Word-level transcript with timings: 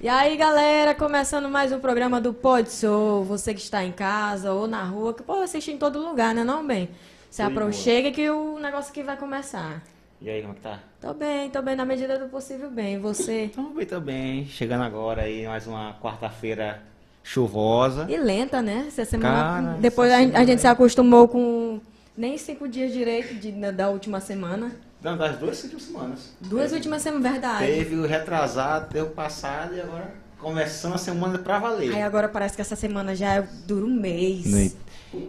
E 0.00 0.08
aí, 0.08 0.36
galera, 0.36 0.94
começando 0.94 1.48
mais 1.48 1.72
um 1.72 1.80
programa 1.80 2.20
do 2.20 2.32
Pode 2.32 2.70
Sou. 2.70 3.24
Você 3.24 3.54
que 3.54 3.60
está 3.60 3.82
em 3.84 3.92
casa 3.92 4.52
ou 4.52 4.66
na 4.66 4.84
rua, 4.84 5.14
que 5.14 5.22
pode 5.22 5.44
assistir 5.44 5.72
em 5.72 5.78
todo 5.78 5.98
lugar, 5.98 6.34
né, 6.34 6.44
não, 6.44 6.66
bem? 6.66 6.90
Se 7.30 7.42
apro 7.42 7.72
chega 7.72 8.10
que 8.10 8.28
o 8.30 8.58
negócio 8.58 8.90
aqui 8.90 9.02
vai 9.02 9.16
começar. 9.16 9.82
E 10.20 10.30
aí, 10.30 10.40
como 10.42 10.52
é 10.52 10.56
que 10.56 10.62
tá? 10.62 10.78
Tô 11.00 11.12
bem, 11.14 11.50
tô 11.50 11.60
bem 11.62 11.76
na 11.76 11.84
medida 11.84 12.18
do 12.18 12.26
possível 12.28 12.70
bem. 12.70 12.94
E 12.94 12.98
Você? 12.98 13.50
Tamo 13.54 13.70
bem 13.70 13.86
também. 13.86 14.46
Chegando 14.46 14.82
agora 14.84 15.22
aí, 15.22 15.46
mais 15.46 15.66
uma 15.66 15.94
quarta-feira 16.00 16.82
chuvosa. 17.22 18.06
E 18.08 18.16
lenta, 18.16 18.62
né? 18.62 18.84
Essa 18.88 19.04
semana. 19.04 19.34
Cara, 19.62 19.78
depois 19.78 20.10
essa 20.10 20.18
a, 20.18 20.22
a 20.22 20.26
semana 20.26 20.46
gente 20.46 20.60
se 20.60 20.66
aí. 20.66 20.72
acostumou 20.72 21.26
com 21.28 21.80
nem 22.16 22.38
cinco 22.38 22.66
dias 22.68 22.92
direito 22.92 23.34
de- 23.34 23.52
da 23.72 23.88
última 23.90 24.20
semana. 24.20 24.72
Não, 25.06 25.16
das 25.16 25.36
duas 25.38 25.62
últimas 25.62 25.82
semanas. 25.84 26.18
Duas 26.40 26.72
últimas 26.72 27.00
semanas, 27.00 27.30
verdade. 27.30 27.64
Teve 27.64 27.94
o 27.94 28.04
retrasado, 28.04 28.88
teve 28.88 29.06
o 29.06 29.10
passado 29.10 29.76
e 29.76 29.80
agora 29.80 30.12
começando 30.36 30.94
a 30.94 30.98
semana 30.98 31.38
pra 31.38 31.60
valer. 31.60 31.94
Aí 31.94 32.02
agora 32.02 32.28
parece 32.28 32.56
que 32.56 32.60
essa 32.60 32.74
semana 32.74 33.14
já 33.14 33.40
dura 33.68 33.86
um 33.86 33.94
mês. 33.94 34.74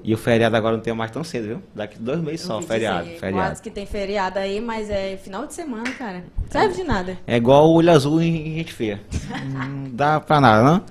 E 0.03 0.11
o 0.15 0.17
feriado 0.17 0.55
agora 0.57 0.75
não 0.75 0.81
tem 0.83 0.93
mais 0.95 1.11
tão 1.11 1.23
cedo, 1.23 1.47
viu? 1.47 1.61
Daqui 1.75 1.99
dois 1.99 2.19
meses 2.19 2.41
só, 2.41 2.59
feriado. 2.59 3.05
dizer, 3.05 3.19
feriado. 3.19 3.61
que 3.61 3.69
tem 3.69 3.85
feriado 3.85 4.39
aí, 4.39 4.59
mas 4.59 4.89
é 4.89 5.15
final 5.15 5.45
de 5.45 5.53
semana, 5.53 5.91
cara. 5.91 6.23
Serve 6.49 6.73
de 6.73 6.83
nada. 6.83 7.15
É 7.27 7.37
igual 7.37 7.69
o 7.69 7.73
olho 7.75 7.91
azul 7.91 8.19
em 8.19 8.55
gente 8.57 8.73
feia. 8.73 8.99
não 9.53 9.91
dá 9.91 10.19
pra 10.19 10.41
nada, 10.41 10.63
não? 10.63 10.83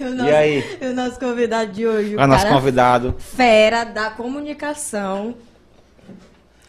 E 0.00 0.02
o 0.02 0.08
E 0.08 0.14
nosso, 0.14 0.34
aí? 0.34 0.78
e 0.82 0.86
o 0.86 0.92
nosso 0.94 1.20
convidado 1.20 1.70
de 1.70 1.86
hoje, 1.86 2.16
o 2.16 2.20
O 2.20 2.26
nosso 2.26 2.48
convidado. 2.48 3.14
fera 3.20 3.84
da 3.84 4.10
comunicação, 4.10 5.36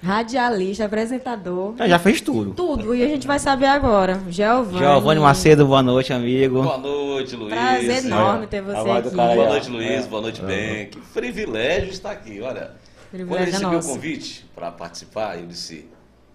radialista, 0.04 0.86
apresentador, 0.86 1.76
Já 1.88 1.98
fez 1.98 2.20
tudo. 2.22 2.52
tudo. 2.54 2.94
E 2.94 3.02
a 3.04 3.08
gente 3.08 3.26
vai 3.26 3.40
saber 3.40 3.68
agora. 3.68 4.22
Giovanni. 4.30 4.78
Giovanni 4.80 5.22
Macedo, 5.22 5.66
boa 5.66 5.82
noite, 5.82 6.12
amigo. 6.12 6.62
Boa 6.62 6.78
noite, 6.78 7.36
Luiz. 7.36 7.54
Prazer 7.54 8.06
enorme 8.06 8.48
ter 8.48 8.58
A 8.60 8.62
você 8.62 8.90
aqui. 8.92 9.10
Boa 9.16 9.36
noite, 9.50 9.70
Luiz. 9.70 10.06
É. 10.06 10.08
Boa 10.08 10.22
noite, 10.22 10.42
Ben. 10.42 10.88
Que 10.88 11.00
privilégio 11.00 11.90
estar 11.90 12.12
aqui. 12.12 12.42
Olha, 12.42 12.72
quando 13.12 13.22
eu 13.22 13.28
Privilégio 13.28 13.44
é 13.44 13.52
recebi 13.52 13.66
o 13.66 13.72
nosso. 13.74 13.88
convite 13.90 14.46
para 14.56 14.72
participar, 14.72 15.40
eu 15.40 15.46
disse: 15.46 15.88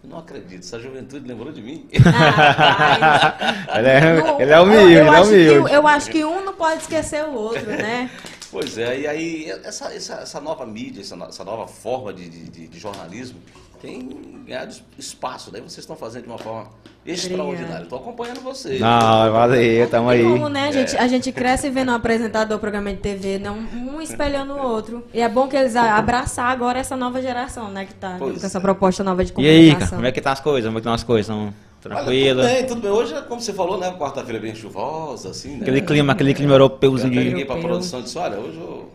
não 0.03 0.19
acredito, 0.19 0.61
essa 0.61 0.79
juventude 0.81 1.27
lembrou 1.29 1.53
de 1.53 1.61
mim. 1.61 1.87
Ah. 2.07 3.69
Ele 3.79 3.89
é, 3.89 4.42
ele 4.42 4.51
é 4.53 4.61
humilde, 4.61 4.92
eu, 4.95 5.01
ele 5.01 5.09
é 5.09 5.09
acho 5.09 5.29
que, 5.31 5.48
humilde. 5.51 5.73
eu 5.75 5.87
acho 5.87 6.11
que 6.11 6.25
um 6.25 6.45
não 6.45 6.55
pode 6.55 6.81
esquecer 6.83 7.23
o 7.25 7.35
outro, 7.35 7.67
né? 7.67 8.11
pois 8.51 8.79
é, 8.79 9.01
e 9.01 9.07
aí 9.07 9.51
essa, 9.64 9.92
essa, 9.92 10.14
essa 10.14 10.41
nova 10.41 10.64
mídia, 10.64 11.01
essa, 11.03 11.14
essa 11.29 11.45
nova 11.45 11.67
forma 11.69 12.12
de, 12.14 12.29
de- 12.29 12.67
de 12.69 12.79
jornalismo 12.79 13.39
tem 13.81 14.43
ganhado 14.47 14.75
espaço. 14.98 15.51
Daí 15.51 15.61
vocês 15.61 15.79
estão 15.79 15.97
fazendo 15.97 16.25
de 16.25 16.29
uma 16.29 16.39
forma 16.39 16.69
extraordinária. 17.07 17.85
Estou 17.85 17.98
acompanhando 17.98 18.41
vocês. 18.41 18.81
Não, 18.81 19.33
valeu, 19.33 19.89
tamo 19.89 20.12
E 20.12 20.17
aí. 20.17 20.23
como, 20.23 20.48
né? 20.48 20.69
A 20.69 20.73
gente, 20.73 20.97
a 20.97 21.09
gente 21.09 21.33
cresce 21.33 21.70
vendo 21.70 21.91
um 21.91 21.95
apresentador, 21.95 22.59
programa 22.59 22.91
de 22.91 22.98
TV, 22.98 23.39
não, 23.39 23.57
um 23.57 24.01
espelhando 24.01 24.55
o 24.55 24.62
outro. 24.62 25.05
E 25.12 25.20
é 25.20 25.29
bom 25.29 25.48
que 25.48 25.57
eles 25.57 25.77
abraçar 25.77 26.51
agora 26.51 26.79
essa 26.79 26.97
nova 26.97 27.20
geração, 27.23 27.70
né? 27.70 27.85
Que 27.85 27.95
tá 27.95 28.17
Pois 28.19 28.41
com 28.41 28.47
essa 28.47 28.59
é. 28.59 28.61
proposta 28.61 29.03
nova 29.05 29.25
de 29.25 29.33
E 29.37 29.47
aí, 29.47 29.47
cara, 29.47 29.61
comunicação. 29.61 29.97
como 29.98 30.07
é 30.07 30.13
que 30.13 30.20
tá 30.20 30.33
as 30.33 30.41
coisas? 30.41 30.69
Como 30.69 30.79
é 30.79 30.81
que 30.81 30.83
estão 30.83 30.92
as 30.92 31.03
coisas? 31.03 31.35
Estão 31.35 31.55
Olha, 31.87 31.98
tudo 32.33 32.42
bem, 32.42 32.67
tudo 32.67 32.81
bem. 32.83 32.91
Hoje, 32.91 33.15
como 33.29 33.41
você 33.41 33.53
falou, 33.53 33.79
né? 33.79 33.95
Quarta-feira 33.97 34.41
bem 34.41 34.55
chuvosa, 34.55 35.31
assim, 35.31 35.57
né? 35.57 35.63
Aquele 35.63 35.81
clima, 35.81 36.13
aquele 36.13 36.35
clima 36.35 36.53
Eu 36.53 36.57
europeuzinho 36.57 37.13
até 37.13 37.23
de... 37.23 37.29
liguei 37.29 37.45
para 37.45 37.57
a 37.57 37.61
produção 37.61 38.01
e 38.01 38.03
disse, 38.03 38.19
olha, 38.19 38.37
hoje 38.37 38.59
eu 38.59 38.91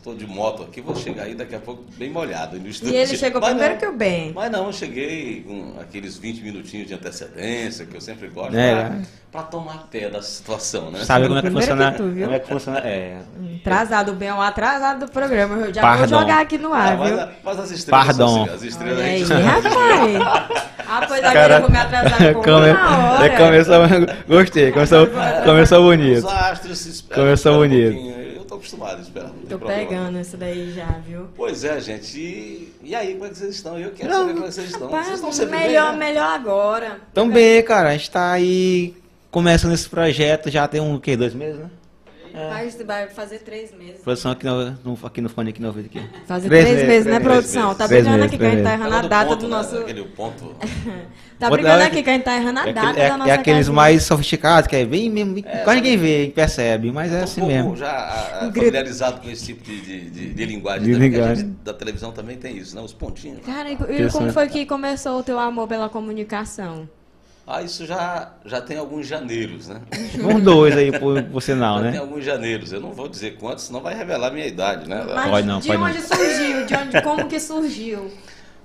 estou 0.00 0.14
de 0.14 0.26
moto 0.26 0.62
aqui, 0.62 0.80
vou 0.80 0.96
chegar 0.96 1.24
aí 1.24 1.34
daqui 1.34 1.54
a 1.54 1.58
pouco 1.58 1.84
bem 1.96 2.10
molhado. 2.10 2.58
no 2.58 2.66
E 2.66 2.96
ele 2.96 3.16
chegou 3.16 3.40
Mas 3.40 3.50
primeiro 3.50 3.74
não, 3.74 3.80
que 3.80 3.86
o 3.86 3.92
Ben. 3.92 4.32
Mas 4.34 4.50
não, 4.50 4.66
eu 4.66 4.72
cheguei 4.72 5.44
com 5.46 5.74
aqueles 5.80 6.16
20 6.16 6.40
minutinhos 6.42 6.88
de 6.88 6.94
antecedência, 6.94 7.84
que 7.84 7.94
eu 7.96 8.00
sempre 8.00 8.28
gosto, 8.28 8.56
É. 8.56 8.90
para 9.30 9.42
tomar 9.42 9.86
pé 9.90 10.08
da 10.08 10.22
situação, 10.22 10.90
né? 10.90 11.00
Sabe 11.04 11.26
como 11.28 11.38
é 11.38 11.42
que 11.42 11.50
funciona? 11.50 11.92
que 11.92 11.96
tu, 11.98 12.08
viu? 12.08 12.24
Como 12.24 12.34
é 12.36 12.38
que 12.40 12.48
funciona? 12.48 12.78
É. 12.80 13.18
Atrasado, 13.60 14.12
o 14.12 14.14
Ben 14.14 14.28
é 14.30 14.34
um 14.34 14.40
atrasado 14.40 15.06
do 15.06 15.12
programa. 15.12 15.56
Eu 15.66 15.74
já 15.74 15.82
Pardon. 15.82 16.06
vou 16.08 16.18
jogar 16.20 16.40
aqui 16.40 16.56
no 16.58 16.72
ar, 16.72 16.92
Ah, 16.92 16.96
mas, 16.96 17.10
viu? 17.10 17.20
a- 17.20 17.28
mas 17.44 17.58
as 17.60 17.70
estrelas 17.70 18.06
Pardon. 18.06 18.28
são 18.28 18.42
assim, 18.44 18.54
as 18.54 18.62
estrelas 18.62 18.98
Olha 18.98 19.06
a 19.06 19.10
aí, 19.10 19.18
gente- 19.24 19.42
rapaz. 19.42 20.30
Ah, 20.92 21.04
pois 21.06 21.20
agora 21.20 21.32
Cara, 21.34 21.54
eu 21.56 21.60
vou 21.60 21.70
me 21.70 21.76
atrasar 21.76 22.22
um 22.36 22.42
come- 22.42 22.72
na 22.72 23.12
hora. 23.12 23.26
é, 23.26 23.36
começou, 23.36 23.74
gostei, 24.26 24.72
começou, 24.72 25.06
começou 25.44 25.82
bonito. 25.82 26.18
Os 26.26 26.32
astros 26.32 26.78
se 26.78 27.02
Começou 27.04 27.64
esperam 27.64 28.00
um 28.16 28.19
acostumado 28.60 28.98
a 28.98 29.02
esperar, 29.02 29.28
não 29.28 29.34
Tô 29.40 29.58
problema. 29.58 29.80
pegando 29.88 30.20
isso 30.20 30.36
daí 30.36 30.72
já, 30.72 30.86
viu? 31.06 31.26
Pois 31.36 31.64
é, 31.64 31.80
gente. 31.80 32.18
E, 32.18 32.72
e 32.82 32.94
aí, 32.94 33.14
como 33.14 33.26
é 33.26 33.28
que 33.30 33.38
vocês 33.38 33.54
estão? 33.56 33.78
Eu 33.78 33.90
quero 33.92 34.08
Não, 34.10 34.18
saber 34.20 34.32
como 34.34 34.44
é 34.44 34.48
que 34.48 34.54
vocês 34.54 34.70
estão. 34.70 34.88
vocês 34.88 35.14
estão 35.14 35.32
sempre 35.32 35.56
melhor, 35.58 35.90
bem, 35.90 35.98
né? 35.98 36.06
melhor 36.06 36.34
agora. 36.34 37.00
Também, 37.12 37.62
cara, 37.64 37.88
a 37.88 37.92
gente 37.92 38.10
tá 38.10 38.32
aí 38.32 38.94
começando 39.30 39.72
esse 39.72 39.88
projeto, 39.88 40.50
já 40.50 40.66
tem 40.68 40.80
um, 40.80 40.94
o 40.94 41.00
quê, 41.00 41.16
dois 41.16 41.34
meses, 41.34 41.58
né? 41.60 41.70
Vai, 42.32 42.68
vai 42.84 43.08
fazer 43.08 43.38
três 43.40 43.72
meses. 43.74 44.00
Produção 44.02 44.32
aqui 44.32 44.46
no, 44.46 44.98
aqui 45.04 45.20
no 45.20 45.28
fone, 45.28 45.50
aqui 45.50 45.60
no 45.60 45.68
ouvido 45.68 45.86
aqui. 45.86 46.00
Fazer 46.26 46.48
Três 46.48 46.64
três, 46.64 46.76
meses, 46.78 46.88
meses, 46.88 47.06
né, 47.06 47.20
produção? 47.20 47.62
meses. 47.64 47.78
Tá 47.78 47.88
meses, 47.88 48.08
aqui 48.08 48.38
que 48.38 48.44
a 48.44 48.50
gente 48.50 48.62
tá 48.62 48.72
errando 48.72 48.94
a 48.94 48.98
Aquela 48.98 49.08
data 49.08 49.28
ponto, 49.30 49.40
do 49.40 49.48
nosso. 49.48 49.76
Aquele 49.78 50.04
ponto. 50.04 50.54
Tá 51.40 51.48
hora 51.48 51.86
aqui 51.86 52.02
que 52.02 52.10
a 52.10 52.12
gente 52.12 52.22
tá 52.22 52.36
errando 52.36 52.60
a 52.60 52.68
É, 52.68 52.72
data 52.74 52.88
aquele- 52.90 53.00
é- 53.00 53.08
da 53.08 53.16
nossa 53.16 53.30
é 53.30 53.32
aqueles 53.34 53.58
casinha. 53.60 53.74
mais 53.74 54.02
sofisticados, 54.02 54.68
que 54.68 54.76
é 54.76 54.84
bem 54.84 55.08
mesmo, 55.08 55.42
quase 55.64 55.76
ninguém 55.80 55.96
vê, 55.96 56.32
percebe, 56.34 56.92
mas 56.92 57.10
é 57.10 57.20
um 57.20 57.24
assim 57.24 57.40
pouco 57.40 57.54
mesmo. 57.56 57.76
já 57.76 57.90
ah, 57.90 58.50
familiarizado 58.52 59.22
com 59.22 59.30
esse 59.30 59.46
tipo 59.46 59.64
de, 59.64 59.80
de, 59.80 60.10
de- 60.10 60.34
de 60.34 60.44
linguagem. 60.44 60.94
Né? 60.94 61.06
A 61.24 61.34
gente 61.34 61.48
da 61.64 61.72
televisão 61.72 62.12
também 62.12 62.36
tem 62.36 62.58
isso, 62.58 62.76
né? 62.76 62.82
Os 62.82 62.92
pontinhos. 62.92 63.40
Cara, 63.46 63.70
e, 63.70 63.72
Interessante. 63.72 64.12
como 64.12 64.30
foi 64.34 64.48
que 64.48 64.66
começou 64.66 65.18
o 65.18 65.22
teu 65.22 65.38
amor 65.38 65.66
pela 65.66 65.88
comunicação? 65.88 66.86
Ah, 67.46 67.62
isso 67.62 67.84
já, 67.84 68.30
já 68.44 68.60
tem 68.60 68.76
alguns 68.76 69.06
janeiros, 69.06 69.68
né? 69.68 69.80
Uns 70.22 70.42
dois 70.42 70.76
aí, 70.76 70.96
por, 70.96 71.20
por 71.24 71.42
sinal, 71.42 71.78
Já 71.78 71.84
né? 71.84 71.90
tem 71.92 72.00
alguns 72.00 72.24
janeiros. 72.24 72.72
Eu 72.72 72.80
não 72.80 72.92
vou 72.92 73.08
dizer 73.08 73.36
quantos, 73.38 73.64
senão 73.64 73.80
vai 73.80 73.94
revelar 73.94 74.28
a 74.28 74.30
minha 74.30 74.46
idade, 74.46 74.88
né? 74.88 75.04
Mas 75.04 75.30
Pode 75.30 75.46
não, 75.46 75.58
de 75.58 75.66
pode 75.66 75.78
não. 75.80 75.86
onde 75.88 76.00
surgiu? 76.00 76.66
De 76.66 76.74
onde, 76.76 77.02
como 77.02 77.26
que 77.26 77.40
surgiu? 77.40 78.10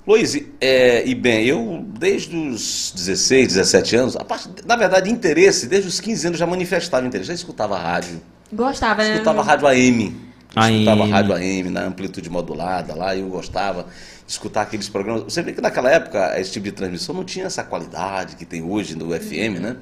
Luiz, 0.08 0.40
é, 0.62 1.03
e 1.03 1.16
bem, 1.16 1.47
eu 1.47 1.84
desde 1.97 2.38
os 2.38 2.94
16, 2.96 3.47
17 3.56 3.96
anos, 3.96 4.16
a 4.16 4.24
parte, 4.24 4.47
na 4.63 4.75
verdade, 4.75 5.09
interesse, 5.09 5.66
desde 5.66 5.88
os 5.90 6.00
15 6.00 6.28
anos 6.28 6.40
já 6.40 6.46
manifestava 6.46 7.07
interesse, 7.07 7.30
já 7.30 7.34
escutava 7.34 7.75
rádio, 7.75 8.22
Gostava, 8.53 9.02
né? 9.02 9.13
escutava 9.13 9.42
rádio 9.42 9.66
AM, 9.66 10.16
escutava 10.56 11.02
AM. 11.02 11.09
rádio 11.12 11.34
AM 11.34 11.69
na 11.72 11.81
amplitude 11.86 12.30
modulada 12.30 12.94
lá, 12.94 13.16
eu 13.18 13.28
gostava 13.30 13.88
escutar 14.28 14.62
aqueles 14.63 14.90
programas. 14.90 15.24
Você 15.24 15.41
vê 15.41 15.53
que 15.53 15.62
naquela 15.62 15.90
época 15.91 16.40
esse 16.40 16.52
tipo 16.52 16.66
de 16.66 16.72
transmissão 16.72 17.13
não 17.13 17.24
tinha 17.24 17.46
essa 17.46 17.63
qualidade 17.63 18.36
que 18.36 18.46
tem 18.46 18.63
hoje 18.63 18.96
no 18.96 19.12
FM, 19.12 19.59
né? 19.62 19.78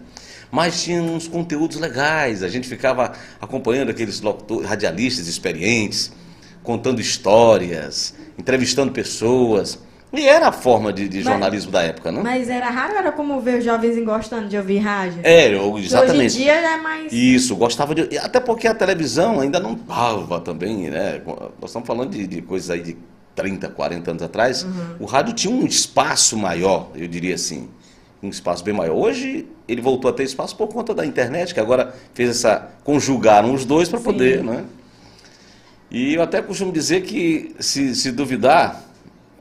Mas 0.52 0.84
tinha 0.84 1.02
uns 1.02 1.28
conteúdos 1.28 1.80
legais, 1.80 2.44
a 2.44 2.48
gente 2.48 2.68
ficava 2.68 3.14
acompanhando 3.42 3.90
aqueles 3.90 4.22
locutores, 4.22 4.68
radialistas 4.70 5.28
experientes, 5.28 6.12
contando 6.62 7.02
histórias, 7.02 8.14
entrevistando 8.38 8.92
pessoas. 8.92 9.80
E 10.16 10.28
era 10.28 10.50
a 10.50 10.52
forma 10.52 10.94
de, 10.94 11.10
de 11.10 11.18
Mas- 11.18 11.26
jornalismo 11.26 11.72
da 11.72 11.82
época, 11.82 12.12
né? 12.12 12.22
Mas 12.22 12.48
era 12.48 12.70
raro, 12.70 12.94
era 12.94 13.12
como 13.12 13.40
ver 13.42 13.58
os 13.58 13.66
jovens 13.66 13.98
gostando 14.06 14.48
de 14.48 14.56
ouvir 14.56 14.78
rádio? 14.78 15.22
É, 15.24 15.48
eu, 15.52 15.76
exatamente. 15.80 16.36
Hoje 16.36 16.42
em 16.42 16.44
dia 16.44 16.54
é 16.54 16.78
mais... 16.78 17.12
Isso, 17.12 17.56
gostava 17.56 17.96
de. 17.96 18.16
Até 18.20 18.40
porque 18.40 18.68
a 18.68 18.76
televisão 18.76 19.40
ainda 19.40 19.60
não 19.60 19.74
dava 19.74 20.40
também, 20.40 20.92
né? 20.92 21.20
Nós 21.60 21.72
estamos 21.72 21.88
falando 21.88 22.12
de, 22.12 22.28
de 22.28 22.44
coisas 22.44 22.70
aí 22.70 22.82
de 22.84 22.96
30, 23.36 23.70
40 23.70 24.12
anos 24.12 24.24
atrás. 24.24 24.64
Uhum. 24.64 24.96
O 25.00 25.06
rádio 25.06 25.34
tinha 25.34 25.54
um 25.54 25.66
espaço 25.66 26.38
maior, 26.38 26.90
eu 26.96 27.08
diria 27.08 27.36
assim. 27.36 27.70
Um 28.22 28.30
espaço 28.30 28.64
bem 28.64 28.74
maior. 28.74 28.96
Hoje 28.96 29.46
ele 29.68 29.82
voltou 29.82 30.10
a 30.10 30.14
ter 30.14 30.24
espaço 30.24 30.56
por 30.56 30.68
conta 30.68 30.94
da 30.94 31.06
internet, 31.06 31.54
que 31.54 31.60
agora 31.60 31.94
fez 32.14 32.30
essa. 32.30 32.70
conjugaram 32.84 33.54
os 33.54 33.66
dois 33.66 33.90
para 33.90 34.00
poder, 34.00 34.44
né? 34.44 34.64
E 35.92 36.14
eu 36.16 36.22
até 36.24 36.42
costumo 36.42 36.72
dizer 36.72 37.02
que, 37.04 37.54
se, 37.60 37.94
se 37.96 38.12
duvidar, 38.12 38.82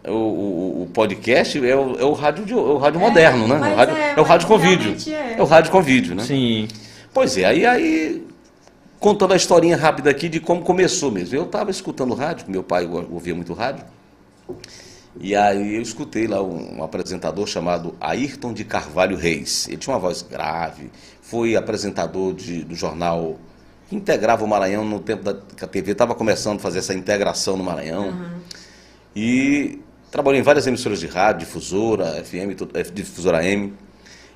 o, 0.06 0.10
o- 0.10 0.82
o 0.82 0.86
podcast 0.92 1.56
é 1.64 1.76
o, 1.76 1.96
é 1.98 2.04
o 2.04 2.12
rádio, 2.12 2.44
de- 2.44 2.52
é 2.52 2.56
o 2.56 2.76
rádio 2.76 2.98
É, 3.00 3.04
moderno, 3.04 3.46
né? 3.48 3.54
O 3.72 3.76
rádio, 3.76 3.96
é, 3.96 4.14
é, 4.16 4.20
o 4.20 4.24
rádio 4.24 4.48
com 4.48 4.58
vídeo. 4.58 4.96
é. 5.12 5.34
É 5.38 5.42
o 5.42 5.46
rádio 5.46 5.70
com 5.70 5.80
vídeo, 5.80 6.14
né? 6.14 6.24
Sim. 6.24 6.68
Pois 7.14 7.36
é, 7.38 7.44
aí, 7.44 7.64
aí 7.64 8.22
contando 9.02 9.32
a 9.32 9.36
historinha 9.36 9.76
rápida 9.76 10.08
aqui 10.08 10.28
de 10.28 10.38
como 10.38 10.62
começou 10.62 11.10
mesmo. 11.10 11.34
Eu 11.36 11.42
estava 11.42 11.70
escutando 11.72 12.14
rádio, 12.14 12.46
meu 12.48 12.62
pai 12.62 12.86
ouvia 12.86 13.34
muito 13.34 13.52
rádio, 13.52 13.84
e 15.18 15.34
aí 15.34 15.74
eu 15.74 15.82
escutei 15.82 16.26
lá 16.28 16.40
um, 16.40 16.82
apresentador 16.84 17.46
chamado 17.48 17.94
Ayrton 18.00 18.52
de 18.52 18.64
Carvalho 18.64 19.16
Reis. 19.16 19.66
Ele 19.66 19.76
tinha 19.76 19.92
uma 19.92 19.98
voz 20.00 20.22
grave, 20.22 20.88
foi 21.20 21.56
apresentador 21.56 22.32
de- 22.32 22.62
do 22.64 22.74
jornal 22.76 23.38
que 23.88 23.96
integrava 23.96 24.44
o 24.44 24.48
Maranhão 24.48 24.84
no 24.84 25.00
tempo 25.00 25.24
da 25.24 25.34
que 25.34 25.64
a 25.64 25.68
TV 25.68 25.92
estava 25.92 26.14
começando 26.14 26.56
a 26.56 26.60
fazer 26.60 26.78
essa 26.78 26.94
integração 26.94 27.56
no 27.56 27.64
Maranhão. 27.64 28.14
E 29.14 29.80
trabalhou 30.10 30.38
em 30.40 30.42
várias 30.42 30.66
emissoras 30.66 31.00
de 31.00 31.06
rádio, 31.08 31.40
difusora, 31.46 32.22
FM, 32.24 32.54
difusora 32.94 33.44
M. 33.44 33.74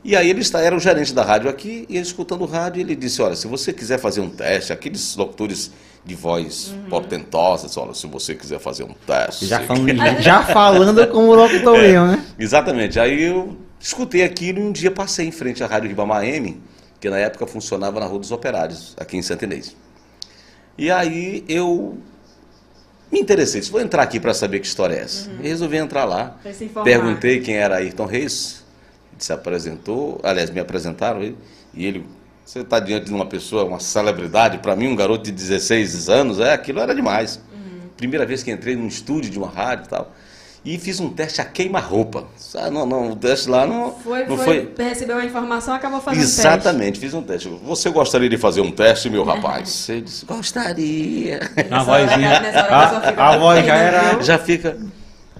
E 0.05 0.15
aí 0.15 0.31
ele 0.31 0.41
está, 0.41 0.61
era 0.61 0.77
o 0.77 0.79
gerente 0.79 1.13
da 1.13 1.25
rádio 1.25 1.51
aqui, 1.51 1.85
e 1.89 1.97
ele 1.97 2.07
escutando 2.07 2.43
o 2.43 2.47
rádio, 2.47 2.81
ele 2.81 2.95
disse, 2.95 3.21
olha, 3.21 3.35
se 3.35 3.47
você 3.47 3.73
quiser 3.73 3.99
fazer 3.99 4.21
um 4.21 4.31
teste, 4.31 4.73
aqueles 4.73 5.17
locutores 5.17 5.73
de 6.05 6.15
voz 6.15 6.73
portentosas, 6.89 7.77
olha, 7.77 7.93
se 7.93 8.07
você 8.07 8.35
quiser 8.35 8.61
fazer 8.61 8.85
um 8.85 8.95
teste. 9.07 9.47
Já 9.47 9.61
falando, 9.61 9.95
já, 9.97 10.21
já 10.21 10.43
falando 10.45 11.07
como 11.09 11.35
locutor 11.35 11.77
mesmo, 11.77 12.07
né? 12.07 12.25
Exatamente. 12.39 13.01
Aí 13.01 13.23
eu 13.25 13.57
escutei 13.81 14.23
aquilo 14.23 14.61
e 14.61 14.63
um 14.63 14.71
dia 14.71 14.91
passei 14.91 15.27
em 15.27 15.33
frente 15.33 15.65
à 15.65 15.67
Rádio 15.67 15.89
Ribamar 15.89 16.25
M 16.25 16.61
que 17.01 17.11
na 17.11 17.19
época 17.19 17.47
funcionava 17.47 18.01
na 18.01 18.07
Rua 18.07 18.19
dos 18.19 18.33
Operários, 18.33 18.95
aqui 18.99 19.17
em 19.17 19.23
Santa 19.23 19.45
Inês. 19.45 19.77
E 20.79 20.91
aí 20.91 21.45
eu 21.49 21.99
me 23.11 23.21
interessei, 23.21 23.61
disse, 23.61 23.73
vou 23.73 23.81
entrar 23.81 24.03
aqui 24.03 24.19
para 24.19 24.35
saber 24.35 24.61
que 24.61 24.67
história 24.67 24.95
é 24.95 25.03
essa. 25.03 25.31
E 25.41 25.49
resolvi 25.49 25.77
entrar 25.77 26.05
lá, 26.05 26.37
perguntei 26.85 27.41
quem 27.41 27.57
era 27.57 27.77
Ayrton 27.77 28.07
Reis, 28.07 28.65
se 29.19 29.33
apresentou, 29.33 30.21
aliás, 30.23 30.51
me 30.51 30.61
apresentaram 30.61 31.23
ele, 31.23 31.37
e 31.75 31.87
ele, 31.87 32.07
você 32.45 32.61
está 32.61 32.79
diante 32.81 33.07
de 33.07 33.13
uma 33.13 33.27
pessoa, 33.27 33.65
uma 33.65 33.81
celebridade, 33.81 34.59
para 34.59 34.77
mim 34.77 34.89
um 34.89 34.97
garoto 34.97 35.25
de 35.25 35.33
16 35.33 36.09
anos, 36.09 36.41
é, 36.41 36.53
aquilo 36.53 36.81
era 36.81 36.95
demais. 36.95 37.41
Primeira 37.97 38.27
vez 38.27 38.43
que 38.43 38.51
entrei 38.51 38.77
num 38.77 38.87
estúdio 38.87 39.31
de 39.31 39.39
uma 39.39 39.49
rádio 39.49 39.87
e 39.87 39.89
tal, 39.89 40.13
e 40.67 40.77
fiz 40.79 40.99
um 40.99 41.09
teste 41.09 41.41
a 41.41 41.45
queima-roupa. 41.45 42.27
Ah, 42.57 42.69
não, 42.69 42.85
não, 42.85 43.13
o 43.13 43.17
teste 43.17 43.49
lá 43.49 43.65
não 43.65 43.93
Foi, 43.93 44.27
não 44.27 44.37
foi, 44.37 44.75
recebeu 44.77 45.17
a 45.17 45.25
informação, 45.25 45.73
acabou 45.73 46.01
fazendo 46.01 46.25
teste. 46.25 46.41
Exatamente, 46.41 46.99
fiz 46.99 47.15
um 47.15 47.23
teste. 47.23 47.49
Você 47.63 47.89
gostaria 47.89 48.29
de 48.29 48.37
fazer 48.37 48.63
um 48.63 48.73
teste, 48.73 49.09
meu 49.09 49.23
rapaz? 49.25 49.89
Ele 49.89 50.01
disse, 50.01 50.27
gostaria. 50.27 51.39
A 51.71 51.85
vozinha. 51.85 52.31
hora 52.69 53.15
a 53.17 53.39
voz 53.39 53.65
já 53.65 53.75
era. 53.77 54.23
Já 54.23 54.39
fica. 54.39 54.77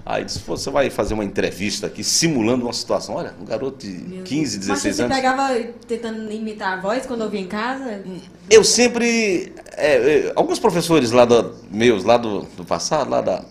Aí 0.09 0.23
disse, 0.23 0.39
"Pô, 0.39 0.55
você 0.55 0.69
vai 0.69 0.89
fazer 0.89 1.13
uma 1.13 1.25
entrevista 1.25 1.87
aqui, 1.87 2.01
simulando 2.01 2.65
uma 2.65 2.71
situação. 2.71 3.15
Olha, 3.15 3.33
um 3.41 3.43
garoto 3.43 3.85
de 3.85 4.21
15, 4.23 4.57
Mas 4.57 4.67
16 4.67 4.95
você 4.95 5.03
anos. 5.03 5.15
pegava 5.15 5.53
tentando 5.85 6.31
imitar 6.31 6.77
a 6.77 6.81
voz 6.81 7.05
quando 7.05 7.23
ouvia 7.23 7.41
em 7.41 7.47
casa? 7.47 8.01
Eu 8.49 8.63
sempre. 8.63 9.51
é, 9.75 10.27
é, 10.27 10.33
alguns 10.33 10.59
professores 10.59 11.11
lá 11.11 11.25
do, 11.25 11.53
meus, 11.69 12.05
lá 12.05 12.15
do, 12.15 12.43
do 12.55 12.63
passado, 12.63 13.09
lá 13.09 13.19
da, 13.19 13.43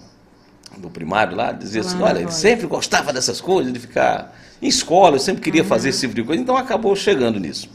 do 0.79 0.89
primário, 0.89 1.37
lá, 1.37 1.53
diziam 1.53 1.85
assim, 1.85 2.01
olha, 2.01 2.21
ele 2.21 2.33
sempre 2.33 2.67
gostava 2.67 3.13
dessas 3.13 3.39
coisas, 3.39 3.71
de 3.71 3.79
ficar 3.79 4.35
em 4.63 4.69
escola, 4.69 5.17
eu 5.17 5.21
sempre 5.21 5.43
queria 5.43 5.63
fazer 5.63 5.91
esse 5.91 6.01
tipo 6.01 6.15
de 6.15 6.23
coisa, 6.23 6.41
então 6.41 6.57
acabou 6.57 6.97
chegando 6.97 7.39
nisso. 7.39 7.69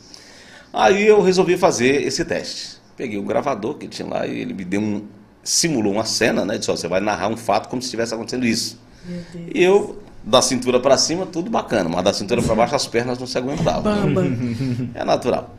Aí 0.74 1.06
eu 1.06 1.22
resolvi 1.22 1.56
fazer 1.56 2.02
esse 2.02 2.26
teste. 2.26 2.82
Peguei 2.98 3.20
o 3.20 3.24
gravador 3.24 3.76
que 3.76 3.88
tinha 3.88 4.08
lá 4.08 4.26
e 4.26 4.40
ele 4.40 4.54
me 4.54 4.64
deu 4.66 4.82
um. 4.82 5.06
Simulou 5.44 5.94
uma 5.94 6.06
cena, 6.06 6.46
né? 6.46 6.58
Disse, 6.58 6.72
ó, 6.72 6.76
você 6.76 6.88
vai 6.88 7.00
narrar 7.00 7.28
um 7.30 7.38
fato 7.38 7.70
como 7.70 7.82
se 7.82 7.88
estivesse 7.88 8.14
acontecendo 8.14 8.46
isso. 8.46 8.80
E 9.54 9.64
eu, 9.64 10.02
da 10.24 10.42
cintura 10.42 10.80
para 10.80 10.98
cima, 10.98 11.26
tudo 11.26 11.50
bacana, 11.50 11.90
mas 11.90 12.04
da 12.04 12.14
cintura 12.14 12.42
para 12.42 12.56
baixo 12.56 12.76
as 12.76 12.88
pernas 12.88 13.18
não 13.18 13.28
se 13.28 13.38
aguentavam. 13.38 13.92
É 14.94 15.04
natural. 15.04 15.56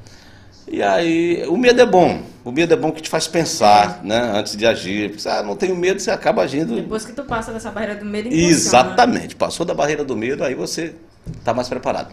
E 0.68 0.80
aí, 0.82 1.44
o 1.48 1.56
medo 1.56 1.80
é 1.80 1.86
bom. 1.86 2.22
O 2.44 2.52
medo 2.52 2.72
é 2.72 2.76
bom 2.76 2.92
que 2.92 3.02
te 3.02 3.10
faz 3.10 3.26
pensar, 3.26 4.00
né? 4.04 4.32
Antes 4.34 4.56
de 4.56 4.64
agir. 4.64 5.10
Porque, 5.10 5.28
ah, 5.28 5.42
não 5.42 5.56
tenho 5.56 5.74
medo, 5.74 6.00
você 6.00 6.10
acaba 6.10 6.42
agindo. 6.42 6.76
Depois 6.76 7.04
que 7.04 7.12
tu 7.12 7.24
passa 7.24 7.52
dessa 7.52 7.70
barreira 7.70 7.96
do 7.96 8.04
medo, 8.04 8.28
impulsiona. 8.28 8.50
Exatamente. 8.50 9.34
Passou 9.34 9.66
da 9.66 9.74
barreira 9.74 10.04
do 10.04 10.16
medo, 10.16 10.44
aí 10.44 10.54
você 10.54 10.94
está 11.36 11.52
mais 11.52 11.68
preparado. 11.68 12.12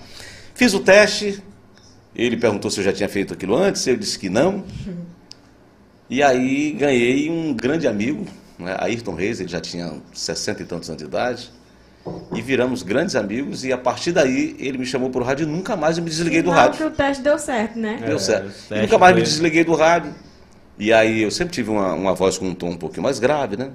Fiz 0.56 0.74
o 0.74 0.80
teste. 0.80 1.42
Ele 2.16 2.36
perguntou 2.36 2.72
se 2.72 2.80
eu 2.80 2.84
já 2.84 2.92
tinha 2.92 3.08
feito 3.08 3.34
aquilo 3.34 3.56
antes. 3.56 3.86
Eu 3.86 3.96
disse 3.96 4.18
que 4.18 4.30
não. 4.30 4.64
E 6.10 6.24
aí 6.24 6.72
ganhei 6.72 7.30
um 7.30 7.54
grande 7.54 7.88
amigo, 7.88 8.26
né? 8.58 8.76
Ayrton 8.80 9.14
Reis. 9.14 9.40
Ele 9.40 9.50
já 9.50 9.60
tinha 9.62 9.94
60 10.14 10.64
e 10.64 10.66
tantos 10.66 10.90
anos 10.90 11.02
de 11.02 11.08
idade. 11.08 11.52
E 12.34 12.42
viramos 12.42 12.82
grandes 12.82 13.16
amigos. 13.16 13.64
E 13.64 13.72
a 13.72 13.78
partir 13.78 14.12
daí, 14.12 14.56
ele 14.60 14.78
me 14.78 14.86
chamou 14.86 15.10
para 15.10 15.22
o 15.22 15.24
rádio 15.24 15.44
e 15.44 15.46
nunca 15.46 15.76
mais 15.76 15.98
eu 15.98 16.04
me 16.04 16.10
desliguei 16.10 16.42
do 16.42 16.50
rádio. 16.50 16.78
que 16.78 16.84
o 16.84 16.90
teste 16.92 17.22
deu 17.22 17.38
certo, 17.38 17.78
né? 17.78 18.00
É, 18.02 18.06
Deu 18.08 18.16
o 18.16 18.20
certo. 18.20 18.52
E 18.72 18.82
nunca 18.82 18.98
mais 18.98 19.14
me 19.16 19.22
foi- 19.22 19.30
desliguei 19.30 19.64
do 19.64 19.76
rádio. 19.76 20.14
E 20.80 20.92
aí 20.94 21.22
eu 21.22 21.30
sempre 21.30 21.54
tive 21.54 21.70
uma, 21.70 21.94
uma 21.94 22.14
voz 22.16 22.38
com 22.38 22.48
um 22.48 22.56
tom 22.56 22.70
um 22.70 22.78
pouquinho 22.78 23.04
mais 23.04 23.20
grave, 23.20 23.58
né? 23.58 23.70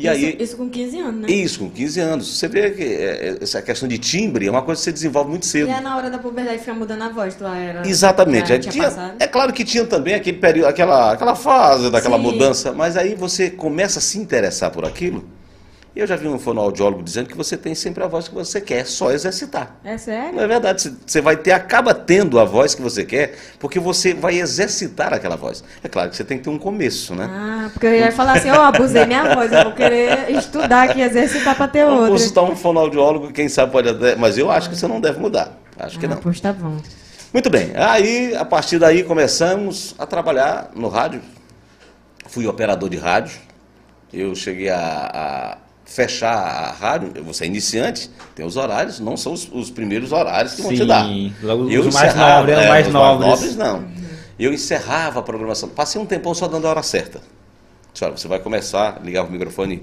E 0.00 0.06
isso, 0.06 0.26
aí. 0.26 0.36
isso 0.40 0.56
com 0.56 0.68
15 0.70 0.98
anos, 0.98 1.20
né? 1.20 1.30
Isso, 1.30 1.58
com 1.58 1.70
15 1.70 2.00
anos. 2.00 2.38
Você 2.38 2.48
vê 2.48 2.70
que 2.70 2.82
é, 2.82 2.86
é, 2.86 3.38
essa 3.40 3.60
questão 3.60 3.88
de 3.88 3.98
timbre 3.98 4.46
é 4.46 4.50
uma 4.50 4.62
coisa 4.62 4.80
que 4.80 4.84
você 4.84 4.92
desenvolve 4.92 5.30
muito 5.30 5.42
E 5.44 5.46
cedo. 5.46 5.70
é 5.70 5.80
na 5.80 5.96
hora 5.96 6.10
da 6.10 6.18
puberdade 6.18 6.58
ficar 6.58 6.74
mudando 6.74 7.02
a 7.02 7.08
voz, 7.08 7.34
tu 7.34 7.44
era... 7.44 7.86
Exatamente. 7.86 8.48
já 8.48 8.54
Aí 8.54 8.60
tinha 8.60 9.14
é 9.18 9.26
claro 9.26 9.52
que 9.52 9.64
tinha 9.64 9.84
também 9.84 10.14
aquele 10.14 10.38
período, 10.38 10.68
aquela, 10.68 11.12
aquela 11.12 11.34
fase 11.34 11.90
daquela 11.90 12.16
Sim. 12.16 12.22
mudança, 12.22 12.72
mas 12.72 12.96
aí 12.96 13.14
você 13.14 13.50
começa 13.50 13.98
a 13.98 14.02
se 14.02 14.18
interessar 14.18 14.70
por 14.70 14.84
aquilo. 14.84 15.24
E 16.00 16.02
eu 16.02 16.06
já 16.06 16.16
vi 16.16 16.26
um 16.26 16.38
fonoaudiólogo 16.38 17.02
dizendo 17.02 17.28
que 17.28 17.36
você 17.36 17.58
tem 17.58 17.74
sempre 17.74 18.02
a 18.02 18.06
voz 18.06 18.26
que 18.26 18.34
você 18.34 18.58
quer, 18.58 18.86
só 18.86 19.12
exercitar. 19.12 19.76
É 19.84 19.98
sério? 19.98 20.34
Não 20.34 20.44
é 20.44 20.46
verdade. 20.46 20.90
Você- 21.06 21.20
vai 21.20 21.36
ter, 21.36 21.52
acaba 21.52 21.92
tendo 21.92 22.40
a 22.40 22.44
voz 22.46 22.74
que 22.74 22.80
você 22.80 23.04
quer, 23.04 23.34
porque 23.58 23.78
você 23.78 24.14
vai 24.14 24.40
exercitar 24.40 25.12
aquela 25.12 25.36
voz. 25.36 25.62
É 25.84 25.88
claro 25.90 26.08
que 26.08 26.16
você 26.16 26.24
tem 26.24 26.38
que 26.38 26.44
ter 26.44 26.48
um 26.48 26.58
começo, 26.58 27.14
né? 27.14 27.28
Ah, 27.30 27.68
porque 27.70 27.86
eu 27.86 27.94
ia 27.94 28.10
falar 28.10 28.38
assim, 28.38 28.48
ó, 28.48 28.62
abusei 28.62 29.04
minha 29.04 29.34
voz, 29.34 29.52
eu 29.52 29.62
vou 29.62 29.72
querer 29.74 30.30
estudar 30.30 30.88
aqui, 30.88 31.02
exercitar 31.02 31.54
pra 31.54 31.68
ter 31.68 31.84
outra. 31.84 32.08
consultar 32.08 32.44
um 32.44 32.56
fonoaudiólogo, 32.56 33.30
quem 33.30 33.50
sabe 33.50 33.70
pode 33.70 33.90
até. 33.90 34.16
Mas 34.16 34.38
eu 34.38 34.50
acho 34.50 34.70
que 34.70 34.76
você 34.76 34.88
não 34.88 35.02
deve 35.02 35.20
mudar. 35.20 35.52
Acho 35.78 35.98
que 35.98 36.06
ah, 36.06 36.08
não. 36.08 36.16
pois 36.16 36.40
tá 36.40 36.50
bom. 36.50 36.78
Muito 37.30 37.50
bem. 37.50 37.72
Aí, 37.76 38.34
a 38.34 38.46
partir 38.46 38.78
daí, 38.78 39.04
começamos 39.04 39.94
a 39.98 40.06
trabalhar 40.06 40.70
no 40.74 40.88
rádio. 40.88 41.20
Fui 42.26 42.46
operador 42.46 42.88
de 42.88 42.96
rádio. 42.96 43.38
Eu 44.10 44.34
cheguei 44.34 44.70
a, 44.70 44.78
a 45.54 45.69
fechar 45.90 46.32
a 46.32 46.70
rádio. 46.70 47.12
Você 47.24 47.44
é 47.44 47.46
iniciante, 47.48 48.08
tem 48.34 48.46
os 48.46 48.56
horários, 48.56 49.00
não 49.00 49.16
são 49.16 49.32
os, 49.32 49.48
os 49.52 49.70
primeiros 49.70 50.12
horários 50.12 50.54
que 50.54 50.62
vão 50.62 50.70
te 50.70 50.78
Sim, 50.78 50.86
dar. 50.86 51.04
logo 51.42 51.64
os 51.64 51.72
Eu 51.74 51.82
mais 51.84 51.94
encerrava, 51.96 52.36
nobres, 52.38 52.56
é, 52.58 52.62
os 52.62 52.68
mais 52.68 52.86
os 52.86 52.92
nobres. 52.92 53.28
nobres 53.28 53.56
não. 53.56 53.84
Eu 54.38 54.52
encerrava 54.54 55.20
a 55.20 55.22
programação. 55.22 55.68
Passei 55.68 56.00
um 56.00 56.06
tempão 56.06 56.32
só 56.32 56.46
dando 56.48 56.66
a 56.66 56.70
hora 56.70 56.82
certa. 56.82 57.20
Olha, 58.00 58.12
você 58.16 58.28
vai 58.28 58.38
começar, 58.38 59.00
ligava 59.04 59.28
o 59.28 59.32
microfone 59.32 59.82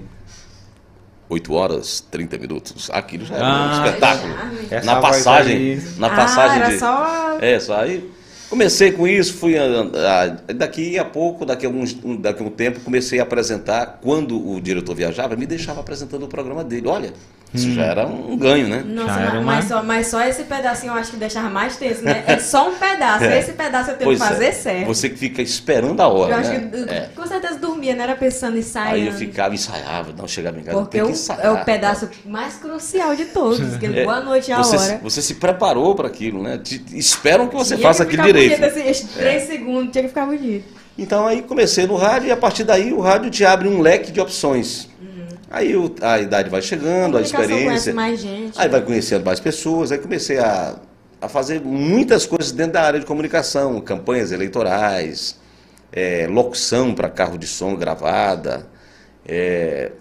8 1.28 1.52
horas, 1.52 2.00
30 2.10 2.38
minutos. 2.38 2.90
Aquilo 2.90 3.24
já 3.26 3.36
era 3.36 3.44
um 3.44 3.48
Ah, 3.48 3.82
espetáculo. 3.86 4.34
essa 4.70 4.86
Na 4.86 4.96
passagem, 5.00 5.82
na 5.98 6.06
ah, 6.06 6.16
passagem 6.16 6.56
era 6.56 6.68
de... 6.70 6.78
só... 6.78 7.38
É, 7.40 7.60
só 7.60 7.80
aí 7.80 8.10
comecei 8.48 8.92
com 8.92 9.06
isso, 9.06 9.34
fui 9.34 9.54
daqui 10.56 10.98
a 10.98 11.04
pouco, 11.04 11.44
daqui 11.44 11.66
a, 11.66 11.68
alguns, 11.68 11.94
daqui 12.18 12.42
a 12.42 12.46
um 12.46 12.50
tempo, 12.50 12.80
comecei 12.80 13.20
a 13.20 13.22
apresentar, 13.22 13.98
quando 14.02 14.36
o 14.36 14.60
diretor 14.60 14.94
viajava, 14.94 15.36
me 15.36 15.46
deixava 15.46 15.80
apresentando 15.80 16.24
o 16.24 16.28
programa 16.28 16.64
dele. 16.64 16.88
Olha, 16.88 17.12
isso 17.54 17.72
já 17.72 17.82
era 17.84 18.06
um 18.06 18.36
ganho, 18.36 18.68
né? 18.68 18.82
Nossa, 18.86 19.08
Já 19.08 19.14
mas, 19.18 19.28
era 19.30 19.40
uma- 19.40 19.52
mas 19.54 19.64
só, 19.64 19.82
mas 19.82 20.06
só 20.08 20.20
esse 20.22 20.42
pedacinho 20.44 20.92
eu 20.92 20.96
acho 20.98 21.10
que 21.12 21.16
deixava 21.16 21.48
mais 21.48 21.76
tenso, 21.76 22.02
né? 22.02 22.22
É 22.26 22.38
só 22.38 22.68
um 22.68 22.74
pedaço, 22.74 23.24
É. 23.26 23.38
esse 23.38 23.52
pedaço 23.52 23.90
eu 23.90 23.96
tenho 23.96 24.08
Pois 24.10 24.20
que 24.20 24.28
fazer 24.28 24.44
é. 24.46 24.52
certo. 24.52 24.86
Você 24.86 25.08
que 25.08 25.16
fica 25.16 25.40
esperando 25.40 26.00
a 26.00 26.08
hora, 26.08 26.34
eu 26.34 26.38
acho 26.38 26.50
né? 26.50 26.68
que 26.70 26.76
eu- 26.76 26.88
É. 26.88 27.08
com 27.16 27.26
certeza 27.26 27.58
dormia, 27.58 27.94
não 27.94 28.02
era 28.04 28.16
pensando 28.16 28.58
em 28.58 28.62
sair. 28.62 28.92
Aí 28.94 29.06
eu 29.06 29.12
ficava, 29.12 29.54
ensaiava, 29.54 30.12
não 30.16 30.28
chegava 30.28 30.58
em 30.58 30.62
casa, 30.62 30.76
Porque 30.78 30.98
tem 30.98 31.06
que 31.06 31.10
o- 31.10 31.12
ensaiar. 31.12 31.44
é 31.46 31.50
o 31.50 31.64
pedaço 31.64 32.08
mais 32.26 32.54
crucial 32.56 33.16
de 33.16 33.24
todos. 33.26 33.76
que 33.78 33.86
É, 33.86 34.04
boa 34.04 34.20
noite 34.20 34.52
a 34.52 34.58
você, 34.58 34.76
hora. 34.76 35.00
Você 35.02 35.22
se 35.22 35.34
preparou 35.36 35.94
para 35.94 36.06
aquilo, 36.08 36.42
né? 36.42 36.58
Te- 36.58 36.82
esperam 36.92 37.48
que 37.48 37.54
você 37.56 37.76
Tinha 37.76 37.86
faça 37.88 38.04
que 38.04 38.14
aquilo 38.16 38.26
ficar 38.28 38.38
direito. 38.38 38.62
É. 38.62 38.68
bonito, 38.70 38.88
esses 38.90 39.08
três 39.14 39.42
segundos, 39.44 39.90
tinha 39.92 40.02
que 40.02 40.08
ficar 40.08 40.26
bonito. 40.26 40.64
Então 40.98 41.26
aí 41.26 41.42
comecei 41.42 41.86
no 41.86 41.94
rádio 41.96 42.28
e 42.28 42.32
a 42.32 42.36
partir 42.36 42.64
daí 42.64 42.92
o 42.92 43.00
rádio 43.00 43.30
te 43.30 43.44
abre 43.44 43.68
um 43.68 43.80
leque 43.80 44.10
de 44.10 44.20
opções. 44.20 44.87
Aí 45.50 45.74
o- 45.76 45.94
a 46.02 46.18
idade 46.20 46.50
vai 46.50 46.60
chegando, 46.60 47.16
a 47.16 47.20
conhece 47.22 47.34
experiência. 47.36 47.94
mais 47.94 48.20
gente. 48.20 48.58
Aí 48.60 48.68
vai 48.68 48.82
conhecendo 48.82 49.24
mais 49.24 49.40
pessoas, 49.40 49.90
aí 49.90 49.98
comecei 49.98 50.38
a, 50.38 50.76
a 51.20 51.28
fazer 51.28 51.60
muitas 51.62 52.26
coisas 52.26 52.52
dentro 52.52 52.74
da 52.74 52.82
área 52.82 53.00
de 53.00 53.06
comunicação, 53.06 53.80
campanhas 53.80 54.30
eleitorais, 54.30 55.38
é, 55.90 56.26
locução 56.28 56.94
para 56.94 57.08
carro 57.08 57.38
de 57.38 57.46
som 57.46 57.74
gravada, 57.74 58.66
é, 59.26 59.92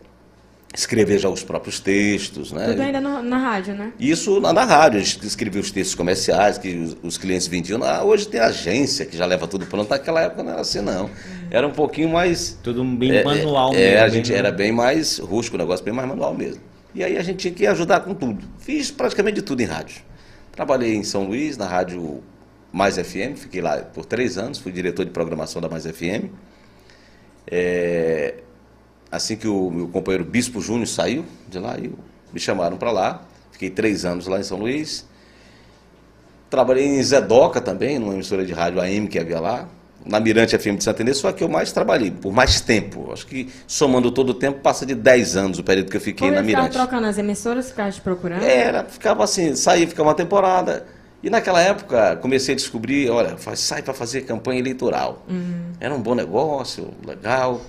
escrever 0.77 1.17
já 1.17 1.27
os 1.27 1.43
próprios 1.43 1.79
textos, 1.79 2.51
né? 2.51 2.67
Tudo 2.67 2.81
ainda 2.81 3.01
no- 3.01 3.23
na 3.23 3.37
rádio, 3.39 3.73
né? 3.73 3.91
Isso 3.99 4.39
na, 4.39 4.53
na 4.53 4.63
rádio, 4.63 4.99
a 4.99 5.03
gente 5.03 5.25
escrevia 5.25 5.59
os 5.59 5.71
textos 5.71 5.95
comerciais 5.95 6.57
que 6.59 6.69
os, 6.75 6.95
os 7.01 7.17
clientes 7.17 7.47
vendiam. 7.47 7.83
Ah, 7.83 8.03
hoje 8.03 8.27
tem 8.27 8.39
agência 8.39 9.03
que 9.05 9.17
já 9.17 9.25
leva 9.25 9.47
tudo 9.47 9.65
pronto. 9.65 9.89
Naquela 9.89 10.21
época 10.21 10.43
não 10.43 10.51
era 10.51 10.61
assim, 10.61 10.81
não. 10.81 11.09
Era 11.49 11.67
um 11.67 11.71
pouquinho 11.71 12.09
mais. 12.09 12.57
Tudo 12.61 12.83
bem 12.83 13.11
é, 13.17 13.23
manual 13.23 13.73
é, 13.73 13.75
mesmo. 13.77 13.95
É, 13.97 13.99
a 14.01 14.07
gente 14.07 14.29
bem- 14.29 14.37
era 14.37 14.51
bem 14.51 14.71
mais 14.71 15.17
rústico, 15.17 15.55
o 15.55 15.59
negócio 15.59 15.83
bem 15.83 15.93
mais 15.93 16.07
manual 16.07 16.35
mesmo. 16.35 16.61
E 16.93 17.03
aí 17.03 17.17
a 17.17 17.23
gente 17.23 17.37
tinha 17.39 17.53
que 17.53 17.65
ajudar 17.65 18.01
com 18.01 18.13
tudo. 18.13 18.43
Fiz 18.59 18.91
praticamente 18.91 19.35
de 19.37 19.41
tudo 19.41 19.61
em 19.61 19.65
rádio. 19.65 20.01
Trabalhei 20.51 20.93
em 20.95 21.03
São 21.03 21.25
Luís, 21.25 21.57
na 21.57 21.65
rádio 21.67 22.21
Mais 22.71 22.97
FM, 22.97 23.35
fiquei 23.35 23.61
lá 23.61 23.77
por 23.77 24.05
três 24.05 24.37
anos, 24.37 24.59
fui 24.59 24.71
diretor 24.71 25.05
de 25.05 25.11
programação 25.11 25.59
da 25.61 25.67
Mais 25.69 25.85
FM. 25.85 26.29
É, 27.49 28.35
assim 29.11 29.35
que 29.35 29.47
o 29.47 29.69
meu 29.69 29.87
companheiro 29.87 30.23
Bispo 30.25 30.61
Júnior 30.61 30.87
saiu 30.87 31.25
de 31.49 31.59
lá, 31.59 31.77
eu, 31.77 31.93
me 32.33 32.39
chamaram 32.39 32.77
para 32.77 32.91
lá. 32.91 33.21
Fiquei 33.51 33.69
três 33.69 34.05
anos 34.05 34.27
lá 34.27 34.39
em 34.39 34.43
São 34.43 34.59
Luís. 34.59 35.05
Trabalhei 36.49 36.85
em 36.85 37.03
Zedoca 37.03 37.59
também, 37.59 37.99
numa 37.99 38.13
emissora 38.13 38.45
de 38.45 38.53
rádio 38.53 38.79
AM 38.79 39.07
que 39.07 39.19
havia 39.19 39.39
lá. 39.39 39.67
Na 40.05 40.19
Mirante 40.19 40.57
FM 40.57 40.77
de 40.77 40.83
Santa 40.85 41.01
Inês, 41.01 41.17
só 41.17 41.33
que 41.33 41.43
eu 41.43 41.49
mais 41.49 41.73
trabalhei, 41.73 42.11
por 42.11 42.31
mais 42.31 42.61
tempo. 42.61 43.11
Acho 43.11 43.27
que 43.27 43.49
somando 43.65 44.09
todo 44.09 44.29
o 44.29 44.33
tempo, 44.33 44.59
passa 44.61 44.85
de 44.85 44.95
10 44.95 45.35
anos 45.35 45.59
o 45.59 45.63
período 45.63 45.89
que 45.89 45.97
eu 45.97 46.01
fiquei 46.01 46.27
Como 46.27 46.39
na 46.39 46.41
Mirante. 46.41 46.71
trocando 46.71 47.07
as 47.07 47.17
emissoras, 47.17 47.69
ficava 47.69 47.91
te 47.91 47.99
procurando? 47.99 48.43
Era, 48.43 48.85
ficava 48.85 49.25
assim, 49.25 49.53
saía, 49.55 49.85
ficava 49.85 50.07
uma 50.07 50.15
temporada. 50.15 50.85
E 51.21 51.29
naquela 51.29 51.59
época 51.59 52.15
comecei 52.17 52.53
a 52.53 52.55
descobrir, 52.55 53.09
olha, 53.09 53.35
sai 53.55 53.81
para 53.81 53.93
fazer 53.93 54.21
campanha 54.21 54.59
eleitoral. 54.59 55.25
Uhum. 55.27 55.73
Era 55.79 55.93
um 55.93 56.01
bom 56.01 56.15
negócio, 56.15 56.93
legal. 57.05 57.59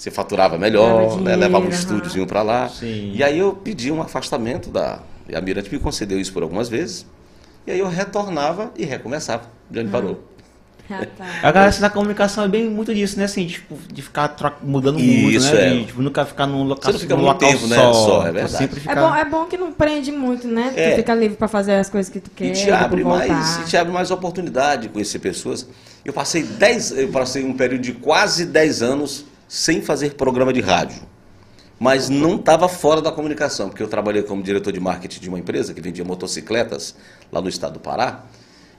Você 0.00 0.10
faturava 0.10 0.56
melhor, 0.56 1.20
né, 1.20 1.36
levava 1.36 1.66
um 1.66 1.68
estúdiozinho 1.68 2.26
para 2.26 2.40
lá. 2.40 2.70
Sim. 2.70 3.12
E 3.14 3.22
aí 3.22 3.38
eu 3.38 3.52
pedi 3.52 3.92
um 3.92 4.00
afastamento 4.00 4.70
da. 4.70 5.00
E 5.28 5.36
a 5.36 5.40
Mirante 5.42 5.70
me 5.70 5.78
concedeu 5.78 6.18
isso 6.18 6.32
por 6.32 6.42
algumas 6.42 6.70
vezes. 6.70 7.04
E 7.66 7.70
aí 7.70 7.78
eu 7.80 7.86
retornava 7.86 8.72
e 8.78 8.86
recomeçava, 8.86 9.42
de 9.70 9.78
onde 9.78 9.90
parou. 9.90 10.24
Rapaz. 10.88 11.30
A 11.44 11.52
galera 11.52 11.78
da 11.78 11.90
comunicação 11.90 12.42
é 12.44 12.48
bem 12.48 12.66
muito 12.70 12.94
disso, 12.94 13.18
né? 13.18 13.24
Assim, 13.24 13.46
tipo, 13.46 13.76
de 13.92 14.00
ficar 14.00 14.28
tro- 14.28 14.54
mudando 14.62 14.98
muito, 14.98 15.36
Isso, 15.36 15.54
né? 15.54 15.66
é. 15.66 15.70
De, 15.74 15.84
tipo, 15.84 16.00
nunca 16.00 16.24
ficar 16.24 16.46
num 16.46 16.62
local, 16.64 16.84
Você 16.86 16.92
não 16.92 16.98
fica 16.98 17.14
num 17.16 17.22
muito 17.22 17.34
local 17.34 17.50
tempo, 17.50 17.66
né? 17.66 17.76
só. 17.76 17.92
Só, 17.92 18.10
é 18.14 18.20
Tipo, 18.22 18.32
verdade. 18.32 18.56
Sempre 18.56 18.76
É 18.78 18.80
ficar... 18.80 18.94
bom, 19.10 19.14
é 19.14 19.24
bom 19.26 19.44
que 19.44 19.56
não 19.58 19.70
prende 19.70 20.10
muito, 20.10 20.48
né? 20.48 20.72
É. 20.74 20.90
Tu 20.92 20.96
fica 20.96 21.14
livre 21.14 21.36
pra 21.36 21.46
fazer 21.46 21.74
as 21.74 21.90
coisas 21.90 22.10
que 22.10 22.20
tu 22.20 22.30
quer. 22.34 22.46
E 22.46 22.52
te 22.52 22.70
abre 22.70 23.04
mais, 23.04 23.58
e 23.58 23.64
te 23.66 23.76
abre 23.76 23.92
mais 23.92 24.10
oportunidade 24.10 24.82
de 24.84 24.88
conhecer 24.88 25.18
pessoas. 25.18 25.68
Eu 26.06 26.12
passei 26.14 26.42
10, 26.42 26.92
eu 26.92 27.08
passei 27.08 27.44
um 27.44 27.52
período 27.52 27.82
de 27.82 27.92
quase 27.92 28.46
10 28.46 28.80
anos 28.82 29.26
sem 29.50 29.82
fazer 29.82 30.14
programa 30.14 30.52
de 30.52 30.60
rádio. 30.60 31.02
Mas 31.76 32.08
não 32.08 32.36
estava 32.36 32.68
fora 32.68 33.02
da 33.02 33.10
comunicação, 33.10 33.68
porque 33.68 33.82
eu 33.82 33.88
trabalhei 33.88 34.22
como 34.22 34.42
diretor 34.44 34.72
de 34.72 34.78
marketing 34.78 35.18
de 35.20 35.28
uma 35.28 35.40
empresa 35.40 35.74
que 35.74 35.80
vendia 35.80 36.04
motocicletas 36.04 36.94
lá 37.32 37.40
no 37.40 37.48
estado 37.48 37.72
do 37.74 37.80
Pará. 37.80 38.26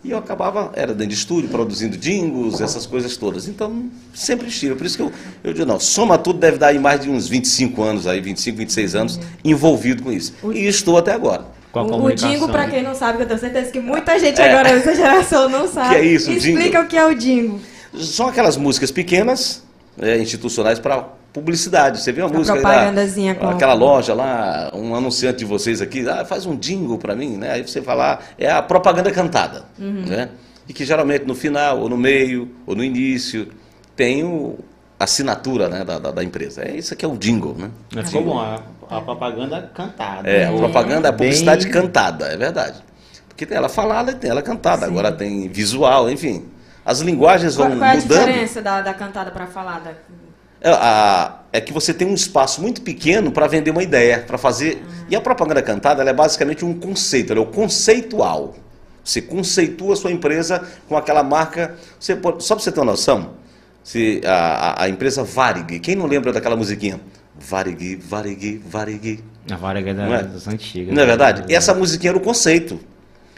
E 0.01 0.11
eu 0.11 0.17
acabava, 0.17 0.71
era 0.73 0.93
dentro 0.93 1.07
de 1.09 1.15
estúdio, 1.15 1.49
produzindo 1.49 1.97
jingles, 1.97 2.61
essas 2.61 2.85
coisas 2.85 3.17
todas. 3.17 3.49
Então, 3.49 3.89
sempre 4.13 4.47
estive. 4.47 4.75
Por 4.75 4.85
isso 4.85 4.95
que 4.95 5.03
eu, 5.03 5.11
eu 5.43 5.53
digo, 5.53 5.65
não, 5.65 5.79
soma 5.79 6.17
tudo, 6.17 6.39
deve 6.39 6.57
dar 6.57 6.67
aí 6.67 6.79
mais 6.79 7.01
de 7.01 7.09
uns 7.09 7.27
25 7.27 7.83
anos, 7.83 8.07
aí, 8.07 8.21
25, 8.21 8.57
26 8.57 8.95
anos, 8.95 9.19
envolvido 9.43 10.01
com 10.03 10.11
isso. 10.11 10.33
E 10.53 10.65
estou 10.67 10.97
até 10.97 11.11
agora. 11.11 11.45
Com 11.71 11.79
a 11.79 11.83
O, 11.83 12.05
o. 12.05 12.13
Dingo, 12.15 12.47
pra 12.47 12.67
quem 12.67 12.81
não 12.81 12.95
sabe, 12.95 13.17
que 13.17 13.23
eu 13.23 13.27
tenho 13.27 13.39
certeza 13.41 13.71
que 13.71 13.79
muita 13.81 14.17
gente 14.17 14.39
É. 14.39 14.49
agora 14.51 14.69
dessa 14.73 14.95
geração 14.95 15.49
não 15.49 15.67
sabe. 15.67 15.89
Que 15.89 15.95
é 15.95 16.05
isso, 16.05 16.29
o 16.31 16.33
Explica 16.33 16.63
Dingo? 16.63 16.79
o 16.83 16.87
que 16.87 16.97
é 16.97 17.05
o 17.05 17.13
Dingo. 17.13 17.59
São 17.99 18.27
aquelas 18.29 18.57
músicas 18.57 18.89
pequenas, 18.89 19.61
é, 20.00 20.17
institucionais 20.17 20.79
para 20.79 21.03
publicidade. 21.33 22.01
Você 22.01 22.12
vê 22.12 22.21
uma 22.21 22.29
A 22.29 22.33
música 22.33 22.60
propagandazinha 22.60 23.36
com- 23.36 23.48
aquela 23.50 23.74
loja 23.74 24.13
lá, 24.13 24.69
um 24.74 24.93
anunciante 24.95 25.39
de 25.39 25.45
vocês 25.45 25.81
aqui, 25.81 26.07
ah, 26.10 26.25
faz 26.25 26.45
um 26.45 26.55
jingle 26.57 26.98
para 26.98 27.15
mim, 27.15 27.38
né? 27.38 27.51
Aí 27.53 27.67
você 27.67 27.81
fala, 27.81 28.13
ah, 28.13 28.19
é 28.38 28.51
a 28.51 28.62
propaganda 28.62 29.10
cantada, 29.12 29.63
Uhum. 29.79 30.05
né? 30.05 30.29
E 30.67 30.74
que 30.74 30.86
geralmente 30.86 31.25
no 31.25 31.33
final, 31.36 31.79
ou 31.79 31.89
no 31.89 31.98
meio, 31.98 32.50
ou 32.67 32.75
no 32.75 32.83
início, 32.83 33.48
tem 33.95 34.24
o, 34.24 34.60
a 35.00 35.05
assinatura 35.05 35.67
né, 35.69 35.83
da, 35.83 36.00
da, 36.00 36.12
da 36.12 36.24
empresa. 36.24 36.63
É 36.63 36.75
isso 36.75 36.95
que 36.95 37.03
é 37.03 37.07
o 37.07 37.17
jingle, 37.17 37.55
né? 37.57 37.69
Mas 37.95 38.07
Ficou 38.10 38.24
bom, 38.24 38.39
a, 38.39 38.62
a 38.89 39.01
propaganda 39.01 39.71
cantada. 39.74 40.29
É, 40.29 40.45
a 40.48 40.51
propaganda, 40.53 41.10
a 41.10 41.12
Bem- 41.12 41.17
publicidade 41.29 41.67
cantada, 41.69 42.25
é 42.27 42.38
verdade. 42.38 42.79
Porque 43.27 43.45
tem 43.45 43.57
ela 43.57 43.69
falada 43.69 44.12
e 44.12 44.15
tem 44.15 44.29
ela 44.29 44.41
cantada. 44.41 44.86
Agora 44.86 45.12
tem 45.12 45.48
visual, 45.50 46.10
enfim. 46.12 46.45
As 46.85 47.00
linguagens 47.01 47.55
vão 47.55 47.67
Qual, 47.67 47.77
qual 47.77 47.89
é 47.89 47.93
a 47.93 47.95
mudando. 47.95 48.19
diferença 48.25 48.61
da, 48.61 48.81
da 48.81 48.93
cantada 48.93 49.31
pra 49.31 49.47
falada? 49.47 49.97
É, 50.59 50.69
a- 50.71 51.39
é 51.53 51.59
que 51.61 51.73
você 51.73 51.93
tem 51.93 52.07
um 52.07 52.13
espaço 52.13 52.61
muito 52.61 52.81
pequeno 52.81 53.31
para 53.31 53.47
vender 53.47 53.71
uma 53.71 53.83
ideia, 53.83 54.19
para 54.25 54.38
fazer. 54.38 54.83
E 55.09 55.15
a 55.15 55.21
propaganda 55.21 55.61
cantada 55.61 56.01
ela 56.01 56.09
é 56.09 56.13
basicamente 56.13 56.63
um 56.65 56.73
conceito, 56.79 57.31
ela 57.33 57.39
é 57.39 57.43
o 57.43 57.47
conceitual. 57.47 58.55
Você 59.03 59.21
conceitua 59.21 59.93
a 59.93 59.95
sua 59.97 60.11
empresa 60.11 60.63
com 60.88 60.95
aquela 60.95 61.23
marca. 61.23 61.75
Você 62.00 62.15
pode- 62.15 62.43
só 62.43 62.55
para 62.55 62.63
você 62.63 62.71
ter 62.71 62.79
uma 62.79 62.85
noção, 62.91 63.31
se 63.83 64.21
a, 64.25 64.31
a- 64.81 64.83
a 64.83 64.89
empresa 64.89 65.23
Varig, 65.23 65.79
quem 65.79 65.95
não 65.95 66.05
lembra 66.05 66.31
daquela 66.31 66.55
musiquinha? 66.55 67.00
Varig, 67.39 67.95
Varig, 67.95 68.61
Varig. 68.67 69.23
A 69.51 69.55
Varega 69.55 69.93
da, 69.95 70.05
Não 70.05 70.13
é? 70.13 70.23
das 70.23 70.47
antigas. 70.47 70.93
Não 70.93 71.01
é 71.01 71.05
verdade? 71.05 71.43
E 71.50 71.55
Essa 71.55 71.73
musiquinha 71.73 72.11
era 72.11 72.17
o 72.17 72.21
conceito. 72.21 72.79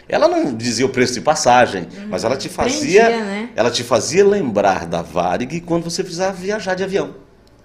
Ela 0.07 0.27
não 0.27 0.53
dizia 0.53 0.85
o 0.85 0.89
preço 0.89 1.13
de 1.13 1.21
passagem, 1.21 1.87
mas 2.09 2.23
ela 2.23 2.35
te 2.35 2.49
fazia, 2.49 3.05
Prendia, 3.05 3.23
né? 3.23 3.49
ela 3.55 3.71
te 3.71 3.83
fazia 3.83 4.25
lembrar 4.25 4.85
da 4.85 5.01
Varig 5.01 5.61
quando 5.61 5.83
você 5.85 6.03
precisava 6.03 6.33
viajar 6.33 6.75
de 6.75 6.83
avião. 6.83 7.15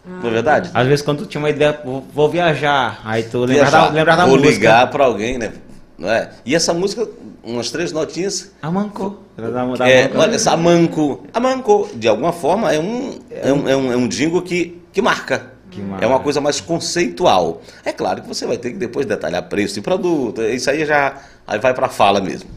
Não 0.07 0.27
é 0.29 0.33
verdade? 0.33 0.71
Às 0.73 0.87
vezes 0.87 1.05
quando 1.05 1.19
tu 1.19 1.27
tinha 1.27 1.41
uma 1.41 1.51
ideia, 1.51 1.79
vou, 1.85 2.07
vou 2.15 2.31
viajar, 2.31 3.01
aí 3.05 3.25
tu 3.25 3.41
lembra 3.41 3.55
Viajar, 3.65 3.87
da, 3.89 3.91
lembra 3.93 4.17
da 4.17 4.25
vou 4.27 4.37
música. 4.37 4.51
ligar 4.55 4.91
para 4.91 5.05
alguém, 5.05 5.37
né? 5.37 5.53
Não 5.99 6.09
é? 6.09 6.31
E 6.47 6.55
essa 6.55 6.73
música, 6.73 7.07
umas 7.43 7.71
três 7.71 7.91
notinhas, 7.93 8.53
A 8.63 8.71
Manco. 8.71 9.19
Era 9.37 9.51
da, 9.51 9.65
da 9.75 9.89
é, 9.89 10.05
Manco. 10.05 10.19
olha, 10.19 10.35
essa 10.37 10.53
Amanco. 10.53 11.27
Amanco, 11.35 11.89
de 11.95 12.07
alguma 12.09 12.33
forma, 12.33 12.73
é 12.73 12.79
um, 12.79 13.19
é 13.31 13.53
um, 13.53 13.69
é 13.69 13.77
um, 13.77 13.93
é 13.93 13.97
um 13.97 14.09
jingle 14.09 14.41
que, 14.43 14.81
que 14.93 15.03
marca. 15.03 15.58
É 16.01 16.07
uma 16.07 16.21
coisa 16.21 16.41
mais 16.41 16.61
conceitual. 16.61 17.63
É 17.85 17.93
claro 17.93 18.23
que 18.23 18.29
você 18.29 18.47
vai 18.47 18.59
ter 18.59 18.73
que 18.73 18.79
depois 18.79 19.07
detalhar 19.07 19.43
preço 19.49 19.75
de 19.75 19.81
produto, 19.81 20.43
isso 20.43 20.71
aí 20.71 20.85
já 20.85 21.21
aí 21.47 21.59
vai 21.59 21.75
para 21.75 21.89
fala 21.89 22.21
mesmo. 22.21 22.51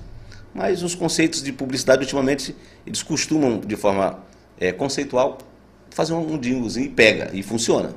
Mas 0.54 0.84
os 0.84 0.94
conceitos 0.94 1.42
de 1.42 1.51
publicidade, 1.54 2.01
ultimamente, 2.01 2.56
eles 2.86 3.01
costumam, 3.01 3.60
de 3.60 3.75
forma 3.75 4.20
é, 4.60 4.72
conceitual, 4.72 5.38
fazer 5.90 6.13
um, 6.13 6.42
jinglezinho 6.42 6.88
e 6.88 6.90
pega, 6.90 7.30
e 7.34 7.42
funciona. 7.42 7.94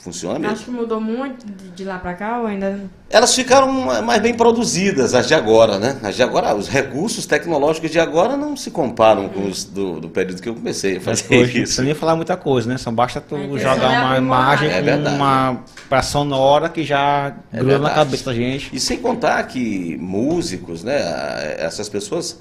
Funciona 0.00 0.38
mesmo. 0.38 0.54
Acho 0.54 0.64
que 0.64 0.70
mudou 0.70 1.00
muito 1.00 1.44
de, 1.74 1.84
lá 1.84 1.98
pra 1.98 2.14
cá 2.14 2.38
ou 2.40 2.46
ainda. 2.46 2.80
Elas 3.10 3.34
ficaram 3.34 3.70
ma- 3.72 4.00
mais 4.00 4.22
bem 4.22 4.32
produzidas, 4.32 5.12
as 5.14 5.26
de 5.26 5.34
agora, 5.34 5.78
né? 5.78 5.98
As 6.02 6.14
de 6.14 6.22
agora, 6.22 6.54
os 6.54 6.68
recursos 6.68 7.26
tecnológicos 7.26 7.90
de 7.90 7.98
agora 7.98 8.36
não 8.36 8.56
se 8.56 8.70
comparam 8.70 9.28
com 9.28 9.46
os 9.46 9.64
do, 9.64 9.98
do 10.00 10.08
período 10.08 10.40
que 10.40 10.48
eu 10.48 10.54
comecei 10.54 10.98
a 10.98 11.00
fazer 11.00 11.34
hoje, 11.36 11.62
isso. 11.62 11.74
Você 11.74 11.82
nem 11.82 11.94
falar 11.94 12.14
muita 12.16 12.36
coisa, 12.36 12.68
né? 12.68 12.78
Só 12.78 12.90
basta 12.90 13.20
tu 13.20 13.34
A 13.34 13.40
intenção 13.44 13.74
jogar 13.74 13.92
é 13.94 14.00
uma 14.00 14.16
imagem 14.18 14.70
É 14.70 14.82
com 14.82 15.08
uma 15.08 15.60
pra 15.88 16.00
sonora 16.02 16.68
que 16.68 16.84
já 16.84 17.34
É 17.52 17.58
gruda 17.58 17.78
na 17.80 17.90
cabeça 17.90 18.24
da 18.26 18.34
gente. 18.34 18.70
E 18.74 18.78
sem 18.80 18.98
contar 18.98 19.42
que 19.44 19.96
músicos, 20.00 20.84
né? 20.84 20.96
Essas 21.58 21.88
pessoas 21.88 22.40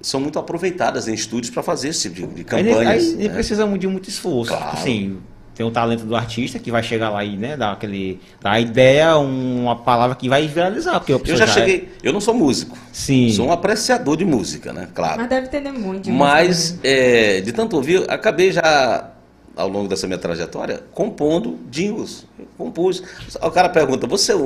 são 0.00 0.20
muito 0.20 0.38
aproveitadas 0.38 1.08
em 1.08 1.14
estúdios 1.14 1.50
para 1.50 1.62
fazer 1.62 1.88
esse 1.88 2.10
tipo 2.10 2.14
de, 2.28 2.34
de 2.34 2.40
Aí, 2.40 2.44
campanhas. 2.44 2.86
aí 3.04 3.14
nem 3.16 3.28
né? 3.28 3.34
precisa 3.34 3.66
de 3.66 3.86
muito 3.88 4.08
esforço. 4.08 4.52
Claro. 4.52 4.76
Assim, 4.76 5.18
tem 5.54 5.64
o 5.64 5.70
talento 5.70 6.04
do 6.04 6.16
artista 6.16 6.58
que 6.58 6.70
vai 6.70 6.82
chegar 6.82 7.10
lá 7.10 7.24
e 7.24 7.36
né, 7.36 7.56
dar 7.56 7.72
aquele. 7.72 8.20
dar 8.40 8.52
a 8.52 8.60
ideia, 8.60 9.16
uma 9.16 9.76
palavra 9.76 10.16
que 10.16 10.28
vai 10.28 10.46
viralizar. 10.48 10.98
Porque 10.98 11.12
a 11.12 11.20
Eu 11.32 11.36
já 11.36 11.44
é- 11.44 11.48
cheguei, 11.48 11.88
eu 12.02 12.12
não 12.12 12.20
sou 12.20 12.34
músico, 12.34 12.76
Sim. 12.92 13.30
sou 13.32 13.46
um 13.46 13.52
apreciador 13.52 14.16
de 14.16 14.24
música, 14.24 14.72
né? 14.72 14.88
Claro. 14.94 15.20
Mas 15.20 15.28
deve 15.28 15.46
entender 15.46 15.70
muito. 15.72 16.04
de 16.04 16.12
Mas, 16.12 16.72
música, 16.72 16.88
né? 16.88 17.36
é, 17.38 17.40
de 17.40 17.52
tanto 17.52 17.76
ouvir, 17.76 18.04
acabei 18.10 18.50
já, 18.50 19.10
ao 19.56 19.68
longo 19.68 19.88
dessa 19.88 20.06
minha 20.08 20.18
trajetória, 20.18 20.82
compondo 20.92 21.58
jingles. 21.70 22.26
Eu 22.38 22.46
compus. 22.58 23.02
O 23.40 23.50
cara 23.50 23.68
pergunta, 23.68 24.06
você, 24.06 24.32
é 24.32 24.36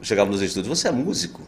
chegava 0.00 0.30
nos 0.30 0.40
estúdios, 0.40 0.78
você 0.78 0.88
é 0.88 0.92
músico? 0.92 1.42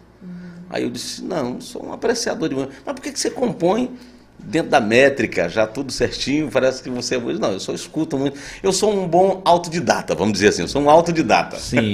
Aí 0.69 0.83
eu 0.83 0.91
disse, 0.91 1.23
não, 1.23 1.61
sou 1.61 1.87
um 1.87 1.93
apreciador 1.93 2.49
de 2.49 2.55
música. 2.55 2.75
Mas 2.85 2.95
por 2.95 3.01
que, 3.01 3.13
que 3.13 3.21
você 3.21 3.31
compõe 3.31 3.91
dentro 4.39 4.71
da 4.71 4.81
métrica, 4.81 5.49
já 5.49 5.67
tudo 5.67 5.91
certinho, 5.93 6.49
parece 6.51 6.83
que 6.83 6.89
você 6.91 7.17
é? 7.17 7.19
Não, 7.19 7.53
eu 7.53 7.61
só 7.61 7.73
escuto 7.73 8.17
muito. 8.17 8.39
Eu 8.63 8.73
sou 8.73 8.93
um 8.93 9.07
bom 9.09 9.43
autodidata, 9.45 10.15
vamos 10.15 10.35
dizer 10.35 10.49
assim, 10.49 10.63
eu 10.63 10.69
sou 10.69 10.83
um 10.83 10.89
autodidata. 10.91 11.57
Sim. 11.57 11.93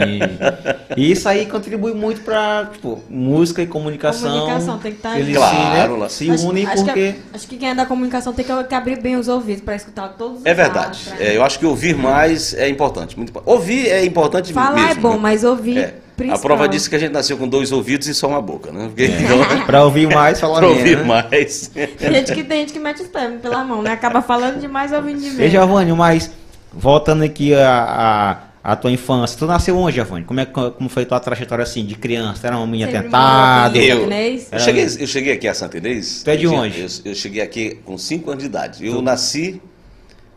E 0.97 1.11
isso 1.11 1.29
aí 1.29 1.47
contribui 1.47 1.95
muito 1.95 2.21
pra, 2.23 2.69
tipo, 2.73 3.03
música 3.09 3.63
e 3.63 3.67
comunicação. 3.67 4.31
Comunicação 4.31 4.79
tem 4.79 4.93
que 4.93 4.99
estar 4.99 5.19
Eles 5.19 5.37
Claro, 5.37 6.09
se, 6.11 6.29
né, 6.29 6.37
se 6.37 6.45
unem 6.47 6.67
acho 6.67 6.77
que, 6.77 6.85
porque. 6.85 7.15
acho 7.33 7.47
que 7.49 7.57
quem 7.57 7.71
é 7.71 7.75
da 7.75 7.87
comunicação 7.87 8.33
tem 8.33 8.45
que, 8.45 8.75
abrir 8.75 9.01
bem 9.01 9.17
os 9.17 9.29
ouvidos 9.29 9.63
pra 9.63 9.75
escutar 9.75 10.09
todos 10.11 10.41
os 10.41 10.47
É 10.47 10.53
verdade. 10.55 10.79
lados, 10.87 11.03
pra- 11.09 11.25
É, 11.25 11.37
eu 11.37 11.43
acho 11.43 11.59
que 11.59 11.67
ouvir 11.67 11.97
mais 11.97 12.55
é 12.55 12.69
importante. 12.69 13.17
Muito, 13.17 13.33
ouvir 13.47 13.89
é 13.89 14.05
importante 14.05 14.53
Falar 14.53 14.75
mesmo. 14.75 14.91
é 14.91 14.95
bom, 14.95 15.13
né? 15.15 15.19
mas 15.21 15.45
ouvir. 15.45 15.79
É. 15.79 15.95
A 16.13 16.17
principal. 16.17 16.41
prova 16.41 16.69
disso 16.69 16.89
que 16.91 16.97
a 16.97 16.99
gente 16.99 17.13
nasceu 17.13 17.37
com 17.37 17.49
dois 17.49 17.73
ouvidos 17.73 18.07
e 18.07 18.15
só 18.15 18.29
uma 18.29 18.41
boca, 18.41 18.71
né? 18.71 18.87
Porque, 18.89 19.07
então, 19.07 19.65
Pra 19.67 19.85
ouvir 19.85 20.07
mais, 20.13 20.39
falar 20.39 20.59
pra 20.59 20.69
menos. 20.69 20.79
ouvir 20.83 20.99
né? 20.99 21.05
mais. 21.05 21.69
Tem 21.69 22.13
gente 22.15 22.33
que 22.35 22.45
tem 22.45 22.61
gente 22.61 22.73
que 22.73 22.79
mete 22.79 23.03
os 23.03 23.09
pés 23.09 23.41
pela 23.41 23.65
mão, 23.65 23.83
né? 23.83 23.91
Acaba 23.93 24.21
falando 24.23 24.61
demais 24.61 24.93
ouvindo 24.93 25.21
de 25.21 25.27
Ei, 25.27 25.33
menos. 25.33 25.51
Giovanni, 25.53 25.93
mas 25.93 26.31
voltando 26.73 27.25
aqui 27.25 27.55
a, 27.55 28.39
a, 28.65 28.73
a 28.73 28.77
tua 28.77 28.91
infância, 28.93 29.39
tu 29.39 29.47
nasceu 29.47 29.77
onde, 29.77 29.97
Giovanni? 29.97 30.25
Como, 30.25 30.39
é, 30.41 30.45
como 30.47 30.89
foi 30.89 31.05
tua 31.05 31.19
trajetória 31.19 31.63
assim, 31.63 31.85
de 31.85 31.95
criança? 31.95 32.41
Tu 32.43 32.47
era 32.47 32.57
uma 32.57 32.67
menina 32.67 32.91
Sempre 32.91 33.07
tentada? 33.07 33.79
Eu, 33.79 34.09
eu, 34.53 34.59
cheguei, 34.61 34.85
eu 34.85 35.07
cheguei 35.07 35.33
aqui 35.33 35.49
a 35.49 35.55
Santa 35.55 35.79
Inês. 35.79 36.23
Tu 36.23 36.31
é 36.31 36.37
de 36.37 36.47
onde? 36.47 36.81
Eu, 36.81 36.89
eu 37.07 37.15
cheguei 37.15 37.43
aqui 37.43 37.79
com 37.85 37.97
5 37.99 38.31
anos 38.31 38.43
de 38.43 38.49
idade. 38.49 38.87
Eu 38.87 39.01
nasci 39.03 39.61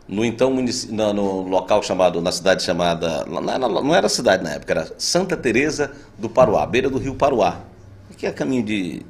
no 0.08 0.24
então 0.24 0.50
no, 0.50 1.12
no 1.12 1.48
local 1.48 1.82
chamado, 1.82 2.20
na 2.20 2.30
cidade 2.30 2.62
chamada, 2.62 3.24
não 3.24 3.50
era, 3.50 3.68
não 3.68 3.94
era 3.94 4.08
cidade 4.08 4.42
na 4.42 4.52
época, 4.52 4.72
era 4.72 4.94
Santa 4.98 5.36
Teresa 5.36 5.92
do 6.16 6.28
Paruá, 6.28 6.64
beira 6.66 6.88
do 6.88 6.98
rio 6.98 7.14
Paruá, 7.14 7.60
que 8.16 8.26
é 8.26 8.32
caminho 8.32 8.62
de, 8.62 9.02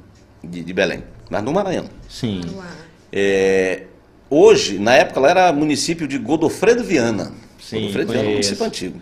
de, 0.43 0.63
de 0.63 0.73
Belém, 0.73 1.03
mas 1.29 1.43
no 1.43 1.53
Maranhão. 1.53 1.85
Sim. 2.09 2.41
É, 3.11 3.83
hoje, 4.29 4.79
na 4.79 4.93
época, 4.93 5.19
ela 5.19 5.29
era 5.29 5.53
município 5.53 6.07
de 6.07 6.17
Godofredo 6.17 6.83
Viana. 6.83 7.31
Sim, 7.61 7.81
Godofredo 7.81 8.11
Viana 8.11 8.27
é 8.27 8.29
um 8.29 8.33
município 8.33 8.65
antigo. 8.65 9.01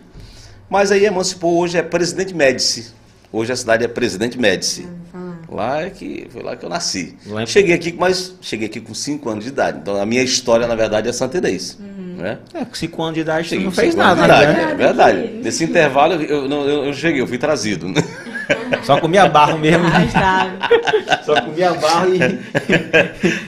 Mas 0.70 0.92
aí 0.92 1.06
emancipou, 1.06 1.58
hoje 1.58 1.78
é 1.78 1.82
Presidente 1.82 2.34
Médici. 2.34 2.94
Hoje 3.32 3.52
a 3.52 3.56
cidade 3.56 3.84
é 3.84 3.88
Presidente 3.88 4.38
Médici. 4.38 4.88
Lá 5.56 5.84
é 5.84 5.90
que 5.90 6.28
foi 6.32 6.44
lá 6.44 6.56
que 6.56 6.66
eu 6.66 6.70
nasci. 6.70 7.16
Lá 7.28 7.46
Cheguei 7.46 7.74
aqui, 7.74 7.96
mas 7.98 8.36
cheguei 8.42 8.68
aqui 8.68 8.82
com 8.82 8.94
5 8.94 9.30
anos 9.30 9.44
de 9.46 9.50
idade. 9.52 9.80
Então 9.82 9.96
a 10.00 10.06
minha 10.06 10.22
história, 10.22 10.68
na 10.68 10.76
verdade, 10.76 11.08
é 11.08 11.14
Santa 11.14 11.38
Inês. 11.38 11.78
Né? 11.80 12.40
É, 12.54 12.66
com 12.66 12.74
5 12.76 13.02
anos 13.04 13.16
de 13.16 13.20
idade 13.22 13.48
Cheguei 13.50 13.66
não 13.66 13.72
fez 13.72 13.94
nada, 13.96 14.24
idade, 14.26 14.54
né? 14.54 14.72
É 14.72 14.76
verdade. 14.76 15.40
Nesse 15.44 15.64
intervalo 15.64 16.14
eu, 16.14 16.22
eu, 16.22 16.50
eu- 16.50 16.86
eu 16.86 16.94
cheguei, 16.94 17.22
eu 17.22 17.28
fui 17.28 17.38
trazido. 17.38 17.88
né? 17.88 18.02
Só 18.84 19.00
comia 19.00 19.28
barro 19.28 19.58
mesmo. 19.58 19.86
Arrastado. 19.86 20.52
Só 21.26 21.42
comia 21.42 21.74
barro 21.74 22.14
e. 22.14 22.20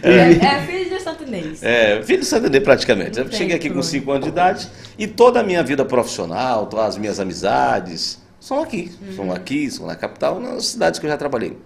É, 0.03 0.31
é 0.31 0.61
filho 0.65 0.89
de 0.89 1.01
Santo 1.01 1.23
Inês. 1.23 1.61
É, 1.63 2.01
filho 2.03 2.19
de 2.19 2.25
Santa 2.25 2.47
Inês 2.47 2.63
praticamente. 2.63 3.19
Eu 3.19 3.31
cheguei 3.31 3.55
aqui 3.55 3.69
com 3.69 3.75
problema. 3.75 3.83
5 3.83 4.11
anos 4.11 4.23
de 4.23 4.29
idade 4.29 4.67
e 4.97 5.07
toda 5.07 5.39
a 5.39 5.43
minha 5.43 5.61
vida 5.63 5.83
profissional, 5.85 6.65
todas 6.67 6.85
as 6.87 6.97
minhas 6.97 7.19
amizades 7.19 8.19
são 8.39 8.61
aqui. 8.61 8.91
São 9.15 9.31
aqui, 9.31 9.69
são 9.69 9.85
na 9.87 9.95
capital, 9.95 10.39
nas 10.39 10.65
cidades 10.67 10.99
que 10.99 11.05
eu 11.05 11.09
já 11.09 11.17
trabalhei. 11.17 11.57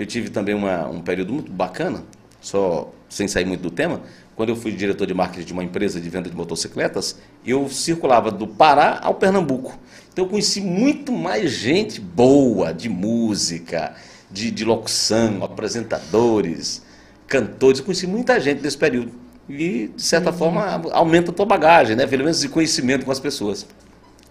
Eu 0.00 0.06
tive 0.06 0.30
também 0.30 0.54
uma, 0.54 0.88
um 0.88 1.00
período 1.00 1.32
muito 1.32 1.52
bacana, 1.52 2.02
só 2.40 2.92
sem 3.08 3.28
sair 3.28 3.44
muito 3.44 3.60
do 3.60 3.70
tema. 3.70 4.00
Quando 4.34 4.48
eu 4.48 4.56
fui 4.56 4.72
diretor 4.72 5.06
de 5.06 5.12
marketing 5.12 5.46
de 5.46 5.52
uma 5.52 5.62
empresa 5.62 6.00
de 6.00 6.08
venda 6.08 6.30
de 6.30 6.34
motocicletas, 6.34 7.18
eu 7.44 7.68
circulava 7.68 8.30
do 8.30 8.46
Pará 8.46 8.98
ao 9.02 9.14
Pernambuco. 9.14 9.78
Então 10.12 10.24
eu 10.24 10.30
conheci 10.30 10.60
muito 10.60 11.12
mais 11.12 11.50
gente 11.50 12.00
boa 12.00 12.72
de 12.72 12.88
música, 12.88 13.94
de, 14.30 14.50
de 14.50 14.64
locução, 14.64 15.44
apresentadores, 15.44 16.82
cantores. 17.26 17.80
Eu 17.80 17.84
conheci 17.84 18.06
muita 18.06 18.40
gente 18.40 18.62
nesse 18.62 18.78
período. 18.78 19.12
E, 19.48 19.88
de 19.94 20.02
certa 20.02 20.30
uhum. 20.30 20.38
forma, 20.38 20.82
aumenta 20.92 21.30
a 21.30 21.34
tua 21.34 21.44
bagagem, 21.44 21.96
né? 21.96 22.06
Pelo 22.06 22.22
menos 22.22 22.40
de 22.40 22.48
conhecimento 22.48 23.04
com 23.04 23.10
as 23.12 23.20
pessoas. 23.20 23.66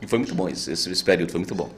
E 0.01 0.07
foi 0.07 0.17
muito 0.17 0.33
bom 0.33 0.47
esse, 0.47 0.71
esse 0.71 1.03
período, 1.03 1.31
foi 1.31 1.39
muito 1.39 1.53
bom. 1.53 1.69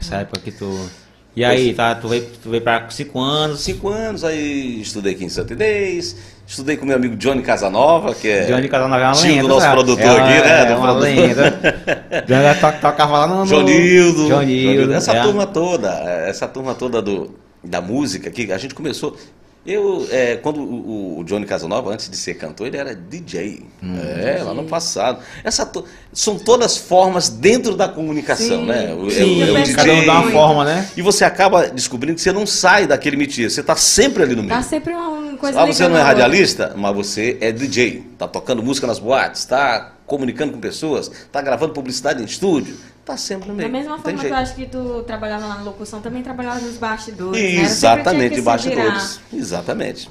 Essa 0.00 0.16
época 0.16 0.40
que 0.40 0.50
tu 0.50 0.90
e 1.36 1.44
aí, 1.44 1.72
tá, 1.72 1.94
tu 1.94 2.08
veio, 2.08 2.26
tu 2.42 2.50
veio 2.50 2.62
para 2.62 2.88
cinco 2.90 3.20
anos? 3.20 3.60
Cinco 3.60 3.88
anos, 3.88 4.24
aí 4.24 4.80
estudei 4.80 5.14
aqui 5.14 5.24
em 5.24 5.28
Santa 5.28 5.52
Inês, 5.52 6.16
estudei 6.46 6.76
com 6.76 6.84
meu 6.84 6.96
amigo 6.96 7.16
Johnny 7.16 7.42
Casanova, 7.42 8.14
que 8.14 8.28
é 8.28 8.46
Johnny 8.46 8.68
Casanova 8.68 9.02
é 9.02 9.06
uma 9.06 9.20
lenda, 9.20 9.42
do 9.42 9.48
nosso 9.48 9.60
sabe? 9.60 9.74
produtor 9.74 10.04
é 10.04 10.20
aqui, 10.20 10.48
né? 10.48 10.72
É 10.72 10.76
uma 10.76 10.92
lenda. 10.92 11.50
Johnny 12.26 12.60
to, 12.60 12.80
tocava 12.80 13.18
lá 13.18 13.26
no... 13.26 13.46
Jonildo. 13.46 14.28
Jonildo. 14.28 14.92
Essa 14.92 15.12
é. 15.12 15.22
turma 15.22 15.46
toda, 15.46 15.90
essa 16.26 16.48
turma 16.48 16.74
toda 16.74 17.00
do, 17.00 17.34
da 17.62 17.80
música 17.80 18.28
aqui, 18.28 18.52
a 18.52 18.58
gente 18.58 18.74
começou... 18.74 19.16
Eu, 19.66 20.06
é, 20.10 20.36
quando 20.36 20.60
o, 20.60 21.18
o, 21.18 21.24
Johnny 21.24 21.44
Casanova, 21.44 21.92
antes 21.92 22.08
de 22.08 22.16
ser 22.16 22.34
cantor, 22.34 22.68
ele 22.68 22.76
era 22.76 22.94
DJ. 22.94 23.66
Hum, 23.82 23.98
é, 23.98 24.32
DJ. 24.32 24.42
lá 24.44 24.54
no 24.54 24.64
passado. 24.64 25.18
Essa 25.44 25.66
to, 25.66 25.84
são 26.12 26.38
todas 26.38 26.76
formas 26.76 27.28
dentro 27.28 27.76
da 27.76 27.86
comunicação, 27.86 28.60
Sim. 28.60 28.66
né? 28.66 28.94
O, 28.94 29.10
Sim, 29.10 29.42
é, 29.42 29.50
o, 29.50 29.54
DJ, 29.56 29.74
cada 29.74 29.92
um 29.92 30.06
dá 30.06 30.12
uma 30.20 30.30
forma, 30.30 30.64
né? 30.64 30.88
E 30.96 31.02
você 31.02 31.24
acaba 31.24 31.68
descobrindo 31.68 32.14
que 32.14 32.22
você 32.22 32.32
não 32.32 32.46
sai 32.46 32.86
daquele 32.86 33.16
métier, 33.16 33.50
você 33.50 33.60
está 33.60 33.76
sempre 33.76 34.22
ali 34.22 34.34
no 34.34 34.42
meio. 34.42 34.54
Tá 34.54 34.62
sempre 34.62 34.94
uma 34.94 35.36
coisa 35.36 35.60
ah, 35.60 35.66
você 35.66 35.86
não 35.86 35.98
é 35.98 36.02
radialista, 36.02 36.74
mas 36.76 36.94
você 36.94 37.36
é 37.40 37.52
DJ. 37.52 38.04
Tá 38.16 38.26
tocando 38.26 38.62
música 38.62 38.86
nas 38.86 38.98
boates, 38.98 39.44
tá 39.44 39.92
comunicando 40.06 40.54
com 40.54 40.58
pessoas, 40.58 41.10
tá 41.30 41.42
gravando 41.42 41.74
publicidade 41.74 42.22
em 42.22 42.24
estúdio, 42.24 42.74
tá 43.08 43.16
sempre 43.16 43.48
no 43.48 43.54
meio. 43.54 43.68
Da 43.68 43.78
mesma 43.78 43.98
forma 43.98 44.20
que 44.20 44.26
eu 44.26 44.34
acho 44.34 44.54
que 44.54 44.66
tu 44.66 45.02
trabalhava 45.04 45.46
lá 45.46 45.56
na 45.56 45.62
locução, 45.62 46.00
também 46.00 46.22
trabalhava 46.22 46.60
nos 46.60 46.76
bastidores. 46.76 47.40
Né? 47.40 47.62
Exatamente, 47.62 48.36
né? 48.36 48.42
bastidores. 48.42 49.20
Exatamente. 49.32 50.10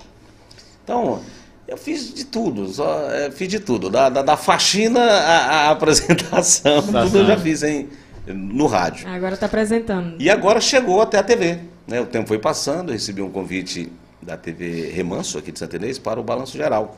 Então, 0.84 1.22
eu 1.68 1.78
fiz 1.78 2.14
de 2.14 2.26
tudo, 2.26 2.68
só, 2.68 3.12
é, 3.12 3.30
fiz 3.30 3.48
de 3.48 3.60
tudo. 3.60 3.90
Da, 3.90 4.10
da, 4.10 4.22
da 4.24 4.36
faxina 4.36 5.00
à, 5.00 5.68
à 5.68 5.72
apresentação, 5.72 6.82
tudo 6.82 7.20
eu 7.20 7.26
já 7.26 7.38
fiz 7.38 7.62
em, 7.62 7.88
no 8.26 8.66
rádio. 8.66 9.08
Agora 9.08 9.36
está 9.36 9.46
apresentando. 9.46 10.16
E 10.20 10.30
agora 10.30 10.60
chegou 10.60 11.02
até 11.02 11.20
a 11.20 11.24
TV. 11.24 11.60
Né? 11.88 12.02
O 12.02 12.06
tempo 12.06 12.28
foi 12.28 12.40
passando, 12.40 12.90
eu 12.90 12.94
recebi 12.94 13.22
um 13.22 13.30
convite 13.30 13.92
da 14.22 14.36
TV 14.36 14.90
Remanso, 14.90 15.38
aqui 15.38 15.52
de 15.52 15.60
Santa 15.60 15.76
Inês, 15.76 16.00
para 16.00 16.20
o 16.20 16.24
Balanço 16.24 16.58
Geral. 16.58 16.98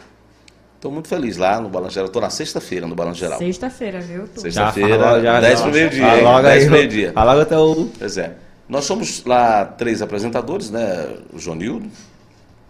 Estou 0.79 0.93
muito 0.93 1.09
feliz 1.09 1.35
lá 1.35 1.59
no 1.59 1.67
Balanço 1.67 1.95
Geral. 1.95 2.07
Estou 2.07 2.21
na 2.21 2.29
sexta-feira 2.29 2.87
no 2.87 2.95
Balanço 2.95 3.19
Geral. 3.19 3.37
Sexta-feira, 3.37 3.99
viu? 3.99 4.29
Sexta-feira, 4.33 5.41
10 5.41 5.59
para 5.59 5.69
o 5.69 5.73
meio-dia. 5.73 6.41
10 6.41 6.63
para 6.63 6.71
meio-dia. 6.71 7.11
Fala 7.11 7.33
logo 7.33 7.41
até 7.43 7.57
o... 7.57 7.89
Pois 7.99 8.17
é. 8.17 8.35
Nós 8.69 8.85
somos 8.85 9.25
lá 9.25 9.65
três 9.65 10.01
apresentadores, 10.01 10.71
né? 10.71 11.17
O 11.33 11.37
Jonildo, 11.37 11.85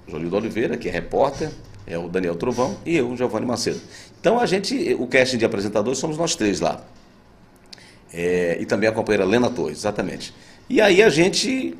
o 0.08 0.12
Jonildo 0.12 0.38
Oliveira, 0.38 0.76
que 0.76 0.90
é 0.90 0.92
repórter, 0.92 1.52
é 1.86 2.00
o 2.00 2.10
Daniel 2.10 2.34
Trovão 2.34 2.78
e 2.84 2.98
eu, 2.98 3.12
o 3.12 3.16
Giovanni 3.16 3.46
Macedo. 3.46 3.80
Então 4.20 4.40
a 4.40 4.48
gente, 4.48 4.96
o 4.98 5.06
casting 5.06 5.38
de 5.38 5.46
apresentadores 5.46 6.00
somos 6.00 6.18
nós 6.18 6.36
três 6.36 6.60
lá. 6.60 6.82
É, 8.12 8.58
e 8.60 8.66
também 8.66 8.90
a 8.90 8.92
companheira 8.92 9.24
Lena 9.24 9.52
Torres, 9.52 9.78
exatamente. 9.78 10.34
E 10.68 10.82
aí 10.82 11.04
a 11.04 11.10
gente 11.10 11.78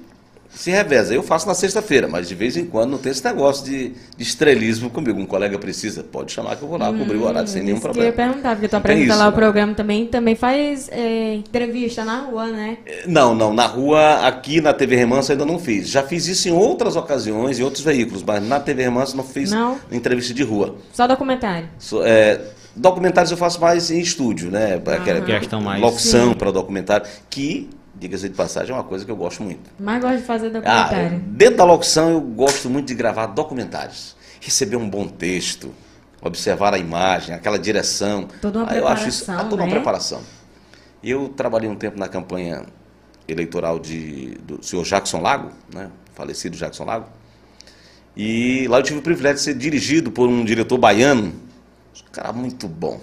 se 0.54 0.72
reveza. 0.72 1.14
Eu 1.14 1.24
faço 1.24 1.48
na 1.48 1.54
sexta-feira, 1.54 2.08
mas 2.08 2.28
de 2.28 2.36
vez 2.36 2.58
em 2.58 2.66
quando 2.66 2.92
não 2.92 2.98
tem 2.98 3.12
esse 3.12 3.24
negócio 3.24 3.64
de, 3.64 3.90
de, 3.90 4.24
estrelismo 4.24 4.90
comigo. 4.90 5.20
Um 5.20 5.26
colega 5.26 5.58
precisa, 5.58 6.04
pode 6.04 6.32
chamar 6.32 6.56
que 6.56 6.64
eu 6.64 6.68
vou 6.68 6.78
lá 6.78 6.90
hum, 6.90 7.00
cobrir 7.00 7.18
o 7.18 7.26
horário 7.26 7.48
sem 7.48 7.64
nenhum 7.64 7.80
problema. 7.80 8.08
Eu 8.08 8.12
ia 8.12 8.14
perguntar, 8.14 8.56
porque 8.56 8.68
tu 8.68 8.76
apresenta 8.76 9.16
lá 9.16 9.26
né? 9.26 9.30
o 9.30 9.34
programa 9.34 9.74
também, 9.74 10.08
também 10.08 10.36
faz 10.36 10.90
é, 10.92 11.36
entrevista 11.36 12.04
na 12.04 12.22
rua, 12.22 12.48
né? 12.48 12.78
Não, 13.06 13.36
não, 13.36 13.54
na 13.54 13.66
rua, 13.66 14.28
aqui 14.28 14.60
na 14.60 14.74
TV 14.74 14.96
Remanso 14.96 15.32
ainda 15.32 15.46
não 15.46 15.60
fiz. 15.60 15.88
Já 15.90 16.04
fiz 16.04 16.28
isso 16.28 16.50
em 16.50 16.52
outras 16.52 16.96
ocasiões, 16.96 17.60
em 17.60 17.64
outros 17.64 17.84
veículos, 17.84 18.24
mas 18.24 18.46
na 18.46 18.60
TV 18.60 18.84
Remanso 18.84 19.16
não 19.16 19.24
fiz 19.24 19.52
não. 19.52 19.78
entrevista 19.92 20.34
de 20.34 20.44
rua. 20.44 20.76
Só 20.92 21.08
documentário? 21.08 21.70
So, 21.78 22.02
é, 22.04 22.42
documentários 22.76 23.32
eu 23.32 23.38
faço 23.38 23.62
mais 23.62 23.92
em 23.92 24.00
estúdio, 24.00 24.50
né? 24.50 24.76
Uhum. 24.76 25.26
Questão 25.26 25.62
mais. 25.62 25.82
Locução 25.82 26.34
para 26.34 26.52
documentário, 26.52 27.06
que 27.30 27.70
diga-se 27.96 28.30
de 28.30 28.36
passagem, 28.36 28.72
é 28.72 28.74
uma 28.74 28.84
coisa 28.84 29.06
que 29.06 29.12
eu 29.12 29.16
gosto 29.16 29.44
muito. 29.44 29.70
Mas 29.80 30.02
gosto 30.02 30.18
de 30.18 30.24
fazer 30.24 30.50
documentário. 30.50 31.18
Ah, 31.18 31.30
dentro 31.30 31.58
da 31.58 31.66
locução, 31.66 32.12
eu 32.12 32.22
gosto 32.22 32.70
muito 32.70 32.88
de 32.88 32.96
gravar 32.96 33.28
documentários. 33.28 34.16
Receber 34.40 34.78
um 34.78 34.90
bom 34.90 35.08
texto, 35.08 35.74
observar 36.22 36.74
a 36.74 36.78
imagem, 36.78 37.36
aquela 37.36 37.60
direção. 37.60 38.28
Toda 38.42 38.60
uma 38.60 38.72
ah, 38.72 38.76
eu 38.76 38.88
acho 38.88 39.10
isso, 39.10 39.30
ah, 39.32 39.44
toda 39.44 39.58
né? 39.58 39.64
uma 39.64 39.70
preparação. 39.70 40.22
Eu 41.04 41.30
trabalhei 41.30 41.70
um 41.70 41.76
tempo 41.76 41.98
na 41.98 42.08
campanha 42.08 42.64
eleitoral 43.28 43.80
de, 43.80 44.36
do 44.44 44.64
senhor 44.64 44.84
Jackson 44.84 45.22
Lago, 45.22 45.52
né? 45.74 45.90
falecido 46.14 46.58
Jackson 46.58 46.86
Lago. 46.86 47.08
E 48.16 48.68
lá 48.68 48.80
eu 48.80 48.84
tive 48.84 49.00
o 49.00 49.02
privilégio 49.02 49.38
de 49.38 49.44
ser 49.44 49.54
dirigido 49.54 50.12
por 50.12 50.28
um 50.28 50.44
diretor 50.44 50.78
baiano, 50.78 51.28
um 51.28 52.12
cara 52.12 52.34
muito 52.34 52.68
bom 52.68 53.00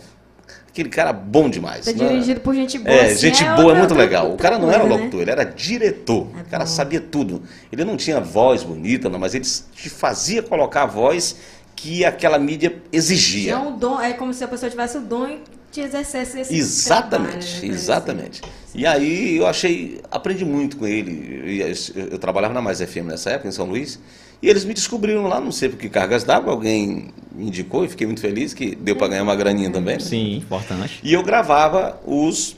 aquele 0.76 0.90
cara 0.90 1.10
bom 1.10 1.48
demais. 1.48 1.86
É 1.86 1.92
dirigido 1.92 2.40
por 2.40 2.54
gente 2.54 2.78
boa. 2.78 2.94
É, 2.94 3.06
assim, 3.06 3.28
gente 3.28 3.42
é 3.42 3.56
boa, 3.56 3.72
é 3.72 3.78
muito 3.78 3.94
legal. 3.94 4.34
o 4.34 4.36
cara 4.36 4.58
não 4.58 4.70
era 4.70 4.80
coisa, 4.80 4.94
locutor, 4.94 5.22
ele 5.22 5.30
era 5.30 5.44
diretor. 5.44 6.28
É 6.36 6.42
o 6.42 6.44
cara 6.44 6.64
bom. 6.64 6.70
sabia 6.70 7.00
tudo. 7.00 7.42
Ele 7.72 7.82
não 7.82 7.96
tinha 7.96 8.20
voz 8.20 8.62
bonita, 8.62 9.08
não, 9.08 9.18
mas 9.18 9.34
ele 9.34 9.44
te 9.44 9.88
fazia 9.88 10.42
colocar 10.42 10.82
a 10.82 10.86
voz 10.86 11.36
que 11.74 12.04
aquela 12.04 12.38
mídia 12.38 12.76
exigia. 12.92 13.52
É 13.52 13.56
um 13.56 13.76
dom, 13.78 13.98
é 13.98 14.12
como 14.12 14.34
se 14.34 14.44
a 14.44 14.48
pessoa 14.48 14.68
tivesse 14.68 14.98
o 14.98 15.00
dom 15.00 15.26
e 15.26 15.40
te 15.72 15.80
exercesse 15.80 16.40
esse 16.40 16.54
Exatamente, 16.54 17.46
trabalho, 17.46 17.68
né? 17.68 17.74
exatamente. 17.74 18.42
E 18.74 18.86
aí 18.86 19.36
eu 19.38 19.46
achei, 19.46 20.00
aprendi 20.10 20.44
muito 20.44 20.76
com 20.76 20.86
ele. 20.86 21.62
Eu, 21.94 22.04
eu 22.12 22.18
trabalhava 22.18 22.52
na 22.52 22.60
Mais 22.60 22.80
FM 22.80 23.06
nessa 23.06 23.30
época, 23.30 23.48
em 23.48 23.52
São 23.52 23.64
Luís, 23.66 23.98
e 24.42 24.48
eles 24.48 24.64
me 24.64 24.74
descobriram 24.74 25.26
lá, 25.26 25.40
não 25.40 25.50
sei 25.52 25.68
por 25.68 25.78
que 25.78 25.88
cargas 25.88 26.24
d'água, 26.24 26.52
alguém 26.52 27.10
me 27.32 27.46
indicou 27.46 27.84
e 27.84 27.88
fiquei 27.88 28.06
muito 28.06 28.20
feliz 28.20 28.52
que 28.54 28.74
deu 28.74 28.96
para 28.96 29.08
ganhar 29.08 29.22
uma 29.22 29.34
graninha 29.34 29.70
também. 29.70 29.94
Né? 29.94 30.00
Sim, 30.00 30.36
importante. 30.36 31.00
E 31.02 31.12
eu 31.12 31.22
gravava 31.22 32.00
os. 32.06 32.56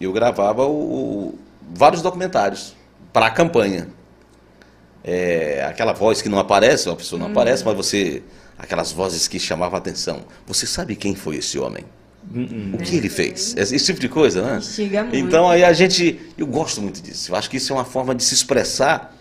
Eu 0.00 0.12
gravava 0.12 0.66
o, 0.66 0.70
o 0.72 1.38
vários 1.74 2.02
documentários 2.02 2.74
para 3.12 3.26
a 3.26 3.30
campanha. 3.30 3.88
É, 5.04 5.64
aquela 5.68 5.92
voz 5.92 6.22
que 6.22 6.28
não 6.28 6.38
aparece, 6.38 6.88
uma 6.88 6.96
pessoa 6.96 7.18
não 7.18 7.28
Hum. 7.28 7.32
aparece, 7.32 7.64
mas 7.64 7.76
você. 7.76 8.22
Aquelas 8.58 8.92
vozes 8.92 9.26
que 9.26 9.40
chamavam 9.40 9.74
a 9.76 9.78
atenção. 9.78 10.20
Você 10.46 10.66
sabe 10.66 10.94
quem 10.94 11.14
foi 11.16 11.36
esse 11.36 11.58
homem? 11.58 11.84
O 12.72 12.78
que 12.78 12.96
ele 12.96 13.08
fez? 13.08 13.56
Esse, 13.56 13.76
tipo 13.84 13.98
de 13.98 14.08
coisa, 14.08 14.42
né? 14.42 14.58
Instiga 14.58 15.02
muito. 15.02 15.16
Então 15.16 15.50
aí 15.50 15.64
a 15.64 15.72
gente. 15.72 16.20
Eu 16.38 16.46
gosto 16.46 16.80
muito 16.80 17.02
disso. 17.02 17.32
Eu 17.32 17.36
acho 17.36 17.50
que 17.50 17.56
isso 17.56 17.72
é 17.72 17.76
uma 17.76 17.84
forma 17.84 18.14
de 18.14 18.22
se 18.22 18.34
expressar 18.34 19.16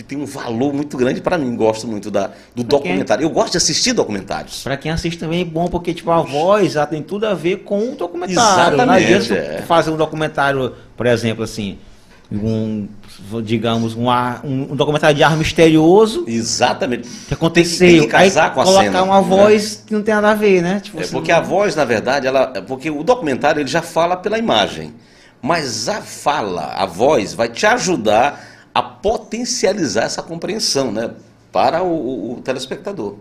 que 0.00 0.04
tem 0.04 0.18
um 0.18 0.24
valor 0.24 0.72
muito 0.72 0.96
grande 0.96 1.20
para 1.20 1.36
mim. 1.36 1.54
Gosto 1.54 1.86
muito 1.86 2.10
da, 2.10 2.30
do 2.54 2.64
documentário. 2.64 3.22
Eu 3.22 3.28
gosto 3.30 3.52
de 3.52 3.58
assistir 3.58 3.92
documentários. 3.92 4.62
Pra 4.62 4.76
quem 4.76 4.90
assiste 4.90 5.18
também 5.18 5.42
é 5.42 5.44
bom, 5.44 5.66
porque 5.68 5.92
tipo, 5.92 6.10
a 6.10 6.22
voz 6.22 6.74
ela 6.74 6.86
tem 6.86 7.02
tudo 7.02 7.26
a 7.26 7.34
ver 7.34 7.58
com 7.58 7.92
o 7.92 7.94
documentário. 7.94 8.76
Não 8.78 8.94
Exatamente, 8.94 9.32
é. 9.34 9.62
fazer 9.66 9.90
um 9.90 9.96
documentário, 9.96 10.72
por 10.96 11.04
exemplo, 11.06 11.44
assim, 11.44 11.76
um, 12.32 12.88
digamos, 13.44 13.94
um, 13.94 14.08
ar- 14.08 14.40
um, 14.42 14.72
um 14.72 14.76
documentário 14.76 15.14
de 15.14 15.22
ar 15.22 15.36
misterioso 15.36 16.24
Exatamente. 16.26 17.06
que 17.28 17.34
aconteceu. 17.34 17.88
Tem 17.88 18.00
que 18.02 18.06
casar 18.06 18.44
aí 18.44 18.50
com 18.54 18.60
a 18.62 18.64
colocar 18.64 18.84
cena, 18.84 19.02
uma 19.02 19.20
né? 19.20 19.28
voz 19.28 19.84
que 19.86 19.92
não 19.92 20.02
tem 20.02 20.14
nada 20.14 20.30
a 20.30 20.34
ver, 20.34 20.62
né? 20.62 20.80
Tipo 20.82 20.98
É 20.98 21.02
assim, 21.02 21.12
porque 21.12 21.30
a 21.30 21.40
voz, 21.40 21.76
na 21.76 21.84
verdade, 21.84 22.26
ela, 22.26 22.46
porque 22.66 22.90
o 22.90 23.02
documentário 23.02 23.60
ele 23.60 23.68
já 23.68 23.82
fala 23.82 24.16
pela 24.16 24.38
imagem, 24.38 24.94
mas 25.42 25.88
a 25.90 26.00
fala, 26.00 26.72
a 26.74 26.86
voz, 26.86 27.34
vai 27.34 27.48
te 27.48 27.66
ajudar 27.66 28.48
a 28.74 28.82
potencializar 28.82 30.04
essa 30.04 30.22
compreensão, 30.22 30.90
né, 30.92 31.10
para 31.52 31.82
o, 31.82 31.88
o- 31.92 32.32
o 32.34 32.40
telespectador. 32.40 33.16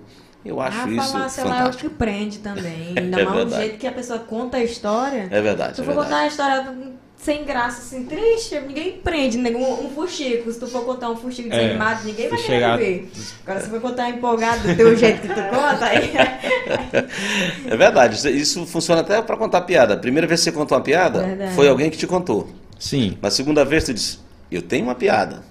Eu 0.45 0.61
acho 0.61 0.77
Ah, 0.81 0.89
isso 0.89 1.11
falar, 1.11 1.29
sei 1.29 1.43
lá, 1.43 1.49
é 1.49 1.53
o 1.53 1.57
fantástico. 1.59 1.89
que 1.89 1.95
prende 1.95 2.39
também. 2.39 2.93
Ainda 2.97 3.19
É 3.21 3.25
mais 3.25 3.27
o 3.27 3.33
verdade. 3.39 3.61
jeito 3.63 3.77
que 3.77 3.87
a 3.87 3.91
pessoa 3.91 4.19
conta 4.19 4.57
a 4.57 4.63
história. 4.63 5.27
É 5.29 5.41
verdade. 5.41 5.75
Se 5.75 5.81
é 5.81 5.83
tu 5.83 5.85
for 5.87 5.95
verdade. 5.95 6.07
contar 6.07 6.21
uma 6.21 6.27
história 6.27 6.99
sem 7.17 7.43
graça, 7.43 7.81
assim, 7.81 8.05
triste, 8.05 8.57
ninguém 8.61 8.93
prende, 9.03 9.37
né? 9.37 9.49
Um, 9.51 9.87
um 9.87 9.89
fuxico. 9.89 10.49
Se 10.53 10.57
tu 10.57 10.67
for 10.67 10.85
contar 10.85 11.09
um 11.09 11.17
fuxico 11.17 11.49
É, 11.49 11.57
desanimado, 11.59 12.05
ninguém 12.05 12.29
vai 12.29 12.37
querer 12.39 12.53
chegar- 12.53 12.77
ver. 12.77 13.11
Agora, 13.45 13.59
se 13.61 13.69
for 13.69 13.81
contar 13.81 14.09
empolgado 14.09 14.65
do 14.65 14.75
teu 14.77 14.95
jeito 14.95 15.21
que 15.23 15.27
tu 15.27 15.33
conta, 15.33 15.85
aí... 15.85 16.09
É 17.69 17.75
verdade. 17.75 18.15
Isso, 18.15 18.29
isso 18.29 18.65
funciona 18.65 19.01
até 19.01 19.21
para 19.21 19.35
contar 19.35 19.61
piada. 19.61 19.95
A 19.95 19.97
primeira 19.97 20.25
vez 20.27 20.39
que 20.39 20.45
você 20.45 20.51
contou 20.53 20.77
uma 20.77 20.83
piada, 20.83 21.19
Verdade. 21.23 21.53
foi 21.55 21.67
alguém 21.67 21.89
que 21.89 21.97
te 21.97 22.07
contou. 22.07 22.47
Sim. 22.79 23.17
Na 23.21 23.29
segunda 23.29 23.65
vez, 23.65 23.83
tu 23.83 23.93
disse: 23.93 24.19
Eu 24.51 24.61
tenho 24.61 24.85
uma 24.85 24.95
piada. 24.95 25.43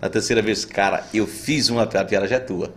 Na 0.00 0.10
terceira 0.10 0.42
vez, 0.42 0.64
cara, 0.64 1.04
eu 1.14 1.26
fiz 1.26 1.70
uma 1.70 1.86
piada, 1.86 2.04
a 2.04 2.08
piada 2.08 2.28
já 2.28 2.36
é 2.36 2.38
tua. 2.40 2.70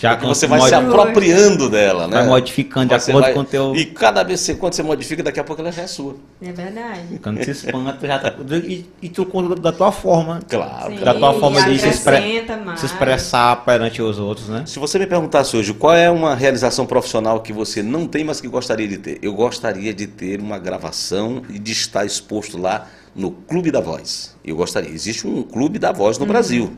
Já 0.00 0.12
Porque 0.16 0.26
você 0.28 0.46
vai 0.46 0.60
se 0.60 0.74
apropriando 0.74 1.68
dela, 1.68 2.06
né? 2.06 2.18
vai 2.18 2.26
modificando 2.26 2.86
de 2.94 3.02
Você 3.02 3.10
acordo 3.10 3.24
vai- 3.24 3.34
com 3.34 3.40
o 3.40 3.44
teu. 3.44 3.74
E 3.76 3.84
cada 3.84 4.22
vez 4.22 4.40
que 4.40 4.46
você, 4.46 4.54
quando 4.54 4.72
você 4.72 4.82
modifica, 4.82 5.22
daqui 5.24 5.40
a 5.40 5.44
pouco 5.44 5.60
ela 5.60 5.70
já 5.72 5.82
é 5.82 5.86
sua. 5.88 6.16
É 6.40 6.52
verdade. 6.52 7.18
Quando 7.22 7.44
se 7.44 7.50
espanta, 7.50 7.92
tu 8.00 8.06
já 8.06 8.18
tá. 8.18 8.32
E, 8.64 8.86
e 9.02 9.08
tu 9.08 9.26
conta 9.26 9.60
da 9.60 9.72
tua 9.72 9.90
forma. 9.92 10.40
Claro. 10.48 10.92
Sim. 10.96 11.00
Da 11.04 11.12
tua 11.14 11.34
forma 11.34 11.60
de 11.62 11.78
se, 11.80 11.88
expre- 11.88 12.44
se 12.76 12.86
expressar 12.86 13.56
perante 13.64 14.00
os 14.00 14.18
outros, 14.18 14.48
né? 14.48 14.62
Se 14.66 14.78
você 14.78 14.98
me 15.00 15.06
perguntasse 15.06 15.56
hoje 15.56 15.74
qual 15.74 15.94
é 15.94 16.08
uma 16.08 16.34
realização 16.34 16.86
profissional 16.86 17.40
que 17.40 17.52
você 17.52 17.82
não 17.82 18.06
tem, 18.06 18.22
mas 18.24 18.40
que 18.40 18.46
gostaria 18.48 18.86
de 18.88 18.98
ter, 18.98 19.18
eu 19.20 19.34
gostaria 19.34 19.92
de 19.92 20.06
ter 20.06 20.40
uma 20.40 20.58
gravação 20.58 21.42
e 21.50 21.58
de 21.58 21.72
estar 21.72 22.06
exposto 22.06 22.56
lá 22.56 22.86
no 23.18 23.32
Clube 23.32 23.70
da 23.70 23.80
Voz. 23.80 24.36
Eu 24.44 24.56
gostaria. 24.56 24.90
Existe 24.90 25.26
um 25.26 25.42
Clube 25.42 25.78
da 25.78 25.92
Voz 25.92 26.16
no 26.18 26.24
Brasil. 26.24 26.72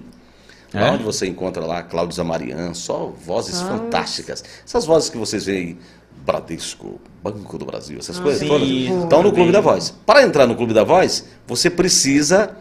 É? 0.73 0.81
Lá 0.81 0.93
onde 0.93 1.03
você 1.05 1.27
encontra 1.27 1.65
lá 1.67 1.83
Cláudio 1.83 2.15
Zamarian, 2.17 2.73
só 2.75 3.07
vozes 3.25 3.61
fantásticas. 3.61 4.43
Essas 4.65 4.87
vozes 4.87 5.11
que 5.11 5.19
vocês 5.19 5.45
veem, 5.45 5.79
Bradesco, 6.25 7.01
Banco 7.23 7.59
do 7.59 7.65
Brasil, 7.65 7.99
essas 7.99 8.19
Ah, 8.19 8.23
coisas 8.23 8.41
sim. 8.41 8.49
todas, 8.49 8.69
estão 8.69 9.23
no 9.23 9.33
Clube 9.33 9.53
da 9.53 9.61
Voz. 9.61 9.91
Para 10.07 10.23
entrar 10.23 10.47
no 10.47 10.55
Clube 10.57 10.73
da 10.73 10.85
Voz, 10.85 11.25
você 11.47 11.69
precisa, 11.69 12.57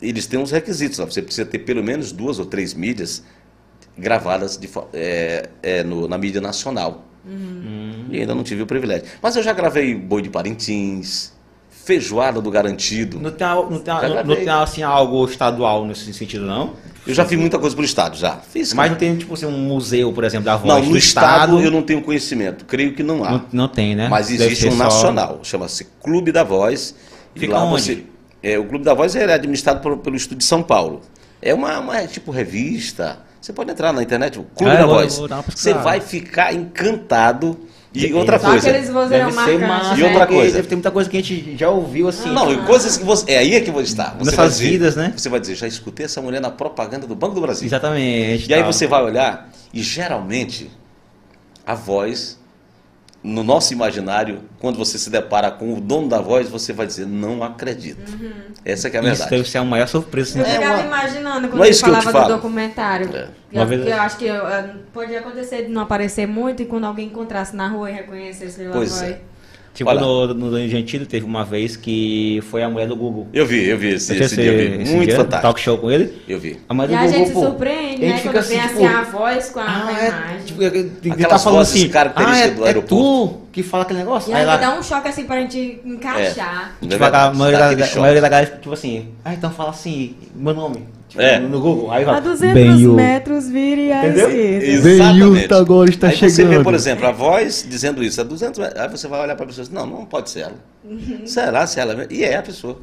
eles 0.00 0.26
têm 0.26 0.38
uns 0.38 0.50
requisitos, 0.52 0.98
lá. 0.98 1.04
você 1.06 1.20
precisa 1.20 1.44
ter 1.46 1.58
pelo 1.60 1.82
menos 1.82 2.12
duas 2.12 2.38
ou 2.38 2.46
três 2.46 2.72
mídias 2.72 3.22
gravadas 3.98 4.56
de 4.56 4.68
é, 4.92 5.48
é, 5.62 5.82
no- 5.82 6.06
na 6.08 6.16
mídia 6.16 6.40
nacional. 6.40 7.04
E 8.10 8.20
ainda 8.20 8.34
não 8.34 8.42
tive 8.42 8.62
o 8.62 8.66
privilégio. 8.66 9.06
Mas 9.20 9.36
eu 9.36 9.42
já 9.42 9.52
gravei 9.52 9.94
Boi 9.94 10.22
de 10.22 10.30
Parintins, 10.30 11.32
Feijoada 11.84 12.40
do 12.40 12.50
Garantido. 12.50 13.18
Não 13.18 13.30
tem, 13.30 13.46
não 13.46 13.78
tem, 13.78 13.94
não, 13.94 14.00
gravei. 14.00 14.36
tem 14.36 14.48
assim, 14.48 14.82
algo 14.82 15.24
estadual 15.24 15.84
nesse 15.86 16.12
sentido, 16.12 16.44
não? 16.46 16.74
Eu 17.06 17.14
já 17.14 17.24
fiz 17.24 17.38
muita 17.38 17.58
coisa 17.58 17.74
pro 17.74 17.84
Estado, 17.84 18.16
já. 18.16 18.36
Fiz. 18.36 18.74
Mas 18.74 18.90
não 18.90 18.98
tem, 18.98 19.16
tipo 19.16 19.32
assim, 19.32 19.46
um 19.46 19.58
museu, 19.58 20.12
por 20.12 20.22
exemplo, 20.22 20.44
da 20.44 20.56
voz 20.56 20.74
não, 20.74 20.82
do 20.82 20.90
no 20.90 20.96
Estado, 20.98 21.58
eu 21.60 21.70
não 21.70 21.82
tenho 21.82 22.02
conhecimento. 22.02 22.64
Creio 22.66 22.94
que 22.94 23.02
não 23.02 23.24
há. 23.24 23.32
Não, 23.32 23.46
não 23.52 23.68
tem, 23.68 23.96
né? 23.96 24.08
Mas 24.08 24.30
existe 24.30 24.68
um 24.68 24.72
só- 24.72 24.84
nacional, 24.84 25.40
chama-se 25.42 25.86
Clube 26.02 26.30
da 26.30 26.44
Voz. 26.44 26.94
Fica 27.34 27.54
lá 27.54 27.64
onde? 27.64 27.82
você- 27.82 28.02
é, 28.42 28.58
o 28.58 28.64
Clube 28.66 28.84
da 28.84 28.92
Voz 28.92 29.16
é 29.16 29.32
administrado 29.32 29.80
por- 29.80 29.96
pelo 29.98 30.14
Estúdio 30.16 30.38
de 30.38 30.44
São 30.44 30.62
Paulo. 30.62 31.00
É 31.40 31.54
uma, 31.54 31.78
uma, 31.78 32.06
tipo 32.06 32.30
revista. 32.30 33.18
Você 33.40 33.54
pode 33.54 33.70
entrar 33.70 33.92
na 33.94 34.02
internet, 34.02 34.38
o 34.38 34.42
Clube 34.54 34.70
É, 34.74 34.76
da 34.76 34.86
vou- 34.86 34.96
Voz. 34.96 35.16
vou 35.16 35.28
Você 35.48 35.72
vai 35.72 36.00
ficar 36.00 36.52
encantado. 36.54 37.58
E 37.92 38.12
outra 38.12 38.38
Só 38.38 38.50
coisa. 38.50 38.72
Deve 38.72 38.86
ser 38.86 38.92
marcantes, 38.92 39.60
massa, 39.60 39.98
E 39.98 40.02
outra 40.04 40.20
né? 40.20 40.26
coisa. 40.26 40.56
Deve 40.56 40.68
ter 40.68 40.74
muita 40.76 40.90
coisa 40.92 41.10
que 41.10 41.16
a 41.16 41.22
gente 41.22 41.56
já 41.56 41.70
ouviu, 41.70 42.08
assim. 42.08 42.30
Não, 42.30 42.52
e 42.52 42.56
coisas 42.64 42.96
que 42.96 43.04
você. 43.04 43.32
É 43.32 43.38
aí 43.38 43.54
é 43.54 43.60
que 43.60 43.70
você 43.70 43.88
está. 43.88 44.14
Você 44.18 44.30
Nessas 44.30 44.58
dizer, 44.58 44.70
vidas, 44.70 44.96
né? 44.96 45.12
Você 45.16 45.28
vai 45.28 45.40
dizer, 45.40 45.56
já 45.56 45.66
escutei 45.66 46.06
essa 46.06 46.22
mulher 46.22 46.40
na 46.40 46.50
propaganda 46.50 47.06
do 47.06 47.16
Banco 47.16 47.34
do 47.34 47.40
Brasil. 47.40 47.66
Exatamente. 47.66 48.48
E 48.48 48.54
aí 48.54 48.62
tal. 48.62 48.72
você 48.72 48.86
vai 48.86 49.02
olhar, 49.02 49.50
e 49.74 49.82
geralmente 49.82 50.70
a 51.66 51.74
voz, 51.74 52.38
no 53.22 53.44
nosso 53.44 53.72
imaginário, 53.74 54.40
quando 54.58 54.78
você 54.78 54.96
se 54.98 55.10
depara 55.10 55.50
com 55.50 55.74
o 55.74 55.80
dono 55.80 56.08
da 56.08 56.20
voz, 56.20 56.48
você 56.48 56.72
vai 56.72 56.86
dizer, 56.86 57.06
não 57.06 57.42
acredito. 57.42 58.16
Essa 58.64 58.88
que 58.88 58.96
é 58.96 59.00
a 59.00 59.02
Isso 59.02 59.10
verdade. 59.10 59.30
deve 59.30 59.48
ser 59.50 59.58
a 59.58 59.64
maior 59.64 59.86
surpresa. 59.86 60.38
Eu 60.38 60.42
assim. 60.42 60.52
É 60.52 60.58
ficava 60.58 60.74
uma- 60.78 60.86
imaginando 60.86 61.48
quando 61.48 61.58
Não 61.58 61.64
é 61.64 61.68
isso 61.68 61.84
eu 61.86 61.94
falava 62.02 62.22
do 62.28 62.34
documentário. 62.36 63.14
É. 63.14 63.28
Uma 63.52 63.62
Eu, 63.62 63.66
vez- 63.66 63.86
eu 63.86 64.00
acho 64.00 64.16
que 64.16 64.28
eh, 64.28 64.74
pode 64.92 65.14
acontecer 65.14 65.62
de 65.64 65.68
não 65.68 65.82
aparecer 65.82 66.26
muito 66.26 66.62
e 66.62 66.66
quando 66.66 66.84
alguém 66.84 67.08
encontrasse 67.08 67.54
na 67.54 67.68
rua 67.68 67.90
e 67.90 67.94
reconhecesse 67.94 68.56
pela 68.58 68.72
Pois 68.72 68.90
voz. 68.90 69.02
é. 69.02 69.20
Tipo, 69.72 69.88
Olha. 69.88 70.00
no, 70.00 70.26
no 70.34 70.50
Danilo 70.50 70.68
Gentili 70.68 71.06
teve 71.06 71.24
uma 71.24 71.44
vez 71.44 71.76
que 71.76 72.42
foi 72.50 72.62
a 72.62 72.68
mulher 72.68 72.88
do 72.88 72.96
Google. 72.96 73.28
Eu 73.32 73.46
vi, 73.46 73.68
eu 73.68 73.78
vi 73.78 73.94
esse, 73.94 74.06
Você- 74.16 74.24
esse 74.24 74.34
dia, 74.36 74.44
eu 74.52 74.56
vi. 74.76 74.82
esse 74.82 74.92
Muito 74.94 75.06
dia, 75.08 75.16
fantástico. 75.16 75.42
Talk 75.42 75.60
show 75.60 75.78
com 75.78 75.90
ele. 75.90 76.12
Eu 76.28 76.38
vi. 76.40 76.58
A 76.68 76.74
mulher 76.74 76.88
E 76.88 76.90
do 76.90 76.96
a 76.96 77.00
Google, 77.02 77.16
gente 77.18 77.28
se 77.28 77.32
pô, 77.34 77.40
surpreende, 77.46 78.04
a 78.04 78.08
gente 78.08 78.16
né? 78.16 78.20
Quando 78.22 78.36
assim, 78.36 78.54
vem 78.58 78.60
tipo, 78.68 78.74
assim 78.74 78.86
a 78.86 79.02
voz 79.02 79.48
com 79.50 79.60
a, 79.60 79.64
Ah, 79.64 79.86
a 79.86 79.90
é, 80.04 80.08
imagem. 80.08 80.44
tipo, 80.46 80.62
ele 80.62 80.90
tá 81.24 81.38
falando 81.38 81.58
vozes 81.58 81.74
assim, 81.76 81.86
ah, 81.86 81.92
características 81.92 82.50
é, 82.50 82.54
do 82.54 82.64
é 82.64 82.66
aeroporto. 82.66 82.96
tu 82.96 83.38
que 83.52 83.62
fala 83.62 83.82
aquele 83.82 84.00
negócio? 84.00 84.30
E 84.30 84.34
Aí 84.34 84.40
aí 84.40 84.46
lá, 84.46 84.56
dá 84.56 84.78
um 84.78 84.82
choque 84.82 85.08
assim 85.08 85.24
pra 85.24 85.40
gente 85.40 85.80
encaixar. 85.84 86.76
É 86.82 86.86
tipo, 86.86 87.04
a, 87.04 87.32
maioria 87.32 87.58
Dá 87.58 87.66
da, 87.66 87.72
aquele 87.72 87.98
a 87.98 88.00
maioria 88.00 88.22
da 88.22 88.28
galera, 88.28 88.56
tipo 88.56 88.72
assim, 88.72 89.08
ah, 89.24 89.34
então 89.34 89.50
fala 89.50 89.70
assim, 89.70 90.16
meu 90.34 90.54
nome. 90.54 90.86
Tipo, 91.08 91.22
É. 91.22 91.40
No 91.40 91.60
Google. 91.60 91.90
Aí 91.90 92.04
fala, 92.04 92.18
A 92.18 92.20
200 92.20 92.54
Benio. 92.54 92.94
metros 92.94 93.48
vire 93.48 93.90
a. 93.92 94.06
Exatamente. 94.06 94.76
Veio, 94.78 95.56
agora 95.56 95.90
está 95.90 96.06
aí 96.08 96.16
você 96.16 96.26
vê, 96.26 96.30
chegando. 96.30 96.62
por 96.62 96.74
exemplo, 96.74 97.06
a 97.06 97.10
voz 97.10 97.66
dizendo 97.68 98.02
isso, 98.02 98.20
a 98.20 98.24
200 98.24 98.58
metros. 98.60 98.80
Aí 98.80 98.88
você 98.88 99.08
vai 99.08 99.20
olhar 99.20 99.34
para 99.34 99.44
a 99.44 99.48
pessoa 99.48 99.64
e 99.64 99.68
diz, 99.68 99.74
não, 99.74 99.86
não 99.86 100.04
pode 100.04 100.30
ser 100.30 100.40
ela. 100.42 100.54
Uhum. 100.84 101.22
Será 101.26 101.66
se 101.66 101.80
ela 101.80 101.94
mesmo? 101.94 102.12
E 102.12 102.22
é 102.22 102.36
a 102.36 102.42
pessoa. 102.42 102.78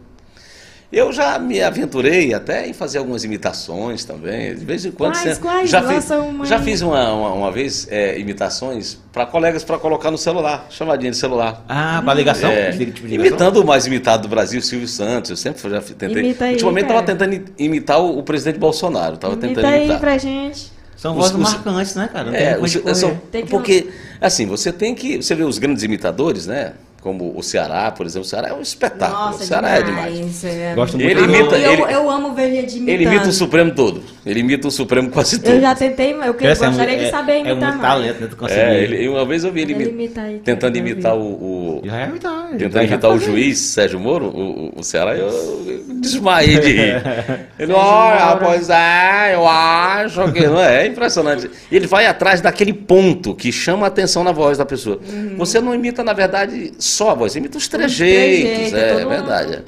Eu 0.89 1.11
já 1.11 1.37
me 1.37 1.61
aventurei 1.61 2.33
até 2.33 2.65
em 2.65 2.71
fazer 2.71 2.97
algumas 2.99 3.25
imitações 3.25 4.05
também. 4.05 4.55
De 4.55 4.63
vez 4.63 4.85
em 4.85 4.91
quando. 4.91 5.13
Quais, 5.21 5.37
quais? 5.37 5.69
Já 5.69 5.81
fiz, 5.81 5.91
Lança 5.91 6.19
uma 6.19 6.45
já 6.45 6.57
aí. 6.57 6.63
fiz 6.63 6.81
uma, 6.81 7.11
uma, 7.13 7.33
uma 7.33 7.51
vez 7.51 7.85
é, 7.91 8.17
imitações 8.17 8.97
para 9.11 9.25
colegas 9.25 9.65
para 9.65 9.77
colocar 9.77 10.09
no 10.11 10.17
celular, 10.17 10.65
chamadinha 10.69 11.11
de 11.11 11.17
celular. 11.17 11.65
Ah, 11.67 12.01
pra 12.01 12.13
ligação? 12.13 12.49
É, 12.49 12.71
tipo 12.71 13.05
ligação? 13.05 13.25
imitando 13.27 13.57
o 13.57 13.65
mais 13.65 13.85
imitado 13.85 14.23
do 14.23 14.29
Brasil, 14.29 14.61
Silvio 14.61 14.87
Santos. 14.87 15.29
Eu 15.29 15.35
sempre 15.35 15.69
já 15.69 15.81
tentei. 15.81 16.09
Imita 16.23 16.45
aí, 16.45 16.51
Ultimamente 16.53 16.83
estava 16.85 17.03
tentando 17.03 17.45
imitar 17.59 17.99
o, 17.99 18.19
o 18.19 18.23
presidente 18.23 18.57
Bolsonaro. 18.57 19.15
Estava 19.15 19.33
Imita 19.33 19.47
tentando 19.49 19.65
aí 19.65 19.79
imitar. 19.81 19.99
pra 19.99 20.17
gente. 20.17 20.71
São 20.95 21.11
Os- 21.11 21.29
vozes 21.31 21.35
os- 21.35 21.53
marcantes, 21.53 21.95
né, 21.95 22.09
cara? 22.11 22.25
Não 22.25 22.31
tem 22.31 22.41
É, 22.47 22.57
os- 22.57 22.97
são- 22.97 23.19
porque, 23.49 23.89
assim, 24.21 24.45
você 24.45 24.71
tem 24.71 24.95
que. 24.95 25.21
Você 25.21 25.35
vê 25.35 25.43
os 25.43 25.57
grandes 25.59 25.83
imitadores, 25.83 26.47
né? 26.47 26.71
Como 27.07 27.31
o 27.37 27.41
Ceará, 27.41 27.89
por 27.89 28.05
exemplo. 28.05 28.25
O 28.25 28.29
Ceará 28.29 28.49
é 28.49 28.53
um 28.53 28.59
espetáculo. 28.59 29.27
Nossa, 29.27 29.41
o 29.45 29.47
Ceará 29.47 29.69
é 29.77 29.81
demais. 29.81 30.43
É... 30.43 30.73
Gosto 30.75 30.99
Ele 30.99 31.15
muito. 31.25 31.35
imita- 31.37 31.55
Ah, 31.55 31.59
eu, 31.59 31.71
ele- 31.71 31.93
eu 31.93 32.09
amo 32.11 32.33
ver 32.33 32.51
gente 32.51 32.75
imitando. 32.75 32.89
Ele 32.89 33.03
imita 33.05 33.29
o 33.29 33.31
Supremo 33.31 33.71
todo. 33.73 34.03
Ele 34.25 34.39
imita 34.41 34.67
o 34.67 34.71
Supremo 34.71 35.09
quase 35.09 35.39
todo. 35.39 35.53
Eu 35.53 35.61
já 35.61 35.73
tentei, 35.73 36.13
mas 36.13 36.27
eu 36.27 36.33
que- 36.33 36.45
Essa 36.45 36.65
é 36.65 36.67
gostaria 36.67 36.95
muito- 36.97 37.05
de 37.05 37.11
saber 37.11 37.31
é, 37.31 37.39
imitar 37.39 37.51
é 37.53 37.55
muito 37.61 37.77
mais. 37.77 37.93
talento, 37.93 38.19
né? 38.21 38.27
Tu 38.29 38.35
conseguir. 38.35 38.59
É, 38.59 38.83
ele, 38.83 39.07
uma 39.07 39.23
vez 39.25 39.45
eu 39.45 39.53
vi 39.53 39.61
ele, 39.61 39.71
Ele 39.71 39.83
imi- 39.85 39.91
imita 39.93 40.21
aí, 40.21 40.39
tentando 40.39 40.77
imitar 40.77 41.15
o, 41.15 41.21
o- 41.21 41.81
Já 41.85 41.97
é 42.01 42.05
imitar. 42.09 42.47
Tentando 42.49 42.73
já 42.73 42.83
imitar 42.83 43.11
o 43.11 43.17
juiz 43.19 43.57
Sérgio 43.57 43.99
Moro, 44.01 44.25
o, 44.25 44.73
o- 44.79 44.83
Ceará, 44.83 45.15
eu, 45.15 45.27
eu 45.29 45.83
desmaiei 46.01 46.59
de 46.59 46.71
rir. 46.73 47.03
Ele, 47.57 47.71
olha, 47.71 48.35
pois 48.35 48.69
é, 48.69 49.31
eu 49.33 49.47
acho 49.47 50.29
que. 50.33 50.45
Não 50.45 50.59
é, 50.59 50.83
é 50.83 50.87
impressionante. 50.87 51.49
Ele 51.71 51.87
vai 51.87 52.05
atrás 52.05 52.41
daquele 52.41 52.73
ponto 52.73 53.33
que 53.33 53.49
chama 53.49 53.85
a 53.85 53.87
atenção 53.87 54.25
na 54.25 54.33
voz 54.33 54.57
da 54.57 54.65
pessoa. 54.65 54.99
Você 55.37 55.61
não 55.61 55.73
imita, 55.73 56.03
na 56.03 56.11
verdade, 56.13 56.73
só 56.79 56.96
a 57.09 57.13
voz, 57.13 57.35
imita 57.35 57.57
os 57.57 57.67
trejeitos. 57.67 58.49
trejeitos, 58.51 58.73
é, 58.73 58.89
é 58.89 58.93
mundo. 59.03 59.09
verdade. 59.09 59.53
é. 59.55 59.61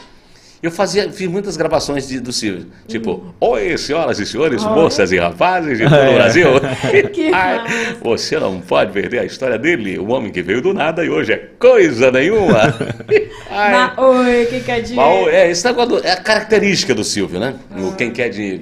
Eu 0.62 0.72
fazia, 0.72 1.10
fiz 1.10 1.26
muitas 1.30 1.56
gravações 1.56 2.06
de- 2.06 2.20
do 2.20 2.34
Silvio. 2.34 2.66
Tipo, 2.86 3.34
oi, 3.40 3.78
senhoras 3.78 4.20
e 4.20 4.26
senhores, 4.26 4.62
Oi. 4.62 4.70
moças 4.74 5.10
e 5.14 5.18
rapazes 5.18 5.78
de 5.78 5.86
todo 5.86 6.10
o 6.10 6.14
Brasil. 6.16 6.48
Que 7.14 7.32
Ai, 7.34 7.62
você 8.04 8.38
não 8.38 8.60
pode 8.60 8.92
perder 8.92 9.20
a 9.20 9.24
história 9.26 9.58
dele, 9.58 9.98
o 9.98 10.10
homem 10.10 10.30
que 10.34 10.42
veio 10.42 10.62
do 10.62 10.74
nada 10.74 11.06
e 11.06 11.10
hoje 11.10 11.32
é 11.32 11.38
coisa 11.58 12.12
nenhuma. 12.12 12.76
Ai. 13.50 13.72
Ma- 13.72 13.94
Oi, 14.00 14.48
que 14.50 14.60
que 14.60 14.72
é 14.72 14.82
de... 14.82 14.96
Mas, 14.96 15.28
é, 15.30 15.50
esse 15.50 15.64
negócio 15.66 15.90
do- 15.92 16.06
é 16.06 16.12
a 16.12 16.18
característica 16.18 16.94
do 16.94 17.06
Silvio, 17.06 17.40
né? 17.40 17.56
O 17.78 17.94
Quem 17.94 18.12
quer 18.12 18.28
de. 18.28 18.62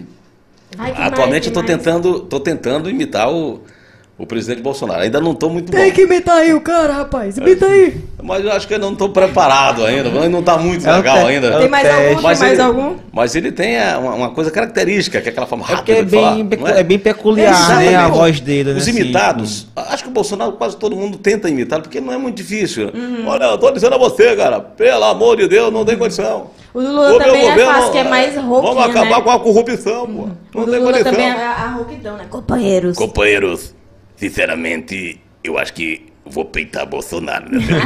Ai, 0.77 0.93
que 0.93 1.01
Atualmente 1.01 1.47
eu 1.47 1.53
mais, 1.53 1.53
tô 1.53 1.61
que 1.63 1.71
mais? 1.71 1.83
tentando, 1.83 2.19
tô 2.19 2.39
tentando 2.39 2.89
imitar 2.91 3.31
o, 3.33 3.63
o 4.17 4.25
presidente 4.25 4.61
Bolsonaro. 4.63 5.01
Ainda 5.03 5.21
não 5.21 5.35
tô 5.35 5.47
muito 5.47 5.71
Tem 5.71 5.89
bom. 5.89 5.95
que 5.95 6.01
imitar 6.01 6.37
aí 6.37 6.53
o 6.53 6.59
cara, 6.59 6.91
rapaz. 6.93 7.37
Imita 7.37 7.67
aí. 7.67 8.01
Mas 8.23 8.43
eu 8.43 8.51
acho 8.51 8.67
que 8.67 8.73
eu 8.73 8.79
não 8.79 8.95
tô 8.95 9.09
preparado 9.09 9.85
ainda. 9.85 10.09
Não 10.27 10.41
tá 10.41 10.57
muito 10.57 10.87
É 10.87 10.91
o 10.91 10.95
legal 10.97 11.17
te- 11.17 11.25
ainda. 11.25 11.47
é 11.47 11.55
o 11.55 11.59
Tem 11.59 11.69
mais 11.69 11.87
algum? 11.87 12.01
Tem 12.07 12.15
Mas 12.15 12.39
mais 12.39 12.51
ele, 12.53 12.61
algum? 12.61 12.95
mas 13.13 13.35
ele 13.35 13.51
tem 13.51 13.79
a- 13.79 13.99
uma, 13.99 14.13
uma 14.15 14.29
coisa 14.31 14.49
característica, 14.49 15.21
que 15.21 15.27
é 15.27 15.31
aquela 15.31 15.45
forma 15.45 15.63
É 15.69 15.75
rápida 15.75 15.99
é 15.99 16.03
de 16.03 16.09
falar. 16.15 16.31
bem, 16.31 16.39
não 16.43 16.49
pecu- 16.49 16.67
é 16.67 16.83
bem 16.83 16.99
peculiar, 16.99 17.51
Exatamente. 17.53 17.89
né? 17.91 17.95
A 17.95 18.07
voz 18.07 18.39
dele, 18.39 18.71
né? 18.73 18.77
Os 18.79 18.87
assim. 18.87 18.99
imitados, 18.99 19.67
acho 19.75 20.03
que 20.03 20.09
o 20.09 20.13
Bolsonaro 20.13 20.53
quase 20.53 20.75
todo 20.77 20.95
mundo 20.95 21.17
tenta 21.19 21.47
imitar, 21.47 21.79
porque 21.81 22.01
não 22.01 22.11
é 22.11 22.17
muito 22.17 22.35
difícil. 22.37 22.89
Uhum. 22.93 23.27
Olha, 23.27 23.43
eu 23.45 23.57
tô 23.57 23.69
dizendo 23.71 23.93
a 23.95 23.97
você, 23.99 24.35
cara, 24.35 24.59
pelo 24.59 25.03
amor 25.03 25.37
de 25.37 25.47
Deus, 25.47 25.71
não 25.71 25.85
tem 25.85 25.95
condição. 25.95 26.47
O 26.73 26.79
Lula 26.79 27.07
O 27.13 27.17
meu 27.17 27.19
também 27.19 27.45
é 27.45 27.49
governo, 27.49 27.71
fácil, 27.73 27.91
que 27.91 27.97
é 27.99 28.03
mais 28.03 28.35
rouquinho, 28.35 28.73
Vamos 28.73 28.89
acabar 28.89 29.17
né? 29.17 29.21
com 29.21 29.31
a 29.31 29.39
corrupção, 29.39 30.05
pô. 30.07 30.21
O 30.21 30.27
Não 30.61 30.65
tem 30.65 30.79
Lula 30.79 30.91
condição. 30.91 31.11
também 31.11 31.27
é 31.27 31.31
a, 31.45 31.51
a 31.51 31.67
rouquidão, 31.71 32.17
né? 32.17 32.25
Companheiros. 32.29 32.97
Companheiros, 32.97 33.73
sinceramente, 34.17 35.21
eu 35.43 35.57
acho 35.57 35.73
que 35.73 36.05
vou 36.25 36.43
peitar 36.43 36.85
Bolsonaro 36.85 37.47
eleição. 37.47 37.77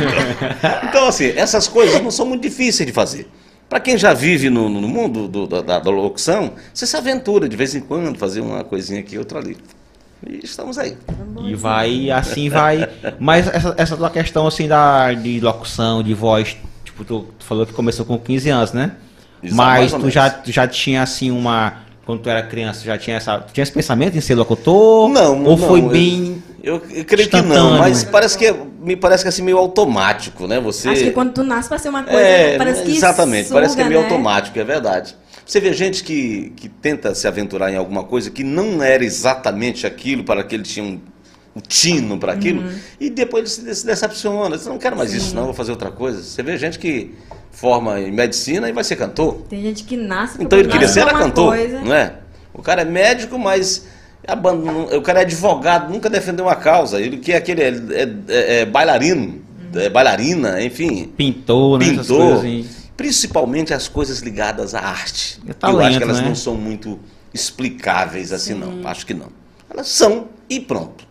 Então, 0.89 1.08
assim, 1.08 1.26
essas 1.36 1.67
coisas 1.67 2.02
não 2.02 2.10
são 2.10 2.26
muito 2.26 2.41
difíceis 2.41 2.88
de 2.88 2.91
fazer. 2.94 3.28
Para 3.70 3.80
quem 3.80 3.98
já 3.98 4.13
vive 4.13 4.50
no, 4.50 4.67
no 4.67 4.88
mundo 4.88 5.28
do- 5.28 5.48
da, 5.48 5.62
da- 5.62 5.89
locução, 5.91 6.54
você 6.74 6.86
se 6.86 6.98
aventura 6.98 7.48
de 7.48 7.56
vez 7.56 7.74
em 7.76 7.80
quando, 7.80 8.17
fazer 8.17 8.41
uma 8.41 8.63
coisinha 8.63 9.00
aqui, 9.00 9.17
outra 9.17 9.39
ali. 9.39 9.56
E 10.28 10.39
estamos 10.44 10.78
aí. 10.78 10.98
E 11.46 11.56
vai, 11.56 12.12
assim 12.12 12.50
vai. 12.50 12.88
Mas 13.20 13.48
essa, 13.48 13.74
essa 13.78 13.96
tua 13.98 14.10
questão 14.10 14.46
assim 14.46 14.67
da, 14.67 15.13
de 15.13 15.39
locução, 15.39 16.04
de 16.04 16.13
voz, 16.13 16.58
tipo, 16.84 17.06
tu, 17.06 17.28
tu 17.39 17.46
falou 17.46 17.65
que 17.65 17.74
começou 17.74 18.06
com 18.06 18.17
15 18.20 18.50
anos, 18.50 18.74
né? 18.74 18.91
Exato, 19.41 19.56
Mas 19.58 19.91
tu 19.94 20.10
já, 20.10 20.30
tu 20.30 20.52
já 20.52 20.67
tinha 20.67 21.02
assim 21.02 21.32
uma. 21.32 21.78
Quando 22.12 22.24
tu 22.24 22.30
era 22.30 22.43
criança, 22.43 22.84
já 22.84 22.97
tinha 22.97 23.15
essa. 23.15 23.41
Tinha 23.54 23.63
esse 23.63 23.71
pensamento 23.71 24.17
em 24.17 24.21
ser 24.21 24.36
locutor? 24.36 25.08
Não, 25.08 25.45
Ou 25.45 25.58
não, 25.58 25.58
foi 25.58 25.82
bem. 25.82 26.43
Eu, 26.62 26.82
eu 26.93 27.06
creio 27.06 27.30
que 27.30 27.41
não, 27.41 27.78
mas 27.78 28.04
parece 28.04 28.38
que 28.38 28.47
é- 28.47 28.56
me 28.82 28.97
parece 28.97 29.24
que 29.24 29.30
é 29.30 29.30
assim 29.30 29.41
meio 29.41 29.58
automático, 29.58 30.45
né? 30.45 30.60
Você 30.60 30.89
Acho 30.89 31.04
que 31.06 31.12
quando 31.12 31.32
tu 31.32 31.41
nasce 31.41 31.69
pra 31.69 31.78
ser 31.78 31.88
uma 31.88 32.04
coisa, 32.04 32.19
é, 32.19 32.58
parece 32.58 32.84
que 32.84 32.91
exatamente, 32.91 33.47
suga, 33.47 33.62
parece 33.62 33.76
que 33.78 33.82
é 33.82 33.86
meio 33.86 34.02
né? 34.02 34.06
automático, 34.08 34.60
é 34.60 34.63
verdade. 34.63 35.15
Você 35.45 35.62
vê 35.62 35.71
gente 35.71 36.04
que, 36.04 36.52
que 36.58 36.67
tenta 36.67 37.15
se 37.15 37.28
aventurar 37.30 37.71
em 37.71 37.78
alguma 37.78 38.04
coisa 38.04 38.30
que 38.30 38.43
não 38.43 38.84
era 38.84 39.06
exatamente 39.06 39.88
aquilo 39.88 40.26
para 40.26 40.43
que 40.43 40.54
ele 40.54 40.63
tinha 40.63 40.86
um, 40.86 41.00
um 41.56 41.60
tino 41.60 42.18
para 42.18 42.32
aquilo, 42.34 42.64
e 43.00 43.10
depois 43.10 43.60
ele 43.60 43.76
se, 43.76 43.86
decepciona. 43.86 44.58
Você 44.58 44.70
não 44.70 44.78
quero 44.78 44.96
mais 44.98 45.14
isso, 45.14 45.36
não, 45.36 45.46
vou 45.46 45.54
fazer 45.54 45.72
outra 45.72 45.92
coisa. 45.92 46.22
Você 46.24 46.42
vê 46.42 46.58
gente 46.58 46.80
que 46.80 47.14
forma 47.52 48.00
em 48.00 48.12
medicina 48.12 48.70
e 48.70 48.72
vai 48.72 48.84
ser 48.84 48.96
cantor. 48.96 49.42
Tem 49.50 49.62
gente 49.62 49.84
que 49.84 49.98
nasce 49.98 50.38
Então 50.42 50.58
ele 50.58 50.70
queria 50.70 50.88
ser 50.88 51.02
era 51.02 51.14
cantor, 51.14 51.56
coisa. 51.56 51.82
não 51.82 51.94
é? 51.94 52.14
O 52.54 52.62
cara 52.62 52.82
é 52.84 52.86
médico, 52.86 53.38
mas 53.38 53.86
abandonou- 54.28 54.96
o 54.96 55.02
cara 55.02 55.20
é 55.20 55.22
advogado, 55.24 55.92
nunca 55.92 56.10
defendeu 56.10 56.46
uma 56.46 56.56
causa. 56.56 57.02
Ele 57.02 57.18
que 57.18 57.32
é 57.34 57.38
aquele 57.38 57.62
é, 57.62 57.70
é- 58.30 58.60
é 58.62 58.66
bailarino, 58.66 59.42
é 59.76 59.90
bailarina, 59.90 60.64
enfim, 60.64 61.12
Pintor, 61.18 61.80
né? 61.80 61.86
Essas 61.88 62.08
pintor. 62.08 62.44
Principalmente 62.96 63.74
as 63.74 63.88
coisas 63.88 64.20
ligadas 64.20 64.76
à 64.76 64.80
arte. 64.80 65.40
É 65.48 65.52
Eu 65.52 65.54
talento, 65.56 65.82
acho 65.82 65.98
que 65.98 66.04
elas 66.04 66.20
né? 66.22 66.28
não 66.28 66.36
são 66.36 66.56
muito 66.56 67.00
explicáveis 67.34 68.32
assim, 68.32 68.54
não. 68.54 68.88
Acho 68.88 69.06
que 69.06 69.14
não. 69.14 69.28
Elas 69.70 69.88
são 69.88 70.28
e 70.50 70.60
pronto. 70.60 71.06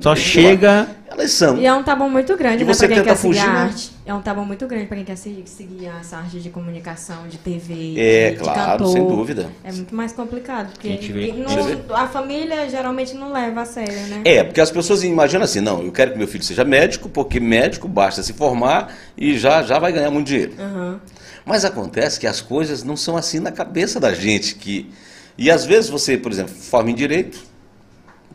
Só 0.00 0.14
chega. 0.14 0.88
Elas 1.10 1.32
são. 1.32 1.56
E 1.58 1.66
é 1.66 1.72
um 1.74 1.82
tabu 1.82 2.08
muito 2.08 2.36
grande, 2.36 2.62
E 2.62 2.66
né, 2.66 2.72
você 2.72 2.86
pra 2.86 2.94
quem 2.96 3.04
tenta 3.04 3.08
quer 3.10 3.16
seguir 3.16 3.34
fugir, 3.38 3.48
a 3.48 3.52
né? 3.52 3.60
arte. 3.62 3.90
É 4.06 4.14
um 4.14 4.20
tabu 4.22 4.44
muito 4.44 4.66
grande 4.66 4.86
pra 4.86 4.96
quem 4.96 5.04
quer 5.04 5.16
seguir, 5.16 5.42
seguir 5.48 5.86
essa 5.86 6.18
arte 6.18 6.38
de 6.38 6.50
comunicação, 6.50 7.26
de 7.26 7.38
TV, 7.38 7.94
É, 7.98 8.30
de, 8.30 8.36
de 8.36 8.42
claro, 8.42 8.70
cantor. 8.78 8.92
sem 8.92 9.06
dúvida. 9.08 9.50
É 9.64 9.72
muito 9.72 9.94
mais 9.94 10.12
complicado, 10.12 10.70
porque 10.72 10.88
A 10.88 10.90
gente 10.92 11.12
vê- 11.12 11.32
não- 11.32 11.96
a 11.96 12.06
família 12.06 12.68
geralmente 12.68 13.14
não 13.14 13.32
leva 13.32 13.62
a 13.62 13.64
sério, 13.64 14.00
né? 14.08 14.20
É, 14.24 14.44
porque 14.44 14.60
as 14.60 14.70
pessoas 14.70 15.02
imaginam 15.02 15.44
assim, 15.44 15.60
não, 15.60 15.82
eu 15.82 15.90
quero 15.90 16.12
que 16.12 16.18
meu 16.18 16.28
filho 16.28 16.44
seja 16.44 16.62
médico, 16.64 17.08
porque 17.08 17.40
médico 17.40 17.88
basta 17.88 18.22
se 18.22 18.32
formar 18.34 18.92
e 19.16 19.36
já, 19.38 19.62
já 19.62 19.78
vai 19.78 19.90
ganhar 19.92 20.10
muito 20.10 20.26
dinheiro. 20.28 20.52
Aham. 20.58 21.00
Mas 21.44 21.64
acontece 21.64 22.20
que 22.20 22.26
as 22.26 22.40
coisas 22.42 22.84
não 22.84 22.96
são 22.96 23.16
assim 23.16 23.40
na 23.40 23.50
cabeça 23.50 23.98
da 23.98 24.12
gente. 24.14 24.54
que 24.54 24.90
E 25.36 25.50
às 25.50 25.64
vezes 25.64 25.88
você, 25.90 26.16
por 26.18 26.30
exemplo, 26.30 26.54
forma 26.54 26.90
em 26.90 26.94
direito 26.94 27.40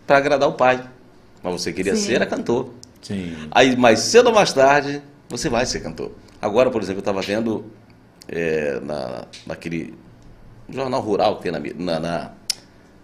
para 0.08 0.18
agradar 0.18 0.50
o 0.50 0.54
pai. 0.54 0.84
Mas 1.44 1.62
você 1.62 1.74
queria 1.74 1.96
Sim. 1.96 2.02
ser 2.08 2.14
era 2.16 2.26
cantor. 2.26 2.70
Sim. 3.02 3.36
Aí 3.52 3.76
mais 3.76 4.00
cedo 4.00 4.28
ou 4.28 4.34
mais 4.34 4.54
tarde, 4.54 5.02
você 5.30 5.50
vai 5.50 5.66
ser 5.66 5.82
cantor. 5.82 6.12
Agora, 6.42 6.70
por 6.72 6.82
exemplo, 6.82 7.00
eu 7.00 7.02
estava 7.02 7.22
vendo 7.22 7.66
é, 8.28 8.80
na, 8.82 9.26
naquele 9.46 9.94
jornal 10.70 11.02
rural 11.02 11.38
que 11.38 11.44
tem 11.44 11.52
na, 11.52 11.60
na, 11.60 12.00
na, 12.00 12.32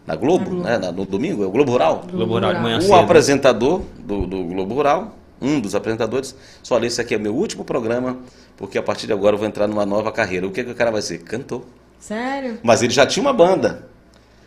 na 0.08 0.15
Globo, 0.15 0.56
né, 0.63 0.78
na- 0.78 0.91
no 0.91 1.06
domingo, 1.06 1.43
é 1.43 1.47
o 1.47 1.52
Globo 1.52 1.71
Rural. 1.71 2.06
Globo 2.10 2.34
Rural 2.34 2.54
de 2.54 2.60
manhã 2.62 2.78
O 2.78 2.82
cedo. 2.82 2.93
apresentador 2.95 3.82
do, 3.97 4.25
do 4.25 4.43
Globo 4.45 4.73
Rural, 4.75 5.15
um 5.41 5.60
dos 5.60 5.75
apresentadores, 5.75 6.34
só 6.63 6.75
olha, 6.75 6.88
esse 6.88 6.99
aqui 7.02 7.15
é 7.15 7.17
meu 7.17 7.36
último 7.36 7.63
programa, 7.65 8.17
porque 8.58 8.78
a 8.78 8.84
partir 8.84 9.08
de 9.08 9.13
agora 9.13 9.36
eu 9.36 9.39
vou 9.39 9.47
entrar 9.47 9.67
numa 9.67 9.86
nova 9.86 10.12
carreira. 10.12 10.47
O 10.47 10.52
que, 10.52 10.63
que 10.63 10.71
o 10.71 10.75
cara 10.75 10.91
vai 10.91 11.02
ser? 11.02 11.19
Cantor. 11.19 11.63
Sério? 11.99 12.58
Mas 12.63 12.82
ele 12.82 12.93
já 12.93 13.06
tinha 13.06 13.21
uma 13.21 13.34
banda. 13.34 13.88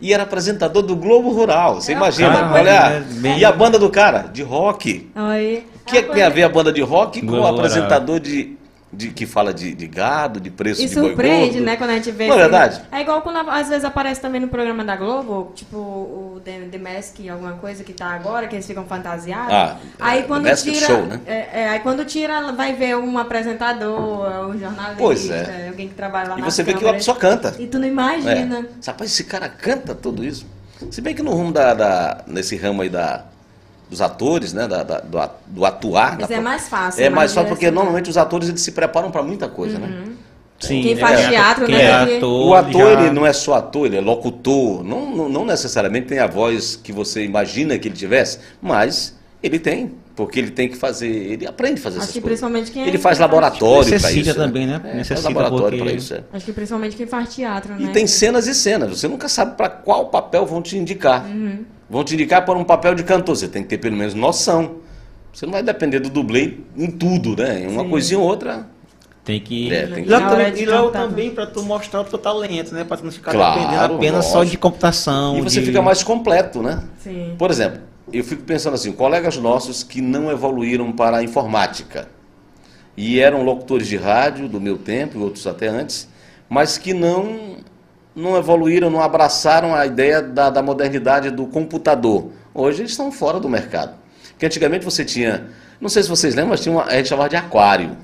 E 0.02 0.12
era 0.12 0.24
apresentador 0.24 0.82
do 0.82 0.96
Globo 0.96 1.30
Rural. 1.30 1.76
Você 1.76 1.92
É, 1.92 1.94
imagina, 1.94 2.34
cara, 2.34 2.52
olha. 2.52 3.04
é 3.28 3.38
E 3.38 3.44
a 3.44 3.52
banda 3.52 3.78
do 3.78 3.88
cara? 3.88 4.28
De 4.32 4.42
rock. 4.42 5.08
Aí. 5.14 5.64
O 5.80 5.84
que, 5.86 5.96
é 5.98 6.02
que 6.02 6.12
tem 6.12 6.22
a 6.24 6.28
ver 6.28 6.42
a 6.42 6.48
banda 6.48 6.72
de 6.72 6.80
rock 6.82 7.20
com 7.20 7.26
Globo 7.28 7.42
o 7.42 7.46
Rural. 7.46 7.58
apresentador 7.64 8.18
de, 8.20 8.56
de- 8.92 9.10
que 9.10 9.24
fala 9.26 9.54
de, 9.54 9.74
de 9.74 9.86
gado, 9.86 10.38
de 10.38 10.50
preço 10.50 10.82
E 10.82 10.86
de 10.86 10.94
boi 10.94 11.08
surpreende, 11.08 11.50
gordo? 11.52 11.64
né, 11.64 11.76
quando 11.76 11.90
a 11.90 11.94
gente 11.94 12.10
vê. 12.10 12.26
Não 12.26 12.34
é 12.36 12.38
verdade? 12.40 12.82
É 12.92 13.00
igual 13.00 13.22
quando 13.22 13.48
às 13.48 13.68
vezes 13.68 13.84
aparece 13.84 14.20
também 14.20 14.40
no 14.40 14.48
programa 14.48 14.84
da 14.84 14.94
Globo, 14.96 15.52
tipo 15.54 15.76
o 15.76 16.40
The, 16.44 16.68
The 16.70 16.78
Mask, 16.78 17.16
alguma 17.30 17.52
coisa 17.54 17.82
que 17.84 17.92
tá 17.92 18.06
agora, 18.06 18.46
que 18.48 18.54
eles 18.54 18.66
ficam 18.66 18.84
fantasiados. 18.84 19.52
Ah, 19.52 19.76
aí 19.98 20.20
é, 20.20 20.22
quando 20.24 20.44
The 20.44 20.50
Masked 20.50 20.72
tira. 20.74 20.86
Show, 20.86 21.06
né? 21.06 21.20
é, 21.26 21.48
é, 21.62 21.68
aí 21.70 21.80
quando 21.80 22.04
tira, 22.04 22.52
vai 22.52 22.74
ver 22.74 22.96
um 22.96 23.16
apresentador, 23.18 24.48
um 24.50 24.58
jornalista, 24.58 24.96
Pois 24.98 25.30
é. 25.30 25.68
alguém 25.68 25.88
que 25.88 25.94
trabalha 25.94 26.30
lá 26.30 26.38
E 26.38 26.42
você 26.42 26.62
vê 26.62 26.74
que 26.74 26.86
a 26.86 26.92
pessoa 26.92 27.16
canta. 27.16 27.54
E 27.58 27.66
tu 27.66 27.78
não 27.78 27.86
imagina. 27.86 28.58
É. 28.60 28.86
Rapaz, 28.86 29.10
esse 29.10 29.24
cara 29.24 29.48
canta 29.48 29.94
tudo 29.94 30.24
isso. 30.24 30.46
Se 30.90 31.00
bem 31.00 31.14
que 31.14 31.22
no 31.22 31.30
rumo 31.32 31.52
da, 31.52 31.74
da- 31.74 32.24
nesse 32.26 32.56
ramo 32.56 32.82
aí 32.82 32.88
da, 32.88 33.24
dos 33.92 34.00
atores, 34.00 34.54
né? 34.54 34.66
da- 34.66 34.82
da- 34.82 35.00
do, 35.00 35.18
do 35.48 35.64
atuar. 35.66 36.16
Mas 36.18 36.30
é 36.30 36.40
mais 36.40 36.66
fácil. 36.68 37.04
É 37.04 37.10
mais 37.10 37.32
fácil 37.34 37.48
porque 37.48 37.60
direcionado. 37.66 37.74
normalmente 37.84 38.08
os 38.10 38.16
atores 38.16 38.48
eles 38.48 38.62
se 38.62 38.72
preparam 38.72 39.10
para 39.10 39.22
muita 39.22 39.46
coisa, 39.48 39.78
né? 39.78 40.04
Sim. 40.58 40.80
Quem 40.80 40.96
faz 40.96 41.20
é, 41.20 41.28
teatro, 41.28 41.66
quem 41.66 41.74
né, 41.74 41.84
É 41.84 42.16
ator, 42.16 42.48
O 42.48 42.54
ator, 42.54 42.72
já- 42.94 43.02
ele 43.02 43.10
não 43.10 43.26
é 43.26 43.32
só 43.32 43.54
ator, 43.54 43.84
ele 43.86 43.96
é 43.96 44.00
locutor. 44.00 44.82
Não, 44.82 45.14
não, 45.14 45.28
não 45.28 45.44
necessariamente 45.44 46.06
tem 46.06 46.20
a 46.20 46.26
voz 46.26 46.74
que 46.74 46.90
você 46.92 47.22
imagina 47.24 47.78
que 47.78 47.88
ele 47.88 47.96
tivesse, 47.96 48.38
mas 48.62 49.14
ele 49.42 49.58
tem. 49.58 49.92
Porque 50.14 50.38
ele 50.38 50.50
tem 50.50 50.68
que 50.68 50.76
fazer, 50.76 51.08
ele 51.08 51.46
aprende 51.46 51.80
a 51.80 51.82
fazer 51.82 51.96
Acho 51.96 52.04
essas 52.04 52.12
que 52.14 52.20
coisas. 52.20 52.38
principalmente 52.40 52.70
quem 52.70 52.86
Ele 52.86 52.98
faz 52.98 53.16
quem 53.18 53.22
laboratório 53.26 53.84
para 53.88 53.92
Necessita 53.98 54.30
isso. 54.30 54.38
também, 54.38 54.66
né? 54.66 54.74
É, 54.76 54.78
faz 54.82 54.94
Necessita 54.96 55.28
laboratório 55.28 55.78
porque- 55.78 55.84
para 55.84 55.92
isso. 55.92 56.14
é. 56.14 56.20
Acho 56.32 56.44
que 56.44 56.52
principalmente 56.52 56.96
quem 56.96 57.06
faz 57.06 57.34
teatro, 57.34 57.74
E 57.78 57.84
né? 57.84 57.92
tem 57.92 58.06
cenas 58.06 58.46
e 58.46 58.54
cenas. 58.54 58.90
Você 58.90 59.08
nunca 59.08 59.26
sabe 59.28 59.56
para 59.56 59.68
qual 59.70 60.06
papel 60.10 60.44
vão 60.46 60.60
te 60.62 60.76
indicar. 60.76 61.24
Uhum. 61.26 61.64
Vão 61.88 62.02
te 62.04 62.14
indicar 62.14 62.44
para 62.44 62.58
um 62.58 62.64
papel 62.64 62.94
de 62.94 63.02
cantor. 63.04 63.36
Você 63.36 63.48
tem 63.48 63.62
que 63.62 63.68
ter 63.68 63.78
pelo 63.78 63.96
menos 63.96 64.14
noção. 64.14 64.76
Você 65.32 65.46
não 65.46 65.52
vai 65.52 65.62
depender 65.62 66.00
do 66.00 66.10
dublê 66.10 66.58
em 66.76 66.90
tudo, 66.90 67.36
né? 67.36 67.62
Em 67.62 67.66
uma 67.68 67.84
Sim. 67.84 67.90
coisinha 67.90 68.18
ou 68.20 68.26
outra. 68.26 68.66
Tem 69.24 69.40
que. 69.40 69.72
É, 69.72 69.86
tem 69.86 70.02
que- 70.04 70.08
E 70.08 70.12
lá 70.12 70.28
também, 70.28 70.52
e 70.52 70.90
também 70.92 71.30
pra 71.30 71.46
tu 71.46 71.62
mostrar 71.62 72.00
o 72.00 72.04
teu 72.04 72.18
talento, 72.18 72.74
né? 72.74 72.82
Pra 72.84 72.96
tu 72.96 73.04
não 73.04 73.12
ficar 73.12 73.30
Claro, 73.32 73.60
dependendo 73.60 73.94
apenas 73.94 74.24
só 74.26 74.38
lógico. 74.38 74.50
de 74.52 74.58
computação. 74.58 75.38
E 75.38 75.40
você 75.42 75.60
de- 75.60 75.66
fica 75.66 75.80
mais 75.80 76.02
completo, 76.02 76.60
né? 76.62 76.82
Sim. 76.98 77.34
Por 77.38 77.50
exemplo, 77.50 77.80
eu 78.12 78.24
fico 78.24 78.42
pensando 78.42 78.74
assim, 78.74 78.90
colegas 78.92 79.36
nossos 79.36 79.82
que 79.84 80.00
não 80.00 80.30
evoluíram 80.30 80.90
para 80.92 81.18
a 81.18 81.22
informática 81.22 82.08
e 82.96 83.20
eram 83.20 83.42
locutores 83.44 83.86
de 83.86 83.96
rádio 83.96 84.48
do 84.48 84.60
meu 84.60 84.76
tempo, 84.76 85.18
e 85.18 85.22
outros 85.22 85.46
até 85.46 85.68
antes, 85.68 86.08
mas 86.48 86.76
que 86.76 86.92
não 86.92 87.58
não 88.14 88.36
evoluíram, 88.36 88.90
não 88.90 89.00
abraçaram 89.00 89.74
a 89.74 89.86
ideia 89.86 90.22
da, 90.22 90.50
da 90.50 90.62
modernidade 90.62 91.30
do 91.30 91.46
computador. 91.46 92.30
Hoje 92.54 92.82
eles 92.82 92.90
estão 92.90 93.10
fora 93.10 93.40
do 93.40 93.48
mercado. 93.48 93.94
Porque 94.30 94.46
antigamente 94.46 94.84
você 94.84 95.04
tinha, 95.04 95.48
não 95.80 95.88
sei 95.88 96.02
se 96.02 96.08
vocês 96.08 96.34
lembram, 96.34 96.50
mas 96.50 96.60
tinha 96.60 96.74
uma, 96.74 96.84
a 96.84 96.96
gente 96.96 97.08
chamava 97.08 97.28
de 97.28 97.36
aquário. 97.36 97.96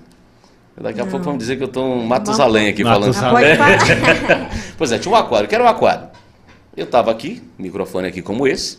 Daqui 0.80 1.00
a 1.00 1.06
pouco 1.06 1.24
vamos 1.24 1.40
dizer 1.40 1.56
que 1.56 1.62
eu 1.62 1.66
estou 1.66 1.84
um 1.84 2.06
Matusalém 2.06 2.68
aqui 2.68 2.84
falando. 2.84 3.12
Já 3.12 3.30
pode 3.30 3.56
parar. 3.56 4.50
Pois 4.78 4.92
é, 4.92 4.98
tinha 4.98 5.12
um 5.12 5.16
aquário. 5.16 5.46
O 5.46 5.48
que 5.48 5.54
era 5.54 5.64
um 5.64 5.68
aquário? 5.68 6.08
Eu 6.76 6.84
estava 6.84 7.10
aqui, 7.10 7.42
microfone 7.58 8.06
aqui 8.06 8.22
como 8.22 8.46
esse, 8.46 8.78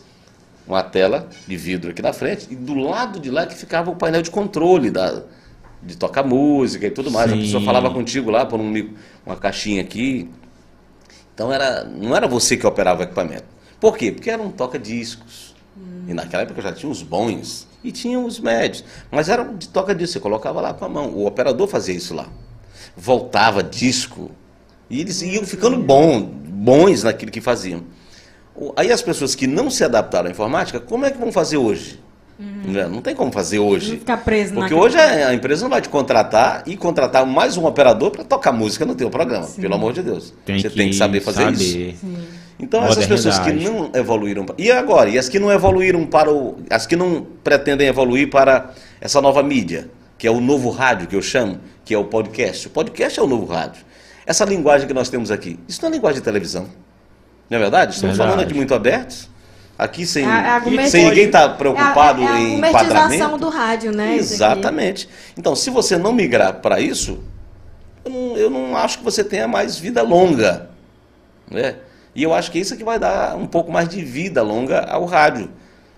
uma 0.66 0.82
tela 0.82 1.28
de 1.46 1.56
vidro 1.56 1.90
aqui 1.90 2.00
na 2.00 2.14
frente, 2.14 2.46
e 2.50 2.56
do 2.56 2.72
lado 2.74 3.20
de 3.20 3.30
lá 3.30 3.44
que 3.44 3.54
ficava 3.54 3.90
o 3.90 3.96
painel 3.96 4.22
de 4.22 4.30
controle 4.30 4.90
da, 4.90 5.22
de 5.82 5.96
tocar 5.96 6.22
música 6.22 6.86
e 6.86 6.90
tudo 6.90 7.10
mais. 7.10 7.30
A 7.30 7.34
Sim. 7.34 7.42
pessoa 7.42 7.62
falava 7.62 7.90
contigo 7.90 8.30
lá 8.30 8.46
por 8.46 8.58
um, 8.58 8.90
uma 9.26 9.36
caixinha 9.36 9.82
aqui. 9.82 10.30
Então 11.40 11.50
era, 11.50 11.84
não 11.84 12.14
era 12.14 12.28
você 12.28 12.54
que 12.54 12.66
operava 12.66 13.00
o 13.00 13.02
equipamento. 13.02 13.46
Por 13.80 13.96
quê? 13.96 14.12
Porque 14.12 14.28
era 14.28 14.42
um 14.42 14.50
toca-discos. 14.50 15.54
E 16.06 16.12
naquela 16.12 16.42
época 16.42 16.60
já 16.60 16.70
tinha 16.70 16.92
os 16.92 17.02
bons 17.02 17.66
e 17.82 17.90
tinha 17.90 18.20
os 18.20 18.38
médios. 18.38 18.84
Mas 19.10 19.30
era 19.30 19.42
de 19.44 19.66
toca-disco, 19.66 20.12
você 20.12 20.20
colocava 20.20 20.60
lá 20.60 20.74
com 20.74 20.84
a 20.84 20.88
mão. 20.90 21.08
O 21.14 21.24
operador 21.24 21.66
fazia 21.66 21.94
isso 21.94 22.12
lá. 22.12 22.28
Voltava 22.94 23.62
disco. 23.62 24.30
E 24.90 25.00
eles 25.00 25.22
iam 25.22 25.46
ficando 25.46 25.78
bom, 25.78 26.20
bons 26.20 27.04
naquilo 27.04 27.32
que 27.32 27.40
faziam. 27.40 27.84
Aí 28.76 28.92
as 28.92 29.00
pessoas 29.00 29.34
que 29.34 29.46
não 29.46 29.70
se 29.70 29.82
adaptaram 29.82 30.28
à 30.28 30.30
informática, 30.30 30.78
como 30.78 31.06
é 31.06 31.10
que 31.10 31.16
vão 31.16 31.32
fazer 31.32 31.56
hoje? 31.56 31.98
Né? 32.40 32.88
Não 32.88 33.02
tem 33.02 33.14
como 33.14 33.30
fazer 33.30 33.58
hoje. 33.58 33.92
Não 33.92 33.98
ficar 33.98 34.16
preso 34.18 34.54
Porque 34.54 34.72
hoje 34.72 34.96
a, 34.96 35.28
a 35.28 35.34
empresa 35.34 35.62
não 35.62 35.70
vai 35.70 35.82
te 35.82 35.88
contratar 35.90 36.62
e 36.66 36.74
contratar 36.76 37.26
mais 37.26 37.56
um 37.58 37.66
operador 37.66 38.10
para 38.10 38.24
tocar 38.24 38.50
música 38.50 38.86
no 38.86 38.94
teu 38.94 39.10
programa. 39.10 39.46
Pelo 39.46 39.74
amor 39.74 39.92
de 39.92 40.02
Deus. 40.02 40.32
Tem 40.44 40.58
Você 40.58 40.70
tem 40.70 40.88
que 40.88 40.96
saber 40.96 41.20
fazer 41.20 41.50
isso. 41.52 41.72
saber. 41.72 41.96
Então 42.58 42.84
essas 42.84 43.06
pessoas 43.06 43.38
que 43.38 43.52
não 43.52 43.90
evoluíram. 43.94 44.46
E 44.56 44.70
agora? 44.70 45.10
E 45.10 45.18
as 45.18 45.28
que 45.28 45.38
não 45.38 45.52
evoluíram 45.52 46.06
para 46.06 46.32
o. 46.32 46.56
As 46.70 46.86
que 46.86 46.96
não 46.96 47.26
pretendem 47.44 47.88
evoluir 47.88 48.30
para 48.30 48.70
essa 49.00 49.20
nova 49.20 49.42
mídia, 49.42 49.90
que 50.16 50.26
é 50.26 50.30
o 50.30 50.40
novo 50.40 50.70
rádio 50.70 51.08
que 51.08 51.16
eu 51.16 51.22
chamo, 51.22 51.58
que 51.84 51.94
é 51.94 51.98
o 51.98 52.04
podcast. 52.04 52.68
O 52.68 52.70
podcast 52.70 53.18
é 53.18 53.22
o 53.22 53.26
novo 53.26 53.46
rádio. 53.46 53.84
Essa 54.26 54.44
linguagem 54.44 54.86
que 54.86 54.94
nós 54.94 55.08
temos 55.08 55.30
aqui, 55.30 55.58
isso 55.68 55.80
não 55.82 55.88
é 55.88 55.92
linguagem 55.92 56.20
de 56.20 56.24
televisão. 56.24 56.66
Não 57.48 57.58
é 57.58 57.60
verdade? 57.60 57.94
Estamos 57.94 58.16
Verdade. 58.16 58.36
falando 58.36 58.48
aqui 58.48 58.56
muito 58.56 58.74
abertos. 58.74 59.28
Aqui 59.80 60.04
sem, 60.04 60.26
É 60.26 60.60
é 60.76 60.86
sem 60.88 61.06
ninguém 61.06 61.24
estar 61.24 61.48
preocupado 61.56 62.22
é 62.22 62.26
a, 62.26 62.30
é 62.30 62.32
a 62.34 62.40
em 62.40 62.58
enquadramento. 62.58 63.38
do 63.38 63.48
rádio, 63.48 63.92
né? 63.92 64.14
Exatamente. 64.14 65.08
Então, 65.38 65.56
se 65.56 65.70
você 65.70 65.96
não 65.96 66.12
migrar 66.12 66.60
para 66.60 66.78
isso, 66.80 67.18
eu 68.04 68.10
não, 68.10 68.36
eu 68.36 68.50
não 68.50 68.76
acho 68.76 68.98
que 68.98 69.04
você 69.04 69.24
tenha 69.24 69.48
mais 69.48 69.78
vida 69.78 70.02
longa. 70.02 70.68
Né? 71.50 71.76
E 72.14 72.22
eu 72.22 72.34
acho 72.34 72.50
que 72.50 72.58
isso 72.58 72.74
é 72.74 72.76
que 72.76 72.84
vai 72.84 72.98
dar 72.98 73.34
um 73.36 73.46
pouco 73.46 73.72
mais 73.72 73.88
de 73.88 74.04
vida 74.04 74.42
longa 74.42 74.80
ao 74.80 75.06
rádio. 75.06 75.50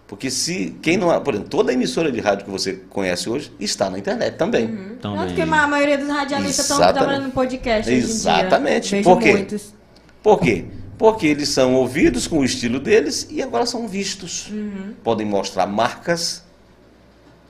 Porque 0.06 0.30
se 0.30 0.76
quem 0.80 0.96
não. 0.96 1.08
Por 1.20 1.34
exemplo, 1.34 1.50
toda 1.50 1.72
emissora 1.72 2.12
de 2.12 2.20
rádio 2.20 2.44
que 2.44 2.50
você 2.52 2.74
conhece 2.88 3.28
hoje 3.28 3.50
está 3.58 3.90
na 3.90 3.98
internet 3.98 4.36
também. 4.36 4.64
Então, 4.96 5.16
Tanto 5.16 5.26
bem. 5.26 5.34
que 5.34 5.40
a 5.42 5.66
maioria 5.66 5.98
dos 5.98 6.08
radialistas 6.08 6.60
estão 6.66 6.76
Exatamente. 6.76 6.98
trabalhando 6.98 7.24
no 7.24 7.32
podcast 7.32 7.90
hoje 7.90 7.98
em 7.98 8.04
dia. 8.04 8.14
Exatamente. 8.14 8.90
Vejo 8.92 9.08
Por 9.10 9.18
quê? 9.18 9.32
muitos. 9.32 9.74
Por 10.22 10.38
quê? 10.38 10.66
Porque 11.02 11.26
eles 11.26 11.48
são 11.48 11.74
ouvidos 11.74 12.28
com 12.28 12.38
o 12.38 12.44
estilo 12.44 12.78
deles 12.78 13.26
e 13.28 13.42
agora 13.42 13.66
são 13.66 13.88
vistos. 13.88 14.48
Uhum. 14.52 14.92
Podem 15.02 15.26
mostrar 15.26 15.66
marcas 15.66 16.44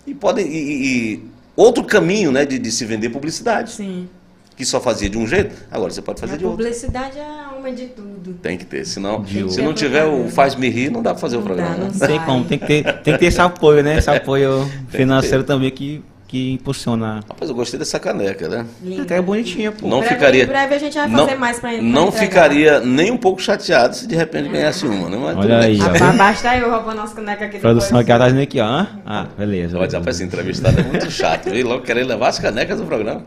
e 0.06 0.14
podem. 0.14 0.46
E, 0.46 0.86
e- 1.16 1.24
outro 1.54 1.84
caminho 1.84 2.32
né, 2.32 2.46
de, 2.46 2.58
de 2.58 2.72
se 2.72 2.86
vender 2.86 3.10
publicidade. 3.10 3.72
Sim. 3.72 4.08
Que 4.52 4.56
que 4.56 4.64
só 4.64 4.80
fazia 4.80 5.10
de 5.10 5.18
um 5.18 5.26
jeito, 5.26 5.54
agora 5.70 5.92
você 5.92 6.00
pode 6.00 6.18
fazer 6.18 6.32
a 6.32 6.36
de 6.38 6.44
outro. 6.46 6.56
publicidade 6.64 7.18
é 7.18 7.24
a 7.24 7.48
alma 7.48 7.70
de 7.72 7.88
tudo. 7.88 8.32
Tem 8.40 8.56
que 8.56 8.64
ter, 8.64 8.86
senão, 8.86 9.22
De 9.22 9.52
se 9.52 9.60
não 9.60 9.74
tiver 9.74 10.04
o 10.06 10.30
faz-me 10.30 10.70
rir, 10.70 10.90
não 10.90 11.02
dá 11.02 11.10
pra 11.10 11.20
fazer 11.20 11.36
o 11.36 11.40
Não 11.40 11.48
dá, 11.48 11.54
programa. 11.54 11.76
não 11.84 11.90
né? 11.94 12.06
Tem 12.06 12.20
como, 12.20 12.44
tem 12.46 12.58
que 12.58 12.66
ter, 12.66 12.84
tem 13.02 13.12
que 13.14 13.18
ter 13.20 13.26
esse 13.26 13.40
apoio, 13.40 13.82
né? 13.82 13.98
Esse 13.98 14.08
apoio 14.10 14.66
financeiro 14.88 15.44
também 15.44 15.70
que, 15.70 16.02
que 16.32 16.52
impulsiona. 16.54 17.16
Rapaz, 17.28 17.50
eu 17.50 17.54
gostei 17.54 17.78
dessa 17.78 18.00
caneca, 18.00 18.48
né? 18.48 18.64
Linda. 18.82 19.02
Até 19.02 19.18
é 19.18 19.20
bonitinha, 19.20 19.70
pô. 19.70 19.86
Não 19.86 19.98
Em 19.98 20.00
breve- 20.00 20.14
ficaria- 20.14 20.44
Em 20.44 20.46
breve 20.46 20.74
a 20.74 20.78
gente 20.78 20.94
vai 20.96 21.06
Não, 21.06 21.26
fazer 21.26 21.36
mais 21.38 21.58
pra 21.60 21.68
pra 21.72 21.82
não 21.82 22.08
entregar. 22.08 22.12
ficaria 22.24 22.80
nem 22.80 23.10
um 23.12 23.18
pouco 23.18 23.42
chateado 23.42 23.94
se 23.94 24.06
de 24.06 24.16
repente 24.16 24.48
ganhasse 24.48 24.86
uma, 24.86 25.10
né? 25.10 25.18
Mas 25.20 25.34
tudo 25.36 25.40
Olha 25.44 25.58
aí. 25.58 25.76
Rapaz, 25.76 26.16
basta 26.16 26.56
eu 26.56 26.70
roubar 26.70 26.94
nossa 26.94 27.14
caneca 27.14 27.44
aqui 27.44 27.58
Produção 27.58 27.98
aqui, 27.98 28.10
dizendo 28.10 28.40
aqui, 28.40 28.60
ó. 28.60 28.86
Ah, 29.04 29.26
beleza. 29.36 29.76
Olha, 29.78 29.90
rapaz, 29.98 30.16
esse 30.16 30.24
entrevistado 30.24 30.80
é 30.80 30.84
muito 30.84 31.10
chato. 31.10 31.50
Veio 31.50 31.68
logo 31.68 31.82
querer 31.84 32.04
levar 32.04 32.28
as 32.28 32.38
canecas 32.38 32.80
do 32.80 32.86
programa. 32.86 33.26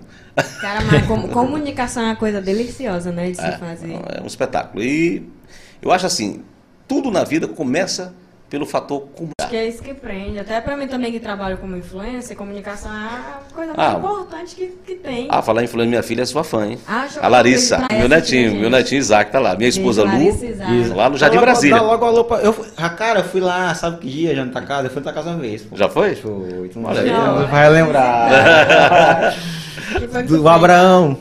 Cara, 0.60 0.82
mas 0.92 1.06
como- 1.06 1.28
comunicação 1.28 2.02
é 2.02 2.06
uma 2.08 2.16
coisa 2.16 2.42
deliciosa, 2.42 3.12
né? 3.12 3.30
De 3.30 3.38
se 3.38 3.46
É, 3.46 3.52
fazer. 3.52 3.92
é 3.94 4.20
um 4.24 4.26
espetáculo. 4.26 4.84
E 4.84 5.30
eu 5.80 5.92
acho 5.92 6.08
assim, 6.08 6.42
tudo 6.88 7.12
na 7.12 7.24
vida 7.24 7.48
começa 7.48 8.16
pelo 8.50 8.66
fator. 8.66 9.08
Acho 9.40 9.50
que 9.50 9.56
é 9.56 9.68
isso 9.68 9.82
que 9.84 9.94
prende. 9.94 10.40
Até 10.40 10.62
pra 10.62 10.78
mim 10.78 10.88
também 10.88 11.12
que 11.12 11.20
trabalho 11.20 11.58
como 11.58 11.76
influencer, 11.76 12.36
comunicação 12.38 12.92
é 12.92 12.96
a 13.06 13.40
coisa 13.54 13.74
Ah. 13.76 13.92
mais 13.92 13.96
importante 13.98 14.56
que, 14.56 14.68
que 14.86 14.96
tem. 14.96 15.28
Ah, 15.30 15.42
falar 15.42 15.62
em 15.62 15.66
influência, 15.66 15.90
minha 15.90 16.04
filha 16.04 16.22
é 16.22 16.26
sua 16.26 16.44
fã, 16.44 16.66
hein? 16.68 16.78
Ah, 16.88 17.08
eu 17.16 17.24
A 17.24 17.28
Larissa, 17.28 17.88
meu 17.92 18.08
netinho, 18.08 18.56
meu 18.56 18.70
netinho 18.70 19.00
Isaac 19.00 19.32
tá 19.32 19.40
lá. 19.40 19.56
Minha 19.56 19.70
esposa 19.70 20.04
Lu, 20.04 20.08
Larissa 20.10 20.46
Isaac. 20.46 20.88
lá 20.90 21.10
no 21.10 21.18
Jardim 21.18 21.36
logo- 21.38 21.46
Brasília. 21.46 21.76
Dá 21.78 21.82
logo 21.84 22.06
alô 22.06 22.24
pra... 22.24 22.38
Eu, 22.38 22.54
fui- 22.54 22.68
ah, 22.78 22.90
cara, 22.90 23.20
eu 23.20 23.24
fui 23.26 23.42
lá, 23.42 23.74
sabe 23.76 23.98
que 23.98 24.08
dia, 24.10 24.36
já 24.36 24.46
na 24.46 24.52
tua 24.52 24.62
casa? 24.62 24.88
Eu 24.88 24.92
fui 24.92 25.00
na 25.02 25.04
tua 25.04 25.14
casa 25.14 25.30
uma 25.32 25.40
vez, 25.40 25.62
pô. 25.64 25.76
Já 25.76 25.90
foi? 25.90 26.16
Foi, 26.16 26.70
tu 26.72 26.80
não 26.80 26.92
não 26.94 27.48
vai 27.48 27.70
lembrar. 27.70 29.34
Do 30.28 30.48
Abraão. 30.48 31.18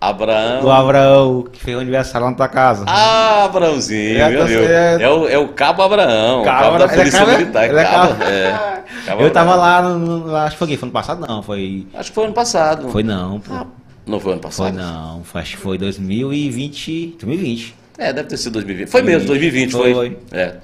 Abraão. 0.00 0.62
Do 0.62 0.70
Abraão, 0.70 1.42
que 1.52 1.60
fez 1.60 1.76
o 1.76 1.80
aniversário 1.80 2.24
lá 2.24 2.30
na 2.30 2.36
tua 2.36 2.48
casa. 2.48 2.84
Ah, 2.88 3.44
Abraãozinho, 3.44 4.18
É, 4.18 4.30
meu 4.30 4.40
tá 4.40 4.46
Deus. 4.46 4.66
certo. 4.66 5.02
É 5.02 5.08
o, 5.10 5.28
é 5.28 5.38
o 5.38 5.48
Cabo 5.48 5.82
Abraão, 5.82 6.40
o 6.40 6.44
Cabo 6.44 6.62
cabo 6.62 6.78
da 6.78 6.84
é 6.84 6.88
Polícia 6.96 7.18
cabo- 7.18 7.32
Militar. 7.32 7.68
ele 7.68 7.78
é 7.78 7.84
Cabo, 7.84 8.08
cabo- 8.14 8.24
é. 8.24 8.82
Cabo 9.06 9.22
eu 9.22 9.30
tava 9.30 9.54
lá, 9.56 9.82
no, 9.82 10.34
acho 10.36 10.52
que 10.52 10.58
foi 10.58 10.76
foi 10.76 10.86
ano 10.86 10.92
passado 10.92 11.26
não, 11.26 11.42
foi... 11.42 11.86
Acho 11.94 12.08
que 12.10 12.14
foi 12.14 12.24
ano 12.24 12.32
passado. 12.32 12.88
Foi 12.88 13.02
não, 13.02 13.40
pô. 13.40 13.66
Não 14.06 14.18
foi 14.18 14.32
ano 14.32 14.40
Foi 14.42 14.50
passado? 14.50 14.74
não, 14.74 15.22
foi, 15.22 15.40
acho 15.42 15.56
que 15.56 15.62
foi 15.62 15.76
2020, 15.78 17.16
2020. 17.20 17.74
É, 17.98 18.12
deve 18.12 18.28
ter 18.28 18.36
sido 18.38 18.54
2020. 18.54 18.88
Foi 18.88 19.02
mesmo, 19.02 19.26
2020 19.28 19.72
foi. 19.72 19.92
Foi. 19.94 20.18
É. 20.32 20.54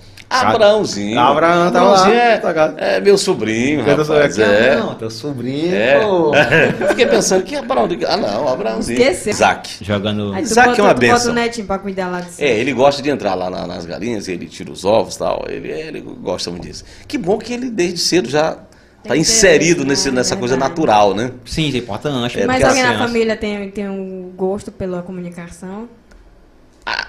Abraãozinho. 0.42 1.18
Abraão 1.20 1.70
tá 1.72 1.78
Abraãozinho 1.80 2.14
lá, 2.14 2.20
é, 2.22 2.36
tá 2.38 2.74
é 2.76 3.00
meu 3.00 3.16
sobrinho, 3.18 3.84
rapaz. 3.84 4.10
aqui, 4.38 4.42
é. 4.42 4.76
Não, 4.76 4.94
teu 4.94 5.10
sobrinho, 5.10 5.74
É. 5.74 6.00
pô. 6.00 6.32
Eu 6.80 6.88
fiquei 6.88 7.06
pensando 7.06 7.42
que 7.44 7.54
Abraão. 7.56 7.88
Ah, 8.08 8.16
não, 8.16 8.48
Abraãozinho. 8.48 9.00
Esqueceu. 9.00 9.32
Isaac. 9.32 9.78
Jogando... 9.84 10.32
Aí 10.32 10.42
Isaac 10.42 10.68
bota, 10.70 10.80
é 10.80 10.84
uma 10.84 10.94
tu 10.94 11.00
bota 11.00 11.12
benção. 11.12 11.32
o 11.32 11.34
netinho 11.34 11.66
pra 11.66 11.78
cuidar 11.78 12.08
lá 12.08 12.20
de 12.20 12.30
cima. 12.32 12.48
É, 12.48 12.58
ele 12.58 12.72
gosta 12.72 13.02
de 13.02 13.10
entrar 13.10 13.34
lá 13.34 13.48
na- 13.50 13.66
nas 13.66 13.84
galinhas, 13.86 14.28
ele 14.28 14.46
tira 14.46 14.70
os 14.70 14.84
ovos 14.84 15.14
e 15.14 15.18
tal. 15.18 15.44
Ele, 15.48 15.68
ele 15.70 16.00
gosta 16.00 16.50
muito 16.50 16.64
disso. 16.66 16.84
Que 17.06 17.16
bom 17.18 17.38
que 17.38 17.52
ele 17.52 17.70
desde 17.70 17.98
cedo 17.98 18.28
já 18.28 18.50
está 18.98 19.12
Tem 19.12 19.20
inserido 19.20 19.84
nesse, 19.84 20.10
nessa 20.10 20.36
coisa 20.36 20.54
Verdade. 20.54 20.70
natural, 20.72 21.14
né? 21.14 21.30
Sim, 21.44 21.72
é 21.72 21.78
importante. 21.78 22.40
É, 22.40 22.46
Mas 22.46 22.62
alguém 22.64 22.82
a 22.82 22.92
na 22.92 22.98
família 23.06 23.36
tem, 23.36 23.70
tem 23.70 23.88
um 23.88 24.32
gosto 24.36 24.72
pela 24.72 25.00
comunicação? 25.02 25.88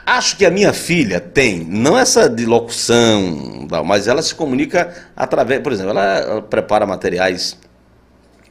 Acho 0.08 0.38
que 0.38 0.46
a 0.46 0.50
minha 0.50 0.74
filha 0.74 1.20
tem, 1.20 1.64
não 1.64 1.96
essa 1.96 2.28
de 2.28 2.48
locução, 2.48 3.68
mas 3.86 4.08
ela 4.08 4.24
se 4.24 4.34
comunica 4.34 4.92
através, 5.16 5.62
por 5.62 5.72
exemplo, 5.72 5.92
ela, 5.92 6.42
prepara 6.42 6.84
materiais 6.88 7.56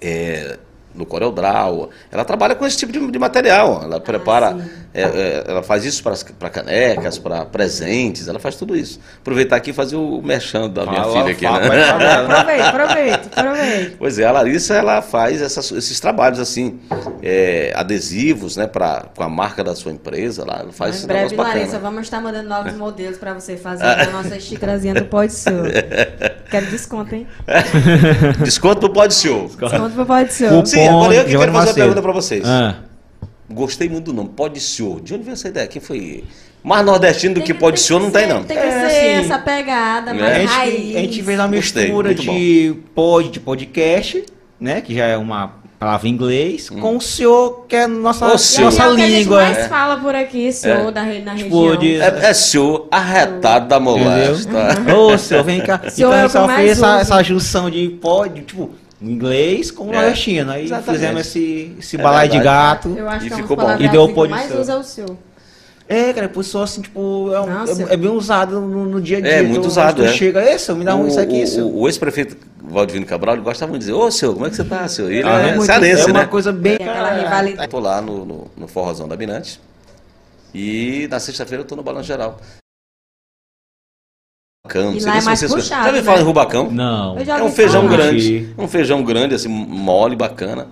é, 0.01 0.57
no 0.95 1.05
Corel 1.05 1.33
Draw, 1.33 1.91
ela 2.13 2.25
trabalha 2.25 2.55
com 2.55 2.65
esse 2.65 2.77
tipo 2.77 2.93
de, 2.93 3.11
de 3.11 3.19
material, 3.19 3.81
ela 3.83 3.99
prepara, 3.99 4.53
sim. 4.53 4.71
É, 4.97 5.03
é, 5.03 5.45
ela 5.47 5.63
faz 5.63 5.85
isso 5.85 6.03
para 6.03 6.49
canecas, 6.51 7.19
para 7.19 7.45
presentes, 7.45 8.29
ela 8.29 8.39
faz 8.39 8.57
tudo 8.57 8.75
isso. 8.77 8.99
Aproveitar 9.21 9.57
aqui 9.57 9.71
e 9.71 9.73
fazer 9.73 9.97
o 9.97 10.23
merchan 10.23 10.69
da 10.71 10.85
minha 10.87 11.03
Fala, 11.03 11.13
filha 11.13 11.33
aqui, 11.33 11.45
fala, 11.45 11.69
né? 11.69 11.91
Aproveita, 11.91 12.69
aproveita, 12.69 13.31
aproveita. 13.41 13.97
Pois 13.99 14.19
é, 14.19 14.25
a 14.25 14.33
Larissa 14.33 14.75
ela 14.75 15.03
faz 15.03 15.41
essas- 15.43 15.71
esses 15.73 16.01
trabalhos 16.01 16.39
assim, 16.41 16.79
é, 17.23 17.73
adesivos, 17.77 18.57
né, 18.57 18.67
pra, 18.67 19.07
com 19.15 19.23
a 19.23 19.29
marca 19.29 19.63
da 19.63 19.75
sua 19.75 19.93
empresa 19.93 20.45
lá, 20.47 20.59
ela 20.61 20.73
faz 20.73 20.95
em 20.95 20.99
esse 20.99 21.07
breve. 21.07 21.37
Larissa, 21.37 21.79
vamos 21.79 22.03
estar 22.03 22.21
mandando 22.21 22.49
novos 22.49 22.73
modelos 22.79 23.19
pra 23.19 23.35
você 23.35 23.57
fazer 23.57 23.85
na 23.85 24.11
nossa 24.11 24.39
xícarazinha 24.41 24.95
do 24.95 25.05
Pode 25.05 25.33
Show. 25.35 25.65
Quero 26.51 26.67
desconto, 26.67 27.15
hein? 27.15 27.27
Desconto 28.43 28.81
do 28.83 28.91
Pode 28.91 29.15
Show. 29.15 29.47
Desconto 29.49 29.91
pro 29.95 30.07
Pode 30.07 30.33
Show. 30.35 30.65
Sim, 30.67 30.89
agora 30.89 31.15
eu 31.15 31.25
que 31.25 31.37
quero 31.37 31.53
fazer 31.53 31.69
uma 31.71 31.75
pergunta 31.75 32.03
pra 32.03 32.13
vocês. 32.13 32.43
Ah, 32.47 32.77
Gostei 33.49 33.89
muito 33.89 34.07
do 34.07 34.13
nome, 34.13 34.31
Pode 34.31 34.61
Show. 34.61 34.99
De 35.01 35.15
onde 35.15 35.23
veio 35.23 35.35
essa 35.35 35.49
ideia? 35.49 35.67
Quem 35.69 35.81
foi? 35.81 36.25
Mais 36.65 36.85
nordestino 36.85 37.37
do 37.37 37.43
que 37.43 37.55
Pode 37.55 37.79
Show 37.81 38.01
não 38.01 38.11
tem, 38.11 38.27
não. 38.27 38.43
Tem 38.43 38.57
que 38.57 38.63
É, 38.63 38.71
ser 38.71 38.87
assim, 38.87 39.07
essa 39.27 39.39
pegada 39.39 40.11
É. 40.11 40.15
mais 40.15 40.51
a, 40.51 40.65
gente, 40.67 40.97
a 40.97 41.01
gente 41.01 41.23
fez 41.23 41.39
uma 41.39 41.47
Gostei, 41.49 41.83
mistura 41.85 42.15
de 42.15 42.75
pod, 42.95 43.29
de 43.29 43.39
podcast, 43.39 44.25
né? 44.61 44.81
Que 44.81 44.95
já 44.97 45.07
é 45.07 45.17
uma 45.17 45.53
palavra 45.79 46.09
em 46.09 46.11
inglês, 46.11 46.69
Hum. 46.73 46.81
com 46.81 46.97
o 46.97 47.01
senhor, 47.01 47.67
que 47.69 47.77
é 47.77 47.87
nossa, 47.87 48.27
O 48.35 48.39
senhor. 48.39 48.65
nossa 48.65 48.83
é 48.83 48.89
o 48.89 48.97
que 48.97 49.03
a 49.03 49.07
gente 49.07 49.19
língua. 49.25 49.43
mais 49.43 49.67
fala 49.69 49.97
por 49.99 50.15
aqui, 50.15 50.51
senhor, 50.51 50.89
É. 50.89 50.91
da, 50.91 51.05
na 51.05 51.35
Tipo, 51.37 51.61
região. 51.69 51.77
de- 51.77 52.01
É, 52.01 52.31
é 52.31 52.35
show 52.35 52.89
arretado 52.91 53.69
da 53.69 53.79
molesta. 53.79 54.51
Ô, 54.97 55.17
senhor, 55.19 55.45
vem 55.45 55.61
cá. 55.61 55.81
Senhor 55.89 56.09
então 56.09 56.13
é 56.15 56.23
a 56.23 56.25
o 56.25 56.29
gente 56.29 56.33
só 56.33 56.47
que 56.47 56.53
eu 56.53 56.57
fez 56.57 56.79
mais 56.81 57.01
essa, 57.03 57.15
essa 57.15 57.23
junção 57.23 57.71
de 57.71 57.89
pod, 57.91 58.41
tipo, 58.43 58.71
inglês 59.01 59.71
com 59.71 59.85
o 59.89 59.93
É, 59.93 59.97
nordestino. 59.97 60.51
Aí 60.51 60.65
exatamente. 60.65 60.93
fizemos 61.01 61.21
esse, 61.23 61.77
esse 61.79 61.97
É 61.97 62.03
balai 62.03 62.29
de 62.29 62.39
gato. 62.41 62.95
Eu 62.97 63.09
acho 63.09 63.27
E 63.27 63.29
que 63.29 63.35
é 63.35 63.37
ficou 63.37 63.57
bom. 63.57 63.77
E 63.79 63.89
deu 63.89 64.07
de 64.09 64.29
mais 64.29 64.55
usa 64.55 64.73
é 64.73 64.77
o 64.77 64.83
senhor. 64.83 65.17
É, 65.89 66.13
cara, 66.13 66.29
por 66.29 66.43
só 66.43 66.65
assim, 66.65 66.83
tipo, 66.83 67.33
é, 67.33 67.41
um- 67.41 67.65
é- 67.65 67.93
é 67.95 67.97
bem 67.97 68.11
usado 68.11 68.61
no, 68.61 68.87
no 68.87 69.01
dia 69.01 69.19
a 69.19 69.21
dia. 69.21 69.31
É, 69.31 69.43
muito 69.43 69.63
Tu- 69.63 69.69
usado, 69.69 70.05
é. 70.05 70.13
chega, 70.13 70.41
é, 70.41 70.59
senhor, 70.59 70.77
me 70.77 70.85
dá 70.85 70.97
um 70.97 71.05
o, 71.05 71.09
isso 71.09 71.21
aqui, 71.21 71.45
o- 71.45 71.47
senhor. 71.47 71.67
o- 71.69 71.81
o 71.83 71.89
ex-prefeito 71.89 72.37
Valdivino 72.61 73.07
Cabral 73.07 73.37
ele 73.37 73.45
gostava 73.45 73.71
muito 73.71 73.83
de 73.83 73.87
dizer, 73.87 73.97
ô 73.97 74.11
senhor, 74.11 74.33
como 74.35 74.47
é 74.47 74.51
que 74.51 74.57
você 74.57 74.65
tá, 74.65 74.89
senhor? 74.89 75.13
E 75.13 75.19
ele 75.19 75.29
Ah, 75.29 75.39
é, 75.39 75.51
muito- 75.53 75.67
cearense, 75.67 76.03
é 76.03 76.07
uma 76.07 76.21
né? 76.23 76.27
coisa 76.27 76.53
bem... 76.53 76.75
Aquela 76.75 77.13
rivalidade. 77.15 77.63
Eu 77.67 77.69
tô 77.71 77.79
lá 77.79 78.01
no, 78.03 78.25
no, 78.25 78.51
no 78.57 78.67
Forrozão 78.67 79.07
da 79.07 79.15
Binante. 79.15 79.61
E 80.53 81.07
na 81.09 81.21
sexta-feira 81.21 81.63
eu 81.63 81.67
tô 81.67 81.77
no 81.77 81.85
Balanço 81.85 82.09
Geral. 82.09 82.41
Rubacão, 84.67 84.91
não 84.91 84.97
E 84.97 85.01
sei 85.01 85.07
lá 85.07 85.13
nem 85.13 85.19
é 85.19 85.21
se 85.21 85.27
mais 85.27 85.41
puxado, 85.41 85.65
Já 85.69 85.79
ouviu 85.87 85.93
né? 85.95 86.03
falar 86.03 86.21
em 86.21 86.25
Rubacão? 86.25 86.71
Não. 86.71 87.19
Eu 87.19 87.25
já 87.25 87.39
É 87.39 87.43
um 87.43 87.51
feijão 87.51 87.83
falar. 87.85 87.97
grande. 87.97 88.49
Um 88.59 88.69
feijão 88.69 89.03
grande, 89.05 89.35
assim, 89.35 89.49
mole, 89.49 90.17
bacana. 90.17 90.67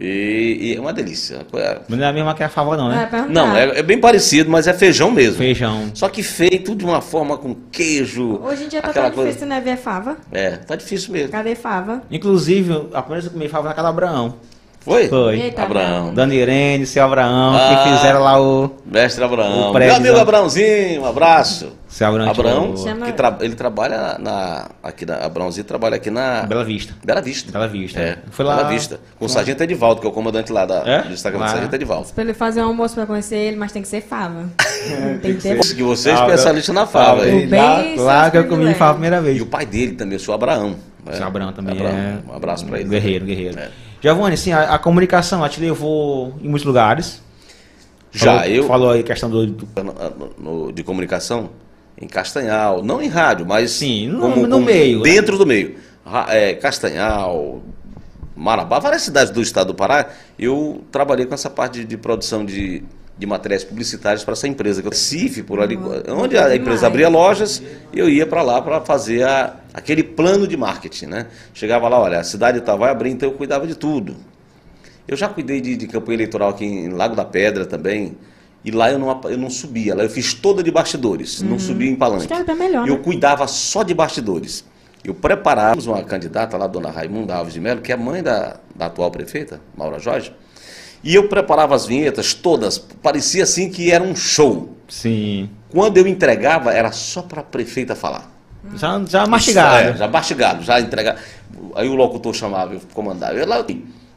E, 0.00 0.58
e 0.60 0.76
é 0.76 0.80
uma 0.80 0.92
delícia. 0.92 1.44
É- 1.54 1.78
Mas 1.88 1.98
não 1.98 2.06
é 2.06 2.08
a 2.08 2.12
mesma 2.12 2.32
que 2.32 2.42
a 2.44 2.48
fava, 2.48 2.76
não, 2.76 2.92
É, 2.92 2.94
né? 3.10 3.26
Não, 3.28 3.56
é, 3.56 3.80
é 3.80 3.82
bem 3.82 3.98
parecido, 3.98 4.48
mas 4.48 4.68
é 4.68 4.72
feijão 4.72 5.10
mesmo. 5.10 5.38
Feijão. 5.38 5.90
Só 5.92 6.08
que 6.08 6.22
feito 6.22 6.76
de 6.76 6.84
uma 6.84 7.00
forma 7.00 7.36
com 7.36 7.52
queijo. 7.72 8.38
Hoje 8.44 8.64
em 8.64 8.68
dia 8.68 8.80
tá 8.80 8.92
tão 8.92 9.10
difícil, 9.10 9.48
né, 9.48 9.60
ver 9.60 9.76
fava. 9.76 10.16
É, 10.30 10.50
tá 10.52 10.76
difícil 10.76 11.12
mesmo. 11.12 11.30
Cadê 11.30 11.56
fava? 11.56 12.02
Inclusive, 12.12 12.72
a 12.94 13.02
primeira 13.02 13.08
vez 13.14 13.22
que 13.24 13.28
eu 13.28 13.32
comi 13.32 13.48
fava 13.48 13.68
na 13.68 13.74
casa 13.74 13.88
do 13.88 13.90
Abraão. 13.90 14.34
Foi? 14.88 15.08
Foi. 15.08 15.40
Eita, 15.40 15.62
Abraão. 15.62 16.14
Dona 16.14 16.34
Irene, 16.34 16.86
seu 16.86 17.04
Abraão, 17.04 17.54
Ah. 17.56 17.82
que 17.84 17.96
fizeram 17.96 18.20
lá 18.22 18.40
o... 18.40 18.70
Mestre 18.86 19.22
Abraão. 19.22 19.70
O 19.70 19.78
Meu 19.78 19.94
amigo? 19.94 20.16
Abraãozinho, 20.18 21.02
um 21.02 21.06
abraço. 21.06 21.72
Seu 21.88 22.06
Abraão. 22.06 22.30
Abraão, 22.30 22.74
que 23.06 23.12
tra- 23.12 23.38
ele 23.40 23.54
trabalha 23.54 24.18
na. 24.18 24.66
Aqui 24.82 25.06
na. 25.06 25.16
Abraãozinho 25.24 25.64
trabalha 25.64 25.96
aqui 25.96 26.10
na. 26.10 26.42
Bela 26.42 26.62
Vista. 26.62 26.94
Bela 27.02 27.22
Vista. 27.22 27.50
Bela 27.50 27.66
Vista. 27.66 27.98
É, 27.98 28.18
Foi 28.30 28.44
lá... 28.44 28.56
Bela 28.56 28.68
Vista. 28.68 29.00
Com 29.18 29.24
o 29.24 29.28
Sargento 29.28 29.62
Edivaldo, 29.62 29.98
que 30.02 30.06
é 30.06 30.10
o 30.10 30.12
comandante 30.12 30.52
lá 30.52 30.66
da, 30.66 30.82
É? 30.86 31.02
do 31.02 31.08
destacamento 31.08 31.46
Lá. 31.48 31.54
Sargento 31.54 31.74
Edivaldo. 31.74 32.08
Pra 32.14 32.22
ele 32.24 32.34
fazer 32.34 32.60
um 32.60 32.66
almoço 32.66 32.94
pra 32.94 33.06
conhecer 33.06 33.36
ele, 33.36 33.56
mas 33.56 33.72
tem 33.72 33.80
que 33.80 33.88
ser 33.88 34.02
fava. 34.02 34.50
tem 35.22 35.34
que 35.36 35.40
ter. 35.42 35.58
Que 35.58 35.82
você 35.82 36.10
é 36.10 36.14
especialista 36.14 36.72
na 36.74 36.86
fava. 36.86 37.22
Lá, 37.24 38.02
lá 38.02 38.30
que 38.30 38.36
eu 38.36 38.46
comi 38.46 38.74
fava 38.74 38.90
a 38.90 38.94
primeira 38.94 39.16
E 39.18 39.20
vez. 39.22 39.40
o 39.40 39.46
pai 39.46 39.64
dele 39.64 39.92
também, 39.92 40.16
o 40.16 40.20
senhor 40.20 40.34
Abraão. 40.34 40.76
Seu 41.12 41.26
Abraão 41.26 41.52
também 41.54 41.72
Abraão. 41.74 41.96
é... 41.96 42.18
Um 42.30 42.36
abraço 42.36 42.66
pra 42.66 42.78
ele. 42.80 42.88
Guerreiro, 42.90 43.24
guerreiro. 43.24 43.58
Giovanni, 44.00 44.34
assim, 44.34 44.52
a, 44.52 44.74
a 44.74 44.78
comunicação, 44.78 45.38
ela 45.40 45.48
te 45.48 45.60
levou 45.60 46.34
em 46.42 46.48
muitos 46.48 46.64
lugares. 46.64 47.22
Já, 48.12 48.38
Falou- 48.40 48.46
eu. 48.54 48.64
Falou 48.66 48.90
aí 48.90 49.00
a 49.00 49.04
questão 49.04 49.28
do... 49.28 49.46
do- 49.46 49.68
no- 49.82 50.30
no- 50.66 50.72
de 50.72 50.82
comunicação 50.82 51.50
em 52.00 52.06
Castanhal, 52.06 52.82
não 52.82 53.02
em 53.02 53.08
rádio, 53.08 53.44
mas 53.44 53.72
Sim, 53.72 54.08
no- 54.08 54.46
no 54.46 54.60
meio, 54.60 54.98
né? 54.98 55.02
dentro 55.04 55.36
do 55.36 55.44
meio. 55.44 55.76
É, 56.28 56.54
Castanhal, 56.54 57.60
Marabá, 58.36 58.78
várias 58.78 59.02
cidades 59.02 59.32
do 59.32 59.42
estado 59.42 59.68
do 59.68 59.74
Pará, 59.74 60.08
eu 60.38 60.82
trabalhei 60.92 61.26
com 61.26 61.34
essa 61.34 61.50
parte 61.50 61.80
de, 61.80 61.84
de 61.84 61.96
produção 61.98 62.46
de, 62.46 62.82
de 63.18 63.26
materiais 63.26 63.64
publicitários 63.64 64.22
para 64.24 64.32
essa 64.32 64.46
empresa, 64.48 64.80
que 64.80 64.86
é 64.86 64.90
o 64.90 64.92
Recife, 64.92 65.42
por 65.42 65.60
ali, 65.60 65.76
onde 66.08 66.38
a 66.38 66.54
empresa 66.54 66.86
abria 66.86 67.08
lojas, 67.08 67.60
eu 67.92 68.08
ia 68.08 68.26
para 68.26 68.42
lá 68.42 68.62
para 68.62 68.80
fazer 68.80 69.24
a- 69.24 69.56
aquele 69.72 70.02
plano 70.02 70.46
de 70.46 70.56
marketing, 70.56 71.06
né? 71.06 71.26
Chegava 71.54 71.88
lá, 71.88 71.98
olha, 71.98 72.18
a 72.20 72.24
cidade 72.24 72.60
tal 72.60 72.78
vai 72.78 72.90
abrir, 72.90 73.10
então 73.10 73.28
eu 73.28 73.34
cuidava 73.34 73.66
de 73.66 73.74
tudo. 73.74 74.16
Eu 75.06 75.16
já 75.16 75.28
cuidei 75.28 75.60
de, 75.60 75.76
de 75.76 75.86
campanha 75.86 76.16
eleitoral 76.16 76.50
aqui 76.50 76.64
em 76.64 76.90
Lago 76.90 77.16
da 77.16 77.24
Pedra 77.24 77.64
também. 77.64 78.16
E 78.64 78.70
lá 78.70 78.90
eu 78.90 78.98
não, 78.98 79.20
eu 79.24 79.38
não 79.38 79.48
subia, 79.48 79.94
lá 79.94 80.02
eu 80.02 80.10
fiz 80.10 80.34
toda 80.34 80.62
de 80.62 80.70
bastidores, 80.70 81.40
não 81.40 81.58
subia 81.58 81.88
em 81.88 81.94
palanque. 81.94 82.24
Acho 82.24 82.28
que 82.28 82.34
é 82.34 82.40
até 82.40 82.54
melhor, 82.54 82.86
Eu 82.86 82.96
né? 82.96 83.02
cuidava 83.02 83.46
só 83.46 83.82
de 83.82 83.94
bastidores. 83.94 84.64
Eu 85.04 85.14
preparávamos 85.14 85.86
uma 85.86 86.02
candidata 86.02 86.56
lá, 86.56 86.66
dona 86.66 86.90
Raimunda 86.90 87.34
Alves 87.34 87.54
de 87.54 87.60
Mello, 87.60 87.80
que 87.80 87.92
é 87.92 87.96
mãe 87.96 88.22
da, 88.22 88.56
da 88.74 88.86
atual 88.86 89.10
prefeita, 89.10 89.60
Maura 89.76 89.98
Jorge. 89.98 90.34
E 91.02 91.14
eu 91.14 91.28
preparava 91.28 91.74
as 91.74 91.86
vinhetas 91.86 92.34
todas, 92.34 92.78
parecia 92.78 93.44
assim 93.44 93.70
que 93.70 93.92
era 93.92 94.02
um 94.02 94.16
show. 94.16 94.76
Sim. 94.88 95.48
Quando 95.70 95.96
eu 95.96 96.06
entregava, 96.06 96.72
era 96.72 96.90
só 96.90 97.22
para 97.22 97.40
a 97.40 97.44
prefeita 97.44 97.94
falar. 97.94 98.37
Já, 98.74 99.02
já 99.06 99.26
mastigado. 99.26 99.88
É, 99.88 99.96
já 99.96 100.08
mastigado, 100.08 100.62
já 100.62 100.80
entregava. 100.80 101.18
Aí 101.74 101.88
o 101.88 101.94
locutor 101.94 102.34
chamava, 102.34 102.74
eu 102.74 102.80
comandava. 102.92 103.34
Eu 103.34 103.46
lá, 103.46 103.64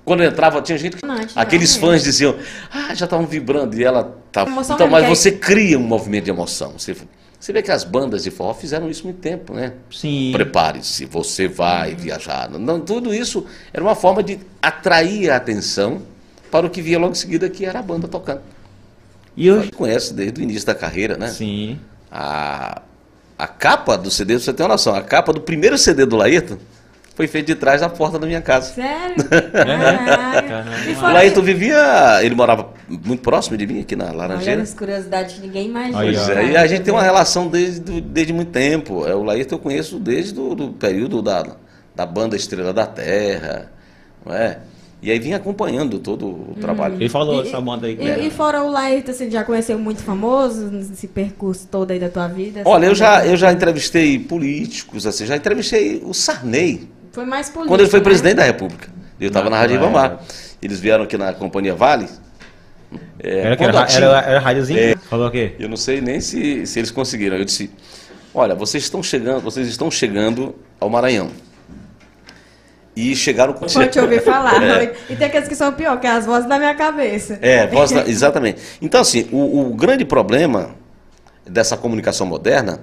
quando 0.03 0.23
eu 0.23 0.29
entrava, 0.29 0.61
tinha 0.61 0.77
gente 0.77 0.97
que. 0.97 1.05
Aqueles 1.35 1.75
fãs 1.75 2.03
diziam, 2.03 2.35
ah, 2.71 2.93
já 2.93 3.05
estavam 3.05 3.25
vibrando. 3.25 3.77
E 3.79 3.83
ela 3.83 4.15
estava. 4.27 4.49
Então, 4.49 4.87
mas 4.87 5.07
você 5.07 5.31
cria 5.31 5.77
um 5.77 5.83
movimento 5.83 6.25
de 6.25 6.31
emoção. 6.31 6.73
Você, 6.77 6.95
você 7.39 7.53
vê 7.53 7.61
que 7.61 7.71
as 7.71 7.83
bandas 7.83 8.23
de 8.23 8.31
forró 8.31 8.53
fizeram 8.53 8.89
isso 8.89 9.03
muito 9.03 9.19
tempo, 9.19 9.53
né? 9.53 9.73
Sim. 9.91 10.31
Prepare-se, 10.33 11.05
você 11.05 11.47
vai 11.47 11.95
viajar. 11.95 12.49
Não, 12.49 12.79
tudo 12.79 13.13
isso 13.13 13.45
era 13.71 13.83
uma 13.83 13.95
forma 13.95 14.23
de 14.23 14.39
atrair 14.61 15.29
a 15.29 15.35
atenção 15.37 16.01
para 16.49 16.65
o 16.65 16.69
que 16.69 16.81
via 16.81 16.99
logo 16.99 17.13
em 17.13 17.15
seguida, 17.15 17.49
que 17.49 17.65
era 17.65 17.79
a 17.79 17.83
banda 17.83 18.07
tocando. 18.07 18.41
E 19.37 19.49
A 19.49 19.53
eu. 19.53 19.63
gente 19.63 19.75
conhece 19.75 20.13
desde 20.13 20.41
o 20.41 20.43
início 20.43 20.65
da 20.65 20.75
carreira, 20.75 21.15
né? 21.15 21.29
Sim. 21.29 21.79
A, 22.11 22.81
a 23.41 23.47
capa 23.47 23.97
do 23.97 24.11
CD, 24.11 24.35
pra 24.35 24.43
você 24.43 24.53
ter 24.53 24.61
uma 24.61 24.69
noção, 24.69 24.93
a 24.93 25.01
capa 25.01 25.33
do 25.33 25.41
primeiro 25.41 25.75
CD 25.75 26.05
do 26.05 26.15
Laírton 26.15 26.57
foi 27.15 27.25
feita 27.27 27.47
de 27.47 27.55
trás 27.55 27.81
da 27.81 27.89
porta 27.89 28.19
da 28.19 28.27
minha 28.27 28.39
casa. 28.41 28.71
Sério? 28.73 29.15
E 30.87 30.93
O 30.95 31.01
Laírton 31.01 31.41
vivia, 31.41 32.19
ele 32.23 32.35
morava 32.35 32.69
muito 32.87 33.21
próximo 33.21 33.57
de 33.57 33.65
mim, 33.65 33.81
aqui 33.81 33.95
na 33.95 34.05
Olha 34.05 34.13
Laranjeira. 34.13 34.61
as 34.61 34.73
curiosidades 34.75 35.35
que 35.35 35.41
ninguém 35.41 35.67
imagina. 35.69 35.99
Aí, 35.99 36.13
Pois 36.15 36.29
é, 36.29 36.45
e 36.51 36.57
a 36.57 36.67
gente 36.67 36.83
tem 36.83 36.93
uma 36.93 37.01
relação 37.01 37.47
desde, 37.47 37.99
desde 37.99 38.31
muito 38.31 38.51
tempo. 38.51 39.07
É, 39.07 39.15
o 39.15 39.23
Laírton 39.23 39.55
eu 39.55 39.59
conheço 39.59 39.99
desde 39.99 40.39
o 40.39 40.53
do 40.53 40.69
período 40.73 41.21
da, 41.21 41.43
da 41.95 42.05
banda 42.05 42.35
Estrela 42.35 42.71
da 42.71 42.85
Terra, 42.85 43.71
não 44.25 44.35
é? 44.35 44.59
E 45.01 45.09
aí 45.09 45.17
vim 45.17 45.33
acompanhando 45.33 45.97
todo 45.97 46.27
o 46.27 46.55
trabalho. 46.61 46.95
Ele 46.95 47.09
falou 47.09 47.43
E- 47.43 47.47
essa 47.47 47.59
banda 47.59 47.87
aí. 47.87 47.97
E, 47.99 48.27
e 48.27 48.29
fora 48.29 48.61
o 48.63 48.69
Laírton, 48.69 49.11
você 49.13 49.29
já 49.31 49.43
conheceu 49.43 49.79
muito 49.79 50.03
famoso 50.03 50.67
nesse 50.67 51.07
percurso 51.07 51.67
todo 51.71 51.89
aí 51.89 51.99
da 51.99 52.07
tua 52.09 52.27
vida? 52.27 52.61
Olha, 52.65 52.85
eu 52.85 52.91
Assim, 52.91 52.99
já, 52.99 53.25
eu 53.25 53.35
já 53.35 53.51
entrevistei 53.51 54.19
políticos, 54.19 55.07
assim, 55.07 55.25
já 55.25 55.35
entrevistei 55.35 56.01
o 56.05 56.13
Sarney, 56.13 56.87
Foi 57.11 57.25
mais 57.25 57.49
político, 57.49 57.67
quando 57.73 57.81
ele 57.81 57.89
foi 57.89 57.99
né? 57.99 58.03
presidente 58.03 58.35
da 58.35 58.43
República. 58.43 58.89
Eu 59.19 59.29
estava 59.29 59.49
na 59.49 59.57
Rádio 59.57 59.77
Ribamar. 59.77 60.05
época. 60.13 60.23
Eles 60.61 60.79
vieram 60.79 61.03
aqui 61.05 61.17
na 61.17 61.33
Companhia 61.33 61.73
Vale. 61.73 62.07
É, 63.23 63.39
Era, 63.39 63.57
que 63.57 63.63
era, 63.63 63.79
a 63.81 63.85
Tim- 63.85 63.97
era, 63.97 64.19
era 64.21 64.39
rádiozinho? 64.39 64.97
Falou 65.09 65.27
o 65.27 65.31
quê? 65.31 65.53
Eu 65.59 65.69
não 65.69 65.77
sei 65.77 66.01
nem 66.01 66.19
se, 66.19 66.65
se 66.67 66.79
eles 66.79 66.91
conseguiram. 66.91 67.37
Eu 67.37 67.45
disse: 67.45 67.71
Olha, 68.33 68.53
vocês 68.53 68.83
estão 68.83 69.01
chegando, 69.01 69.41
vocês 69.41 69.67
estão 69.67 69.89
chegando 69.89 70.53
ao 70.79 70.89
Maranhão. 70.89 71.29
E 72.95 73.15
chegaram 73.15 73.53
com. 73.53 73.65
Pode 73.65 73.89
te 73.89 73.99
ouvir 73.99 74.21
falar. 74.21 74.61
É. 74.61 74.93
E 75.09 75.15
tem 75.15 75.27
aqueles 75.27 75.47
que 75.47 75.55
são 75.55 75.71
pior, 75.73 75.99
que 75.99 76.05
é 76.07 76.11
as 76.11 76.25
vozes 76.25 76.47
da 76.47 76.57
minha 76.59 76.75
cabeça. 76.75 77.39
É, 77.41 77.65
voz 77.67 77.91
da- 77.91 78.05
exatamente. 78.07 78.61
Então, 78.81 78.99
assim, 79.01 79.27
o, 79.31 79.61
o 79.71 79.73
grande 79.75 80.03
problema 80.03 80.75
dessa 81.47 81.77
comunicação 81.77 82.27
moderna 82.27 82.81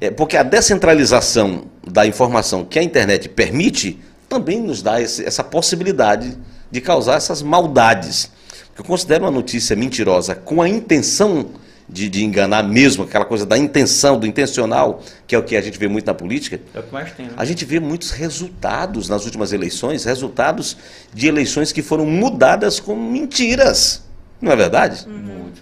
é 0.00 0.10
porque 0.10 0.36
a 0.36 0.42
descentralização 0.42 1.64
da 1.86 2.06
informação 2.06 2.64
que 2.64 2.78
a 2.78 2.82
internet 2.82 3.28
permite 3.30 3.98
também 4.28 4.60
nos 4.60 4.82
dá 4.82 5.00
esse- 5.00 5.24
essa 5.24 5.42
possibilidade 5.42 6.36
de 6.70 6.80
causar 6.80 7.14
essas 7.16 7.40
maldades. 7.42 8.30
Eu 8.76 8.84
considero 8.84 9.24
uma 9.24 9.30
notícia 9.30 9.74
mentirosa 9.74 10.34
com 10.34 10.60
a 10.60 10.68
intenção 10.68 11.46
de, 11.88 12.08
de 12.08 12.24
enganar 12.24 12.62
mesmo, 12.62 13.04
aquela 13.04 13.24
coisa 13.24 13.46
da 13.46 13.56
intenção, 13.56 14.18
do 14.18 14.26
intencional, 14.26 15.02
que 15.26 15.34
é 15.34 15.38
o 15.38 15.42
que 15.42 15.56
a 15.56 15.60
gente 15.60 15.78
vê 15.78 15.86
muito 15.86 16.06
na 16.06 16.14
política. 16.14 16.60
É 16.74 16.80
o 16.80 16.82
que 16.82 16.92
mais 16.92 17.12
tem, 17.12 17.26
né? 17.26 17.32
A 17.36 17.44
gente 17.44 17.64
vê 17.64 17.78
muitos 17.78 18.10
resultados 18.10 19.08
nas 19.08 19.24
últimas 19.24 19.52
eleições, 19.52 20.04
resultados 20.04 20.76
de 21.14 21.28
eleições 21.28 21.72
que 21.72 21.82
foram 21.82 22.04
mudadas 22.06 22.80
com 22.80 22.96
mentiras. 22.96 24.04
Não 24.40 24.52
é 24.52 24.56
verdade? 24.56 25.06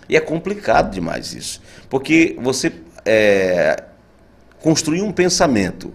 E 0.08 0.16
é 0.16 0.20
complicado 0.20 0.92
demais 0.92 1.32
isso. 1.32 1.60
Porque 1.88 2.36
você 2.40 2.72
é, 3.04 3.84
construir 4.60 5.02
um 5.02 5.12
pensamento, 5.12 5.94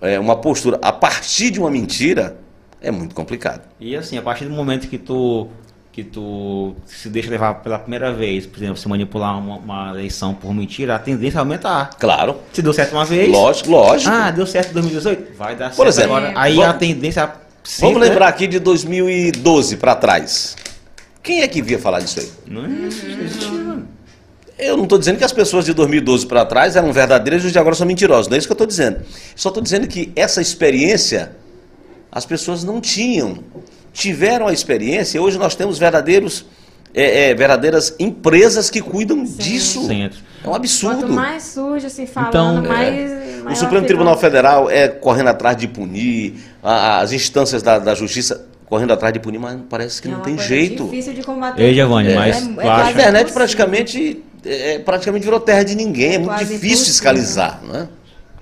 é, 0.00 0.18
uma 0.18 0.36
postura 0.36 0.78
a 0.82 0.92
partir 0.92 1.50
de 1.50 1.58
uma 1.58 1.70
mentira 1.70 2.38
é 2.80 2.90
muito 2.90 3.14
complicado. 3.14 3.62
E 3.80 3.96
assim, 3.96 4.18
a 4.18 4.22
partir 4.22 4.44
do 4.44 4.50
momento 4.50 4.86
que 4.88 4.98
tu 4.98 5.48
que 5.96 6.04
tu 6.04 6.74
se 6.84 7.08
deixa 7.08 7.30
levar 7.30 7.54
pela 7.62 7.78
primeira 7.78 8.12
vez, 8.12 8.44
por 8.44 8.58
exemplo, 8.58 8.76
se 8.76 8.86
manipular 8.86 9.38
uma, 9.38 9.56
uma 9.56 9.90
eleição 9.92 10.34
por 10.34 10.52
mentira, 10.52 10.94
a 10.94 10.98
tendência 10.98 11.38
é 11.38 11.40
aumentar. 11.40 11.88
Claro, 11.98 12.36
Se 12.52 12.60
deu 12.60 12.74
certo 12.74 12.92
uma 12.92 13.06
vez, 13.06 13.30
lógico, 13.32 13.70
lógico. 13.70 14.10
ah, 14.14 14.30
deu 14.30 14.46
certo 14.46 14.72
em 14.72 14.74
2018, 14.74 15.34
vai 15.38 15.56
dar 15.56 15.70
Por 15.70 15.86
certo 15.86 15.88
exemplo, 15.88 16.16
agora. 16.16 16.34
Aí 16.36 16.54
vamos- 16.56 16.68
a 16.68 16.74
tendência 16.74 17.22
Vamos 17.24 17.40
sempre, 17.64 17.98
lembrar 17.98 18.28
aqui 18.28 18.46
de 18.46 18.58
2012 18.58 19.78
para 19.78 19.94
trás. 19.94 20.54
Quem 21.22 21.40
é 21.40 21.48
que 21.48 21.62
via 21.62 21.78
falar 21.78 22.00
disso 22.00 22.20
aí? 22.20 22.26
Né? 22.46 22.68
Não 22.68 22.86
existe, 22.86 23.46
mano. 23.46 23.88
Eu 24.58 24.76
não 24.76 24.84
estou 24.84 24.98
dizendo 24.98 25.16
que 25.16 25.24
as 25.24 25.32
pessoas 25.32 25.64
de 25.64 25.72
2012 25.72 26.26
para 26.26 26.44
trás 26.44 26.76
eram 26.76 26.92
verdadeiras 26.92 27.42
e 27.42 27.46
os 27.46 27.52
de 27.52 27.58
agora 27.58 27.74
são 27.74 27.86
mentirosos. 27.86 28.28
Não 28.28 28.34
é 28.34 28.38
isso 28.38 28.46
que 28.46 28.52
eu 28.52 28.54
estou 28.54 28.66
dizendo. 28.66 29.00
Só 29.34 29.48
estou 29.48 29.62
dizendo 29.62 29.88
que 29.88 30.12
essa 30.14 30.42
experiência 30.42 31.32
as 32.12 32.26
pessoas 32.26 32.62
não 32.62 32.82
tinham. 32.82 33.38
Tiveram 34.00 34.46
a 34.46 34.52
experiência. 34.52 35.20
Hoje 35.22 35.38
nós 35.38 35.54
temos 35.54 35.78
verdadeiros, 35.78 36.44
é, 36.94 37.30
é, 37.30 37.34
verdadeiras 37.34 37.94
empresas 37.98 38.68
que 38.68 38.82
cuidam 38.82 39.24
disso. 39.24 39.86
Centro. 39.86 40.18
É 40.44 40.48
um 40.48 40.54
absurdo. 40.54 40.98
Quanto 41.00 41.12
mais 41.14 41.42
surge 41.44 41.86
assim 41.86 42.06
falando, 42.06 42.60
Então, 42.60 42.62
mais. 42.62 43.10
O 43.10 43.44
maior 43.44 43.54
Supremo 43.56 43.76
fica- 43.76 43.86
Tribunal 43.86 44.18
Federal 44.18 44.70
é 44.70 44.86
correndo 44.88 45.28
atrás 45.28 45.56
de 45.56 45.66
punir, 45.66 46.34
a- 46.62 47.00
as 47.00 47.12
instâncias 47.12 47.62
da, 47.62 47.78
da 47.78 47.94
justiça 47.94 48.46
correndo 48.66 48.92
atrás 48.92 49.14
de 49.14 49.18
punir, 49.20 49.38
mas 49.38 49.58
parece 49.70 50.02
que 50.02 50.08
É 50.08 50.10
não 50.10 50.20
tem 50.20 50.36
jeito. 50.38 50.84
difícil 50.84 51.14
de 51.14 51.22
combater. 51.22 51.62
Ei, 51.62 51.72
Giovanni, 51.72 52.10
É- 52.10 52.14
mas 52.14 52.36
é- 52.36 52.66
é 52.66 52.68
A 52.68 52.90
internet 52.90 53.32
praticamente, 53.32 54.22
é, 54.44 54.78
praticamente 54.80 55.24
virou 55.24 55.40
terra 55.40 55.62
de 55.62 55.74
ninguém, 55.74 56.10
é, 56.12 56.14
É 56.16 56.18
muito 56.18 56.38
difícil 56.44 56.84
fiscalizar. 56.86 57.60
Não 57.66 57.74
é? 57.74 57.88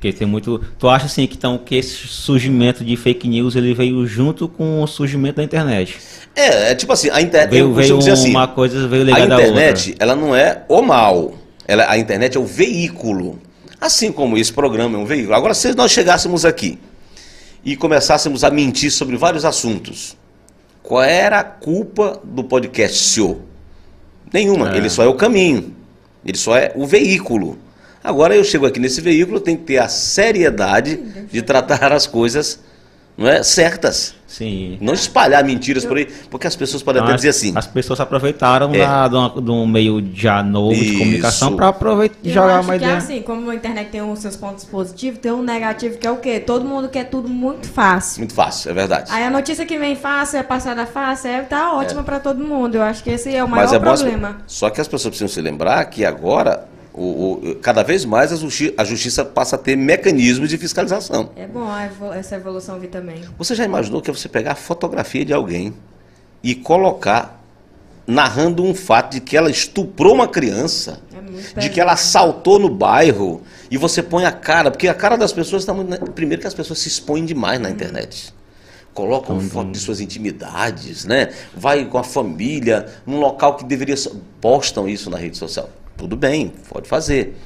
Porque 0.04 0.12
tem 0.12 0.28
muito. 0.28 0.60
Tu 0.78 0.86
acha 0.86 1.06
assim 1.06 1.26
que, 1.26 1.34
então, 1.34 1.56
que 1.56 1.76
esse 1.76 2.06
surgimento 2.06 2.84
de 2.84 2.94
fake 2.94 3.26
news 3.26 3.56
ele 3.56 3.72
veio 3.72 4.06
junto 4.06 4.46
com 4.46 4.82
o 4.82 4.86
surgimento 4.86 5.36
da 5.36 5.42
internet? 5.42 5.96
É, 6.36 6.72
é 6.72 6.74
tipo 6.74 6.92
assim, 6.92 7.08
a 7.08 7.22
internet. 7.22 7.50
Veio, 7.50 7.72
veio 7.72 7.96
assim, 7.96 8.28
uma 8.28 8.46
coisa, 8.46 8.86
veio 8.86 9.00
a 9.00 9.04
ligada 9.06 9.34
à 9.34 9.38
outra. 9.38 9.50
internet, 9.50 9.94
ela 9.98 10.14
não 10.14 10.36
é 10.36 10.62
o 10.68 10.82
mal. 10.82 11.32
Ela, 11.66 11.90
a 11.90 11.96
internet 11.96 12.36
é 12.36 12.40
o 12.40 12.44
veículo. 12.44 13.38
Assim 13.80 14.12
como 14.12 14.36
esse 14.36 14.52
programa 14.52 14.98
é 14.98 15.00
um 15.00 15.06
veículo. 15.06 15.34
Agora, 15.34 15.54
se 15.54 15.74
nós 15.74 15.90
chegássemos 15.90 16.44
aqui 16.44 16.78
e 17.64 17.74
começássemos 17.74 18.44
a 18.44 18.50
mentir 18.50 18.90
sobre 18.90 19.16
vários 19.16 19.46
assuntos, 19.46 20.18
qual 20.82 21.02
era 21.02 21.40
a 21.40 21.44
culpa 21.44 22.20
do 22.22 22.44
podcast 22.44 22.98
SEO? 22.98 23.40
Nenhuma. 24.30 24.74
É. 24.74 24.76
Ele 24.76 24.90
só 24.90 25.02
é 25.02 25.08
o 25.08 25.14
caminho. 25.14 25.74
Ele 26.26 26.36
só 26.36 26.54
é 26.58 26.72
o 26.74 26.86
veículo. 26.86 27.58
Agora 28.04 28.36
eu 28.36 28.44
chego 28.44 28.66
aqui 28.66 28.78
nesse 28.78 29.00
veículo, 29.00 29.40
tem 29.40 29.56
que 29.56 29.62
ter 29.62 29.78
a 29.78 29.88
seriedade 29.88 30.96
de 31.32 31.40
tratar 31.40 31.90
as 31.90 32.06
coisas 32.06 32.60
não 33.16 33.28
é, 33.28 33.42
certas. 33.44 34.14
Sim. 34.26 34.76
Não 34.80 34.92
espalhar 34.92 35.44
mentiras 35.44 35.84
por 35.84 35.96
aí, 35.96 36.06
porque 36.28 36.44
as 36.48 36.56
pessoas 36.56 36.82
podem 36.82 37.00
Então, 37.00 37.10
até 37.10 37.16
dizer 37.16 37.28
assim. 37.28 37.52
as 37.54 37.64
pessoas 37.68 38.00
aproveitaram 38.00 38.74
É. 38.74 38.78
da- 38.78 39.06
de, 39.08 39.14
uma- 39.14 39.40
de 39.40 39.50
um 39.52 39.64
meio 39.64 40.04
já 40.12 40.42
novo 40.42 40.74
de 40.74 40.84
Isso. 40.84 40.98
comunicação 40.98 41.54
para 41.54 41.68
aproveitar 41.68 42.16
e 42.24 42.28
Eu 42.30 42.34
jogar 42.34 42.58
acho 42.58 42.68
uma 42.68 42.76
que 42.76 42.84
ideia. 42.84 42.98
assim, 42.98 43.22
como 43.22 43.48
a 43.48 43.54
internet 43.54 43.90
tem 43.90 44.02
os 44.02 44.18
seus 44.18 44.34
pontos 44.34 44.64
positivos, 44.64 45.20
tem 45.20 45.30
um 45.30 45.42
negativo 45.44 45.96
que 45.96 46.06
é 46.06 46.10
o 46.10 46.16
quê? 46.16 46.40
Todo 46.40 46.64
mundo 46.64 46.88
quer 46.88 47.04
tudo 47.04 47.28
muito 47.28 47.68
fácil. 47.68 48.18
Muito 48.18 48.34
fácil, 48.34 48.72
é 48.72 48.74
verdade. 48.74 49.12
Aí 49.12 49.22
a 49.22 49.30
notícia 49.30 49.64
que 49.64 49.78
vem 49.78 49.94
fácil, 49.94 50.40
é 50.40 50.42
passada 50.42 50.84
fácil, 50.84 51.30
é, 51.30 51.40
tá 51.42 51.72
ótima 51.74 52.02
pra 52.02 52.18
todo 52.18 52.42
mundo. 52.44 52.74
Eu 52.74 52.82
acho 52.82 53.02
que 53.04 53.10
esse 53.10 53.32
é 53.34 53.44
o 53.44 53.48
maior 53.48 53.62
Mas 53.62 53.72
é 53.72 53.78
bom. 53.78 53.84
problema. 53.94 54.38
Só 54.48 54.68
que 54.68 54.80
as 54.80 54.88
pessoas 54.88 55.10
precisam 55.16 55.28
se 55.28 55.40
lembrar 55.40 55.84
que 55.84 56.04
agora, 56.04 56.66
o, 56.94 57.32
o- 57.50 57.54
cada 57.56 57.82
vez 57.82 58.04
mais 58.04 58.32
a, 58.32 58.36
justi- 58.36 58.72
a 58.76 58.84
justiça 58.84 59.24
passa 59.24 59.56
a 59.56 59.58
ter 59.58 59.76
mecanismos 59.76 60.48
de 60.48 60.56
fiscalização. 60.56 61.30
É 61.36 61.46
bom 61.46 61.66
evol- 61.80 62.12
essa 62.14 62.36
evolução 62.36 62.78
vir 62.78 62.88
também. 62.88 63.22
Você 63.36 63.54
já 63.54 63.64
imaginou 63.64 64.00
que 64.00 64.10
é 64.10 64.14
você 64.14 64.28
pegar 64.28 64.52
a 64.52 64.54
fotografia 64.56 65.24
de 65.24 65.32
alguém 65.32 65.74
e 66.42 66.54
colocar 66.54 67.42
narrando 68.06 68.62
um 68.62 68.74
fato 68.74 69.12
de 69.14 69.20
que 69.20 69.34
ela 69.36 69.50
estuprou 69.50 70.14
uma 70.14 70.28
criança, 70.28 71.00
É 71.12 71.20
muito 71.22 71.58
de 71.58 71.70
que 71.70 71.80
ela 71.80 71.92
assaltou 71.92 72.58
no 72.58 72.68
bairro, 72.68 73.42
e 73.70 73.78
você 73.78 74.02
põe 74.02 74.26
a 74.26 74.30
cara, 74.32 74.70
porque 74.70 74.86
a 74.86 74.92
cara 74.94 75.16
das 75.16 75.32
pessoas 75.32 75.62
está 75.62 75.72
muito. 75.72 75.98
Primeiro 76.12 76.42
que 76.42 76.46
as 76.46 76.52
pessoas 76.54 76.78
se 76.80 76.88
expõem 76.88 77.24
demais 77.24 77.58
na 77.58 77.70
internet. 77.70 78.32
Colocam 78.92 79.40
foto 79.40 79.70
de 79.72 79.78
suas 79.80 80.00
intimidades, 80.00 81.04
né? 81.06 81.30
Vai 81.56 81.86
com 81.86 81.96
a 81.98 82.04
família, 82.04 82.86
num 83.06 83.18
local 83.18 83.56
que 83.56 83.64
deveria. 83.64 83.96
ser- 83.96 84.12
postam 84.40 84.86
isso 84.86 85.08
na 85.10 85.16
rede 85.16 85.36
social. 85.38 85.68
Tudo 85.96 86.16
bem, 86.16 86.52
pode 86.68 86.88
fazer. 86.88 87.36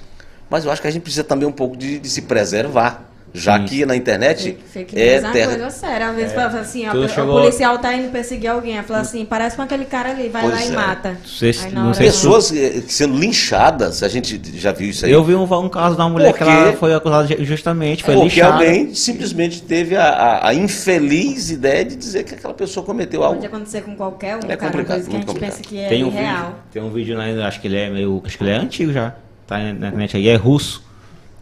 Mas 0.48 0.64
eu 0.64 0.70
acho 0.70 0.80
que 0.80 0.88
a 0.88 0.90
gente 0.90 1.02
precisa 1.02 1.24
também 1.24 1.46
um 1.46 1.52
pouco 1.52 1.76
de, 1.76 1.98
de 1.98 2.08
se 2.08 2.22
preservar. 2.22 3.07
Já 3.34 3.58
Sim. 3.58 3.64
que 3.66 3.84
na 3.86 3.94
internet 3.94 4.56
Fake, 4.72 4.98
é 4.98 5.12
news 5.12 5.22
é 5.22 5.26
uma 5.26 5.32
terra. 5.32 5.50
coisa 5.50 5.70
séria. 5.70 6.08
Às 6.08 6.16
vezes 6.16 6.32
fala 6.32 6.60
assim, 6.60 6.88
ó, 6.88 6.92
Tu 6.92 6.98
o 6.98 7.08
chegou- 7.08 7.40
policial 7.40 7.78
tá 7.78 7.94
indo 7.94 8.10
perseguir 8.10 8.48
alguém. 8.50 8.82
Fala 8.82 9.00
assim, 9.00 9.24
parece 9.24 9.54
com 9.54 9.62
aquele 9.62 9.84
cara 9.84 10.10
ali, 10.10 10.28
vai 10.30 10.42
Pois 10.42 10.54
lá 10.54 10.62
é. 10.62 10.66
e 10.66 10.70
mata. 10.72 11.18
Se- 11.26 11.44
Aí 11.64 11.72
não 11.72 11.92
sei 11.92 12.06
se- 12.10 12.12
Pessoas 12.16 12.52
eh, 12.52 12.82
sendo 12.88 13.16
linchadas, 13.18 14.02
a 14.02 14.08
gente 14.08 14.40
já 14.58 14.72
viu 14.72 14.88
isso 14.88 15.04
aí. 15.04 15.12
Eu 15.12 15.22
vi 15.22 15.34
um, 15.34 15.42
um 15.42 15.68
caso 15.68 15.94
de 15.94 16.00
uma 16.00 16.08
mulher 16.08 16.32
que 16.32 16.38
Porque- 16.38 16.50
ela 16.52 16.72
foi 16.72 16.94
acusada 16.94 17.44
justamente, 17.44 18.02
foi 18.02 18.14
Porque 18.14 18.28
lixada. 18.36 18.54
alguém 18.54 18.94
simplesmente 18.94 19.60
teve 19.62 19.94
a, 19.94 20.08
a- 20.08 20.48
a 20.48 20.54
infeliz 20.54 21.50
ideia 21.50 21.84
de 21.84 21.96
dizer 21.96 22.24
que 22.24 22.34
aquela 22.34 22.54
pessoa 22.54 22.84
cometeu 22.84 23.22
algo. 23.22 23.34
Pode 23.36 23.46
acontecer 23.46 23.82
com 23.82 23.94
qualquer 23.94 24.36
um, 24.36 24.40
É 24.48 24.56
cara, 24.56 24.72
complicado, 24.72 24.86
coisa 24.96 25.10
que 25.10 25.16
a 25.16 25.18
gente 25.18 25.26
complicado. 25.26 25.50
pensa 25.58 25.62
que 25.62 25.78
é 25.78 25.88
Tem 25.88 26.02
um 26.02 26.08
irreal. 26.08 26.36
vídeo, 26.46 26.54
tem 26.72 26.82
um 26.82 26.90
vídeo 26.90 27.16
lá, 27.16 27.46
acho 27.46 27.60
que 27.60 27.66
ele 27.68 27.76
é 27.76 27.90
meio, 27.90 28.22
acho 28.24 28.38
que 28.38 28.42
ele 28.44 28.50
é 28.52 28.56
antigo 28.56 28.90
já, 28.92 29.14
tá 29.46 29.58
na 29.58 29.70
internet 29.70 30.16
aí, 30.16 30.28
é 30.28 30.34
russo, 30.34 30.82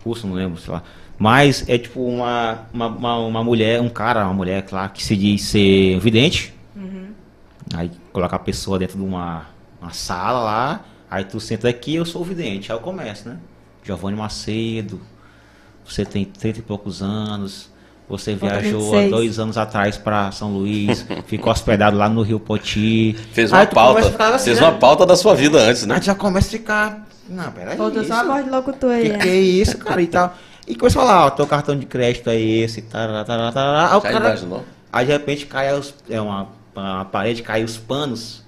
russo, 0.04 0.26
não 0.26 0.34
lembro, 0.34 0.60
sei 0.60 0.72
lá. 0.74 0.82
Mas 1.18 1.64
é 1.68 1.78
tipo 1.78 2.02
uma, 2.02 2.66
uma, 2.72 2.86
uma, 2.88 3.18
uma 3.18 3.44
mulher, 3.44 3.80
um 3.80 3.88
cara, 3.88 4.24
uma 4.24 4.34
mulher, 4.34 4.62
claro, 4.62 4.92
que 4.92 5.02
se 5.02 5.16
diz 5.16 5.42
ser 5.42 5.98
vidente. 5.98 6.54
Aí 7.74 7.90
coloca 8.12 8.36
a 8.36 8.38
pessoa 8.38 8.78
dentro 8.78 8.96
de 8.96 9.04
uma, 9.04 9.46
uma 9.80 9.92
sala 9.92 10.40
lá, 10.40 10.84
aí 11.10 11.24
tu 11.24 11.40
senta 11.40 11.68
aqui, 11.68 11.96
eu 11.96 12.04
sou 12.04 12.22
o 12.22 12.24
vidente. 12.24 12.70
Aí 12.70 12.78
eu 12.78 12.82
começo, 12.82 13.28
né? 13.28 13.38
Giovanni 13.82 14.16
Macedo, 14.16 15.00
você 15.84 16.04
tem 16.04 16.24
30 16.24 16.60
e 16.60 16.62
poucos 16.62 17.02
anos, 17.02 17.70
você 18.08 18.34
viajou 18.34 18.94
há 18.94 19.00
26. 19.00 19.10
dois 19.10 19.38
anos 19.38 19.58
atrás 19.58 19.96
para 19.96 20.30
São 20.32 20.52
Luís, 20.52 21.06
ficou 21.26 21.52
hospedado 21.52 21.96
lá 21.96 22.08
no 22.08 22.22
Rio 22.22 22.38
Poti. 22.38 23.16
Fez 23.32 23.52
uma 23.52 23.66
pauta. 23.66 24.24
assim, 24.34 24.44
fez 24.44 24.60
né? 24.60 24.66
uma 24.66 24.78
pauta 24.78 25.04
da 25.04 25.16
sua 25.16 25.34
vida 25.34 25.58
antes, 25.58 25.86
né? 25.86 25.96
Aí 25.96 26.02
já 26.02 26.14
começa 26.14 26.48
a 26.48 26.50
ficar. 26.50 27.06
Não, 27.28 27.50
peraí. 27.50 27.76
Faltou 27.76 28.04
só 28.04 28.14
a 28.14 28.16
isso? 28.18 28.26
voz 28.26 28.44
de 28.44 28.50
locutor 28.50 28.90
aí. 28.90 29.02
Que 29.02 29.08
né? 29.08 29.18
que 29.18 29.28
é 29.28 29.40
isso, 29.40 29.78
cara? 29.78 30.00
E 30.00 30.06
tal. 30.06 30.36
E 30.66 30.74
começa 30.74 30.98
a 30.98 31.02
falar, 31.02 31.26
ó, 31.26 31.30
teu 31.30 31.46
cartão 31.46 31.76
de 31.78 31.86
crédito 31.86 32.28
é 32.28 32.38
esse, 32.40 32.82
tarará, 32.82 33.24
tarará, 33.24 33.52
tarará. 33.52 33.92
Aí 33.92 33.98
o 33.98 34.02
Já 34.02 34.12
cara. 34.12 34.64
Aí 34.92 35.06
de 35.06 35.12
repente 35.12 35.46
cai 35.46 35.72
os, 35.78 35.94
é 36.10 36.20
uma, 36.20 36.48
uma 36.74 37.04
parede, 37.04 37.42
cai 37.42 37.62
os 37.62 37.76
panos. 37.76 38.42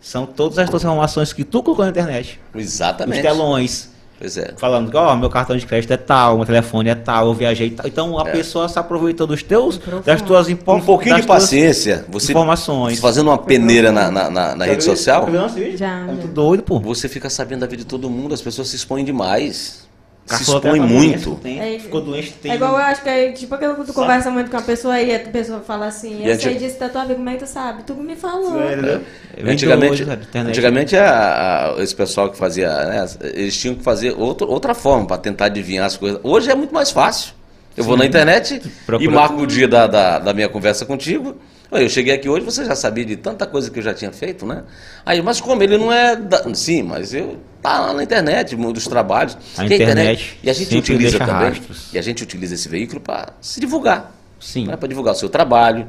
São 0.00 0.24
todas 0.26 0.58
as 0.58 0.70
tuas 0.70 0.82
informações 0.84 1.32
que 1.32 1.42
tu 1.42 1.62
colocou 1.62 1.84
na 1.84 1.90
internet. 1.90 2.38
Os 2.54 2.62
Exatamente. 2.62 3.22
telões. 3.22 3.90
Pois 4.18 4.36
é. 4.38 4.54
Falando 4.56 4.90
que, 4.90 4.96
ó, 4.96 5.14
meu 5.16 5.28
cartão 5.28 5.54
de 5.56 5.66
crédito 5.66 5.90
é 5.92 5.96
tal, 5.96 6.36
meu 6.36 6.46
telefone 6.46 6.88
é 6.88 6.94
tal, 6.94 7.26
eu 7.26 7.34
viajei 7.34 7.70
tal. 7.70 7.86
Então 7.86 8.18
a 8.18 8.26
É. 8.26 8.32
pessoa 8.32 8.66
se 8.68 8.78
aproveitou 8.78 9.26
dos 9.26 9.42
teus, 9.42 9.78
das 10.04 10.22
tuas 10.22 10.48
impo- 10.48 10.72
Um 10.74 10.80
pouquinho 10.80 11.16
de 11.16 11.26
paciência. 11.26 12.06
Você 12.08 12.32
informações. 12.32 12.98
fazendo 13.00 13.26
uma 13.28 13.36
peneira 13.36 13.90
na, 13.92 14.10
na, 14.10 14.30
na- 14.30 14.54
na 14.54 14.64
rede 14.64 14.84
social, 14.84 15.28
Já, 15.76 15.86
É 15.88 16.04
muito 16.04 16.26
já. 16.28 16.32
doido, 16.32 16.62
pô. 16.62 16.78
você 16.80 17.08
fica 17.10 17.28
sabendo 17.28 17.60
da 17.60 17.66
vida 17.66 17.82
de 17.82 17.86
todo 17.88 18.08
mundo. 18.08 18.32
As 18.32 18.40
pessoas 18.40 18.68
se 18.68 18.76
expõem 18.76 19.04
demais. 19.04 19.85
Se 20.26 20.60
pra 20.60 20.74
muito. 20.74 21.34
tem- 21.36 21.60
É, 21.60 21.78
ficou 21.78 22.00
doente, 22.00 22.32
tem. 22.42 22.50
É 22.50 22.54
igual 22.56 22.72
eu 22.72 22.78
acho 22.78 23.02
que 23.02 23.08
é 23.08 23.30
tipo 23.32 23.54
aquilo 23.54 23.76
que 23.76 23.84
tu 23.84 23.92
conversa 23.92 24.28
muito 24.30 24.50
com 24.50 24.56
a 24.56 24.62
pessoa 24.62 25.00
e 25.00 25.14
a 25.14 25.20
pessoa 25.20 25.60
fala 25.60 25.86
assim, 25.86 26.26
eu 26.26 26.38
sei 26.40 26.54
disso 26.56 26.80
da 26.80 26.88
tua 26.88 27.02
vida, 27.02 27.14
como 27.14 27.28
é 27.28 27.34
que 27.34 27.44
tu 27.44 27.46
sabe? 27.48 27.84
Tu 27.84 27.94
me 27.94 28.16
falou. 28.16 28.60
É, 28.60 28.74
né? 28.76 29.00
É 29.36 29.42
bem 29.42 29.52
Antigamente, 29.52 30.02
antigamente 30.50 30.96
a- 30.96 31.74
a- 31.76 31.82
esse 31.82 31.94
pessoal 31.94 32.28
que 32.30 32.36
fazia, 32.36 32.68
né, 32.86 33.06
eles 33.34 33.56
tinham 33.56 33.76
que 33.76 33.84
fazer 33.84 34.14
outro, 34.18 34.48
outra 34.50 34.74
forma 34.74 35.06
para 35.06 35.18
tentar 35.18 35.44
adivinhar 35.46 35.86
as 35.86 35.96
coisas. 35.96 36.18
Hoje 36.24 36.50
é 36.50 36.54
muito 36.56 36.74
mais 36.74 36.90
fácil. 36.90 37.32
Eu 37.76 37.84
vou 37.84 37.96
na 37.96 38.04
internet 38.06 38.62
e 39.00 39.08
marco 39.08 39.42
o 39.42 39.46
dia 39.46 39.68
da, 39.68 39.86
da, 39.86 40.18
da 40.18 40.34
minha 40.34 40.48
conversa 40.48 40.84
contigo. 40.86 41.36
Eu 41.70 41.88
cheguei 41.88 42.14
aqui 42.14 42.28
hoje, 42.28 42.44
você 42.44 42.64
já 42.64 42.76
sabia 42.76 43.04
de 43.04 43.16
tanta 43.16 43.44
coisa 43.46 43.70
que 43.70 43.78
eu 43.78 43.82
já 43.82 43.92
tinha 43.92 44.12
feito, 44.12 44.46
né? 44.46 44.62
Aí, 45.04 45.20
mas 45.20 45.40
como 45.40 45.62
ele 45.62 45.76
não 45.76 45.92
é. 45.92 46.14
da- 46.14 46.54
sim, 46.54 46.82
mas 46.82 47.12
eu 47.12 47.38
tá 47.60 47.80
lá 47.80 47.92
na 47.92 48.02
internet, 48.02 48.54
dos 48.54 48.86
trabalhos. 48.86 49.36
A 49.58 49.64
Que 49.66 49.74
internet 49.74 50.38
E 50.42 50.48
a 50.48 50.52
gente 50.52 50.76
utiliza 50.76 51.18
deixa 51.18 51.26
também. 51.32 51.48
rastros. 51.50 51.88
E 51.92 51.98
a 51.98 52.02
gente 52.02 52.22
utiliza 52.22 52.54
esse 52.54 52.68
veículo 52.68 53.00
para 53.00 53.30
se 53.40 53.58
divulgar. 53.58 54.14
Sim. 54.38 54.66
Para 54.66 54.88
divulgar 54.88 55.14
o 55.14 55.16
seu 55.18 55.28
trabalho. 55.28 55.88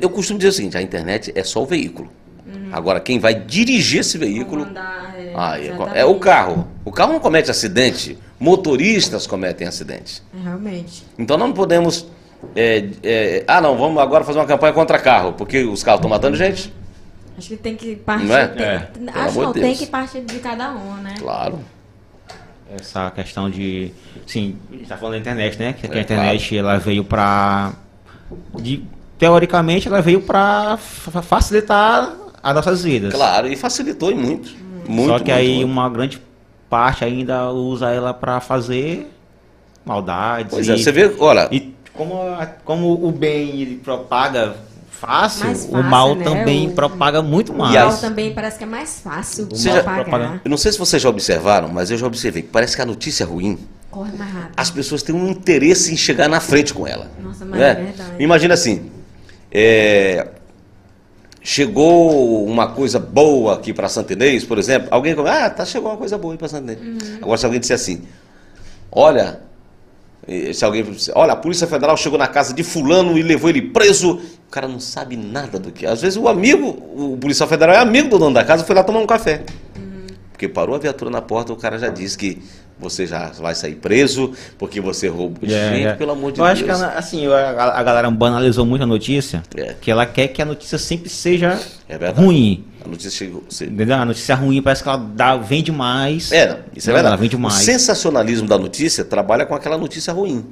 Eu 0.00 0.08
costumo 0.08 0.38
dizer 0.38 0.48
o 0.50 0.52
seguinte: 0.52 0.76
a 0.76 0.82
internet 0.82 1.32
é 1.34 1.44
só 1.44 1.62
o 1.62 1.66
veículo. 1.66 2.10
Agora, 2.72 2.98
quem 3.00 3.18
vai 3.18 3.34
dirigir 3.34 4.00
esse 4.00 4.16
veículo. 4.16 4.62
Comandar, 4.64 5.14
é, 5.18 5.32
Ah, 5.34 5.58
é, 5.60 6.00
é 6.00 6.04
o 6.04 6.18
carro. 6.18 6.66
O 6.84 6.90
carro 6.90 7.12
não 7.12 7.20
comete 7.20 7.50
acidente, 7.50 8.18
motoristas 8.40 9.26
cometem 9.26 9.66
acidentes. 9.68 10.22
É, 10.34 10.42
Realmente. 10.42 11.04
Então 11.18 11.36
não 11.36 11.52
podemos. 11.52 12.06
É, 12.54 12.88
é, 13.02 13.44
ah, 13.48 13.60
não, 13.60 13.76
vamos 13.76 14.00
agora 14.02 14.24
fazer 14.24 14.38
uma 14.38 14.46
campanha 14.46 14.72
contra 14.72 14.98
carro, 14.98 15.32
porque 15.34 15.62
os 15.64 15.82
carros 15.82 15.98
estão 16.00 16.10
matando 16.10 16.36
gente? 16.36 16.72
Acho 17.38 17.48
que 17.48 17.56
tem 17.56 17.74
que 17.76 17.96
partir. 17.96 18.26
Não 18.26 18.36
é? 18.36 18.46
tem- 18.46 18.64
É, 18.66 18.88
acho 19.14 19.40
não, 19.40 19.48
de 19.52 19.60
tem 19.60 19.62
Deus. 19.62 19.78
que 19.78 19.86
partir 19.86 20.20
de 20.20 20.38
cada 20.38 20.70
um, 20.72 20.94
né? 20.96 21.14
Claro. 21.18 21.58
Essa 22.74 23.10
questão 23.10 23.50
de. 23.50 23.92
Sim, 24.26 24.56
a 24.70 24.74
gente 24.76 24.86
tá 24.88 24.96
falando 24.96 25.14
da 25.14 25.18
internet, 25.20 25.58
né? 25.58 25.72
Que, 25.74 25.86
É, 25.86 25.98
a 25.98 26.00
internet 26.00 26.56
ela 26.56 26.78
veio 26.78 27.04
pra. 27.04 27.72
De, 28.58 28.82
teoricamente, 29.18 29.88
ela 29.88 30.00
veio 30.00 30.20
pra 30.22 30.76
fa- 30.78 31.20
facilitar 31.22 32.14
as 32.42 32.54
nossas 32.54 32.82
vidas. 32.82 33.12
Claro, 33.12 33.46
e 33.48 33.56
facilitou 33.56 34.10
e 34.10 34.14
muito. 34.14 34.52
Muito. 34.88 35.08
Só 35.08 35.18
que 35.18 35.30
muito, 35.30 35.38
aí 35.38 35.54
muito. 35.56 35.70
uma 35.70 35.88
grande 35.90 36.20
parte 36.70 37.04
ainda 37.04 37.50
usa 37.50 37.90
ela 37.90 38.14
pra 38.14 38.40
fazer 38.40 39.10
maldades. 39.84 40.50
Pois 40.54 40.66
e, 40.68 40.72
é, 40.72 40.76
você 40.78 40.92
vê, 40.92 41.14
olha, 41.18 41.48
E 41.52 41.74
como, 41.94 42.20
a- 42.22 42.46
como 42.64 43.06
o 43.06 43.12
bem 43.12 43.60
ele 43.60 43.76
propaga 43.76 44.56
fácil, 44.90 45.46
Mais 45.46 45.64
o 45.64 45.68
fácil, 45.72 45.82
mal 45.90 46.14
né? 46.14 46.24
também 46.24 46.68
O- 46.68 46.72
propaga 46.72 47.20
muito 47.22 47.52
O 47.52 47.58
mais. 47.58 47.74
mal 47.74 47.96
também 47.98 48.32
parece 48.32 48.58
que 48.58 48.64
é 48.64 48.66
mais 48.66 49.00
fácil 49.00 49.46
de 49.46 49.56
já- 49.60 49.82
pagar. 49.82 50.40
eu 50.44 50.50
não 50.50 50.56
sei 50.56 50.70
se 50.72 50.78
vocês 50.78 51.02
já 51.02 51.08
observaram, 51.08 51.68
mas 51.68 51.90
eu 51.90 51.98
já 51.98 52.06
observei 52.06 52.42
que 52.42 52.48
parece 52.48 52.76
que 52.76 52.82
a 52.82 52.86
notícia 52.86 53.26
ruim, 53.26 53.58
Corre 53.90 54.12
mais 54.16 54.32
rápido. 54.32 54.52
as 54.56 54.70
pessoas 54.70 55.02
têm 55.02 55.14
um 55.14 55.28
interesse 55.28 55.92
em 55.92 55.96
chegar 55.96 56.28
na 56.28 56.40
frente 56.40 56.72
com 56.72 56.86
ela. 56.86 57.10
Nossa, 57.22 57.44
mas 57.44 57.58
né? 57.60 57.70
é 57.70 57.74
verdade. 57.74 58.10
Imagina 58.20 58.54
assim, 58.54 58.90
é, 59.50 60.28
chegou 61.42 62.44
uma 62.46 62.68
coisa 62.68 62.98
boa 63.00 63.54
aqui 63.54 63.72
para 63.72 63.88
Santa 63.88 64.12
Inês, 64.12 64.44
por 64.44 64.58
exemplo, 64.58 64.88
alguém 64.90 65.14
ah, 65.26 65.50
tá, 65.50 65.64
chegou 65.64 65.90
uma 65.90 65.96
coisa 65.98 66.16
boa 66.16 66.34
aí 66.34 66.38
para 66.38 66.48
Santa 66.48 66.72
Inês. 66.72 67.02
Uhum. 67.02 67.16
Agora 67.22 67.36
se 67.38 67.44
alguém 67.44 67.60
disser 67.60 67.74
assim, 67.74 68.02
olha, 68.90 69.40
se 70.52 70.64
alguém 70.64 70.84
olha, 71.14 71.32
a 71.32 71.36
Polícia 71.36 71.66
Federal 71.66 71.96
chegou 71.96 72.18
na 72.18 72.28
casa 72.28 72.54
de 72.54 72.62
fulano 72.62 73.18
e 73.18 73.22
levou 73.22 73.50
ele 73.50 73.62
preso, 73.62 74.20
o 74.46 74.50
cara 74.50 74.68
não 74.68 74.78
sabe 74.80 75.16
nada 75.16 75.58
do 75.58 75.72
que. 75.72 75.84
Às 75.86 76.00
vezes 76.02 76.16
o 76.16 76.28
amigo, 76.28 76.68
o 76.94 77.16
policial 77.20 77.48
federal 77.48 77.74
é 77.74 77.78
amigo 77.78 78.08
do 78.08 78.18
dono 78.18 78.34
da 78.34 78.44
casa, 78.44 78.64
foi 78.64 78.74
lá 78.74 78.84
tomar 78.84 79.00
um 79.00 79.06
café. 79.06 79.42
Uhum. 79.76 80.06
Porque 80.30 80.46
parou 80.48 80.76
a 80.76 80.78
viatura 80.78 81.10
na 81.10 81.20
porta, 81.22 81.52
o 81.52 81.56
cara 81.56 81.78
já 81.78 81.88
disse 81.88 82.16
que 82.16 82.40
você 82.78 83.06
já 83.06 83.28
vai 83.38 83.54
sair 83.54 83.74
preso 83.76 84.32
porque 84.58 84.80
você 84.80 85.06
roubou. 85.08 85.48
É, 85.48 85.74
Gente, 85.74 85.86
é. 85.86 85.92
pelo 85.94 86.12
amor 86.12 86.32
de 86.32 86.40
eu 86.40 86.44
Deus. 86.46 86.52
acho 86.58 86.64
que 86.64 86.70
ela- 86.70 86.94
assim, 86.96 87.26
a, 87.26 87.64
a 87.78 87.82
galera 87.82 88.10
banalizou 88.10 88.64
muito 88.66 88.82
a 88.82 88.86
notícia, 88.86 89.42
É. 89.56 89.74
que 89.80 89.90
ela 89.90 90.04
quer 90.06 90.28
que 90.28 90.40
a 90.42 90.44
notícia 90.44 90.78
sempre 90.78 91.08
seja 91.08 91.60
É 91.88 91.96
ruim. 92.10 92.64
A 92.84 92.88
notícia 92.88 93.10
chegou. 93.10 93.44
você-? 93.48 93.64
A 93.92 94.04
notícia 94.04 94.34
ruim 94.34 94.60
parece 94.62 94.82
que 94.82 94.88
ela 94.88 94.98
dá, 94.98 95.36
vende 95.36 95.70
mais. 95.70 96.32
É, 96.32 96.46
não, 96.48 96.58
isso 96.76 96.88
é 96.88 96.92
Não, 96.92 96.94
verdade. 96.94 97.06
Ela 97.06 97.16
vende 97.16 97.36
O 97.36 97.38
mais. 97.38 97.54
sensacionalismo 97.54 98.48
da 98.48 98.58
notícia 98.58 99.04
trabalha 99.04 99.46
com 99.46 99.54
aquela 99.54 99.78
notícia 99.78 100.12
ruim. 100.12 100.44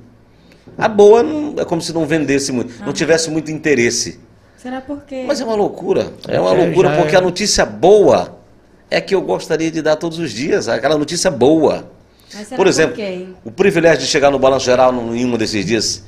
A 0.78 0.86
boa 0.88 1.22
não- 1.22 1.54
é 1.58 1.64
como 1.64 1.82
se 1.82 1.92
não 1.92 2.06
vendesse 2.06 2.52
muito, 2.52 2.72
Ah. 2.80 2.86
não 2.86 2.92
tivesse 2.92 3.30
muito 3.30 3.50
interesse. 3.50 4.20
Será 4.56 4.80
porque. 4.80 5.24
Mas 5.26 5.40
é 5.40 5.44
uma 5.44 5.54
loucura. 5.54 6.12
É 6.28 6.38
uma 6.38 6.54
É, 6.54 6.64
loucura 6.66 6.90
porque 6.96 7.14
é. 7.14 7.18
a 7.18 7.22
notícia 7.22 7.64
boa 7.66 8.38
é 8.90 9.00
que 9.00 9.14
eu 9.14 9.20
gostaria 9.22 9.70
de 9.70 9.80
dar 9.82 9.96
todos 9.96 10.18
os 10.18 10.30
dias. 10.30 10.68
Aquela 10.68 10.96
notícia 10.98 11.30
boa. 11.30 11.90
Por 12.54 12.66
exemplo, 12.68 12.94
quê, 12.94 13.02
hein? 13.02 13.34
o 13.44 13.50
privilégio 13.50 14.00
de 14.00 14.06
chegar 14.06 14.30
no 14.30 14.38
Balanço 14.38 14.66
Geral 14.66 14.92
em 15.14 15.24
um 15.24 15.36
desses 15.36 15.64
dias. 15.66 16.04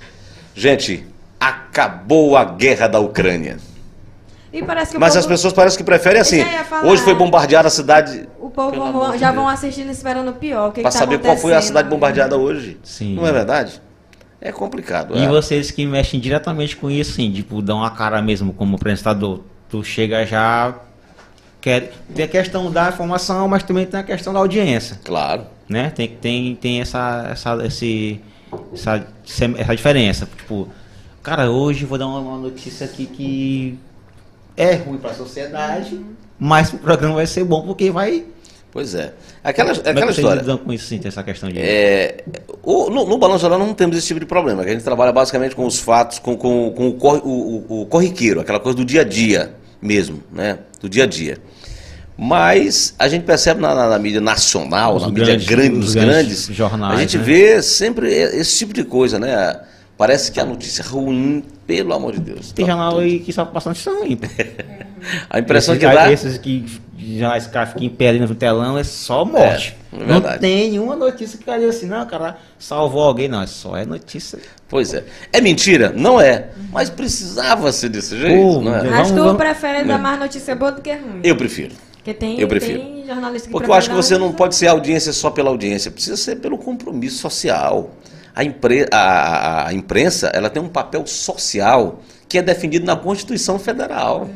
Gente, 0.55 1.05
acabou 1.41 2.37
a 2.37 2.45
guerra 2.45 2.87
da 2.87 3.01
Ucrânia. 3.01 3.57
E 3.57 3.57
parece 3.57 3.57
que 3.57 4.42
o 4.42 4.42
Mas 4.53 4.93
povo, 4.93 5.19
as 5.19 5.27
pessoas 5.27 5.53
parecem 5.53 5.79
que 5.79 5.85
preferem 5.85 6.21
assim. 6.21 6.43
Hoje 6.85 7.03
foi 7.03 7.15
bombardeada 7.15 7.69
a 7.69 7.71
cidade. 7.71 8.29
o 8.39 8.51
povo 8.51 8.93
vão- 8.93 9.17
já 9.17 9.33
vão 9.33 9.49
assistindo 9.49 9.89
e 9.89 9.93
esperando 9.93 10.29
o 10.29 10.35
pior. 10.35 10.73
Para 10.73 10.73
que 10.73 10.83
tá 10.83 10.91
saber 10.91 11.19
qual 11.19 11.37
foi 11.37 11.55
a 11.55 11.63
cidade 11.63 11.89
bombardeada 11.89 12.37
hoje. 12.37 12.79
Sim. 12.83 13.15
Não 13.15 13.27
é 13.27 13.33
verdade? 13.33 13.81
É 14.41 14.53
complicado. 14.53 15.17
E 15.17 15.23
é. 15.25 15.29
vocês 15.29 15.71
que 15.71 15.87
mexem 15.87 16.21
diretamente 16.21 16.77
com 16.77 16.91
isso, 16.91 17.13
assim, 17.13 17.31
tipo, 17.33 17.63
dão 17.63 17.83
a 17.83 17.91
cara 17.91 18.21
mesmo 18.21 18.53
como 18.53 18.77
apresentador. 18.77 19.41
Tu 19.71 19.83
chega 19.85 20.27
já. 20.27 20.75
Quer, 21.61 21.93
tem 22.13 22.25
a 22.25 22.29
questão 22.29 22.71
da 22.71 22.89
informação, 22.89 23.47
mas 23.49 23.63
também 23.63 23.87
tem 23.87 24.01
a 24.01 24.03
questão 24.03 24.33
da 24.35 24.41
audiência. 24.41 24.99
Claro. 25.05 25.47
né? 25.69 25.91
Tem, 25.91 26.09
tem, 26.09 26.55
tem 26.57 26.81
essa, 26.81 27.29
essa, 27.31 27.65
esse, 27.65 28.21
essa, 28.75 29.07
essa 29.57 29.77
diferença. 29.77 30.29
Tipo, 30.37 30.69
cara, 31.23 31.49
hoje 31.51 31.85
vou 31.87 31.97
dar 31.97 32.09
uma 32.09 32.37
notícia 32.37 32.85
aqui 32.85 33.07
que 33.07 33.79
é 34.57 34.75
ruim 34.75 34.99
para 34.99 35.11
a 35.11 35.15
sociedade, 35.15 36.01
mas 36.39 36.73
o 36.73 36.79
programa 36.79 37.15
vai 37.17 37.27
ser 37.27 37.45
bom 37.45 37.63
porque 37.63 37.91
vai. 37.91 38.25
Pois 38.71 38.95
é. 38.95 39.13
Aquela, 39.45 39.69
Como 39.75 39.81
é 39.81 39.83
que 39.83 39.89
aquela 39.91 40.07
vocês 40.07 40.19
história. 40.19 40.41
lidam 40.41 40.57
com 40.59 40.73
isso, 40.73 40.87
sim, 40.87 40.99
tem 40.99 41.09
essa 41.09 41.23
questão 41.23 41.49
de. 41.51 41.59
É, 41.59 42.25
o- 42.63 42.89
no, 42.89 43.05
no 43.07 43.19
Balanço 43.19 43.41
Geral 43.43 43.59
não 43.59 43.75
temos 43.75 43.97
esse 43.99 44.07
tipo 44.07 44.19
de 44.21 44.25
problema, 44.25 44.63
que 44.65 44.71
a 44.71 44.73
gente 44.73 44.83
trabalha 44.85 45.13
basicamente 45.13 45.55
com 45.55 45.67
os 45.67 45.79
fatos, 45.79 46.19
com, 46.19 46.37
com, 46.37 46.71
com 46.71 46.89
o, 46.89 46.93
corri- 46.95 47.21
o- 47.23 47.65
o- 47.69 47.83
o 47.83 47.87
corriqueiro, 47.87 48.41
aquela 48.41 48.59
coisa 48.59 48.77
do 48.77 48.85
dia 48.85 49.03
a 49.03 49.05
dia 49.05 49.55
mesmo, 49.81 50.23
né? 50.33 50.59
Do 50.81 50.89
dia 50.89 51.05
a 51.05 51.07
dia. 51.07 51.37
Mas 52.17 52.95
a 52.99 53.09
gente 53.09 53.25
percebe 53.25 53.61
na, 53.61 53.75
na- 53.75 53.89
na 53.89 53.99
mídia 53.99 54.21
nacional, 54.21 54.97
Os 54.97 55.03
na 55.03 55.09
mídia 55.09 55.25
grandes- 55.27 55.47
grande, 55.49 55.71
os 55.73 55.79
nos 55.87 55.95
grandes 55.95 56.15
grandes, 56.15 56.57
jornais, 56.57 56.99
a 56.99 57.01
gente 57.01 57.19
né? 57.19 57.25
vê 57.25 57.63
sempre 57.63 58.11
esse 58.13 58.59
tipo 58.59 58.73
de 58.73 58.85
coisa, 58.85 59.19
né? 59.19 59.61
Parece 60.03 60.33
que 60.33 60.41
a 60.41 60.45
notícia 60.45 60.83
é 60.83 60.85
ruim, 60.85 61.45
pelo 61.65 61.95
amor 61.95 62.15
de 62.15 62.19
Deus. 62.19 62.51
Tem 62.51 62.67
Tá 62.67 62.73
jornal 62.73 62.91
tudo- 62.95 63.03
aí 63.03 63.21
que 63.21 63.33
só 63.33 63.45
passa 63.45 63.69
notícia 63.69 63.93
ruim. 63.93 64.19
A 65.31 65.39
impressão 65.39 65.77
Esses- 65.77 65.89
que 65.89 65.95
dá. 65.95 66.11
Esses 66.13 66.39
que 66.39 66.65
já 67.17 67.37
esse 67.37 67.49
cara 67.49 67.67
fica 67.67 67.85
em 67.85 67.89
pé 67.89 68.09
ali 68.09 68.19
no 68.19 68.35
telão 68.35 68.77
é 68.77 68.83
só 68.83 69.25
morte. 69.25 69.77
É, 69.93 70.03
é 70.03 70.07
não 70.07 70.21
tem 70.41 70.71
nenhuma 70.71 70.97
notícia 70.97 71.39
que 71.39 71.45
diz 71.57 71.77
assim, 71.77 71.87
não, 71.87 72.05
cara, 72.05 72.37
salvou 72.59 73.05
alguém, 73.05 73.29
não. 73.29 73.43
É 73.43 73.47
só 73.47 73.77
é 73.77 73.87
notícia. 73.87 74.41
Pois 74.69 74.93
é. 74.93 75.05
É 75.33 75.41
mentira? 75.41 75.93
Não 75.95 76.21
é. 76.21 76.49
Mas 76.73 76.91
precisava 76.91 77.71
ser 77.71 77.89
desse 77.89 78.19
jeito, 78.19 78.43
Pô, 78.55 78.61
não 78.61 78.75
é? 78.75 78.83
Mas 78.83 79.09
tu 79.13 79.15
Vamos- 79.15 79.37
prefere 79.37 79.85
dar 79.85 79.99
mais 79.99 80.19
notícia 80.19 80.57
boa 80.57 80.73
do 80.73 80.83
que 80.83 80.93
ruim. 80.93 81.21
Eu 81.23 81.37
prefiro. 81.37 81.75
Porque 81.93 82.13
tem, 82.13 82.41
eu 82.41 82.49
prefiro. 82.49 82.81
tem 82.81 83.07
jornalista 83.07 83.47
que 83.47 83.53
Porque 83.53 83.71
eu 83.71 83.75
acho 83.75 83.89
que 83.89 83.95
você 83.95 84.19
não 84.19 84.33
pode 84.33 84.57
ser 84.57 84.67
audiência 84.67 85.13
só 85.13 85.31
pela 85.31 85.49
audiência, 85.51 85.93
precisa 85.93 86.17
ser 86.17 86.37
pelo 86.41 86.59
compromisso 86.59 87.19
social. 87.19 87.91
A, 88.35 88.43
impre- 88.45 88.89
a- 88.91 89.67
a- 89.69 89.75
imprensa 89.75 90.29
ela 90.29 90.49
tem 90.49 90.63
um 90.63 90.69
papel 90.69 91.07
social 91.07 92.01
que 92.29 92.39
é 92.39 92.43
definido 92.43 92.87
na 92.87 92.97
Constituição 92.97 93.59
Federal. 93.59 94.29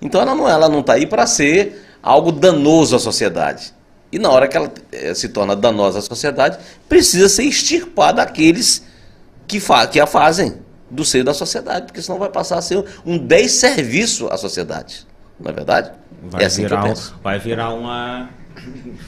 Então 0.00 0.20
ela 0.20 0.34
não 0.34 0.48
ela 0.48 0.68
não 0.68 0.80
está 0.80 0.94
aí 0.94 1.06
para 1.06 1.26
ser 1.26 1.86
algo 2.02 2.32
danoso 2.32 2.96
à 2.96 2.98
sociedade. 2.98 3.72
E 4.10 4.18
na 4.18 4.28
hora 4.28 4.48
que 4.48 4.56
ela 4.56 4.70
eh, 4.90 5.14
se 5.14 5.28
torna 5.28 5.54
danosa 5.56 6.00
à 6.00 6.02
sociedade, 6.02 6.58
precisa 6.88 7.28
ser 7.28 7.44
extirpada 7.44 8.20
aqueles 8.22 8.84
que, 9.46 9.58
fa 9.60 9.86
que 9.86 9.98
a 10.00 10.06
fazem 10.06 10.56
do 10.90 11.04
seio 11.04 11.24
da 11.24 11.32
sociedade, 11.32 11.86
porque 11.86 12.02
senão 12.02 12.18
vai 12.18 12.28
passar 12.28 12.58
a 12.58 12.62
ser 12.62 12.84
um 13.06 13.16
desserviço 13.16 14.26
à 14.28 14.36
sociedade. 14.36 15.06
Não 15.40 15.50
é 15.50 15.54
verdade? 15.54 15.92
Vai, 16.24 16.42
é 16.42 16.46
assim 16.46 16.60
que 16.66 16.66
eu 16.66 16.76
virar, 16.76 16.82
penso. 16.82 17.14
vai 17.22 17.38
virar 17.38 17.70
uma. 17.72 18.28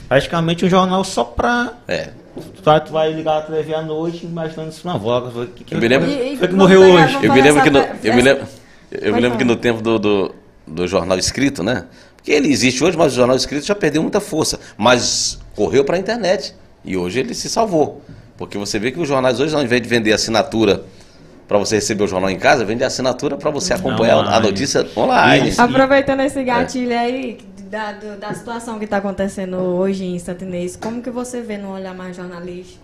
Praticamente 0.07 0.65
um 0.65 0.69
jornal 0.69 1.03
só 1.03 1.23
pra. 1.23 1.73
É. 1.87 2.09
Tu 2.35 2.61
vai, 2.63 2.83
tu 2.83 2.91
vai 2.91 3.13
ligar 3.13 3.37
a 3.37 3.41
TV 3.43 3.73
à 3.73 3.81
noite 3.81 4.25
imaginando 4.25 4.69
isso 4.69 4.85
na 4.85 4.97
voz. 4.97 5.33
Que, 5.55 5.63
que, 5.63 5.75
Eu 5.75 5.79
me 5.79 5.87
lembro- 5.87 6.09
e 6.09 6.35
foi 6.37 6.47
que 6.47 6.53
morreu 6.53 6.81
pegar- 6.81 6.93
hoje. 7.05 7.17
Eu 7.25 7.33
me 7.33 7.41
lembro 7.41 7.63
que 7.63 7.69
no, 7.69 7.79
eu 8.03 8.13
me 8.15 8.21
lembro, 8.21 8.47
eu 8.91 9.13
me 9.15 9.21
lembro 9.21 9.37
que 9.37 9.43
no 9.45 9.55
tempo 9.55 9.81
do, 9.81 9.97
do, 9.99 10.35
do 10.67 10.87
jornal 10.87 11.17
escrito, 11.17 11.63
né? 11.63 11.85
Porque 12.17 12.31
ele 12.31 12.49
existe 12.51 12.83
hoje, 12.83 12.97
mas 12.97 13.13
o 13.13 13.15
jornal 13.15 13.37
escrito 13.37 13.65
já 13.65 13.75
perdeu 13.75 14.01
muita 14.01 14.19
força. 14.19 14.59
Mas 14.77 15.39
correu 15.55 15.85
para 15.85 15.95
a 15.95 15.99
internet. 15.99 16.53
E 16.83 16.97
hoje 16.97 17.19
ele 17.19 17.33
se 17.33 17.49
salvou. 17.49 18.01
Porque 18.37 18.57
você 18.57 18.77
vê 18.77 18.91
que 18.91 18.99
os 18.99 19.07
jornais 19.07 19.39
hoje, 19.39 19.55
ao 19.55 19.63
invés 19.63 19.81
de 19.81 19.87
vender 19.87 20.11
assinatura 20.11 20.83
para 21.47 21.57
você 21.57 21.75
receber 21.75 22.03
o 22.03 22.07
jornal 22.07 22.29
em 22.29 22.37
casa, 22.37 22.65
vende 22.65 22.83
assinatura 22.83 23.37
para 23.37 23.49
você 23.51 23.73
acompanhar 23.73 24.17
a 24.17 24.39
notícia 24.39 24.85
online. 24.97 25.53
Aproveitando 25.57 26.19
esse 26.21 26.39
É. 26.39 26.43
gatilho 26.43 26.97
aí 26.97 27.37
da, 27.69 27.91
do- 27.93 28.17
da 28.19 28.33
situação 28.33 28.77
que 28.79 28.85
está 28.85 28.97
acontecendo 28.97 29.57
hoje 29.57 30.05
em 30.05 30.19
Santinês, 30.19 30.75
como 30.75 31.01
que 31.01 31.09
você 31.09 31.41
vê 31.41 31.57
no 31.57 31.71
olhar 31.73 31.93
mais 31.93 32.15
jornalista? 32.15 32.79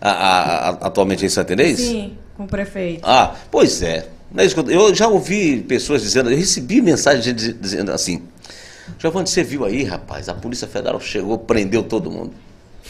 A- 0.00 0.10
a- 0.10 0.68
a- 0.68 0.86
atualmente 0.86 1.24
em 1.24 1.28
Santinês? 1.28 1.78
Sim, 1.78 2.16
com 2.36 2.44
o 2.44 2.48
prefeito. 2.48 3.00
Ah, 3.04 3.34
pois 3.50 3.82
é. 3.82 4.08
É 4.34 4.46
Eu 4.74 4.94
já 4.94 5.08
ouvi 5.08 5.60
pessoas 5.60 6.00
dizendo, 6.02 6.30
eu 6.30 6.36
recebi 6.36 6.80
mensagem 6.80 7.34
dizendo 7.34 7.92
assim, 7.92 8.22
Giovanni, 8.98 9.26
você 9.28 9.42
viu 9.44 9.64
aí, 9.64 9.84
rapaz, 9.84 10.28
a 10.28 10.34
Polícia 10.34 10.66
Federal 10.66 10.98
chegou, 11.00 11.38
prendeu 11.38 11.82
todo 11.82 12.10
mundo. 12.10 12.32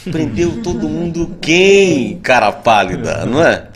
Prendeu 0.11 0.62
todo 0.62 0.89
mundo 0.89 1.37
quem, 1.41 2.18
cara 2.20 2.51
pálida, 2.51 3.24
não 3.26 3.45
é? 3.45 3.68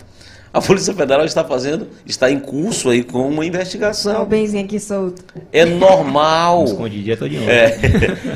A 0.56 0.62
Polícia 0.62 0.94
Federal 0.94 1.24
está 1.26 1.44
fazendo, 1.44 1.88
está 2.06 2.30
em 2.30 2.38
curso 2.40 2.88
aí 2.88 3.02
com 3.04 3.18
uma 3.18 3.28
Olha 3.28 3.40
o 3.40 3.44
investigação. 3.44 4.24
benzinho 4.24 4.64
aqui 4.64 4.80
solto. 4.80 5.22
É 5.52 5.64
normal. 5.66 6.64
Escondidinha 6.64 7.16
todo 7.16 7.28
de 7.28 7.36
novo. 7.36 7.50
É, 7.50 7.78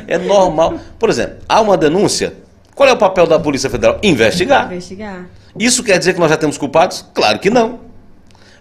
é 0.07 0.19
normal. 0.19 0.79
Por 0.99 1.09
exemplo, 1.09 1.37
há 1.49 1.61
uma 1.63 1.77
denúncia. 1.79 2.35
Qual 2.75 2.89
é 2.89 2.93
o 2.93 2.97
papel 2.99 3.27
da 3.27 3.39
Polícia 3.39 3.71
Federal? 3.71 3.99
Investigar. 4.03 4.67
Investigar. 4.67 5.27
Isso 5.59 5.83
quer 5.83 5.99
dizer 5.99 6.13
que 6.15 6.21
nós 6.21 6.31
já 6.31 6.37
temos 6.37 6.59
culpados? 6.59 7.05
Claro 7.15 7.39
que 7.39 7.49
não. 7.49 7.81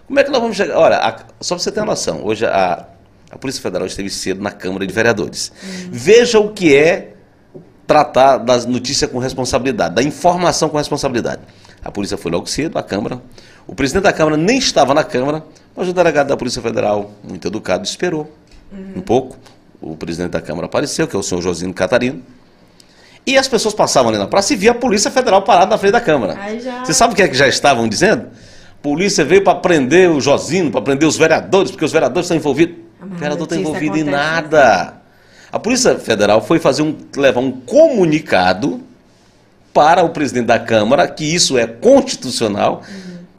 Como 0.06 0.18
é 0.18 0.24
que 0.24 0.30
nós 0.30 0.40
vamos 0.40 0.56
chegar? 0.56 0.76
Olha, 0.78 0.96
a- 0.96 1.16
só 1.40 1.54
para 1.54 1.62
você 1.62 1.70
ter 1.70 1.80
uma 1.80 1.86
noção, 1.86 2.24
hoje 2.24 2.44
a, 2.46 2.86
a 3.30 3.38
Polícia 3.38 3.62
Federal 3.62 3.86
esteve 3.86 4.08
cedo 4.10 4.42
na 4.42 4.50
Câmara 4.50 4.86
de 4.86 4.92
Vereadores. 4.92 5.52
Veja 5.90 6.40
o 6.40 6.50
que 6.52 6.74
é 6.74 7.12
tratar 7.86 8.38
das 8.38 8.64
notícias 8.66 9.10
com 9.10 9.18
responsabilidade, 9.18 9.94
da 9.94 10.02
informação 10.02 10.68
com 10.68 10.78
responsabilidade. 10.78 11.42
A 11.82 11.90
polícia 11.90 12.16
foi 12.18 12.30
logo 12.30 12.46
cedo 12.46 12.78
à 12.78 12.82
Câmara. 12.82 13.20
O 13.66 13.74
presidente 13.74 14.02
da 14.04 14.12
Câmara 14.12 14.36
nem 14.36 14.58
estava 14.58 14.92
na 14.94 15.04
Câmara, 15.04 15.44
mas 15.76 15.88
o 15.88 15.92
delegado 15.92 16.28
da 16.28 16.36
Polícia 16.36 16.60
Federal, 16.60 17.12
muito 17.22 17.46
educado, 17.48 17.84
esperou 17.84 18.30
um 18.96 19.00
pouco. 19.00 19.36
O 19.80 19.96
presidente 19.96 20.30
da 20.32 20.40
Câmara 20.40 20.66
apareceu, 20.66 21.06
que 21.08 21.16
é 21.16 21.18
o 21.18 21.22
senhor 21.22 21.40
Josino 21.40 21.72
Catarino. 21.72 22.22
E 23.26 23.36
as 23.38 23.46
pessoas 23.48 23.74
passavam 23.74 24.10
ali 24.10 24.18
na 24.18 24.26
praça 24.26 24.52
e 24.52 24.56
via 24.56 24.72
a 24.72 24.74
Polícia 24.74 25.10
Federal 25.10 25.42
parada 25.42 25.70
na 25.70 25.78
frente 25.78 25.92
da 25.92 26.00
Câmara. 26.00 26.34
Já- 26.60 26.84
Você 26.84 26.92
sabe 26.94 27.12
o 27.12 27.16
que 27.16 27.22
é 27.22 27.28
que 27.28 27.34
já 27.36 27.46
estavam 27.48 27.88
dizendo? 27.88 28.26
Polícia 28.82 29.24
veio 29.24 29.44
para 29.44 29.56
prender 29.58 30.10
o 30.10 30.20
Josino, 30.20 30.70
para 30.70 30.80
prender 30.82 31.06
os 31.08 31.16
vereadores, 31.16 31.70
porque 31.70 31.84
os 31.84 31.92
vereadores 31.92 32.26
estão 32.26 32.36
envolvidos. 32.36 32.76
Ah, 33.00 33.04
O 33.04 33.14
vereador 33.14 33.44
está 33.44 33.56
envolvido 33.56 33.96
em 33.96 34.00
acontece 34.02 34.10
nada. 34.50 34.94
A 35.52 35.58
Polícia 35.58 35.98
Federal 35.98 36.40
foi 36.42 36.58
fazer 36.58 36.82
um, 36.82 36.96
levar 37.16 37.40
um 37.40 37.50
comunicado 37.52 38.80
para 39.72 40.02
o 40.02 40.10
presidente 40.10 40.46
da 40.46 40.58
Câmara, 40.58 41.06
que 41.08 41.24
isso 41.24 41.56
é 41.58 41.66
constitucional, 41.66 42.82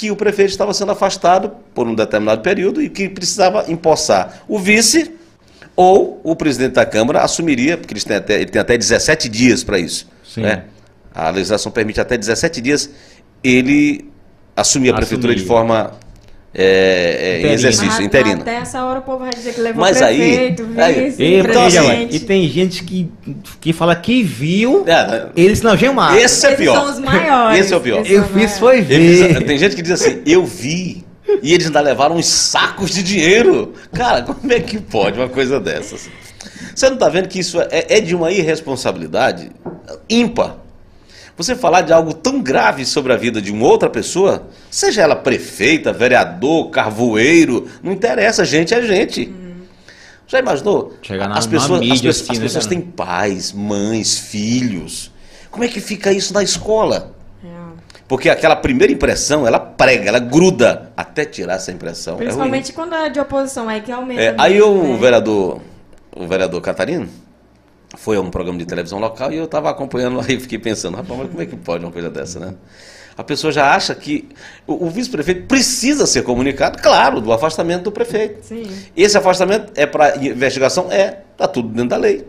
que 0.02 0.10
o 0.10 0.16
prefeito 0.16 0.49
estava 0.49 0.74
sendo 0.74 0.93
afastado 0.93 1.52
por 1.76 1.88
um 1.88 1.93
determinado 1.93 2.41
período 2.41 2.82
e 2.82 2.89
que 2.89 3.08
precisava 3.08 3.72
empossar 3.72 4.41
o 4.47 4.58
vice 4.58 5.12
ou 5.76 6.20
o 6.24 6.36
presidente 6.36 6.74
da 6.74 6.88
Câmara 6.88 7.22
assumiria, 7.22 7.78
porque 7.78 7.93
eles 7.93 8.04
têm 8.04 8.18
até, 8.18 8.41
ele 8.41 8.49
tem 8.49 8.60
até 8.60 8.76
17 8.76 9.30
dias 9.30 9.64
para 9.64 9.78
isso. 9.78 10.10
Sim. 10.28 10.41
né? 10.41 10.64
A 11.14 11.30
legislação 11.30 11.72
permite 11.72 12.02
até 12.02 12.18
17 12.18 12.62
dias 12.62 12.89
ele 13.43 14.10
assumir 14.56 14.89
a 14.89 14.95
prefeitura 14.95 15.36
de 15.36 15.41
Assumir. 15.41 15.47
forma 15.47 15.91
é, 16.54 17.41
é, 17.43 17.47
em 17.47 17.52
exercício, 17.54 17.88
Mas 17.88 17.99
interina. 18.02 18.41
Até 18.41 18.56
essa 18.56 18.84
hora 18.84 18.99
o 18.99 19.02
povo 19.04 19.20
vai 19.20 19.30
dizer 19.32 19.54
que 19.54 19.62
levou 19.62 19.80
Mas 19.82 20.02
aí- 20.02 20.18
prefeito, 20.18 20.68
aí- 20.78 21.10
vice, 21.10 21.24
E, 21.24 21.39
Então, 21.39 21.66
assim, 21.66 22.08
e 22.12 22.20
tem 22.20 22.47
gente 22.49 22.84
que, 22.84 23.10
que 23.62 23.72
fala 23.72 23.95
que 23.95 24.22
viu, 24.22 24.84
É, 24.88 25.28
eles 25.36 25.62
não 25.62 25.78
gemaram. 25.78 26.18
Esse 26.18 26.45
é 26.45 26.49
Esses 26.49 26.58
pior. 26.62 26.76
são 26.76 26.91
os 26.91 26.99
maiores. 26.99 27.60
Esse 27.60 27.74
é 27.74 27.78
o 27.78 27.82
pior. 27.82 28.06
Eu 28.06 28.26
fiz 28.28 28.60
foi 28.60 28.80
Eles- 28.80 29.20
ver. 29.20 29.45
tem 29.45 29.58
gente 29.58 29.76
que 29.76 29.82
diz 29.82 29.91
assim, 29.91 30.22
eu 30.26 30.45
vi. 30.45 31.06
E 31.41 31.54
eles 31.54 31.68
ainda 31.68 31.80
levaram 31.80 32.18
uns 32.18 32.26
sacos 32.28 32.91
de 32.93 33.02
dinheiro. 33.02 33.74
Cara, 33.93 34.22
como 34.24 34.52
é 34.52 34.60
que 34.60 34.78
pode 34.82 35.18
uma 35.18 35.30
coisa 35.30 35.58
dessas? 35.62 36.10
Você 36.76 36.88
não 36.88 36.95
está 36.95 37.08
vendo 37.08 37.30
que 37.30 37.39
isso 37.39 37.62
é, 37.62 37.86
é 37.88 38.02
de 38.02 38.14
uma 38.14 38.30
irresponsabilidade 38.32 39.49
ímpar? 40.10 40.58
Você 41.38 41.55
falar 41.55 41.82
de 41.82 41.93
algo 41.93 42.13
tão 42.13 42.41
grave 42.41 42.86
sobre 42.86 43.13
a 43.13 43.15
vida 43.17 43.41
de 43.41 43.51
uma 43.51 43.65
outra 43.65 43.89
pessoa, 43.89 44.47
seja 44.69 45.01
ela 45.01 45.15
prefeita, 45.15 45.91
vereador, 45.93 46.69
carvoeiro, 46.69 47.67
não 47.82 47.91
interessa, 47.91 48.43
gente 48.45 48.73
é 48.73 48.82
gente. 48.82 49.34
Já 50.27 50.39
imaginou? 50.39 50.93
Chegar 51.01 51.27
na- 51.27 51.38
as 51.38 51.47
pessoas, 51.47 51.82
as 51.82 51.88
mídia 51.88 52.09
pessoas, 52.09 52.21
assim, 52.21 52.32
as 52.34 52.38
né, 52.39 52.43
pessoas 52.45 52.65
têm 52.65 52.79
pais, 52.82 53.51
mães, 53.51 54.17
filhos. 54.17 55.11
Como 55.49 55.63
é 55.63 55.67
que 55.67 55.82
fica 55.82 56.13
isso 56.13 56.34
na 56.34 56.41
escola? 56.43 57.13
Real. 57.43 57.73
Porque 58.07 58.29
aquela 58.29 58.55
primeira 58.55 58.93
impressão, 58.93 59.45
ela 59.45 59.59
prega, 59.59 60.07
ela 60.07 60.19
gruda 60.19 60.91
até 60.95 61.25
tirar 61.25 61.55
essa 61.55 61.71
impressão. 61.71 62.15
É. 62.15 62.17
Principalmente 62.19 62.71
quando 62.71 62.93
é 62.95 63.09
de 63.09 63.19
oposição, 63.19 63.67
aí 63.67 63.82
que 63.82 63.91
aumenta. 63.91 64.21
É, 64.21 64.36
aí 64.38 64.53
mesmo, 64.53 64.69
o 64.71 64.93
né? 64.93 64.97
vereador, 64.99 65.59
o 66.15 66.27
vereador 66.27 66.61
Catarino, 66.61 67.09
foi 67.97 68.17
a 68.17 68.21
um 68.21 68.29
programa 68.29 68.57
de 68.59 68.65
televisão 68.65 68.99
local 68.99 69.31
e 69.31 69.37
eu 69.37 69.45
estava 69.45 69.69
acompanhando, 69.69 70.19
aí 70.21 70.37
fiquei 70.39 70.57
pensando, 70.59 70.95
rapaz, 70.97 71.19
mas 71.19 71.29
como 71.29 71.41
é 71.41 71.45
que 71.45 71.55
pode 71.55 71.83
uma 71.85 71.91
coisa 71.91 72.09
dessa, 72.09 72.39
né? 72.39 72.53
A 73.17 73.23
pessoa 73.23 73.51
já 73.51 73.75
acha 73.75 73.93
que 73.93 74.29
o, 74.65 74.85
o 74.85 74.89
vice-prefeito 74.89 75.45
precisa 75.45 76.07
ser 76.07 76.23
comunicado, 76.23 76.81
claro, 76.81 77.19
do 77.19 77.31
afastamento 77.33 77.83
do 77.83 77.91
prefeito. 77.91 78.43
Sim, 78.45 78.63
Esse 78.95 79.17
afastamento 79.17 79.71
é 79.75 79.85
para 79.85 80.15
investigação? 80.17 80.87
É, 80.91 81.19
está 81.33 81.47
tudo 81.47 81.67
dentro 81.69 81.89
da 81.89 81.97
lei. 81.97 82.25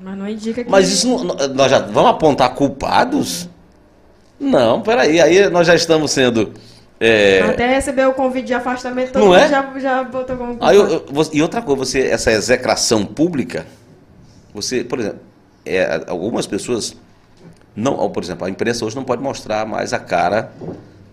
mas 0.00 0.16
não 0.16 0.28
indica 0.28 0.62
que... 0.62 0.70
Mas 0.70 0.90
isso 0.92 1.08
não- 1.24 1.34
nós 1.54 1.70
já 1.70 1.78
vamos 1.80 2.10
apontar 2.10 2.54
culpados? 2.54 3.48
Não, 4.38 4.82
peraí, 4.82 5.20
aí 5.20 5.48
nós 5.48 5.66
já 5.66 5.74
estamos 5.74 6.10
sendo. 6.12 6.52
é, 7.00 7.40
Até 7.40 7.66
receber 7.74 8.06
o 8.06 8.12
convite 8.12 8.46
de 8.48 8.54
afastamento, 8.54 9.12
todo 9.12 9.22
Não 9.22 9.28
mundo 9.32 9.38
é? 9.40 9.48
já, 9.48 9.72
já 9.80 10.04
botou 10.04 10.36
como... 10.36 10.58
Aí 10.60 10.76
eu- 10.76 10.86
eu- 10.88 11.04
e 11.32 11.42
outra 11.42 11.62
coisa, 11.62 11.84
você, 11.84 12.02
essa 12.06 12.30
execração 12.30 13.04
pública, 13.06 13.66
você, 14.60 14.82
por 14.84 14.98
exemplo, 15.00 15.20
é, 15.64 16.02
algumas 16.06 16.46
pessoas 16.46 16.96
não, 17.76 18.08
por 18.10 18.22
exemplo, 18.22 18.46
a 18.46 18.50
imprensa 18.50 18.84
hoje 18.84 18.96
não 18.96 19.04
pode 19.04 19.22
mostrar 19.22 19.64
mais 19.66 19.92
a 19.92 19.98
cara 19.98 20.50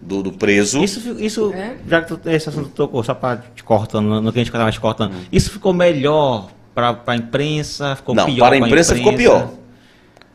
do, 0.01 0.23
do 0.23 0.31
preso. 0.31 0.83
Isso, 0.83 0.99
isso 1.19 1.53
É? 1.53 1.75
já 1.87 2.01
que 2.01 2.15
tu, 2.15 2.29
esse 2.29 2.49
assunto 2.49 2.69
tocou, 2.69 3.03
só 3.03 3.13
para 3.13 3.43
te 3.55 3.63
cortando, 3.63 4.05
no, 4.07 4.21
no 4.21 4.31
que 4.33 4.39
a 4.39 4.41
gente 4.43 4.49
estava 4.51 4.71
te 4.71 4.79
cortando, 4.79 5.13
isso 5.31 5.51
ficou 5.51 5.73
melhor 5.73 6.49
para 6.73 6.99
a 7.05 7.15
imprensa, 7.15 7.95
ficou 7.95 8.15
não, 8.15 8.25
pior 8.25 8.47
para 8.47 8.55
a 8.55 8.59
pra 8.59 8.67
imprensa 8.67 8.95
ficou 8.95 9.13
pior. 9.13 9.49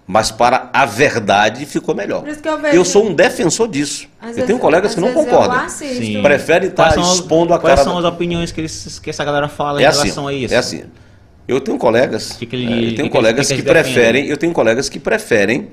Mas 0.07 0.31
para 0.33 0.71
a 0.73 0.85
verdade 0.87 1.65
ficou 1.67 1.95
melhor. 1.95 2.21
Por 2.21 2.31
isso 2.31 2.43
que 2.43 2.49
eu 2.49 2.59
vejo- 2.59 2.85
sou 2.85 3.07
um 3.07 3.15
defensor 3.15 3.69
disso. 3.69 4.09
Às 4.21 4.31
eu 4.31 4.35
vezes- 4.35 4.47
tenho 4.49 4.59
colegas 4.59 4.93
que 4.95 5.01
não 5.01 5.13
concordam. 5.13 5.57
Eu 5.57 5.65
assisto. 5.67 5.97
Sim. 6.05 6.21
Prefere 6.23 6.67
estar 6.67 6.85
Quais 6.85 6.95
são 6.95 7.03
as- 7.05 7.15
expondo 7.15 7.55
a 7.55 7.61
Quais 7.61 7.77
cara. 7.77 7.85
são 7.89 8.01
da- 8.03 8.09
as 8.09 8.15
opiniões 8.15 8.51
que, 8.51 8.61
eles, 8.61 8.99
que 8.99 9.09
essa 9.11 9.25
galera 9.25 9.47
fala 9.49 9.81
É 9.81 9.85
em 9.85 9.87
assim, 9.87 10.03
relação 10.03 10.27
a 10.27 10.33
isso? 10.33 10.53
é 10.53 10.57
assim. 10.57 10.83
Eu 11.49 11.61
tenho 11.61 11.77
colegas, 11.79 12.33
Que 12.33 12.47
que 12.47 12.57
ele- 12.57 12.67
é, 12.73 12.91
eu 12.93 12.95
tenho 12.97 13.09
que 13.09 13.11
colegas 13.11 13.49
que, 13.49 13.57
que 13.57 13.63
que 13.63 13.69
eles 13.69 13.83
preferem, 13.83 14.27
eu 14.27 14.37
tenho 14.37 14.53
colegas 14.53 14.89
que 14.89 14.99
preferem 15.01 15.69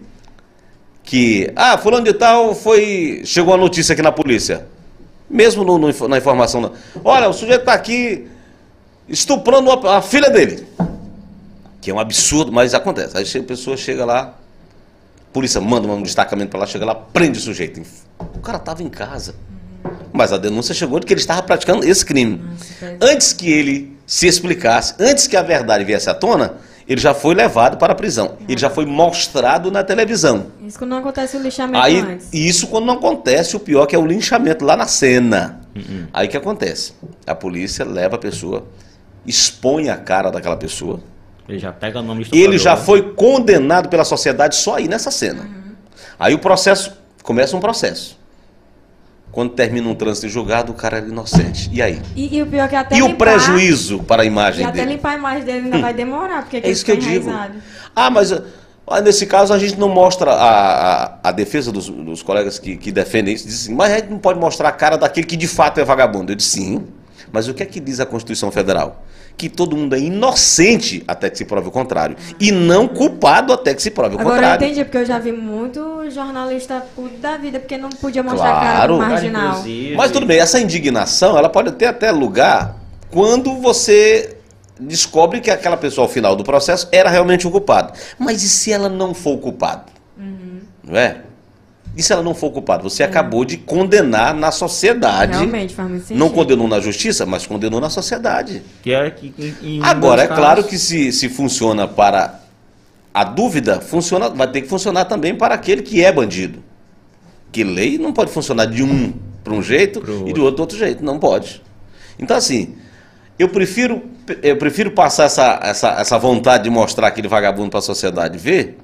que, 1.04 1.52
ah, 1.56 1.78
fulano 1.78 2.04
de 2.06 2.14
tal 2.14 2.54
foi, 2.56 3.22
chegou 3.24 3.54
a 3.54 3.58
notícia 3.58 3.94
aqui 3.94 4.02
na 4.02 4.12
polícia, 4.12 4.66
mesmo 5.30 5.64
no- 5.64 5.78
no- 5.78 6.08
na 6.08 6.18
informação, 6.18 6.60
não. 6.62 6.72
olha, 7.04 7.30
o 7.30 7.34
sujeito 7.34 7.62
está 7.62 7.74
aqui 7.74 8.28
estuprando 9.08 9.72
a, 9.72 9.98
a 9.98 10.02
filha 10.02 10.30
dele, 10.30 10.66
que 11.82 11.92
é 11.92 11.94
um 11.94 12.00
absurdo, 12.00 12.52
mas 12.52 12.74
acontece. 12.74 13.18
Aí 13.18 13.24
a 13.24 13.44
pessoa 13.44 13.78
chega 13.78 14.04
lá, 14.04 14.22
a 15.30 15.32
polícia 15.34 15.62
manda 15.62 15.88
um 15.88 16.02
destacamento 16.02 16.50
para 16.50 16.62
lá, 16.62 16.66
chega 16.66 16.86
lá, 16.86 16.96
prende 16.96 17.38
o 17.38 17.42
sujeito. 17.42 17.82
O 18.36 18.40
cara 18.40 18.58
estava 18.58 18.84
em 18.84 18.90
casa, 18.90 19.36
mas 20.12 20.34
a 20.34 20.38
denúncia 20.38 20.74
chegou 20.74 21.00
de 21.00 21.06
que 21.06 21.14
ele 21.14 21.22
estava 21.22 21.42
praticando 21.44 21.86
esse 21.86 22.04
crime. 22.06 22.42
Antes 23.00 23.32
que 23.32 23.50
ele 23.50 23.97
se 24.08 24.26
explicasse, 24.26 24.96
antes 24.98 25.28
que 25.28 25.36
a 25.36 25.42
verdade 25.44 25.84
viesse 25.84 26.10
à 26.10 26.14
tona, 26.14 26.54
ele 26.88 27.02
já 27.02 27.14
foi 27.14 27.36
levado 27.36 27.78
para 27.78 27.92
a 27.92 27.96
prisão. 27.96 28.38
Ele 28.48 28.60
já 28.60 28.70
foi 28.70 28.86
mostrado 28.86 29.70
na 29.70 29.84
televisão. 29.84 30.48
Isso 30.66 30.80
quando 30.80 30.92
não 30.92 30.98
acontece 31.00 31.36
o 31.36 31.42
lixamento 31.42 31.84
Aí, 31.84 32.00
antes. 32.00 32.30
e 32.32 32.48
isso 32.48 32.68
quando 32.68 32.86
não 32.86 32.94
acontece, 32.94 33.58
o 33.58 33.60
pior 33.60 33.86
que 33.86 33.94
é 33.94 34.00
o 34.00 34.06
linchamento 34.06 34.64
lá 34.64 34.78
na 34.78 34.88
cena. 34.88 35.60
Aí 36.14 36.28
o 36.28 36.30
que 36.30 36.38
acontece? 36.38 36.94
A 37.28 37.36
polícia 37.36 37.84
leva 37.84 38.16
a 38.16 38.18
pessoa, 38.18 38.66
expõe 39.26 39.90
a 39.90 39.98
cara 39.98 40.32
daquela 40.32 40.56
pessoa. 40.56 41.02
Ele 41.48 41.60
já 41.60 41.74
pega 41.74 42.00
o 42.00 42.02
nome 42.02 42.24
de 42.24 42.38
Ele 42.38 42.58
já 42.58 42.78
foi 42.78 43.14
condenado 43.14 43.90
pela 43.90 44.06
sociedade 44.06 44.56
só 44.56 44.76
aí 44.76 44.88
nessa 44.88 45.12
cena. 45.12 45.48
Aí 46.18 46.34
o 46.34 46.40
processo, 46.40 46.94
começa 47.22 47.56
um 47.56 47.60
processo. 47.60 48.18
Quando 49.32 49.52
termina 49.52 49.88
um 49.88 49.94
trânsito 49.94 50.28
julgado, 50.30 50.72
o 50.72 50.76
cara 50.76 50.98
é 51.00 51.02
inocente. 51.02 51.70
E 51.72 51.82
aí? 51.82 52.02
E, 52.16 52.38
e 52.38 52.42
o 52.42 52.48
pior 52.48 52.64
é 52.66 52.68
que 52.68 52.76
até 52.76 52.98
E 52.98 53.04
o 53.04 53.08
limpar- 53.08 53.28
prejuízo 53.28 54.00
para 54.04 54.24
a 54.24 54.26
E 54.26 54.28
imagem 54.30 54.66
até 54.66 54.80
dele? 54.80 54.94
limpar 54.94 55.12
a 55.12 55.16
imagem 55.16 55.44
dele 55.44 55.66
ainda 55.66 55.78
vai 55.80 55.94
demorar, 55.94 56.42
porque 56.42 56.58
É 56.58 56.70
isso 56.70 56.84
que 56.84 56.92
eu 56.92 56.98
digo. 56.98 57.30
Ah, 57.96 58.10
mas 58.10 58.32
ah, 58.32 59.02
nesse 59.02 59.26
caso 59.28 59.54
a 59.54 59.60
gente 59.60 59.78
não 59.78 59.90
mostra 59.90 60.32
a, 60.32 61.04
a, 61.04 61.18
a 61.26 61.32
defesa 61.32 61.72
dos, 61.72 61.88
dos 61.88 62.24
colegas 62.24 62.58
que, 62.58 62.78
que 62.78 62.92
defendem 62.92 63.36
isso. 63.36 63.46
Diz 63.46 63.64
assim, 63.64 63.76
mas 63.76 63.92
a 63.92 63.96
gente 63.98 64.10
não 64.10 64.18
pode 64.18 64.40
mostrar 64.40 64.70
a 64.70 64.72
cara 64.72 64.98
daquele 64.98 65.28
que 65.28 65.36
de 65.38 65.48
fato 65.48 65.80
é 65.80 65.84
vagabundo. 65.86 66.32
Eu 66.32 66.36
disse 66.36 66.52
sim, 66.62 66.88
mas 67.32 67.48
o 67.48 67.54
que 67.54 67.62
é 67.62 67.66
que 67.66 67.80
diz 67.80 68.00
a 68.00 68.06
Constituição 68.08 68.50
Federal? 68.50 69.04
Que 69.38 69.48
todo 69.50 69.78
mundo 69.78 69.96
é 69.96 70.00
inocente 70.00 71.04
até 71.08 71.30
que 71.30 71.38
se 71.38 71.46
prove 71.46 71.68
o 71.68 71.72
contrário. 71.72 72.18
E 72.40 72.52
não 72.52 72.88
culpado 72.88 73.54
até 73.54 73.74
que 73.76 73.82
se 73.84 73.92
prove 73.92 74.16
o 74.16 74.20
Agora 74.20 74.36
eu 74.36 74.42
contrário. 74.42 74.66
entendi, 74.66 74.84
porque 74.84 74.98
eu 74.98 75.06
já 75.06 75.20
vi 75.20 75.32
muito 75.32 76.10
jornalista 76.10 76.84
puto 76.96 77.18
da 77.18 77.38
vida, 77.38 77.60
porque 77.60 77.78
não 77.78 77.90
podia 77.90 78.24
mostrar 78.24 78.50
Claro. 78.60 78.98
Cara, 78.98 79.10
marginal. 79.12 79.50
inclusive- 79.60 79.96
Mas 79.96 80.12
tudo 80.12 80.26
bem, 80.26 80.40
essa 80.40 80.60
indignação 80.60 81.38
ela 81.38 81.50
pode 81.50 81.72
ter 81.74 81.86
até 81.86 82.12
lugar 82.12 82.78
quando 83.12 83.54
você 83.62 84.38
descobre 84.80 85.40
que 85.40 85.52
aquela 85.52 85.78
pessoa 85.78 86.06
ao 86.08 86.12
final 86.12 86.36
do 86.36 86.44
processo 86.44 86.88
era 86.92 87.10
realmente 87.10 87.46
o 87.48 87.52
culpado. 87.52 87.94
Mas 88.18 88.42
e 88.44 88.50
se 88.50 88.72
ela 88.72 88.90
não 88.90 89.14
for 89.14 89.36
o 89.36 89.38
culpado? 89.38 89.84
Não 90.84 90.98
é? 90.98 91.22
E 91.98 92.04
se 92.04 92.14
ela 92.14 92.22
não 92.22 92.36
for 92.36 92.48
o 92.48 92.52
culpado? 92.52 92.88
Você 92.88 93.02
acabou 93.02 93.44
de 93.44 93.58
condenar 93.58 94.34
na 94.36 94.52
sociedade. 94.52 95.32
Realmente, 95.34 95.74
faz 95.74 95.90
muito 95.90 96.04
sentido. 96.04 96.20
Não 96.20 96.30
condenou 96.30 96.68
na 96.68 96.80
justiça, 96.80 97.26
mas 97.26 97.48
condenou 97.48 97.82
na 97.82 97.90
sociedade. 97.90 98.62
Que 98.84 98.94
é 98.94 99.10
que, 99.10 99.34
em- 99.64 99.78
em 99.78 99.84
Agora, 99.84 100.22
é 100.24 100.28
claro 100.28 100.64
que 100.64 100.78
se, 100.78 101.12
se 101.12 101.28
funciona 101.28 101.88
para 101.88 102.40
a 103.12 103.24
dúvida, 103.24 103.82
funciona, 103.82 104.30
vai 104.30 104.48
ter 104.52 104.62
que 104.62 104.68
funcionar 104.68 105.06
também 105.06 105.34
para 105.36 105.56
aquele 105.56 105.82
que 105.82 106.04
é 106.06 106.12
bandido. 106.12 106.64
Que 107.52 107.64
lei 107.64 107.98
não 107.98 108.14
pode 108.14 108.30
funcionar 108.32 108.66
de 108.66 108.84
um 108.84 109.14
para 109.44 109.54
um 109.54 109.64
jeito 109.64 110.00
Pro 110.00 110.12
e 110.14 110.18
outro. 110.18 110.34
do 110.36 110.44
outro 110.44 110.62
outro 110.62 110.78
jeito. 110.78 111.04
Não 111.04 111.18
pode. 111.18 111.64
Então, 112.20 112.38
assim, 112.38 112.76
eu 113.40 113.50
prefiro, 113.50 114.04
eu 114.44 114.58
prefiro 114.58 114.92
passar 114.92 115.24
essa, 115.24 115.60
essa, 115.64 115.90
essa 116.00 116.20
vontade 116.20 116.66
de 116.66 116.70
mostrar 116.70 117.08
aquele 117.08 117.28
vagabundo 117.28 117.72
para 117.72 117.80
a 117.80 117.82
sociedade 117.82 118.38
ver. 118.38 118.78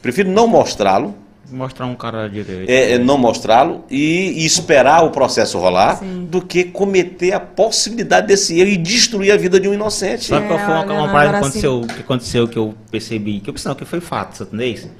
Prefiro 0.00 0.30
não 0.30 0.46
mostrá-lo, 0.46 1.16
Mostrar 1.50 1.86
um 1.86 1.94
cara 1.94 2.28
direito. 2.28 2.68
é, 2.70 2.92
é 2.92 2.98
não 2.98 3.18
mostrá-lo 3.18 3.84
e, 3.90 4.42
e 4.42 4.46
esperar 4.46 5.04
o 5.04 5.10
processo 5.10 5.58
rolar, 5.58 5.98
Sim. 5.98 6.24
do 6.30 6.40
que 6.40 6.64
cometer 6.64 7.32
a 7.32 7.40
possibilidade 7.40 8.26
desse 8.26 8.58
erro 8.58 8.70
e 8.70 8.76
destruir 8.76 9.30
a 9.32 9.36
vida 9.36 9.60
de 9.60 9.68
um 9.68 9.74
inocente. 9.74 10.24
Sabe 10.24 10.46
qual 10.46 10.58
É, 10.58 10.64
foi 10.64 10.74
uma, 10.74 10.80
olha, 10.82 10.92
uma 10.94 11.12
parada 11.12 11.32
que 11.32 11.36
aconteceu, 11.44 11.80
que 11.82 12.00
aconteceu 12.00 12.48
que 12.48 12.56
eu 12.58 12.74
percebi? 12.90 13.40
Que 13.40 13.50
eu 13.50 13.54
pensei, 13.54 13.68
não, 13.68 13.76
que 13.76 13.84
foi 13.84 14.00
fato, 14.00 14.42
entendeu? 14.42 14.90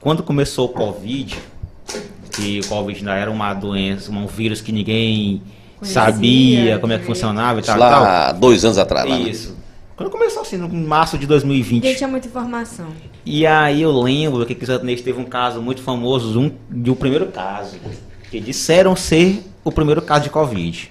Quando 0.00 0.22
começou 0.22 0.66
o 0.66 0.68
Covid, 0.70 1.36
que 2.32 2.60
o 2.60 2.68
Covid 2.68 2.98
ainda 3.00 3.14
era 3.14 3.30
uma 3.30 3.52
doença, 3.54 4.10
um 4.10 4.26
vírus 4.26 4.60
que 4.60 4.72
ninguém 4.72 5.42
Conhecia 5.78 6.02
sabia 6.02 6.78
como 6.78 6.92
é 6.92 6.96
que 6.96 7.02
direito. 7.02 7.06
funcionava 7.06 7.60
e 7.60 7.62
tal, 7.62 7.76
e 7.76 7.78
tal. 7.78 8.02
lá 8.02 8.32
dois 8.32 8.64
anos 8.64 8.78
atrás. 8.78 9.08
lá, 9.08 9.18
né? 9.18 9.32
Quando 9.96 10.10
começou 10.10 10.42
assim, 10.42 10.56
no 10.56 10.68
março 10.68 11.16
de 11.16 11.24
Ninguém 11.24 11.38
2020. 11.38 11.96
tinha 11.96 12.08
muita 12.08 12.26
informação. 12.26 12.88
E 13.24 13.46
aí 13.46 13.80
eu 13.80 13.92
lembro 13.92 14.44
que 14.44 14.52
aqui 14.52 14.64
em 14.64 14.66
Santo 14.66 14.82
Inês 14.82 15.00
teve 15.00 15.20
um 15.20 15.24
caso 15.24 15.62
muito 15.62 15.82
famoso, 15.82 16.38
um, 16.40 16.50
de 16.68 16.90
um 16.90 16.94
primeiro 16.94 17.26
caso, 17.26 17.78
que 18.30 18.40
disseram 18.40 18.96
ser 18.96 19.44
o 19.62 19.70
primeiro 19.70 20.02
caso 20.02 20.24
de 20.24 20.30
Covid. 20.30 20.90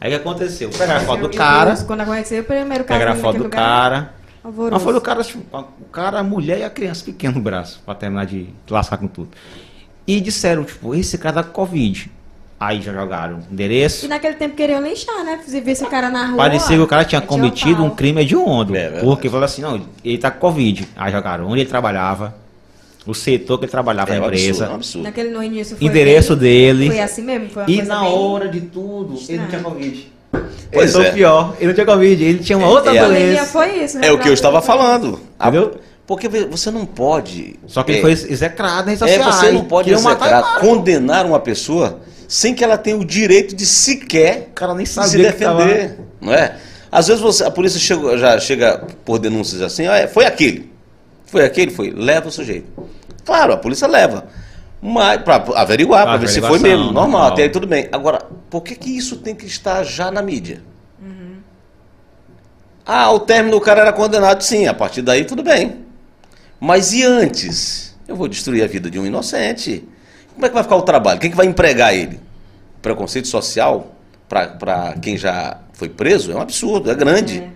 Aí 0.00 0.08
o 0.08 0.16
que 0.16 0.20
aconteceu? 0.20 0.70
Pegaram 0.70 1.02
a 1.02 1.04
foto 1.04 1.22
do 1.28 1.36
cara, 1.36 1.76
Quando 1.84 2.00
aconteceu 2.00 2.40
o 2.40 2.44
primeiro 2.44 2.84
caso 2.84 2.98
pegaram 2.98 3.18
a 3.18 3.22
foto 3.22 3.36
do 3.36 3.44
lugar, 3.44 3.60
cara, 3.60 4.14
alvoroço. 4.42 4.72
Mas 4.72 4.82
foi 4.82 4.92
do 4.94 5.00
cara, 5.02 5.20
o 5.52 5.84
cara, 5.92 6.18
a 6.20 6.22
mulher 6.22 6.60
e 6.60 6.64
a 6.64 6.70
criança 6.70 7.04
pequena 7.04 7.34
no 7.34 7.42
braço, 7.42 7.82
pra 7.84 7.94
terminar 7.94 8.24
de 8.24 8.48
lascar 8.70 8.96
com 8.96 9.06
tudo. 9.06 9.28
E 10.06 10.18
disseram, 10.18 10.64
tipo, 10.64 10.94
esse 10.94 11.18
cara 11.18 11.34
tá 11.34 11.42
com 11.42 11.52
Covid. 11.52 12.10
Aí 12.60 12.82
já 12.82 12.92
jogaram 12.92 13.38
E 13.50 13.52
endereço. 13.54 14.06
naquele 14.06 14.34
tempo 14.34 14.54
queriam 14.54 14.82
lixar, 14.82 15.24
né? 15.24 15.40
Se 15.46 15.60
visse 15.62 15.82
o 15.82 15.86
cara 15.86 16.10
na 16.10 16.26
rua. 16.26 16.36
Parecia 16.36 16.76
que 16.76 16.82
o 16.82 16.86
cara 16.86 17.04
tinha 17.06 17.18
o 17.18 17.26
cometido 17.26 17.82
um 17.82 17.88
crime 17.88 18.20
hediondo. 18.20 18.76
É 18.76 18.80
verdade. 18.82 19.04
porque 19.06 19.30
falou 19.30 19.44
assim, 19.46 19.62
não, 19.62 19.80
ele 20.04 20.18
tá 20.18 20.30
com 20.30 20.38
Covid. 20.40 20.86
Aí 20.94 21.10
jogaram 21.10 21.46
onde 21.48 21.62
ele 21.62 21.70
trabalhava, 21.70 22.34
o 23.06 23.14
setor 23.14 23.56
que 23.58 23.64
ele 23.64 23.70
trabalhava 23.72 24.10
É 24.10 24.18
na 24.20 24.26
absurdo, 24.26 24.38
empresa, 24.42 24.64
é 24.66 24.68
um 24.68 24.74
absurdo. 24.74 25.04
Naquele 25.04 25.30
no 25.30 25.42
início 25.42 25.74
foi 25.74 25.86
endereço 25.88 26.36
bem- 26.36 26.50
dele. 26.50 26.86
Foi 26.90 27.00
assim 27.00 27.22
mesmo? 27.22 27.48
Foi 27.48 27.62
uma 27.62 27.70
E 27.70 27.76
coisa 27.76 27.94
na 27.94 28.00
bem- 28.02 28.12
hora 28.12 28.48
de 28.48 28.60
tudo, 28.60 29.14
ele 29.26 29.38
não 29.38 29.46
tinha 29.46 29.58
Estranho. 29.58 29.64
Covid. 29.64 30.12
Pois 30.70 30.90
Esse 30.90 31.00
é 31.00 31.06
é. 31.06 31.10
o 31.10 31.14
pior. 31.14 31.54
Ele 31.58 31.66
não 31.68 31.74
tinha 31.74 31.86
Covid, 31.86 32.24
ele 32.24 32.38
tinha 32.40 32.58
uma 32.58 32.68
outra 32.68 32.94
é 32.94 32.98
a- 32.98 33.02
A 33.04 33.06
pandemia 33.06 33.26
doença. 33.36 33.46
foi 33.46 33.84
isso, 33.84 33.98
né? 33.98 34.06
É 34.06 34.12
o 34.12 34.18
que 34.18 34.28
eu 34.28 34.34
estava 34.34 34.60
Foi- 34.60 34.76
falando. 34.76 35.18
Entendeu? 35.40 35.80
Porque 36.06 36.28
você 36.28 36.70
não 36.70 36.84
pode. 36.84 37.58
Só 37.66 37.82
que 37.82 37.92
ele 37.92 37.98
é, 38.00 38.02
foi 38.02 38.10
execrado 38.12 38.90
nas 38.90 39.00
redes 39.00 39.14
É, 39.16 39.22
sociais. 39.22 39.36
você 39.46 39.52
não 39.52 39.64
pode 39.64 39.88
ele 39.88 39.96
execrar, 39.96 40.60
condenar 40.60 41.24
uma 41.24 41.40
pessoa 41.40 42.00
sem 42.30 42.54
que 42.54 42.62
ela 42.62 42.78
tenha 42.78 42.96
o 42.96 43.04
direito 43.04 43.56
de 43.56 43.66
sequer 43.66 44.50
O 44.52 44.54
cara 44.54 44.72
nem 44.72 44.86
se 44.86 44.94
defender, 45.32 45.98
não 46.20 46.32
é? 46.32 46.56
Às 46.92 47.08
vezes 47.08 47.20
você- 47.20 47.42
a 47.42 47.50
polícia 47.50 47.80
chega, 47.80 48.16
já 48.16 48.38
chega 48.38 48.86
por 49.04 49.18
denúncias 49.18 49.60
assim, 49.60 49.88
ah, 49.88 49.96
é, 49.96 50.06
foi 50.06 50.24
aquele, 50.24 50.70
foi 51.26 51.44
aquele, 51.44 51.72
foi, 51.72 51.90
leva 51.90 52.28
o 52.28 52.30
sujeito. 52.30 52.68
Claro, 53.24 53.52
a 53.52 53.56
polícia 53.56 53.88
leva, 53.88 54.28
mas 54.80 55.20
para 55.22 55.42
averiguar, 55.60 56.04
para 56.04 56.18
ver 56.18 56.28
se 56.28 56.40
foi 56.40 56.60
mesmo, 56.60 56.84
normal, 56.84 57.02
normal. 57.08 57.32
até 57.32 57.42
aí 57.42 57.50
tudo 57.50 57.66
bem. 57.66 57.88
Agora, 57.90 58.20
por 58.48 58.62
que 58.62 58.76
que 58.76 58.96
isso 58.96 59.16
tem 59.16 59.34
que 59.34 59.46
estar 59.46 59.82
já 59.82 60.08
na 60.12 60.22
mídia? 60.22 60.62
Ah, 62.86 63.02
ao 63.04 63.20
término 63.20 63.56
o 63.56 63.60
cara 63.60 63.80
era 63.82 63.92
condenado, 63.92 64.42
sim, 64.42 64.66
a 64.68 64.74
partir 64.74 65.02
daí 65.02 65.24
tudo 65.24 65.42
bem. 65.42 65.84
Mas 66.60 66.92
e 66.92 67.04
antes? 67.04 67.96
Eu 68.06 68.14
vou 68.16 68.26
destruir 68.28 68.62
a 68.62 68.66
vida 68.66 68.90
de 68.90 68.98
um 68.98 69.06
inocente. 69.06 69.84
Como 70.34 70.46
é 70.46 70.48
que 70.48 70.54
vai 70.54 70.62
ficar 70.62 70.76
o 70.76 70.82
trabalho? 70.82 71.20
Quem 71.20 71.30
que 71.30 71.36
vai 71.36 71.46
empregar 71.46 71.94
ele? 71.94 72.20
Preconceito 72.82 73.28
social 73.28 73.94
para 74.28 74.94
quem 75.02 75.16
já 75.18 75.58
foi 75.72 75.88
preso 75.88 76.30
é 76.32 76.34
um 76.36 76.40
absurdo, 76.40 76.90
é 76.90 76.94
grande. 76.94 77.38
É. 77.40 77.48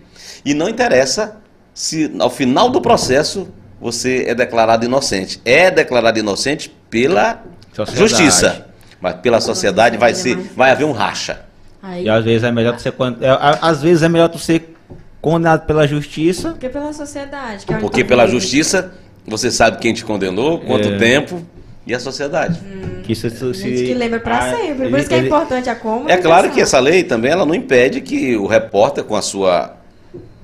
E 0.45 0.53
não 0.55 0.69
interessa 0.69 1.37
se 1.73 2.13
ao 2.19 2.29
final 2.31 2.69
do 2.69 2.81
processo 2.81 3.49
você 3.81 4.25
é 4.27 4.35
declarado 4.35 4.85
inocente. 4.85 5.41
É 5.45 5.71
declarado 5.71 6.19
inocente 6.19 6.69
pela 6.91 7.43
Sociedade. 7.73 7.99
justiça. 8.09 8.67
Mas 9.01 9.15
pela 9.17 9.41
sociedade 9.41 9.97
vai 9.99 10.15
ser, 10.15 10.37
vai 10.57 10.71
haver 10.71 10.85
um 10.85 10.93
racha. 10.93 11.41
Aí, 11.83 12.05
E 12.05 12.09
às 12.09 12.25
vezes 12.25 12.43
é 12.45 12.51
melhor 12.51 12.75
tu 12.77 12.81
ser 12.83 12.93
con- 12.93 13.17
é, 13.21 13.59
às 13.61 13.83
vezes 13.83 14.03
é 14.03 14.09
melhor 14.09 14.29
tu 14.29 14.39
ser 14.39 14.75
condenado 15.21 15.67
pela 15.67 15.87
justiça. 15.87 16.51
porque 16.51 16.69
pela 16.69 16.93
sociedade. 16.93 17.67
Que 17.67 17.75
é 17.75 17.79
Porque 17.79 18.03
pela 18.05 18.27
justiça 18.27 18.93
você 19.27 19.51
sabe 19.51 19.79
quem 19.79 19.93
te 19.93 20.05
condenou, 20.05 20.61
quanto 20.61 20.89
É. 20.89 20.97
tempo 20.99 21.43
e 21.87 21.95
a 21.95 22.01
sociedade. 22.01 22.61
Que 23.03 23.13
isso, 23.13 23.27
A 23.27 23.31
gente 23.53 23.85
que 23.85 23.95
lembra 23.95 24.19
pra 24.21 24.39
Ah, 24.39 24.57
sempre. 24.57 24.89
Por 24.89 24.99
isso 24.99 25.09
que 25.09 25.15
é 25.15 25.19
ele- 25.19 25.27
importante 25.27 25.69
a 25.69 25.73
É 25.73 25.75
comunicação. 25.75 26.23
claro 26.23 26.51
que 26.51 26.61
essa 26.61 26.79
lei 26.79 27.05
também 27.05 27.31
ela 27.31 27.45
não 27.45 27.55
impede 27.55 28.01
que 28.01 28.37
o 28.37 28.47
repórter 28.47 29.05
com 29.05 29.15
a 29.15 29.21
sua 29.23 29.77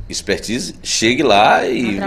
expertise 0.08 0.74
chegue 0.82 1.22
lá 1.22 1.64
e, 1.66 1.98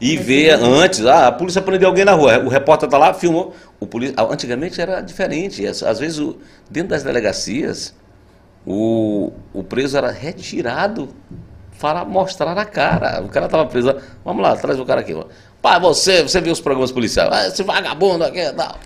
e, 0.00 0.12
e 0.12 0.16
vê 0.16 0.50
antes, 0.50 1.06
ah, 1.06 1.28
a 1.28 1.32
polícia 1.32 1.62
prendeu 1.62 1.88
alguém 1.88 2.04
na 2.04 2.12
rua, 2.12 2.38
o 2.40 2.48
repórter 2.48 2.86
está 2.88 2.98
lá, 2.98 3.14
filmou. 3.14 3.54
O 3.80 3.86
polícia, 3.86 4.14
antigamente 4.28 4.80
era 4.80 5.00
diferente, 5.00 5.64
às, 5.66 5.80
vezes 6.00 6.18
o- 6.18 6.36
dentro 6.68 6.90
das 6.90 7.02
delegacias 7.04 7.94
o, 8.66 9.32
o 9.54 9.62
preso 9.62 9.96
era 9.96 10.10
retirado 10.10 11.08
para 11.80 12.04
mostrar 12.04 12.58
a 12.58 12.64
cara. 12.64 13.22
O 13.22 13.28
cara 13.28 13.46
estava 13.46 13.64
preso, 13.66 13.86
lá, 13.86 13.96
vamos 14.24 14.42
lá, 14.42 14.56
traz 14.56 14.78
o 14.80 14.84
cara 14.84 15.00
aqui. 15.00 15.14
ó. 15.14 15.24
Pai, 15.60 15.80
você, 15.80 16.22
você 16.22 16.40
viu 16.40 16.52
os 16.52 16.60
programas 16.60 16.92
policiais, 16.92 17.30
ah, 17.32 17.46
esse 17.48 17.62
vagabundo 17.62 18.24
aqui 18.24 18.38
e 18.40 18.52
tal. 18.52 18.78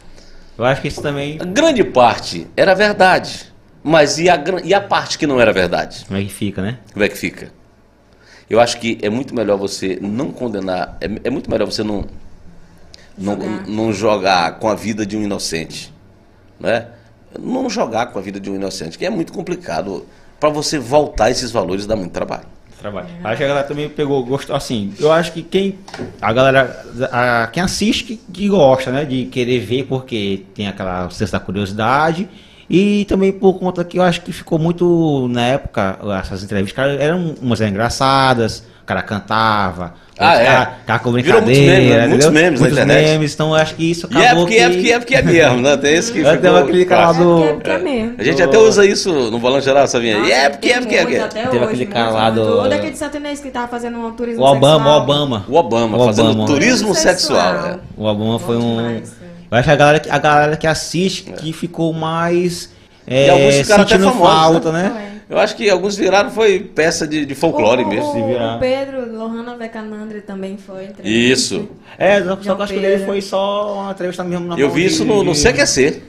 Eu 0.56 0.64
acho 0.64 0.80
que 0.80 0.88
isso 0.88 1.02
também. 1.02 1.38
A 1.40 1.44
grande 1.44 1.84
parte 1.84 2.46
era 2.56 2.74
verdade. 2.74 3.52
Mas 3.82 4.18
e 4.18 4.30
a, 4.30 4.42
e 4.62 4.72
a 4.72 4.80
parte 4.80 5.18
que 5.18 5.26
não 5.26 5.40
era 5.40 5.52
verdade? 5.52 6.04
Como 6.06 6.18
é 6.18 6.22
que 6.22 6.32
fica, 6.32 6.62
né? 6.62 6.78
Como 6.92 7.04
é 7.04 7.08
que 7.08 7.16
fica? 7.16 7.52
Eu 8.48 8.60
acho 8.60 8.78
que 8.78 8.98
é 9.02 9.10
muito 9.10 9.34
melhor 9.34 9.56
você 9.56 9.98
não 10.00 10.30
condenar, 10.30 10.96
é, 11.00 11.06
é 11.24 11.30
muito 11.30 11.50
melhor 11.50 11.64
você 11.64 11.82
não, 11.82 12.04
não, 13.16 13.34
Jogar. 13.34 13.66
não 13.66 13.92
jogar 13.92 14.58
com 14.58 14.68
a 14.68 14.74
vida 14.74 15.04
de 15.04 15.16
um 15.16 15.22
inocente. 15.22 15.92
Né? 16.60 16.86
Não 17.38 17.68
jogar 17.68 18.06
com 18.06 18.18
a 18.18 18.22
vida 18.22 18.38
de 18.38 18.50
um 18.50 18.54
inocente, 18.54 18.96
que 18.96 19.06
é 19.06 19.10
muito 19.10 19.32
complicado. 19.32 20.06
Para 20.38 20.50
você 20.50 20.78
voltar 20.78 21.30
esses 21.30 21.50
valores 21.50 21.86
dá 21.86 21.96
muito 21.96 22.12
trabalho. 22.12 22.46
Trabalho. 22.82 23.06
Acho 23.22 23.36
que 23.38 23.44
a 23.44 23.48
galera 23.48 23.66
também 23.66 23.88
pegou, 23.88 24.24
gostou, 24.24 24.54
assim, 24.56 24.92
eu 24.98 25.10
acho 25.12 25.32
que 25.32 25.40
quem, 25.42 25.76
a 26.20 26.32
galera, 26.32 26.84
a- 27.12 27.48
quem 27.52 27.62
assiste 27.62 28.02
que, 28.04 28.16
que 28.32 28.48
gosta, 28.48 28.90
né, 28.90 29.04
de 29.04 29.26
querer 29.26 29.60
ver 29.60 29.84
porque 29.84 30.42
tem 30.54 30.66
aquela 30.66 31.08
senso 31.10 31.30
da 31.32 31.38
curiosidade 31.40 32.28
e 32.68 33.04
também 33.04 33.32
por 33.32 33.54
conta 33.54 33.84
que 33.84 33.98
eu 33.98 34.02
acho 34.02 34.22
que 34.22 34.32
ficou 34.32 34.58
muito, 34.58 35.28
na 35.30 35.46
época, 35.46 35.98
essas 36.20 36.42
entrevistas, 36.42 37.00
eram 37.00 37.34
umas 37.40 37.60
engraçadas, 37.60 38.64
o 38.82 38.84
cara 38.86 39.02
cantava, 39.02 39.94
Ah, 40.18 40.32
o 40.32 40.36
é. 40.40 40.44
cara, 40.44 40.72
cara 40.86 40.98
com 40.98 41.12
Virou 41.12 41.40
muitos 41.40 41.56
brincadeira, 41.58 41.80
memes, 41.80 41.96
né? 41.96 42.06
Muitos 42.08 42.30
memes 42.30 42.60
na 42.60 42.66
Muitos 42.66 42.78
internet. 42.84 43.08
memes, 43.10 43.34
então 43.34 43.48
eu 43.50 43.54
acho 43.54 43.74
que 43.76 43.90
isso 43.90 44.08
E 44.10 44.16
é 44.16 44.26
acabou 44.26 44.44
porque, 44.44 44.58
é 44.58 44.68
porque 44.68 44.88
é 44.92 44.98
porque 44.98 45.14
é 45.14 45.22
mesmo, 45.22 45.60
né? 45.62 45.76
Tem 45.76 45.94
esse 45.94 46.12
que 46.12 46.22
tenho 46.22 46.36
ficou 46.36 46.56
aquele 46.56 46.84
cara 46.84 47.12
do- 47.12 47.44
É 47.44 47.52
porque 47.54 47.70
é 47.70 47.78
mesmo. 47.78 48.14
A 48.18 48.22
gente 48.24 48.42
até 48.42 48.58
usa 48.58 48.84
isso 48.84 49.12
no 49.30 49.38
Balanço 49.38 49.64
Geral, 49.64 49.86
sabia? 49.86 50.18
E 50.18 50.30
é 50.32 50.48
porque 50.50 50.68
é 50.68 50.80
porque 50.80 50.94
é 50.96 51.02
porque 51.02 51.16
é. 51.16 51.22
Até 51.22 51.42
Teve 51.44 51.56
hoje, 51.58 51.64
aquele 51.66 51.86
cara 51.86 52.10
lá 52.10 52.30
do- 52.30 52.60
O 52.60 52.68
daquele 52.68 52.96
sertanejo 52.96 53.40
que 53.42 53.50
tava 53.50 53.68
fazendo 53.68 53.98
um 53.98 54.10
turismo 54.12 54.42
O 54.42 54.46
Obama, 54.46 54.76
o 54.76 54.78
sexual. 54.78 55.02
Obama. 55.02 55.44
O 55.48 55.54
Obama, 55.56 55.96
O 55.98 56.06
fazendo 56.06 56.30
Obama. 56.30 56.46
turismo 56.46 56.94
sexual. 56.94 57.40
Sexual. 57.40 57.66
é. 57.66 57.78
O 57.96 58.04
Obama 58.04 58.38
foi 58.38 58.56
um. 58.56 58.76
demais, 58.76 59.12
é. 59.22 59.24
Eu 59.50 59.58
acho 59.58 59.64
que 59.64 59.70
a 59.72 59.76
galera, 59.76 60.00
que- 60.00 60.10
a 60.10 60.18
galera 60.18 60.56
que 60.56 60.66
assiste 60.66 61.22
que 61.24 61.52
ficou 61.52 61.92
mais. 61.92 62.70
É, 63.06 63.26
E 63.26 63.30
alguns 63.30 63.54
ficaram 63.56 63.82
até 63.82 63.94
sentindo 63.96 64.12
famosos, 64.12 64.34
falta, 64.62 64.72
né? 64.72 64.92
Eu 65.32 65.38
acho 65.38 65.56
que 65.56 65.70
alguns 65.70 65.96
viraram, 65.96 66.30
foi 66.30 66.60
peça 66.60 67.08
de, 67.08 67.24
de 67.24 67.34
folclore 67.34 67.84
o, 67.84 67.88
mesmo. 67.88 68.26
virar. 68.26 68.56
O 68.56 68.60
Pedro, 68.60 69.16
Lohana 69.16 69.56
Vecanandri 69.56 70.20
também 70.20 70.58
foi. 70.58 70.84
entrevista. 70.84 71.08
Isso. 71.08 71.68
É, 71.96 72.22
só 72.22 72.36
que 72.36 72.48
eu 72.50 72.62
acho 72.62 72.74
que 72.74 72.78
Pedro. 72.80 72.96
ele 72.96 73.06
foi 73.06 73.22
só 73.22 73.80
uma 73.80 73.92
entrevista 73.92 74.22
mesmo 74.22 74.46
na 74.48 74.58
Eu 74.58 74.68
vi 74.68 74.84
isso 74.84 75.06
no, 75.06 75.24
no 75.24 75.32
CQC. 75.32 76.02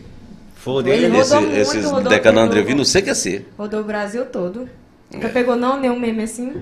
Foi 0.55 0.83
Ele 0.83 0.83
dele. 0.83 1.07
rodou 1.07 1.21
Esse, 1.21 1.35
muito, 1.35 1.57
esses 1.57 1.91
Decanandre 2.09 2.59
eu 2.59 2.65
vi 2.65 2.73
no 2.73 2.83
CQC. 2.83 3.45
Rodou 3.57 3.79
o 3.79 3.83
Brasil 3.85 4.25
todo. 4.25 4.67
Nunca 5.09 5.29
pegou 5.29 5.55
não 5.55 5.79
nenhum 5.79 5.97
meme 5.97 6.23
assim? 6.23 6.53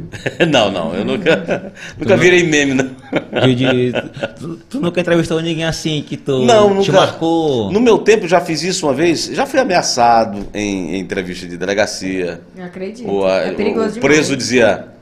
não, 0.48 0.70
não, 0.70 0.94
eu 0.94 1.04
nunca, 1.04 1.72
nunca 1.98 2.16
virei 2.16 2.42
meme, 2.44 2.74
não. 2.74 2.84
De, 3.54 3.92
tu, 4.38 4.56
tu 4.68 4.80
nunca 4.80 5.00
entrevistou 5.00 5.40
ninguém 5.40 5.64
assim 5.64 6.02
que 6.06 6.16
tu 6.16 6.44
Não, 6.44 6.70
te 6.80 6.88
nunca. 6.88 6.92
marcou. 6.92 7.70
No 7.72 7.80
meu 7.80 7.98
tempo 7.98 8.26
já 8.28 8.40
fiz 8.40 8.62
isso 8.62 8.86
uma 8.86 8.94
vez, 8.94 9.26
já 9.26 9.46
fui 9.46 9.58
ameaçado 9.60 10.46
em, 10.54 10.96
em 10.96 10.98
entrevista 11.00 11.46
de 11.46 11.56
delegacia. 11.56 12.40
Eu 12.56 12.64
acredito. 12.64 13.24
A- 13.24 13.36
é 13.42 13.50
perigoso 13.52 13.88
o 13.90 13.92
demais. 13.94 13.98
preso 14.16 14.36
dizia. 14.36 14.95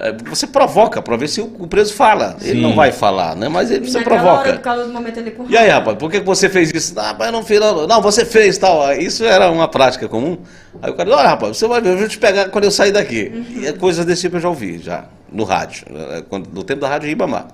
É, 0.00 0.12
Você 0.30 0.46
provoca 0.46 1.00
para 1.02 1.16
ver 1.16 1.28
se 1.28 1.40
o, 1.40 1.46
preso 1.66 1.94
fala. 1.94 2.36
Ele 2.40 2.54
Sim. 2.54 2.60
não 2.60 2.74
vai 2.74 2.92
falar, 2.92 3.34
né? 3.36 3.48
Mas 3.48 3.70
ele, 3.70 3.88
você 3.88 4.00
provoca. 4.02 4.40
hora, 4.40 4.52
por 4.54 4.60
causa 4.60 4.84
do 4.84 4.92
momento 4.92 5.18
com 5.32 5.46
E 5.48 5.56
aí, 5.56 5.68
rapaz, 5.68 5.96
por 5.98 6.10
que 6.10 6.20
você 6.20 6.48
fez 6.48 6.70
isso? 6.70 6.94
Ah, 6.98 7.14
mas 7.18 7.26
eu 7.28 7.32
não 7.32 7.42
fiz, 7.42 7.58
não. 7.60 7.86
Não, 7.86 8.00
você 8.02 8.24
fez 8.24 8.56
tal. 8.58 8.92
Isso 8.92 9.24
era 9.24 9.50
uma 9.50 9.68
prática 9.68 10.08
comum. 10.08 10.38
Aí 10.82 10.90
o 10.90 10.94
cara, 10.94 11.10
olha, 11.10 11.28
rapaz, 11.28 11.56
você 11.56 11.66
vai 11.66 11.80
ver, 11.80 11.92
eu 11.94 11.98
vou 11.98 12.08
te 12.08 12.18
pegar 12.18 12.48
quando 12.50 12.64
eu 12.64 12.70
sair 12.70 12.92
daqui. 12.92 13.32
Uhum. 13.34 13.62
E 13.62 13.66
é 13.66 13.72
coisas 13.72 14.04
desse 14.04 14.22
tipo 14.22 14.36
eu 14.36 14.40
já 14.40 14.48
ouvi, 14.48 14.78
já, 14.78 15.04
no 15.32 15.44
rádio. 15.44 15.86
eh, 15.90 16.22
quando- 16.28 16.48
No 16.52 16.62
tempo 16.64 16.80
da 16.80 16.88
rádio 16.88 17.08
Ribamar. 17.08 17.48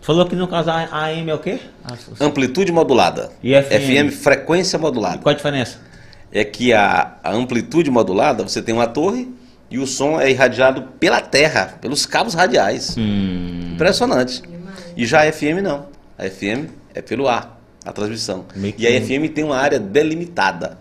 Falou 0.00 0.24
que 0.26 0.36
no 0.36 0.46
caso 0.46 0.70
a 0.70 0.86
AM 1.06 1.28
é 1.30 1.34
o 1.34 1.38
quê? 1.38 1.58
A- 1.84 2.24
Amplitude 2.24 2.70
modulada. 2.72 3.30
E 3.42 3.52
FM? 3.60 4.10
frequência 4.12 4.78
modulada. 4.78 5.18
Qual 5.18 5.32
a 5.32 5.36
diferença? 5.36 5.78
É 6.32 6.44
que 6.44 6.72
a, 6.72 7.14
a 7.24 7.32
amplitude 7.32 7.90
modulada, 7.90 8.42
você 8.42 8.62
tem 8.62 8.74
uma 8.74 8.86
torre 8.86 9.28
e 9.70 9.78
o 9.78 9.86
som 9.86 10.20
é 10.20 10.30
irradiado 10.30 10.82
pela 10.98 11.20
terra, 11.20 11.74
pelos 11.80 12.06
cabos 12.06 12.34
radiais. 12.34 12.96
Hum, 12.98 13.72
Impressionante. 13.74 14.42
E 14.96 15.06
já 15.06 15.22
a 15.22 15.32
FM 15.32 15.62
não. 15.62 15.86
A 16.18 16.24
FM 16.24 16.70
é 16.94 17.00
pelo 17.02 17.28
ar, 17.28 17.60
a 17.84 17.92
transmissão. 17.92 18.44
E 18.76 18.86
a 18.86 19.00
FM 19.00 19.32
tem 19.32 19.44
uma 19.44 19.56
área 19.56 19.78
delimitada, 19.78 20.78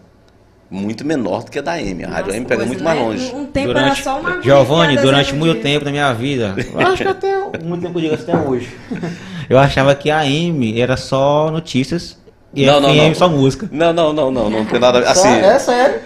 muito 0.69 1.05
menor 1.05 1.43
do 1.43 1.51
que 1.51 1.59
a 1.59 1.61
da 1.61 1.73
AM. 1.73 2.03
A 2.05 2.07
rádio 2.09 2.25
Nossa, 2.27 2.37
AM 2.37 2.45
pega 2.45 2.55
coisa, 2.57 2.65
muito 2.67 2.83
mais 2.83 2.99
longe. 2.99 3.35
Um, 3.35 3.45
tempo 3.45 3.69
era 3.69 3.79
durante, 3.81 4.03
só 4.03 4.19
uma 4.19 4.41
Giovanni, 4.41 4.97
durante 4.97 5.33
muito 5.35 5.61
tempo 5.61 5.85
da 5.85 5.91
minha 5.91 6.11
vida, 6.13 6.55
eu 6.73 6.79
acho 6.87 7.03
que 7.03 7.07
até 7.09 7.37
muito 7.63 7.81
tempo 7.83 7.99
eu 7.99 8.01
digo 8.01 8.13
até 8.15 8.35
hoje. 8.35 8.69
Eu 9.49 9.57
achava 9.57 9.95
que 9.95 10.11
a 10.11 10.19
AM 10.19 10.77
era 10.81 10.97
só 10.97 11.49
notícias 11.49 12.17
e 12.53 12.65
Não, 12.65 12.81
FM 12.81 12.83
não, 12.83 12.95
não. 12.95 13.15
só 13.15 13.29
música. 13.29 13.69
Não, 13.71 13.93
não, 13.93 14.11
não, 14.11 14.29
não, 14.29 14.49
não 14.49 14.65
tem 14.65 14.77
nada 14.77 14.97
a 14.97 15.01
ver. 15.01 15.07
Assim, 15.07 15.59
sério? 15.59 16.01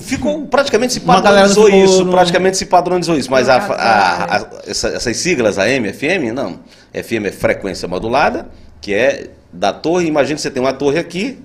Ficou 0.00 0.46
praticamente 0.46 0.92
se 0.92 1.00
padronizou 1.00 1.68
isso, 1.68 2.04
no- 2.04 2.12
praticamente 2.12 2.56
se 2.56 2.66
padronizou 2.66 3.16
isso, 3.16 3.30
mas 3.30 3.48
a, 3.48 3.56
a- 3.56 4.36
a- 4.36 4.46
essa- 4.66 4.88
essas 4.88 5.16
siglas 5.16 5.58
AM, 5.58 5.92
FM, 5.92 6.32
não. 6.34 6.60
FM 6.92 7.26
é 7.26 7.32
frequência 7.32 7.86
modulada, 7.88 8.46
que 8.80 8.94
é 8.94 9.30
da 9.52 9.72
torre, 9.72 10.06
imagina 10.06 10.36
que 10.36 10.40
você 10.42 10.50
tem 10.50 10.62
uma 10.62 10.72
torre 10.72 10.98
aqui, 10.98 11.38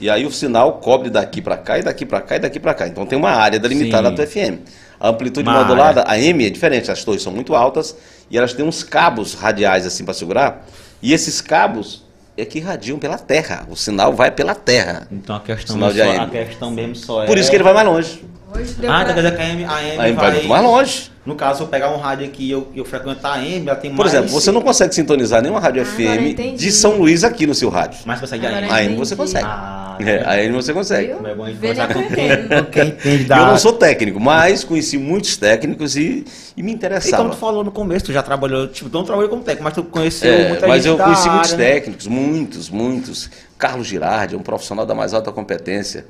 e 0.00 0.10
aí 0.10 0.26
o 0.26 0.30
sinal 0.32 0.74
cobre 0.78 1.10
daqui 1.10 1.40
para 1.40 1.56
cá 1.56 1.78
e 1.78 1.82
daqui 1.82 2.04
para 2.04 2.20
cá 2.20 2.36
e 2.36 2.38
daqui 2.40 2.58
para 2.58 2.74
cá. 2.74 2.88
Então 2.88 3.06
tem 3.06 3.16
uma 3.18 3.30
área 3.30 3.58
delimitada 3.58 4.08
Sim. 4.08 4.14
da 4.14 4.16
tua 4.16 4.26
FM. 4.26 4.58
A 4.98 5.08
amplitude 5.08 5.48
Uma 5.48 5.60
modulada, 5.60 6.02
a 6.02 6.12
AM 6.12 6.46
é 6.46 6.50
diferente, 6.50 6.90
as 6.90 7.04
torres 7.04 7.22
são 7.22 7.32
muito 7.32 7.54
altas 7.54 7.96
e 8.30 8.38
elas 8.38 8.52
têm 8.52 8.64
uns 8.64 8.82
cabos 8.82 9.34
radiais 9.34 9.86
assim 9.86 10.04
para 10.04 10.14
segurar, 10.14 10.66
e 11.00 11.12
esses 11.12 11.40
cabos 11.40 12.04
é 12.42 12.44
que 12.44 12.58
irradiam 12.58 12.98
pela 12.98 13.18
terra. 13.18 13.66
O 13.68 13.76
sinal 13.76 14.12
vai 14.12 14.30
pela 14.30 14.54
terra. 14.54 15.06
Então 15.10 15.36
a 15.36 15.40
questão, 15.40 15.78
só, 15.78 15.86
AM. 15.86 16.18
a 16.18 16.26
questão 16.26 16.70
mesmo 16.70 16.96
só 16.96 17.24
é... 17.24 17.26
Por 17.26 17.38
isso 17.38 17.48
que 17.48 17.56
ele 17.56 17.64
vai 17.64 17.72
mais 17.74 17.86
longe. 17.86 18.24
Hoje 18.54 18.74
deu 18.74 18.90
Ah, 18.92 18.96
pra- 18.96 19.04
tá 19.06 19.14
quer 19.14 19.22
dizer 19.22 19.36
que 19.36 19.42
a 19.42 19.44
AM, 19.46 19.64
a 19.64 19.74
AM 19.76 19.96
vai... 19.96 20.12
vai 20.12 20.32
muito 20.32 20.48
mais 20.48 20.62
longe. 20.62 21.12
No 21.24 21.36
caso, 21.36 21.58
se 21.58 21.62
eu 21.62 21.68
pegar 21.68 21.90
um 21.90 21.98
rádio 21.98 22.26
aqui 22.26 22.44
e 22.48 22.50
eu, 22.50 22.66
eu 22.74 22.84
frequentar 22.84 23.30
a 23.30 23.34
AM, 23.34 23.66
ela 23.68 23.76
tem 23.76 23.90
Por 23.94 23.98
mais... 24.04 24.12
exemplo, 24.12 24.30
você 24.30 24.50
não 24.50 24.60
consegue 24.60 24.92
sintonizar 24.94 25.40
nenhuma 25.40 25.60
rádio 25.60 25.80
Agora 25.82 25.96
FM 26.20 26.56
de 26.56 26.72
São 26.72 26.98
Luís 26.98 27.22
aqui 27.22 27.46
no 27.46 27.54
seu 27.54 27.68
rádio. 27.70 28.00
Mas 28.04 28.18
consegue 28.20 28.44
a 28.44 28.48
Agora 28.48 28.66
AM. 28.66 28.72
A 28.72 28.76
AM 28.78 28.96
você 28.96 29.14
consegue. 29.14 29.44
Ah, 29.46 29.96
É, 30.00 30.22
a 30.24 30.30
AM 30.32 30.50
você 30.52 30.72
consegue. 30.72 31.12
É 31.12 31.34
bom 31.34 31.44
a 31.44 31.48
gente 31.48 31.58
Vê 31.60 31.68
conversar 31.68 31.94
nem 31.94 32.08
com 32.08 33.34
eu 33.40 33.46
não 33.46 33.56
sou 33.58 33.72
técnico, 33.74 34.18
mas 34.18 34.64
conheci 34.64 34.98
muitos 34.98 35.36
técnicos 35.36 35.96
e, 35.96 36.24
e 36.56 36.62
me 36.62 36.72
E 36.72 36.74
interessava. 36.74 37.18
como 37.18 37.30
tu 37.30 37.36
falou 37.36 37.62
no 37.62 37.70
começo, 37.70 38.06
tu 38.06 38.12
já 38.12 38.22
trabalhou, 38.22 38.66
tipo, 38.66 38.90
tu 38.90 38.98
não 38.98 39.04
trabalhou 39.04 39.30
como 39.30 39.42
técnico, 39.42 39.62
mas 39.64 39.74
tu 39.74 39.84
conheceu 39.84 40.32
É, 40.32 40.48
muita 40.48 40.66
mas 40.66 40.82
gente 40.82 40.88
eu 40.92 40.96
da 40.96 41.04
conheci 41.04 41.22
área, 41.22 41.32
muitos 41.34 41.52
né? 41.52 41.56
técnicos, 41.58 42.06
muitos, 42.08 42.68
muitos. 42.68 43.30
Carlos 43.56 43.86
Girardi 43.86 44.34
é 44.34 44.38
um 44.38 44.42
profissional 44.42 44.84
da 44.84 44.94
mais 44.94 45.14
alta 45.14 45.30
competência. 45.30 46.04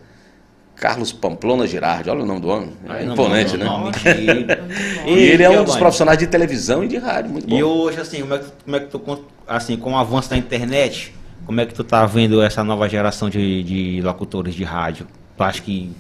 Carlos 0.82 1.12
Pamplona 1.12 1.64
Girardi, 1.64 2.10
olha 2.10 2.24
o 2.24 2.26
nome 2.26 2.40
do 2.40 2.48
homem. 2.48 2.70
É 2.88 2.92
Ai, 2.92 3.04
não, 3.04 3.12
imponente, 3.12 3.56
não, 3.56 3.84
né? 3.88 3.92
não, 4.04 4.14
mentira. 4.16 4.68
E 5.06 5.12
ele 5.12 5.44
é 5.44 5.48
um 5.48 5.52
dos 5.52 5.60
Giovanni, 5.60 5.78
profissionais 5.78 6.18
de 6.18 6.26
televisão 6.26 6.82
e 6.82 6.88
de 6.88 6.96
rádio, 6.96 7.30
muito 7.30 7.46
bom. 7.46 7.56
E 7.56 7.62
hoje, 7.62 8.00
assim, 8.00 8.20
como 8.22 8.34
é 8.34 8.38
que, 8.40 8.46
como 8.64 8.76
é 8.76 8.80
que 8.80 8.86
tu, 8.86 9.24
assim, 9.46 9.76
com 9.76 9.92
o 9.92 9.96
avanço 9.96 10.30
da 10.30 10.36
internet, 10.36 11.14
como 11.46 11.60
é 11.60 11.66
que 11.66 11.72
tu 11.72 11.84
tá 11.84 12.04
vendo 12.04 12.42
essa 12.42 12.64
nova 12.64 12.88
geração 12.88 13.30
de, 13.30 13.62
de 13.62 14.00
locutores 14.02 14.56
de 14.56 14.64
rádio? 14.64 15.06
Tu 15.36 15.42
acha 15.44 15.62
que, 15.62 15.92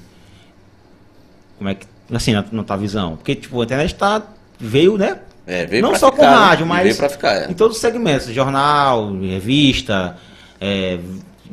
como 1.58 1.70
é 1.70 1.76
que, 1.76 1.86
assim, 2.12 2.32
na, 2.32 2.44
na 2.50 2.64
tua 2.64 2.76
visão? 2.76 3.14
Porque, 3.14 3.36
tipo, 3.36 3.60
a 3.60 3.64
internet 3.64 3.94
tá, 3.94 4.20
veio, 4.58 4.98
né? 4.98 5.20
É, 5.46 5.64
veio 5.64 5.80
não 5.80 5.94
só 5.94 6.10
ficar, 6.10 6.24
com 6.24 6.28
né? 6.28 6.36
rádio, 6.36 6.66
E 6.66 6.68
mas 6.68 6.82
veio 6.82 6.96
pra 6.96 7.08
ficar, 7.08 7.34
é. 7.34 7.50
em 7.52 7.54
todos 7.54 7.76
os 7.76 7.80
segmentos, 7.80 8.26
jornal, 8.34 9.12
revista, 9.20 10.16
é, 10.60 10.98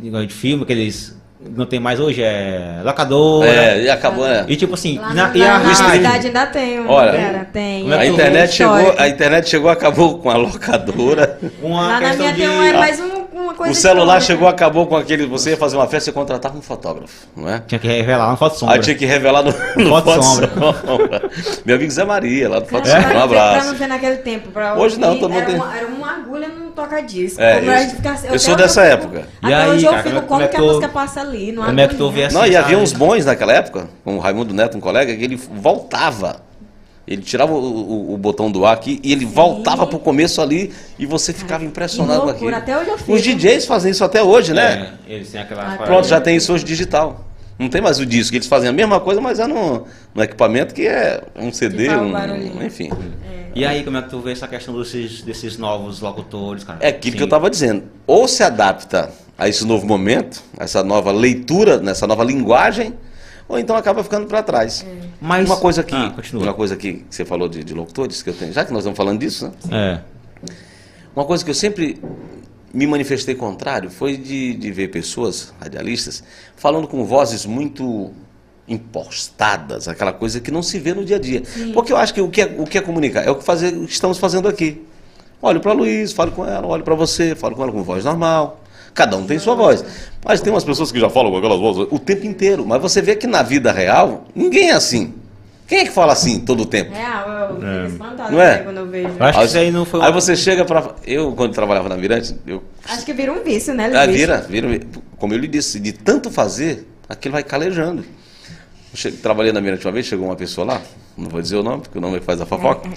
negócio 0.01 0.25
de 0.25 0.33
filme, 0.33 0.65
que 0.65 0.73
eles 0.73 1.18
não 1.41 1.65
tem 1.65 1.79
mais 1.79 1.99
hoje, 1.99 2.21
é 2.21 2.81
locadora. 2.83 3.49
É, 3.49 3.83
e 3.83 3.89
acabou, 3.89 4.27
né? 4.27 4.45
E 4.47 4.55
tipo 4.55 4.73
assim, 4.73 4.97
Lá 4.97 5.13
na, 5.13 5.31
e 5.33 5.41
a 5.41 5.59
na, 5.59 5.73
cidade 5.73 6.27
ainda 6.27 6.45
tem 6.47 6.79
um, 6.81 6.89
Olha, 6.89 7.11
cara, 7.13 7.47
tem. 7.51 7.81
como 7.83 7.93
é 7.93 7.97
A 7.97 8.05
é 8.05 8.07
internet, 8.07 8.53
chegou, 8.53 8.95
a 8.97 9.07
internet 9.07 9.49
chegou, 9.49 9.69
acabou 9.69 10.19
com 10.19 10.29
a 10.29 10.35
locadora. 10.35 11.39
Uma 11.61 11.87
Lá 11.87 11.99
na 12.01 12.13
minha 12.13 12.33
de... 12.33 12.39
tem 12.41 12.49
um, 12.49 12.63
é 12.63 12.73
mais 12.73 12.99
um- 12.99 13.18
uma 13.49 13.55
coisa 13.55 13.71
O 13.71 13.75
celular 13.75 14.21
chegou, 14.21 14.47
acabou 14.47 14.85
com 14.87 14.95
aquele. 14.95 15.25
Você 15.27 15.51
ia 15.51 15.57
fazer 15.57 15.75
uma 15.75 15.87
festa 15.87 16.09
e 16.09 16.13
contratava 16.13 16.57
um 16.57 16.61
fotógrafo, 16.61 17.27
não 17.35 17.49
é? 17.49 17.59
Tinha 17.67 17.79
que 17.79 17.87
revelar 17.87 18.27
uma 18.27 18.37
foto 18.37 18.57
sombra. 18.57 18.75
Aí 18.75 18.81
tinha 18.81 18.95
que 18.95 19.05
revelar 19.05 19.43
no, 19.43 19.49
no 19.83 19.89
Foto 19.89 20.05
Foto 20.11 20.23
sombra. 20.23 20.49
Sombra. 20.85 21.29
Meu 21.65 21.75
amigo 21.75 21.91
Zé 21.91 22.03
Maria, 22.05 22.49
lá 22.49 22.59
do 22.59 22.65
Foto 22.67 22.87
Sombra. 22.87 22.99
Um 23.01 23.03
pra- 23.03 23.11
Pra 23.11 23.23
abraço. 23.23 23.67
não 23.67 23.75
ver 23.75 23.87
naquele 23.87 24.17
tempo. 24.17 24.49
Pra 24.51 24.75
Hoje 24.75 24.99
não, 24.99 25.15
todo 25.19 25.29
mundo 25.29 25.37
era 25.41 25.45
tem- 25.47 25.55
uma, 25.55 25.77
era 25.77 25.87
uma 25.87 26.11
agulha 26.15 26.47
num 26.47 26.71
toca-disco. 26.71 27.41
É, 27.41 27.55
Como 27.59 27.65
eu- 27.71 27.73
a 27.75 27.79
gente 27.81 27.95
fica- 27.95 28.19
eu 28.31 28.39
sou 28.39 28.55
dessa 28.55 28.81
hoje 28.81 28.91
época. 28.91 29.27
E 29.41 29.45
Até 29.47 29.55
aí, 29.55 29.69
hoje 29.71 29.85
eu 29.85 29.91
cara, 29.91 30.03
fico 30.03 30.21
como 30.21 30.21
é- 30.21 30.27
como, 30.27 30.27
como 30.27 30.41
é 30.43 30.47
que 30.47 30.57
a 30.57 30.61
música 30.61 30.89
passa 30.89 31.21
ali. 31.21 31.51
numa 31.51 31.65
como 31.67 31.79
é 31.79 31.87
que 31.87 31.95
tu 31.95 32.03
agulhinha. 32.05 32.27
vê 32.29 32.33
Não, 32.33 32.45
e 32.45 32.55
havia 32.55 32.77
uns 32.77 32.93
bons 32.93 33.25
naquela 33.25 33.53
época, 33.53 33.87
com 34.03 34.15
o 34.15 34.19
Raimundo 34.19 34.53
Neto, 34.53 34.77
um 34.77 34.81
colega, 34.81 35.15
que 35.15 35.23
ele 35.23 35.35
voltava. 35.35 36.47
Ele 37.09 37.23
tirava 37.23 37.51
o, 37.53 37.57
o- 37.57 38.13
o 38.13 38.17
botão 38.19 38.51
do 38.51 38.63
ar 38.67 38.73
aqui 38.75 38.99
e 39.03 39.11
ele 39.11 39.25
voltava 39.25 39.87
pro 39.87 39.97
começo 39.97 40.39
ali 40.41 40.71
e 40.99 41.07
você 41.07 41.33
ficava 41.33 41.65
impressionado 41.65 42.21
com 42.21 42.29
aquilo. 42.29 42.55
até 42.55 42.77
hoje 42.77 42.89
eu 42.91 42.97
fico. 42.99 43.13
Os 43.13 43.23
DJs 43.23 43.65
fazem 43.65 43.89
isso 43.91 44.03
até 44.03 44.21
hoje, 44.21 44.53
né? 44.53 44.93
É, 45.09 45.13
eles 45.15 45.31
têm 45.31 45.41
aquela... 45.41 45.73
Ah. 45.73 45.77
Pronto, 45.77 46.07
já 46.07 46.21
tem 46.21 46.35
isso 46.35 46.53
hoje 46.53 46.63
digital. 46.63 47.25
Não 47.57 47.67
tem 47.67 47.81
mais 47.81 47.97
o 47.99 48.05
disco, 48.05 48.35
eles 48.35 48.45
fazem 48.47 48.69
a 48.69 48.71
mesma 48.71 48.99
coisa, 48.99 49.19
mas 49.19 49.39
é 49.39 49.47
no, 49.47 49.85
no 50.13 50.23
equipamento 50.23 50.71
que 50.73 50.87
é 50.87 51.21
um 51.35 51.51
CD, 51.51 51.89
um, 51.89 52.11
barulhinho. 52.11 52.63
enfim. 52.63 52.91
E 53.55 53.65
aí, 53.65 53.83
como 53.83 53.97
é 53.97 54.01
que 54.03 54.09
tu 54.09 54.19
vê 54.19 54.31
essa 54.31 54.47
questão 54.47 54.77
desses, 54.79 55.23
desses 55.23 55.57
novos 55.57 55.99
locutores, 56.01 56.63
cara? 56.63 56.77
É 56.79 56.89
aquilo 56.89 57.17
que 57.17 57.23
eu 57.23 57.25
Sim. 57.25 57.29
estava 57.29 57.49
dizendo. 57.49 57.83
Ou 58.05 58.27
se 58.27 58.43
adapta 58.43 59.09
a 59.35 59.49
esse 59.49 59.65
novo 59.65 59.85
momento, 59.87 60.41
a 60.57 60.63
essa 60.63 60.83
nova 60.83 61.11
leitura, 61.11 61.79
nessa 61.79 62.05
nova 62.05 62.23
linguagem, 62.23 62.93
ou 63.49 63.57
então 63.57 63.75
acaba 63.75 64.03
ficando 64.03 64.27
para 64.27 64.43
trás. 64.43 64.85
Mas 65.19 65.45
Uma 65.49 65.57
coisa 65.57 65.83
que, 65.83 65.95
Ah, 65.95 66.13
uma 66.33 66.53
coisa 66.53 66.77
que 66.77 67.03
você 67.09 67.25
falou 67.25 67.49
de, 67.49 67.63
de 67.63 67.73
locutores 67.73 68.21
que 68.21 68.29
eu 68.29 68.33
tenho, 68.33 68.53
já 68.53 68.63
que 68.63 68.71
nós 68.71 68.81
estamos 68.81 68.95
falando 68.95 69.19
disso, 69.19 69.51
né? 69.67 70.01
É. 70.45 70.49
Uma 71.15 71.25
coisa 71.25 71.43
que 71.43 71.49
eu 71.49 71.55
sempre 71.55 71.99
me 72.71 72.85
manifestei 72.85 73.33
contrário 73.33 73.89
foi 73.89 74.15
de, 74.15 74.53
de 74.53 74.71
ver 74.71 74.89
pessoas, 74.89 75.51
radialistas, 75.59 76.23
falando 76.55 76.87
com 76.87 77.03
vozes 77.03 77.45
muito 77.45 78.11
impostadas, 78.67 79.87
aquela 79.87 80.13
coisa 80.13 80.39
que 80.39 80.51
não 80.51 80.61
se 80.61 80.77
vê 80.77 80.93
no 80.93 81.03
dia 81.03 81.15
a 81.15 81.19
dia. 81.19 81.41
Porque 81.73 81.91
eu 81.91 81.97
acho 81.97 82.13
que 82.13 82.21
o 82.21 82.29
que 82.29 82.41
é, 82.41 82.55
o 82.57 82.65
que 82.65 82.77
é 82.77 82.81
comunicar 82.81 83.25
é 83.25 83.31
o 83.31 83.35
que, 83.35 83.43
fazer, 83.43 83.73
o 83.73 83.87
que 83.87 83.91
estamos 83.91 84.19
fazendo 84.19 84.47
aqui. 84.47 84.85
Olho 85.41 85.59
para 85.59 85.73
Luiz, 85.73 86.11
falo 86.11 86.31
com 86.31 86.45
ela, 86.45 86.67
olho 86.67 86.83
para 86.83 86.93
você, 86.93 87.33
falo 87.33 87.55
com 87.55 87.63
ela 87.63 87.71
com 87.71 87.81
voz 87.81 88.05
normal. 88.05 88.61
Cada 88.99 89.15
um 89.15 89.25
tem 89.25 89.39
sua 89.39 89.55
voz. 89.55 89.81
Mas 90.25 90.41
tem 90.41 90.51
umas 90.51 90.65
pessoas 90.65 90.91
que 90.91 90.99
já 90.99 91.09
falam 91.09 91.31
com 91.31 91.37
aquelas 91.37 91.57
vozes 91.57 91.87
o 91.89 91.97
tempo 91.97 92.27
inteiro. 92.27 92.65
Mas 92.67 92.81
você 92.81 93.01
vê 93.01 93.15
que 93.15 93.25
na 93.25 93.41
vida 93.41 93.71
real, 93.71 94.25
ninguém 94.35 94.71
é 94.71 94.73
assim. 94.73 95.13
Quem 95.65 95.79
é 95.79 95.85
que 95.85 95.89
fala 95.91 96.11
assim 96.11 96.41
todo 96.41 96.63
o 96.63 96.65
tempo? 96.65 96.91
Real, 96.93 97.29
eu 97.29 97.55
fico 97.55 97.93
espantada 97.93 98.29
Não 98.29 98.41
é? 98.41 98.57
quando 98.57 98.75
eu 98.75 98.87
vejo. 98.87 99.07
Eu 99.17 99.25
acho 99.25 99.39
que 99.39 99.45
isso 99.45 99.57
aí 99.57 99.71
não 99.71 99.85
foi. 99.85 100.01
Aí 100.01 100.11
você 100.11 100.35
chega 100.35 100.65
para 100.65 100.95
Eu, 101.07 101.31
quando 101.31 101.53
trabalhava 101.53 101.87
na 101.87 101.95
Mirante, 101.95 102.35
eu 102.45 102.61
Acho 102.89 103.05
que 103.05 103.13
vira 103.13 103.31
um 103.31 103.41
vício, 103.41 103.73
né, 103.73 103.89
Ah, 103.95 104.03
Luiz? 104.03 104.17
vira, 104.17 104.37
vira, 104.41 104.81
como 105.17 105.33
eu 105.33 105.37
lhe 105.37 105.47
disse, 105.47 105.79
de 105.79 105.93
tanto 105.93 106.29
fazer, 106.29 106.85
aquilo 107.07 107.31
vai 107.31 107.43
calejando. 107.43 108.01
Eu 108.91 108.97
che- 108.97 109.11
trabalhei 109.13 109.53
na 109.53 109.61
Mirante 109.61 109.85
uma 109.87 109.93
vez, 109.93 110.07
chegou 110.07 110.25
uma 110.25 110.35
pessoa 110.35 110.67
lá, 110.67 110.81
não 111.15 111.29
vou 111.29 111.41
dizer 111.41 111.55
o 111.55 111.63
nome, 111.63 111.83
porque 111.83 111.97
o 111.97 112.01
nome 112.01 112.19
faz 112.19 112.41
a 112.41 112.45
fofoca. 112.45 112.89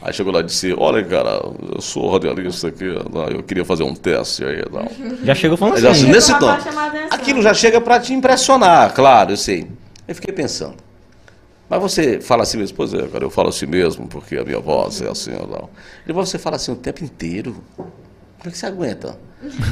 Aí 0.00 0.12
chegou 0.12 0.32
lá 0.32 0.40
e 0.40 0.44
disse, 0.44 0.72
olha 0.78 1.02
cara, 1.04 1.40
eu 1.74 1.80
sou 1.80 2.10
radialista 2.12 2.68
aqui, 2.68 2.84
eu 2.84 3.42
queria 3.42 3.64
fazer 3.64 3.82
um 3.82 3.94
teste 3.94 4.44
aí 4.44 4.60
e 4.60 4.64
tal. 4.70 4.86
Já 5.24 5.34
chegou 5.34 5.56
falando 5.56 5.74
Mas 5.74 5.84
assim, 5.84 6.02
assim. 6.02 6.12
nesse 6.12 6.34
Pra 6.36 6.56
tom, 6.56 6.68
aquilo 7.10 7.42
já 7.42 7.52
chega 7.52 7.80
para 7.80 7.98
te 7.98 8.12
impressionar, 8.14 8.94
claro, 8.94 9.32
eu 9.32 9.36
sei. 9.36 9.66
Eu 10.06 10.14
fiquei 10.14 10.32
pensando, 10.32 10.76
mas 11.68 11.82
você 11.82 12.20
fala 12.20 12.44
assim 12.44 12.58
mesmo? 12.58 12.76
Pois 12.76 12.94
é, 12.94 13.06
cara, 13.08 13.24
eu 13.24 13.30
falo 13.30 13.48
assim 13.48 13.66
mesmo, 13.66 14.06
porque 14.06 14.36
a 14.36 14.44
minha 14.44 14.60
voz 14.60 15.02
é 15.02 15.10
assim 15.10 15.32
e 15.32 15.36
tal. 15.36 15.68
E 16.06 16.12
você 16.12 16.38
fala 16.38 16.56
assim 16.56 16.72
o 16.72 16.76
tempo 16.76 17.04
inteiro, 17.04 17.56
como 18.38 18.48
é 18.48 18.50
que 18.50 18.58
você 18.58 18.66
aguenta? 18.66 19.16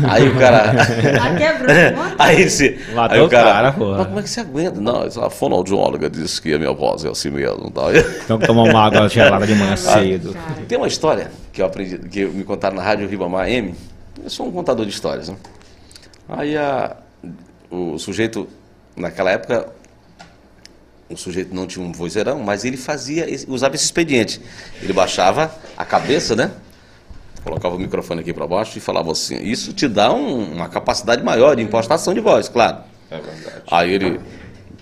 Aí 0.08 0.28
o 0.28 0.38
cara... 0.38 0.70
Aqui 0.70 1.42
é 1.42 1.52
bruto. 1.58 2.14
Aí, 2.18 2.44
disse, 2.44 2.78
Matou 2.94 3.16
aí 3.16 3.22
o 3.24 3.28
cara, 3.28 3.52
cara, 3.52 3.72
porra. 3.72 3.98
mas 3.98 4.06
como 4.06 4.18
é 4.20 4.22
que 4.22 4.30
você 4.30 4.40
aguenta? 4.40 4.80
Não, 4.80 5.02
a 5.02 5.30
fonoaudióloga 5.30 6.10
disse 6.10 6.40
que 6.40 6.54
a 6.54 6.58
minha 6.58 6.72
voz 6.72 7.04
é 7.04 7.08
assim 7.08 7.30
mesmo. 7.30 7.70
Tal. 7.70 7.94
Então 7.94 8.38
tomar 8.38 8.62
uma 8.62 8.80
água 8.80 9.06
gelada 9.10 9.46
de 9.46 9.54
manhã 9.54 9.76
cedo. 9.76 10.32
Cara. 10.32 10.62
Tem 10.68 10.78
uma 10.78 10.88
história 10.88 11.30
que 11.52 11.62
eu 11.62 11.66
aprendi, 11.66 11.98
que 11.98 12.24
me 12.26 12.44
contaram 12.44 12.76
na 12.76 12.82
Rádio 12.82 13.08
Ribamar 13.08 13.48
M. 13.48 13.74
Eu 14.22 14.30
sou 14.30 14.46
um 14.46 14.52
contador 14.52 14.84
de 14.84 14.92
histórias, 14.92 15.28
né? 15.28 15.36
Aí 16.28 16.56
a, 16.56 16.96
o 17.70 17.98
sujeito, 17.98 18.48
naquela 18.96 19.30
época, 19.30 19.68
o 21.08 21.16
sujeito 21.16 21.54
não 21.54 21.66
tinha 21.66 21.84
um 21.84 21.92
vozeirão, 21.92 22.40
mas 22.40 22.64
ele 22.64 22.76
fazia, 22.76 23.26
usava 23.48 23.74
esse 23.74 23.84
expediente. 23.84 24.40
Ele 24.82 24.92
baixava 24.92 25.52
a 25.76 25.84
cabeça, 25.84 26.34
né? 26.34 26.50
Colocava 27.46 27.76
o 27.76 27.78
microfone 27.78 28.20
aqui 28.22 28.32
para 28.32 28.44
baixo 28.46 28.76
e 28.76 28.80
falava 28.80 29.12
assim. 29.12 29.36
Isso 29.40 29.72
te 29.72 29.86
dá 29.86 30.12
um- 30.12 30.52
uma 30.54 30.68
capacidade 30.68 31.22
maior 31.22 31.54
de 31.54 31.62
impostação 31.62 32.12
de 32.12 32.18
voz, 32.20 32.48
claro. 32.48 32.78
É 33.08 33.20
verdade. 33.20 33.62
Aí 33.70 33.92
ele 33.92 34.20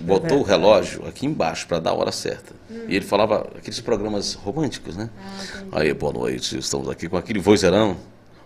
botou 0.00 0.40
o 0.40 0.42
relógio 0.42 1.06
aqui 1.06 1.26
embaixo 1.26 1.66
para 1.68 1.78
dar 1.78 1.90
a 1.90 1.94
hora 1.94 2.10
certa. 2.10 2.54
E 2.88 2.96
ele 2.96 3.04
falava 3.04 3.46
aqueles 3.56 3.80
programas 3.80 4.32
românticos, 4.32 4.96
né? 4.96 5.10
Aí, 5.72 5.92
boa 5.92 6.12
noite, 6.12 6.58
estamos 6.58 6.88
aqui 6.88 7.06
com 7.06 7.18
aquele 7.18 7.38
vozeirão. 7.38 7.98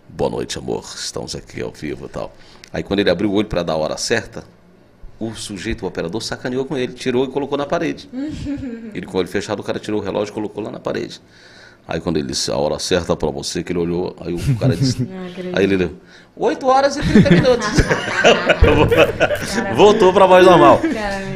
Boa 0.09 0.29
noite, 0.29 0.57
amor, 0.57 0.83
estamos 0.95 1.33
aqui 1.33 1.61
ao 1.61 1.71
vivo 1.71 2.05
e 2.07 2.09
tal. 2.09 2.33
Aí 2.73 2.83
quando 2.83 2.99
ele 2.99 3.09
abriu 3.09 3.29
o 3.31 3.33
olho 3.33 3.47
para 3.47 3.63
dar 3.63 3.73
a 3.73 3.77
hora 3.77 3.95
certa, 3.95 4.43
o 5.17 5.33
sujeito, 5.33 5.85
o 5.85 5.87
operador, 5.87 6.21
sacaneou 6.21 6.65
com 6.65 6.77
ele, 6.77 6.91
tirou 6.93 7.23
e 7.23 7.29
colocou 7.29 7.57
na 7.57 7.65
parede. 7.65 8.09
Ele 8.93 9.05
com 9.05 9.17
o 9.17 9.19
olho 9.19 9.27
fechado, 9.27 9.59
o 9.59 9.63
cara 9.63 9.77
tirou 9.77 9.99
o 9.99 10.03
relógio 10.03 10.31
e 10.31 10.33
colocou 10.33 10.63
lá 10.63 10.71
na 10.71 10.79
parede. 10.79 11.21
Aí 11.87 11.99
quando 11.99 12.17
ele 12.17 12.27
disse 12.27 12.51
a 12.51 12.57
hora 12.57 12.77
certa 12.77 13.15
para 13.15 13.29
você, 13.31 13.63
que 13.63 13.71
ele 13.71 13.79
olhou, 13.79 14.15
aí 14.19 14.33
o 14.33 14.55
cara 14.57 14.75
disse. 14.75 15.01
Não 15.03 15.23
aí 15.55 15.63
ele 15.63 15.77
leu, 15.77 15.95
8 16.37 16.67
horas 16.67 16.97
e 16.97 17.01
30 17.01 17.29
minutos. 17.31 17.67
Voltou 19.75 20.13
para 20.13 20.25
a 20.25 20.27
voz 20.27 20.45
normal. 20.45 20.79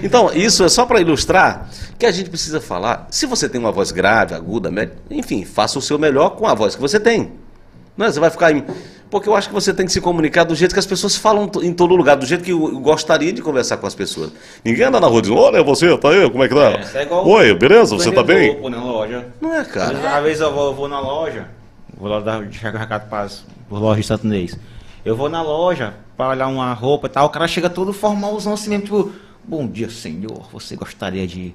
Então, 0.01 0.31
isso 0.33 0.63
é 0.63 0.69
só 0.69 0.85
para 0.85 1.01
ilustrar 1.01 1.69
que 1.97 2.05
a 2.05 2.11
gente 2.11 2.29
precisa 2.29 2.61
falar. 2.61 3.07
Se 3.09 3.25
você 3.25 3.49
tem 3.49 3.59
uma 3.59 3.71
voz 3.71 3.91
grave, 3.91 4.33
aguda, 4.35 4.69
média, 4.71 4.93
enfim, 5.09 5.43
faça 5.45 5.79
o 5.79 5.81
seu 5.81 5.97
melhor 5.97 6.31
com 6.31 6.45
a 6.47 6.53
voz 6.53 6.75
que 6.75 6.81
você 6.81 6.99
tem. 6.99 7.33
Não 7.97 8.05
é? 8.05 8.11
Você 8.11 8.19
vai 8.19 8.29
ficar. 8.29 8.51
em- 8.51 8.63
Porque 9.13 9.29
eu 9.29 9.35
acho 9.35 9.47
que 9.47 9.53
você 9.53 9.71
tem 9.71 9.85
que 9.85 9.91
se 9.91 10.01
comunicar 10.01 10.43
do 10.43 10.55
jeito 10.55 10.73
que 10.73 10.79
as 10.79 10.87
pessoas 10.87 11.15
falam 11.15 11.47
em 11.61 11.71
todo 11.71 11.95
lugar, 11.95 12.17
do 12.17 12.25
jeito 12.25 12.43
que 12.43 12.49
eu 12.49 12.79
gostaria 12.79 13.31
de 13.31 13.43
conversar 13.43 13.77
com 13.77 13.85
as 13.85 13.93
pessoas. 13.93 14.31
Ninguém 14.65 14.85
anda 14.85 14.99
na 14.99 15.05
rua 15.05 15.21
dizendo: 15.21 15.39
Olha, 15.39 15.61
você, 15.61 15.95
tá 15.99 16.09
aí, 16.09 16.27
como 16.31 16.43
é 16.43 16.47
que 16.47 16.55
tá? 16.55 16.71
É, 16.71 16.81
isso 16.81 16.97
é 16.97 17.03
igual 17.03 17.27
Oi, 17.27 17.53
beleza? 17.53 17.95
Você 17.95 18.11
tá 18.11 18.23
bem? 18.23 18.55
Pô, 18.55 18.71
na 18.71 18.83
loja. 18.83 19.27
Não 19.39 19.53
é, 19.53 19.63
cara. 19.63 20.17
às 20.17 20.23
vezes 20.23 20.41
eu 20.41 20.51
vou, 20.51 20.65
eu 20.65 20.73
vou 20.73 20.87
na 20.87 20.99
loja, 20.99 21.45
vou 21.95 22.09
lá 22.09 22.21
dar 22.21 22.43
chegar 22.51 22.75
um 22.75 22.79
recado 22.79 23.07
para 23.07 23.21
as 23.21 23.45
lojas 23.69 24.23
Inês. 24.23 24.57
Eu 25.05 25.15
vou 25.15 25.29
na 25.29 25.43
loja 25.43 25.93
para 26.17 26.29
olhar 26.29 26.47
uma 26.47 26.73
roupa 26.73 27.05
e 27.05 27.09
tal, 27.11 27.27
o 27.27 27.29
cara 27.29 27.47
chega 27.47 27.69
todo 27.69 27.93
formalzão 27.93 28.53
assim 28.53 28.71
mesmo, 28.71 28.85
tipo, 28.85 29.11
bom 29.43 29.67
dia 29.67 29.91
senhor, 29.91 30.49
você 30.51 30.75
gostaria 30.75 31.27
de 31.27 31.53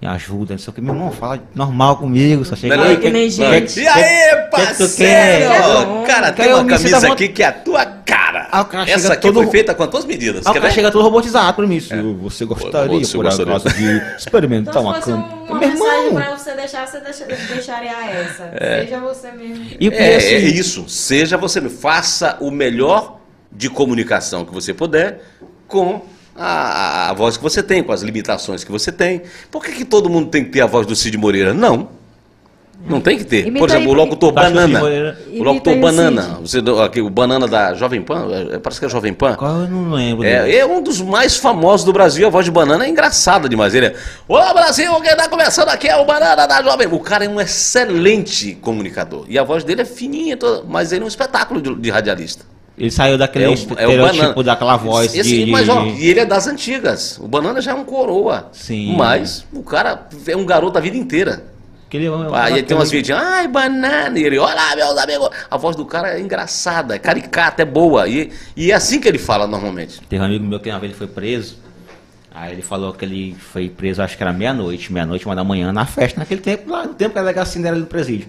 de 0.00 0.06
ajuda, 0.06 0.54
não 0.54 0.58
sei 0.58 0.70
o 0.70 0.74
que, 0.74 0.80
meu 0.80 0.94
irmão, 0.94 1.10
fala 1.10 1.42
normal 1.54 1.96
comigo, 1.96 2.44
só 2.44 2.54
chega 2.54 2.80
aí, 2.80 2.96
que 2.98 3.10
nem 3.10 3.24
que- 3.24 3.30
gente. 3.30 3.74
que- 3.74 3.80
E 3.80 3.88
aí, 3.88 4.36
que 4.36 4.50
parceiro? 4.50 4.92
quer? 4.96 6.06
Cara, 6.06 6.32
tem 6.32 6.48
uma 6.54 6.62
me 6.62 6.70
camisa 6.70 7.12
aqui 7.12 7.28
que 7.28 7.42
é 7.42 7.46
a 7.46 7.52
tua 7.52 7.84
cara. 7.84 8.48
Essa 8.86 9.14
aqui 9.14 9.22
todo- 9.22 9.42
foi 9.42 9.50
feita 9.50 9.74
com 9.74 9.82
as 9.82 9.88
tuas 9.90 10.04
medidas. 10.04 10.46
Aí 10.46 10.50
o 10.50 10.54
Quer 10.54 10.60
cara 10.60 10.72
chega 10.72 10.90
todo 10.92 11.02
robotizado 11.02 11.52
pra 11.54 11.66
mim. 11.66 11.80
Se 11.80 11.94
você 12.20 12.44
gostaria, 12.44 12.98
você 13.00 13.16
por 13.16 13.26
acaso, 13.26 13.68
de 13.70 14.02
experimentar 14.16 14.72
Então, 14.74 14.82
uma 14.84 14.98
um- 14.98 15.44
uma 15.50 15.58
Meu 15.58 15.68
mensagem 15.68 16.06
irmão! 16.06 16.14
pra 16.22 16.36
você 16.36 16.54
deixar, 16.54 16.86
você 16.86 17.00
deixa- 17.00 17.24
deixaria 17.24 18.10
essa. 18.10 18.52
Seja 18.56 19.00
você 19.00 19.32
mesmo. 19.32 19.66
E, 19.80 19.88
É, 19.88 20.12
e 20.12 20.16
assim, 20.16 20.26
é 20.26 20.38
isso. 20.38 20.88
Seja 20.88 21.36
você 21.36 21.60
mesmo. 21.60 21.76
Faça 21.76 22.36
o 22.40 22.50
melhor 22.52 23.18
de 23.50 23.68
comunicação 23.68 24.44
que 24.44 24.54
você 24.54 24.72
puder 24.72 25.22
com 25.66 26.02
a, 26.38 27.10
a- 27.10 27.12
voz 27.14 27.36
que 27.36 27.42
você 27.42 27.62
tem, 27.62 27.82
com 27.82 27.92
as 27.92 28.02
limitações 28.02 28.62
que 28.64 28.70
você 28.70 28.92
tem. 28.92 29.22
Por 29.50 29.64
que, 29.64 29.72
que 29.72 29.84
todo 29.84 30.08
mundo 30.08 30.28
tem 30.30 30.44
que 30.44 30.50
ter 30.50 30.60
a 30.60 30.66
voz 30.66 30.86
do 30.86 30.94
Cid 30.96 31.16
Moreira? 31.18 31.52
Não. 31.52 31.96
Não 32.88 33.00
tem 33.00 33.18
que 33.18 33.24
ter. 33.24 33.40
Imita 33.48 33.58
Por 33.58 33.68
exemplo, 33.68 33.88
o 33.88 33.90
aí, 33.90 33.96
locutor 33.96 34.32
Tá 34.32 34.42
achando 34.42 34.54
Banana. 34.54 34.68
Cid 34.78 34.80
Moreira? 34.84 35.18
O 35.32 35.42
locutor 35.42 35.72
o 35.76 35.80
Banana. 35.80 36.22
Você, 36.42 36.62
aqui, 36.84 37.00
o 37.00 37.10
Banana 37.10 37.48
da 37.48 37.74
Jovem 37.74 38.00
Pan. 38.00 38.28
é, 38.52 38.58
Parece 38.60 38.78
que 38.78 38.86
é 38.86 38.88
Jovem 38.88 39.12
Pan. 39.12 39.34
Qual 39.34 39.62
eu 39.62 39.68
não 39.68 39.90
lembro. 39.92 40.24
É, 40.24 40.58
é 40.58 40.64
um 40.64 40.80
dos 40.80 41.00
mais 41.00 41.36
famosos 41.36 41.84
do 41.84 41.92
Brasil. 41.92 42.24
A 42.24 42.30
voz 42.30 42.44
de 42.44 42.52
Banana 42.52 42.84
é 42.84 42.88
engraçada 42.88 43.48
demais. 43.48 43.74
Ele 43.74 43.86
é: 43.86 43.96
Olá, 44.28 44.54
Brasil, 44.54 44.94
quem 45.00 45.16
tá 45.16 45.28
começando 45.28 45.70
aqui 45.70 45.88
é 45.88 45.96
o 45.96 46.04
Banana 46.04 46.46
da 46.46 46.62
Jovem. 46.62 46.86
O 46.86 47.00
cara 47.00 47.24
é 47.24 47.28
um 47.28 47.40
excelente 47.40 48.54
comunicador. 48.54 49.24
E 49.28 49.36
a 49.36 49.42
voz 49.42 49.64
dele 49.64 49.82
é 49.82 49.84
fininha, 49.84 50.36
toda- 50.36 50.62
mas 50.66 50.92
ele 50.92 51.02
é 51.02 51.04
um 51.04 51.08
espetáculo 51.08 51.60
de, 51.60 51.74
de 51.74 51.90
radialista. 51.90 52.44
Ele 52.78 52.90
saiu 52.90 53.18
daquele 53.18 53.44
É 53.44 53.48
o, 53.48 53.50
é 53.50 53.54
estereotipo 53.54 54.18
Banana. 54.24 54.42
daquela 54.44 54.76
voz 54.76 55.14
Esse- 55.14 55.44
de, 55.44 55.50
mas, 55.50 55.68
ó, 55.68 55.82
de- 55.82 55.90
e 56.00 56.08
ele 56.08 56.20
é 56.20 56.24
das 56.24 56.46
antigas. 56.46 57.18
O 57.20 57.26
Banana 57.26 57.60
já 57.60 57.72
é 57.72 57.74
um 57.74 57.84
coroa. 57.84 58.48
Sim. 58.52 58.94
Mas 58.96 59.44
o 59.52 59.62
cara 59.62 60.06
é 60.26 60.36
um 60.36 60.46
garoto 60.46 60.78
a 60.78 60.80
vida 60.80 60.96
inteira. 60.96 61.42
que 61.90 61.96
ele, 61.96 62.06
Aí 62.34 62.52
ele 62.52 62.62
tem 62.64 62.76
umas 62.76 62.90
vinhetinhas, 62.90 63.20
ai, 63.22 63.48
banana, 63.48 64.18
e 64.18 64.22
ele, 64.22 64.38
olá, 64.38 64.76
meus 64.76 64.96
amigos. 64.98 65.30
A 65.50 65.56
voz 65.56 65.74
do 65.74 65.86
cara 65.86 66.18
é 66.18 66.20
engraçada, 66.20 66.94
é 66.94 66.98
caricata, 66.98 67.62
é 67.62 67.64
boa. 67.64 68.06
E, 68.06 68.30
e 68.54 68.70
é 68.70 68.74
assim 68.74 69.00
que 69.00 69.08
ele 69.08 69.16
fala 69.18 69.46
normalmente. 69.46 69.98
Tem 70.08 70.20
um 70.20 70.24
amigo 70.24 70.44
meu 70.44 70.60
que 70.60 70.68
uma 70.68 70.78
vez 70.78 70.90
ele 70.92 70.98
foi 70.98 71.06
preso. 71.06 71.56
Aí 72.34 72.52
ele 72.52 72.62
falou 72.62 72.92
que 72.92 73.04
ele 73.04 73.34
foi 73.38 73.68
preso, 73.70 74.00
acho 74.02 74.16
que 74.16 74.22
era 74.22 74.32
meia-noite, 74.32 74.92
meia-noite, 74.92 75.24
uma 75.26 75.34
da 75.34 75.42
manhã, 75.42 75.72
na 75.72 75.86
festa, 75.86 76.20
naquele 76.20 76.40
tempo, 76.42 76.70
lá 76.70 76.84
no 76.86 76.94
tempo 76.94 77.12
que 77.14 77.18
a 77.18 77.22
delegacia 77.22 77.60
era 77.60 77.70
ali 77.70 77.80
do 77.80 77.86
presídio. 77.86 78.28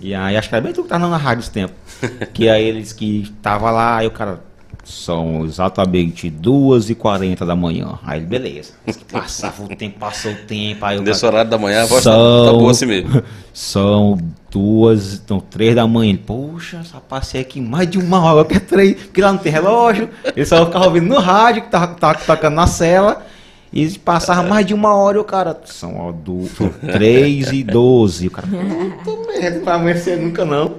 E 0.00 0.14
aí 0.14 0.36
acho 0.36 0.48
que 0.48 0.54
era 0.54 0.62
bem 0.62 0.72
tu 0.72 0.82
que 0.82 0.88
tava 0.88 1.08
na 1.08 1.16
rádio 1.16 1.40
esse 1.42 1.50
tempo. 1.50 1.74
que 2.32 2.48
aí 2.48 2.64
ele 2.64 2.80
disse 2.82 2.94
que 2.94 3.32
tava 3.42 3.70
lá, 3.70 3.96
aí 3.98 4.06
o 4.06 4.10
cara. 4.10 4.46
São 4.84 5.44
exatamente 5.44 6.30
2h40 6.30 7.44
da 7.44 7.54
manhã. 7.54 7.98
Aí 8.06 8.20
ele, 8.20 8.26
beleza. 8.26 8.72
Passava 9.12 9.62
o 9.64 9.68
tempo, 9.76 9.98
passou 9.98 10.32
o 10.32 10.34
tempo. 10.34 10.82
Aí 10.82 10.98
o 10.98 11.02
Nesse 11.02 11.20
cara, 11.20 11.34
horário 11.34 11.50
da 11.50 11.58
manhã 11.58 11.82
a 11.82 11.84
voz 11.84 12.02
tá, 12.02 12.10
São- 12.10 12.46
tá 12.46 12.52
boa 12.52 12.70
assim 12.70 12.86
mesmo. 12.86 13.22
São 13.52 14.18
duas, 14.50 15.22
não, 15.28 15.40
três 15.40 15.74
da 15.74 15.86
manhã. 15.86 16.10
Ele, 16.10 16.18
Poxa, 16.18 16.82
só 16.84 17.00
passei 17.00 17.42
aqui 17.42 17.60
mais 17.60 17.90
de 17.90 17.98
uma 17.98 18.22
hora, 18.32 18.46
que 18.46 18.54
é 18.54 18.60
três, 18.60 18.94
porque 18.94 19.20
lá 19.20 19.30
não 19.30 19.38
tem 19.38 19.52
relógio. 19.52 20.08
Ele 20.34 20.46
só 20.46 20.64
ficava 20.64 20.86
ouvindo 20.86 21.08
no 21.08 21.18
rádio, 21.20 21.62
que 21.64 21.68
tava, 21.68 21.88
tava 21.88 22.18
tocando 22.20 22.54
na 22.54 22.66
cela. 22.66 23.26
E 23.72 23.98
passava 23.98 24.42
mais 24.42 24.64
de 24.64 24.72
uma 24.74 24.94
hora 24.94 25.18
e 25.18 25.20
o 25.20 25.24
cara, 25.24 25.58
são, 25.66 25.98
ó, 25.98 26.12
do, 26.12 26.46
são 26.56 26.68
três 26.92 27.52
e 27.52 27.62
doze. 27.62 28.24
E 28.24 28.28
o 28.28 28.30
cara, 28.30 28.48
puta 29.04 29.32
merda, 29.32 29.58
não 29.58 29.64
vai 29.64 29.74
amanhecer 29.74 30.16
nunca 30.18 30.44
não. 30.44 30.76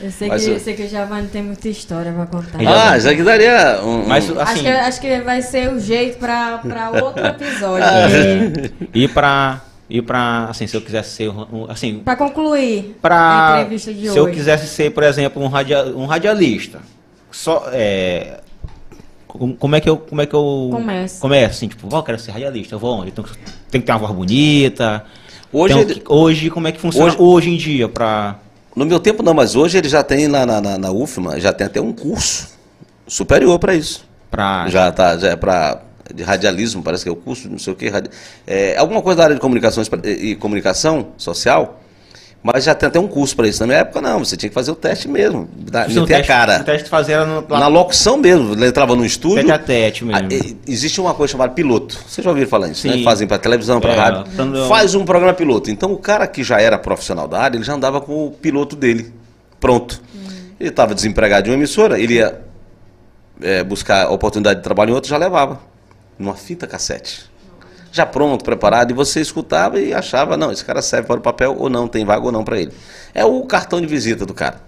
Eu 0.00 0.10
sei, 0.10 0.26
Mas 0.28 0.42
que, 0.42 0.50
eu- 0.50 0.54
eu 0.54 0.60
sei 0.60 0.74
que 0.74 0.82
o 0.82 0.88
Giovanni 0.88 1.28
tem 1.28 1.42
muita 1.42 1.68
história 1.68 2.10
pra 2.12 2.26
contar. 2.26 2.58
Aí 2.58 2.66
Ah, 2.66 2.98
já 2.98 3.14
que 3.14 3.22
daria 3.22 3.80
um. 3.84 4.04
Mas 4.08 4.28
um- 4.28 4.32
Acho 4.40 4.52
assim, 4.52 4.62
que, 4.62 4.68
acho 4.68 5.00
que 5.00 5.20
vai 5.20 5.40
ser 5.42 5.72
o 5.72 5.78
jeito 5.78 6.18
pra, 6.18 6.58
pra 6.58 6.90
outro 6.90 7.24
episódio. 7.24 7.84
Ah. 7.86 8.08
porque- 8.10 8.98
ir 8.98 9.08
pra, 9.14 9.60
ir 9.88 10.02
pra, 10.02 10.46
assim, 10.50 10.66
se 10.66 10.76
eu 10.76 10.80
quisesse 10.80 11.10
ser, 11.10 11.28
um, 11.28 11.66
assim, 11.68 12.00
pra 12.04 12.16
concluir 12.16 12.96
a 12.98 13.00
pra, 13.00 13.52
entrevista 13.60 13.94
de 13.94 14.00
se 14.00 14.08
hoje. 14.10 14.18
eu 14.18 14.26
quisesse 14.32 14.66
ser, 14.66 14.90
por 14.90 15.04
exemplo, 15.04 15.40
um, 15.40 15.46
radia, 15.46 15.84
um 15.94 16.06
radialista, 16.06 16.80
só, 17.30 17.68
é, 17.72 18.40
como, 19.38 19.54
como 19.56 19.76
é 19.76 19.80
que 19.80 19.88
eu. 19.88 19.96
Como 19.96 20.20
é 20.20 20.26
que 20.26 20.34
eu. 20.34 20.68
Começa. 20.72 21.20
Começo, 21.20 21.50
assim, 21.56 21.68
tipo, 21.68 21.88
ó, 21.90 21.98
eu 21.98 22.02
quero 22.02 22.18
ser 22.18 22.30
radialista, 22.32 22.74
eu 22.74 22.78
vou 22.78 23.00
onde? 23.00 23.10
Tem, 23.10 23.24
que- 23.24 23.30
tem 23.70 23.80
que 23.80 23.86
ter 23.86 23.92
uma 23.92 23.98
voz 23.98 24.12
bonita. 24.12 25.04
Hoje, 25.52 25.74
tem 25.74 25.82
ele- 25.82 26.02
hoje, 26.08 26.50
como 26.50 26.68
é 26.68 26.72
que 26.72 26.80
funciona 26.80 27.06
Hoje- 27.08 27.16
hoje, 27.18 27.50
em 27.50 27.56
dia 27.56 27.88
pra. 27.88 28.38
no 28.76 28.84
meu 28.86 28.98
tempo 29.00 29.22
não, 29.22 29.34
mas 29.34 29.54
hoje 29.54 29.76
ele 29.78 29.88
já 29.88 30.02
tem 30.02 30.28
na, 30.28 30.44
na, 30.46 30.60
na, 30.60 30.78
na 30.78 30.90
UFMA, 30.90 31.38
já 31.40 31.52
tem 31.52 31.66
até 31.66 31.80
um 31.80 31.92
curso 31.92 32.48
superior 33.06 33.58
para 33.58 33.74
isso. 33.74 34.04
pra 34.30 34.66
Já 34.68 34.90
tá, 34.92 35.16
já 35.18 35.28
é 35.30 35.36
para 35.36 35.82
de 36.14 36.22
radialismo, 36.22 36.82
parece 36.82 37.02
que 37.04 37.08
é 37.08 37.12
o 37.12 37.16
curso, 37.16 37.48
não 37.48 37.58
sei 37.58 37.72
o 37.72 37.76
que, 37.76 37.90
é, 38.46 38.76
alguma 38.76 39.00
coisa 39.02 39.18
da 39.18 39.24
área 39.24 39.34
de 39.34 39.40
comunicações 39.40 39.88
e, 40.04 40.30
e 40.30 40.36
comunicação 40.36 41.08
social, 41.16 41.81
mas 42.42 42.64
já 42.64 42.74
tem 42.74 42.86
até 42.88 42.98
um 42.98 43.06
curso 43.06 43.36
para 43.36 43.46
isso. 43.46 43.60
Na 43.60 43.66
minha 43.66 43.78
época 43.78 44.00
não, 44.00 44.18
você 44.18 44.36
tinha 44.36 44.48
que 44.50 44.54
fazer 44.54 44.70
o 44.70 44.74
teste 44.74 45.06
mesmo, 45.08 45.48
da, 45.56 45.86
meter 45.86 46.00
a 46.02 46.06
teste- 46.06 46.26
cara. 46.26 46.60
O 46.60 46.64
teste 46.64 46.88
fazer 46.88 47.12
era 47.12 47.24
no, 47.24 47.44
lá, 47.48 47.60
Na 47.60 47.66
locução 47.68 48.16
mesmo, 48.16 48.64
entrava 48.64 48.96
no 48.96 49.04
estúdio. 49.04 49.36
tete 49.44 49.52
a 49.52 49.58
tete 49.58 50.04
mesmo. 50.04 50.28
Ah, 50.30 50.34
e- 50.34 50.56
Existe 50.66 51.00
uma 51.00 51.14
coisa 51.14 51.32
chamada 51.32 51.52
piloto. 51.52 51.96
Vocês 52.08 52.24
já 52.24 52.30
ouviram 52.30 52.48
falar 52.48 52.68
isso, 52.68 52.86
né? 52.86 52.94
Sim. 52.94 53.04
Fazem 53.04 53.28
para 53.28 53.38
televisão, 53.38 53.80
para 53.80 53.92
É, 53.92 53.96
rádio. 53.96 54.24
quando- 54.34 54.68
Faz 54.68 54.94
um 54.94 55.04
programa 55.04 55.32
piloto. 55.34 55.70
Então 55.70 55.92
o 55.92 55.98
cara 55.98 56.26
que 56.26 56.42
já 56.42 56.60
era 56.60 56.76
profissional 56.78 57.28
da 57.28 57.40
área, 57.40 57.56
ele 57.56 57.64
já 57.64 57.74
andava 57.74 58.00
com 58.00 58.26
o 58.26 58.30
piloto 58.32 58.74
dele 58.74 59.12
pronto. 59.60 60.00
Ele 60.58 60.68
estava 60.68 60.94
desempregado 60.94 61.44
de 61.44 61.50
uma 61.50 61.56
emissora, 61.56 61.98
ele 62.00 62.14
ia 62.14 62.40
é, 63.40 63.62
buscar 63.64 64.06
a 64.06 64.10
oportunidade 64.10 64.58
de 64.60 64.62
trabalho 64.64 64.90
em 64.90 64.94
outra, 64.94 65.08
já 65.10 65.16
levava 65.16 65.60
numa 66.18 66.34
fita 66.34 66.66
cassete. 66.66 67.24
Já 67.92 68.06
pronto, 68.06 68.42
preparado, 68.42 68.90
e 68.90 68.94
você 68.94 69.20
escutava 69.20 69.78
e 69.78 69.92
achava, 69.92 70.34
não, 70.34 70.50
esse 70.50 70.64
cara 70.64 70.80
serve 70.80 71.06
para 71.06 71.18
o 71.18 71.22
papel 71.22 71.54
ou 71.58 71.68
não, 71.68 71.86
tem 71.86 72.06
vaga 72.06 72.24
ou 72.24 72.32
não 72.32 72.42
para 72.42 72.58
ele. 72.58 72.72
É 73.12 73.22
o 73.22 73.42
cartão 73.42 73.82
de 73.82 73.86
visita 73.86 74.24
do 74.24 74.32
cara. 74.32 74.62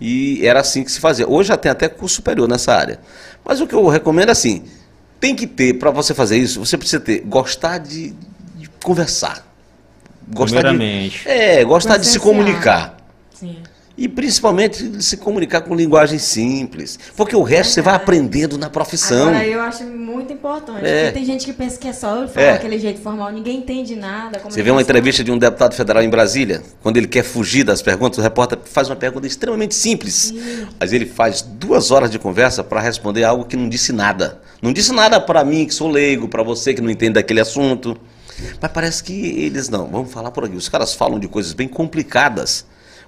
E 0.00 0.44
era 0.44 0.58
assim 0.60 0.82
que 0.82 0.90
se 0.90 0.98
fazia. 0.98 1.28
Hoje 1.28 1.48
já 1.48 1.56
tem 1.56 1.70
até 1.70 1.88
curso 1.88 2.16
superior 2.16 2.48
nessa 2.48 2.74
área. 2.74 2.98
Mas 3.44 3.60
o 3.60 3.68
que 3.68 3.74
eu 3.74 3.86
recomendo 3.86 4.30
é 4.30 4.32
assim: 4.32 4.64
tem 5.20 5.34
que 5.34 5.46
ter, 5.46 5.74
para 5.74 5.92
você 5.92 6.12
fazer 6.12 6.36
isso, 6.36 6.64
você 6.64 6.76
precisa 6.76 7.00
ter, 7.00 7.20
gostar 7.20 7.78
de, 7.78 8.14
de 8.56 8.68
conversar. 8.82 9.46
Gostar 10.28 10.60
Primeiramente. 10.60 11.22
de, 11.22 11.28
é, 11.28 11.64
gostar 11.64 11.96
de 11.98 12.06
se 12.06 12.18
comunicar. 12.18 12.96
Sim. 13.32 13.62
E 14.00 14.06
principalmente 14.06 15.02
se 15.02 15.16
comunicar 15.16 15.62
com 15.62 15.74
linguagem 15.74 16.20
simples. 16.20 16.96
Porque 17.16 17.34
o 17.34 17.42
resto 17.42 17.72
você 17.74 17.82
vai 17.82 17.96
aprendendo 17.96 18.56
na 18.56 18.70
profissão. 18.70 19.30
Agora 19.30 19.44
eu 19.44 19.60
acho 19.60 19.82
muito 19.82 20.32
importante. 20.32 20.86
É. 20.86 21.06
Porque 21.06 21.18
tem 21.18 21.24
gente 21.24 21.44
que 21.44 21.52
pensa 21.52 21.76
que 21.76 21.88
é 21.88 21.92
só 21.92 22.28
falar 22.28 22.46
É. 22.46 22.52
aquele 22.52 22.78
jeito 22.78 23.00
formal, 23.00 23.32
ninguém 23.32 23.58
entende 23.58 23.96
nada. 23.96 24.40
Você 24.48 24.62
vê 24.62 24.70
uma 24.70 24.80
entrevista 24.80 25.24
de 25.24 25.32
um 25.32 25.36
deputado 25.36 25.74
federal 25.74 26.00
em 26.00 26.08
Brasília, 26.08 26.62
quando 26.80 26.96
ele 26.96 27.08
quer 27.08 27.24
fugir 27.24 27.64
das 27.64 27.82
perguntas, 27.82 28.18
o 28.18 28.22
repórter 28.22 28.60
faz 28.64 28.88
uma 28.88 28.94
pergunta 28.94 29.26
extremamente 29.26 29.74
simples. 29.74 30.32
Mas 30.78 30.92
ele 30.92 31.04
faz 31.04 31.42
duas 31.42 31.90
horas 31.90 32.08
de 32.08 32.20
conversa 32.20 32.62
para 32.62 32.80
responder 32.80 33.24
algo 33.24 33.46
que 33.46 33.56
não 33.56 33.68
disse 33.68 33.92
nada. 33.92 34.40
Não 34.62 34.72
disse 34.72 34.92
nada 34.92 35.20
para 35.20 35.42
mim, 35.42 35.66
que 35.66 35.74
sou 35.74 35.90
leigo, 35.90 36.28
para 36.28 36.44
você 36.44 36.72
que 36.72 36.80
não 36.80 36.88
entende 36.90 37.14
daquele 37.14 37.40
assunto. 37.40 37.96
Mas 38.62 38.70
parece 38.70 39.02
que 39.02 39.12
eles 39.12 39.68
não. 39.68 39.88
Vamos 39.88 40.12
falar 40.12 40.30
por 40.30 40.44
aqui. 40.44 40.54
Os 40.54 40.68
caras 40.68 40.94
falam 40.94 41.18
de 41.18 41.26
coisas 41.26 41.52
bem 41.52 41.66
complicadas. 41.66 42.64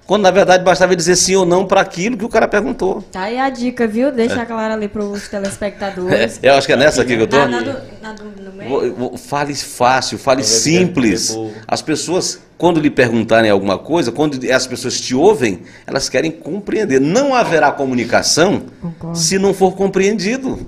Quando 0.07 0.23
na 0.23 0.31
verdade 0.31 0.63
bastava 0.63 0.95
dizer 0.95 1.15
sim 1.15 1.35
ou 1.35 1.45
não 1.45 1.65
para 1.65 1.79
aquilo 1.81 2.17
que 2.17 2.25
o 2.25 2.29
cara 2.29 2.47
perguntou. 2.47 3.01
Tá 3.11 3.21
aí 3.23 3.37
a 3.39 3.49
dica, 3.49 3.87
viu? 3.87 4.11
Deixa 4.11 4.45
claro 4.45 4.73
ali 4.73 4.87
pros 4.87 5.27
telespectadores. 5.27 6.39
É, 6.43 6.49
eu 6.49 6.55
acho 6.55 6.67
que 6.67 6.73
é 6.73 6.75
nessa 6.75 7.01
aqui 7.01 7.15
que 7.15 7.21
eu 7.23 7.27
tô. 7.27 7.37
Na, 7.37 7.47
na 7.47 7.61
do, 7.61 7.79
na 8.01 8.13
do, 8.13 9.17
Fale 9.17 9.55
fácil, 9.55 10.17
fale 10.17 10.43
simples. 10.43 11.37
As 11.67 11.81
pessoas, 11.81 12.39
quando 12.57 12.79
lhe 12.79 12.89
perguntarem 12.89 13.49
alguma 13.49 13.77
coisa, 13.77 14.11
quando 14.11 14.37
as 14.51 14.67
pessoas 14.67 14.99
te 14.99 15.15
ouvem, 15.15 15.61
elas 15.87 16.09
querem 16.09 16.31
compreender. 16.31 16.99
Não 16.99 17.33
haverá 17.33 17.71
comunicação 17.71 18.63
Concordo. 18.81 19.17
se 19.17 19.39
não 19.39 19.53
for 19.53 19.75
compreendido. 19.75 20.59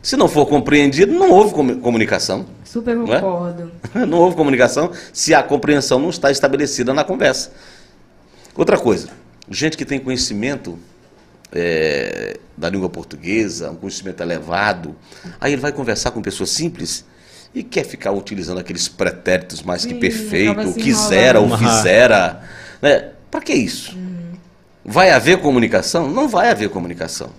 Se 0.00 0.16
não 0.16 0.28
for 0.28 0.46
compreendido, 0.46 1.12
não 1.12 1.30
houve 1.32 1.52
comu- 1.52 1.76
comunicação. 1.78 2.46
Super 2.64 2.94
Não 2.96 3.12
é? 3.12 3.20
concordo. 3.20 3.70
Não 4.06 4.18
houve 4.18 4.36
comunicação 4.36 4.90
se 5.12 5.34
a 5.34 5.42
compreensão 5.42 5.98
não 5.98 6.10
está 6.10 6.30
estabelecida 6.30 6.94
na 6.94 7.02
conversa. 7.02 7.50
Outra 8.58 8.76
coisa, 8.76 9.08
gente 9.48 9.76
que 9.76 9.84
tem 9.84 10.00
conhecimento 10.00 10.76
é, 11.52 12.40
da 12.56 12.68
língua 12.68 12.90
portuguesa, 12.90 13.70
um 13.70 13.76
conhecimento 13.76 14.20
elevado, 14.20 14.96
aí 15.40 15.52
ele 15.52 15.62
vai 15.62 15.70
conversar 15.70 16.10
com 16.10 16.20
pessoas 16.20 16.50
simples 16.50 17.04
e 17.54 17.62
quer 17.62 17.84
ficar 17.84 18.10
utilizando 18.10 18.58
aqueles 18.58 18.88
pretéritos 18.88 19.62
mais 19.62 19.84
que 19.84 19.94
Ih, 19.94 20.00
perfeito, 20.00 20.74
quisera 20.74 21.38
ou 21.38 21.56
fizera. 21.56 22.42
Né? 22.82 23.12
Para 23.30 23.42
que 23.42 23.54
isso? 23.54 23.96
Vai 24.84 25.10
haver 25.10 25.38
comunicação? 25.38 26.10
Não 26.10 26.26
vai 26.26 26.50
haver 26.50 26.68
comunicação. 26.68 27.30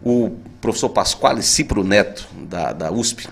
O 0.00 0.36
professor 0.60 0.90
Pasquale 0.90 1.42
Cipro 1.42 1.82
Neto, 1.82 2.28
da, 2.48 2.72
da 2.72 2.92
USP, 2.92 3.28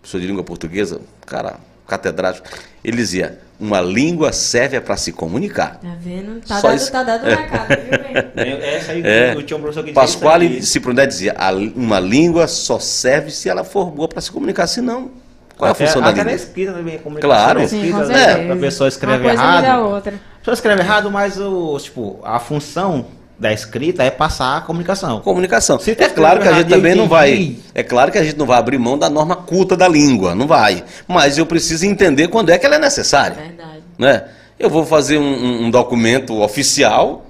professor 0.00 0.18
de 0.18 0.26
língua 0.26 0.42
portuguesa, 0.42 0.98
cara 1.26 1.60
catedrático, 1.86 2.48
ele 2.82 2.96
dizia: 2.96 3.38
uma 3.60 3.80
língua 3.80 4.32
serve 4.32 4.80
para 4.80 4.96
se 4.96 5.12
comunicar. 5.12 5.78
Tá 5.78 5.96
vendo? 5.98 6.40
Tá 6.46 6.60
Só 6.60 6.68
dado, 6.68 6.76
isso. 6.76 6.92
tá 6.92 7.02
dado 7.02 7.26
o 7.26 7.28
recado, 7.28 7.68
viu, 7.68 8.34
bem? 8.34 8.52
Essa 8.62 8.92
aí, 8.92 9.02
É. 9.04 9.34
eu 9.34 9.42
tinha 9.42 9.56
um 9.56 9.60
professor 9.60 9.82
que 9.82 9.90
dizia 9.90 10.00
Pasquale 10.00 10.62
Neto 10.94 11.08
dizia: 11.08 11.34
"A 11.36 11.50
li- 11.50 11.72
uma 11.74 11.98
língua 11.98 12.46
só 12.46 12.78
serve 12.78 13.30
se 13.30 13.48
ela 13.48 13.64
for 13.64 13.90
boa 13.90 14.06
para 14.08 14.20
se 14.20 14.30
comunicar, 14.30 14.66
senão, 14.66 15.10
qual 15.56 15.68
é 15.68 15.72
a 15.72 15.74
função 15.74 16.00
da 16.00 16.08
até 16.10 16.18
na 16.18 16.30
língua? 16.30 16.36
escrita 16.36 16.72
também, 16.72 16.98
Claro. 17.20 17.60
na 17.60 17.66
Sim, 17.68 17.76
escrita, 17.76 17.98
com 18.00 18.06
né? 18.06 18.52
A 18.52 18.56
pessoa 18.56 18.88
escreve 18.88 19.26
errado. 19.28 19.82
outra. 19.86 20.14
A 20.14 20.38
pessoa 20.38 20.54
escreve 20.54 20.80
errado, 20.82 21.10
mas 21.10 21.40
o, 21.40 21.76
tipo, 21.80 22.20
a 22.22 22.38
função 22.38 23.06
da 23.38 23.52
escrita 23.52 24.02
é 24.02 24.10
passar 24.10 24.56
a 24.56 24.60
comunicação. 24.62 25.20
Comunicação. 25.20 25.78
Se 25.78 25.92
É 25.92 26.08
claro 26.08 26.40
que 26.40 26.48
a 26.48 26.52
gente 26.54 26.68
também 26.68 26.94
não 26.94 27.06
vai. 27.08 27.56
É 27.74 27.82
claro 27.82 28.10
que 28.10 28.18
a 28.18 28.24
gente 28.24 28.36
não 28.36 28.46
vai 28.46 28.58
abrir 28.58 28.78
mão 28.78 28.98
da 28.98 29.08
norma 29.08 29.36
culta 29.36 29.76
da 29.76 29.86
língua, 29.86 30.34
não 30.34 30.46
vai. 30.46 30.82
Mas 31.06 31.38
eu 31.38 31.46
preciso 31.46 31.86
entender 31.86 32.28
quando 32.28 32.50
é 32.50 32.58
que 32.58 32.66
ela 32.66 32.74
é 32.76 32.78
necessária. 32.80 33.36
Verdade. 33.36 33.78
né? 33.98 34.24
Eu 34.58 34.68
vou 34.68 34.84
fazer 34.84 35.18
um, 35.18 35.22
um- 35.22 35.64
um 35.66 35.70
documento 35.70 36.40
oficial, 36.42 37.26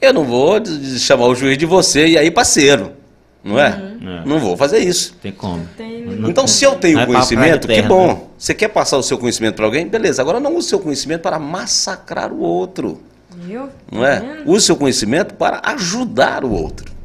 eu 0.00 0.12
não 0.12 0.24
vou 0.24 0.60
chamar 0.98 1.24
o 1.26 1.34
juiz 1.34 1.56
de 1.56 1.64
você 1.64 2.06
e 2.06 2.18
aí 2.18 2.30
parceiro, 2.30 2.92
não 3.42 3.58
é? 3.58 3.68
É. 3.68 4.28
Não 4.28 4.38
vou 4.38 4.58
fazer 4.58 4.78
isso. 4.80 5.14
Tem 5.22 5.32
como. 5.32 5.66
Tem- 5.74 6.04
Então, 6.28 6.46
se 6.46 6.64
eu 6.64 6.74
tenho 6.74 6.98
é 7.00 7.06
conhecimento, 7.06 7.66
pra 7.66 7.74
que 7.76 7.82
bom. 7.82 8.28
Você 8.38 8.52
quer 8.52 8.68
passar 8.68 8.98
o 8.98 9.02
seu 9.02 9.16
conhecimento 9.16 9.54
para 9.56 9.64
alguém? 9.64 9.86
Beleza. 9.88 10.20
Agora 10.20 10.38
não 10.38 10.50
use 10.54 10.66
o 10.66 10.68
seu 10.68 10.78
conhecimento 10.80 11.22
para 11.22 11.38
massacrar 11.38 12.30
o 12.30 12.40
outro, 12.40 13.00
Viu? 13.36 13.68
não 13.92 14.00
Tá 14.02 14.08
é? 14.08 14.20
vendo? 14.20 14.50
Use 14.50 14.56
o 14.56 14.60
seu 14.60 14.76
conhecimento 14.76 15.34
para 15.34 15.60
ajudar 15.64 16.44
o 16.44 16.50
outro. 16.52 16.95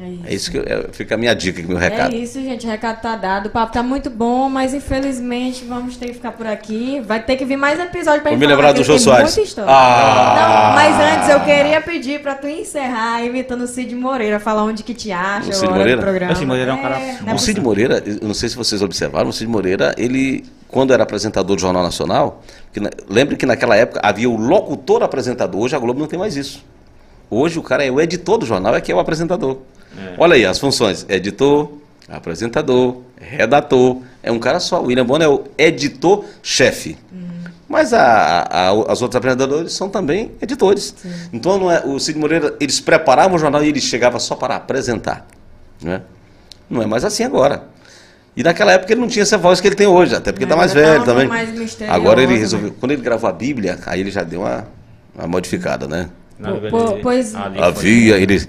É 0.00 0.08
isso. 0.08 0.22
É 0.26 0.34
isso 0.34 0.50
que 0.52 0.56
eu- 0.58 0.62
é- 0.64 0.86
fica 0.92 1.14
a 1.16 1.18
minha 1.18 1.34
dica, 1.34 1.60
meu 1.66 1.76
É 1.76 1.88
recado. 1.88 2.14
isso, 2.14 2.40
gente. 2.40 2.64
O 2.66 2.70
recado 2.70 3.00
tá 3.00 3.16
dado. 3.16 3.46
O 3.46 3.50
papo 3.50 3.72
tá 3.72 3.82
muito 3.82 4.08
bom, 4.08 4.48
mas 4.48 4.72
infelizmente 4.72 5.64
vamos 5.64 5.96
ter 5.96 6.06
que 6.06 6.12
ficar 6.14 6.30
por 6.32 6.46
aqui. 6.46 7.00
Vai 7.00 7.20
ter 7.22 7.34
que 7.36 7.44
vir 7.44 7.56
mais 7.56 7.80
episódio 7.80 8.20
pra 8.22 8.30
Vou 8.30 8.38
gente 8.38 8.40
me 8.40 8.46
falar, 8.54 8.68
lembrar 8.68 8.72
do 8.72 8.84
Jô 8.84 8.92
tem 8.94 9.02
Soares. 9.02 9.34
muita 9.34 9.40
história. 9.48 9.72
Ah! 9.72 10.68
Não, 10.68 10.74
mas 10.76 11.16
antes 11.16 11.28
eu 11.30 11.40
queria 11.40 11.80
pedir 11.80 12.20
pra 12.22 12.34
tu 12.36 12.46
encerrar 12.46 13.24
imitando 13.24 13.62
o 13.62 13.66
Cid 13.66 13.92
Moreira, 13.96 14.38
falar 14.38 14.62
onde 14.62 14.84
que 14.84 14.94
te 14.94 15.10
acha, 15.10 15.50
O 15.50 15.52
Cid 15.52 15.68
Moreira? 15.72 15.96
do 15.96 16.02
programa. 16.02 16.32
O 16.32 16.36
Cid 16.36 16.46
Moreira 16.46 16.70
é 16.70 16.74
um 16.74 16.82
cara 16.82 16.98
não 17.22 17.32
é 17.32 17.34
O 17.34 17.38
Cid. 17.38 17.60
Moreira, 17.60 18.02
eu 18.06 18.26
não 18.28 18.34
sei 18.34 18.48
se 18.48 18.56
vocês 18.56 18.80
observaram, 18.82 19.28
o 19.30 19.32
Cid 19.32 19.50
Moreira, 19.50 19.94
ele, 19.98 20.44
quando 20.68 20.92
era 20.92 21.02
apresentador 21.02 21.56
do 21.56 21.60
Jornal 21.60 21.82
Nacional, 21.82 22.40
que 22.72 22.78
na- 22.78 22.90
lembre 23.08 23.36
que 23.36 23.44
naquela 23.46 23.74
época 23.74 24.00
havia 24.02 24.30
o 24.30 24.36
locutor 24.36 25.02
apresentador, 25.02 25.60
hoje 25.60 25.74
a 25.74 25.78
Globo 25.80 25.98
não 25.98 26.06
tem 26.06 26.18
mais 26.18 26.36
isso. 26.36 26.64
Hoje 27.30 27.58
o 27.58 27.62
cara 27.62 27.84
é 27.84 27.90
o 27.90 28.00
editor 28.00 28.38
do 28.38 28.46
jornal, 28.46 28.74
é 28.76 28.80
que 28.80 28.90
é 28.92 28.94
o 28.94 29.00
apresentador. 29.00 29.58
Olha 30.18 30.34
aí 30.34 30.44
as 30.46 30.58
funções: 30.58 31.04
editor, 31.08 31.70
apresentador, 32.08 33.02
redator. 33.20 33.98
É 34.22 34.30
um 34.32 34.38
cara 34.38 34.60
só. 34.60 34.80
O 34.82 34.86
William 34.86 35.04
Bonner 35.06 35.26
é 35.26 35.30
o 35.30 35.44
editor-chefe. 35.56 36.96
Mas 37.68 37.92
a- 37.92 38.46
a- 38.50 38.92
as 38.92 39.02
outras 39.02 39.16
apresentadores 39.16 39.72
são 39.74 39.90
também 39.90 40.32
editores. 40.40 40.94
Então 41.32 41.58
não 41.58 41.70
é, 41.70 41.82
o 41.84 41.98
Cid 41.98 42.18
Moreira, 42.18 42.54
eles 42.58 42.80
preparavam 42.80 43.36
o 43.36 43.38
jornal 43.38 43.62
e 43.62 43.68
ele 43.68 43.80
chegava 43.80 44.18
só 44.18 44.34
para 44.34 44.56
apresentar. 44.56 45.26
Né? 45.82 46.00
Não 46.68 46.82
é 46.82 46.86
mais 46.86 47.04
assim 47.04 47.24
agora. 47.24 47.64
E 48.34 48.42
naquela 48.42 48.72
época 48.72 48.92
ele 48.92 49.00
não 49.00 49.08
tinha 49.08 49.22
essa 49.22 49.36
voz 49.36 49.60
que 49.60 49.66
ele 49.68 49.74
tem 49.74 49.86
hoje, 49.86 50.14
até 50.14 50.32
porque 50.32 50.44
está 50.44 50.56
mais 50.56 50.70
Agora 50.70 50.86
tá 50.86 50.92
velho 50.92 51.04
também. 51.04 51.28
mais 51.28 51.50
agora 51.90 52.22
ele 52.22 52.32
né? 52.34 52.38
resolveu. 52.38 52.74
Quando 52.80 52.92
ele 52.92 53.02
gravou 53.02 53.28
a 53.28 53.32
Bíblia, 53.32 53.78
aí 53.84 54.00
ele 54.00 54.10
já 54.10 54.22
deu 54.22 54.40
uma, 54.40 54.64
uma 55.14 55.26
modificada, 55.26 55.86
né? 55.86 56.08
Na 56.38 56.52
Pô, 56.70 56.98
pois- 57.02 57.34
Havia, 57.34 58.16
ele, 58.16 58.40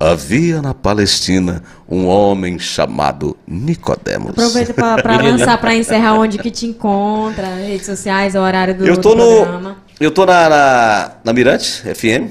havia 0.00 0.62
na 0.62 0.72
Palestina 0.72 1.62
um 1.88 2.06
homem 2.06 2.58
chamado 2.58 3.36
Nicodemos. 3.46 4.30
Aproveita 4.30 4.72
pra 4.72 5.16
lançar, 5.20 5.58
pra 5.58 5.74
encerrar 5.74 6.14
onde 6.14 6.38
que 6.38 6.50
te 6.50 6.66
encontra, 6.66 7.46
redes 7.56 7.84
sociais, 7.86 8.34
o 8.34 8.38
horário 8.38 8.74
do, 8.74 8.86
Eu 8.86 8.96
tô 8.96 9.14
do 9.14 9.16
no. 9.16 9.36
programa. 9.42 9.76
Eu 10.00 10.10
tô 10.10 10.24
na, 10.24 10.48
na, 10.48 11.10
na 11.24 11.32
Mirante 11.32 11.82
FM, 11.94 12.30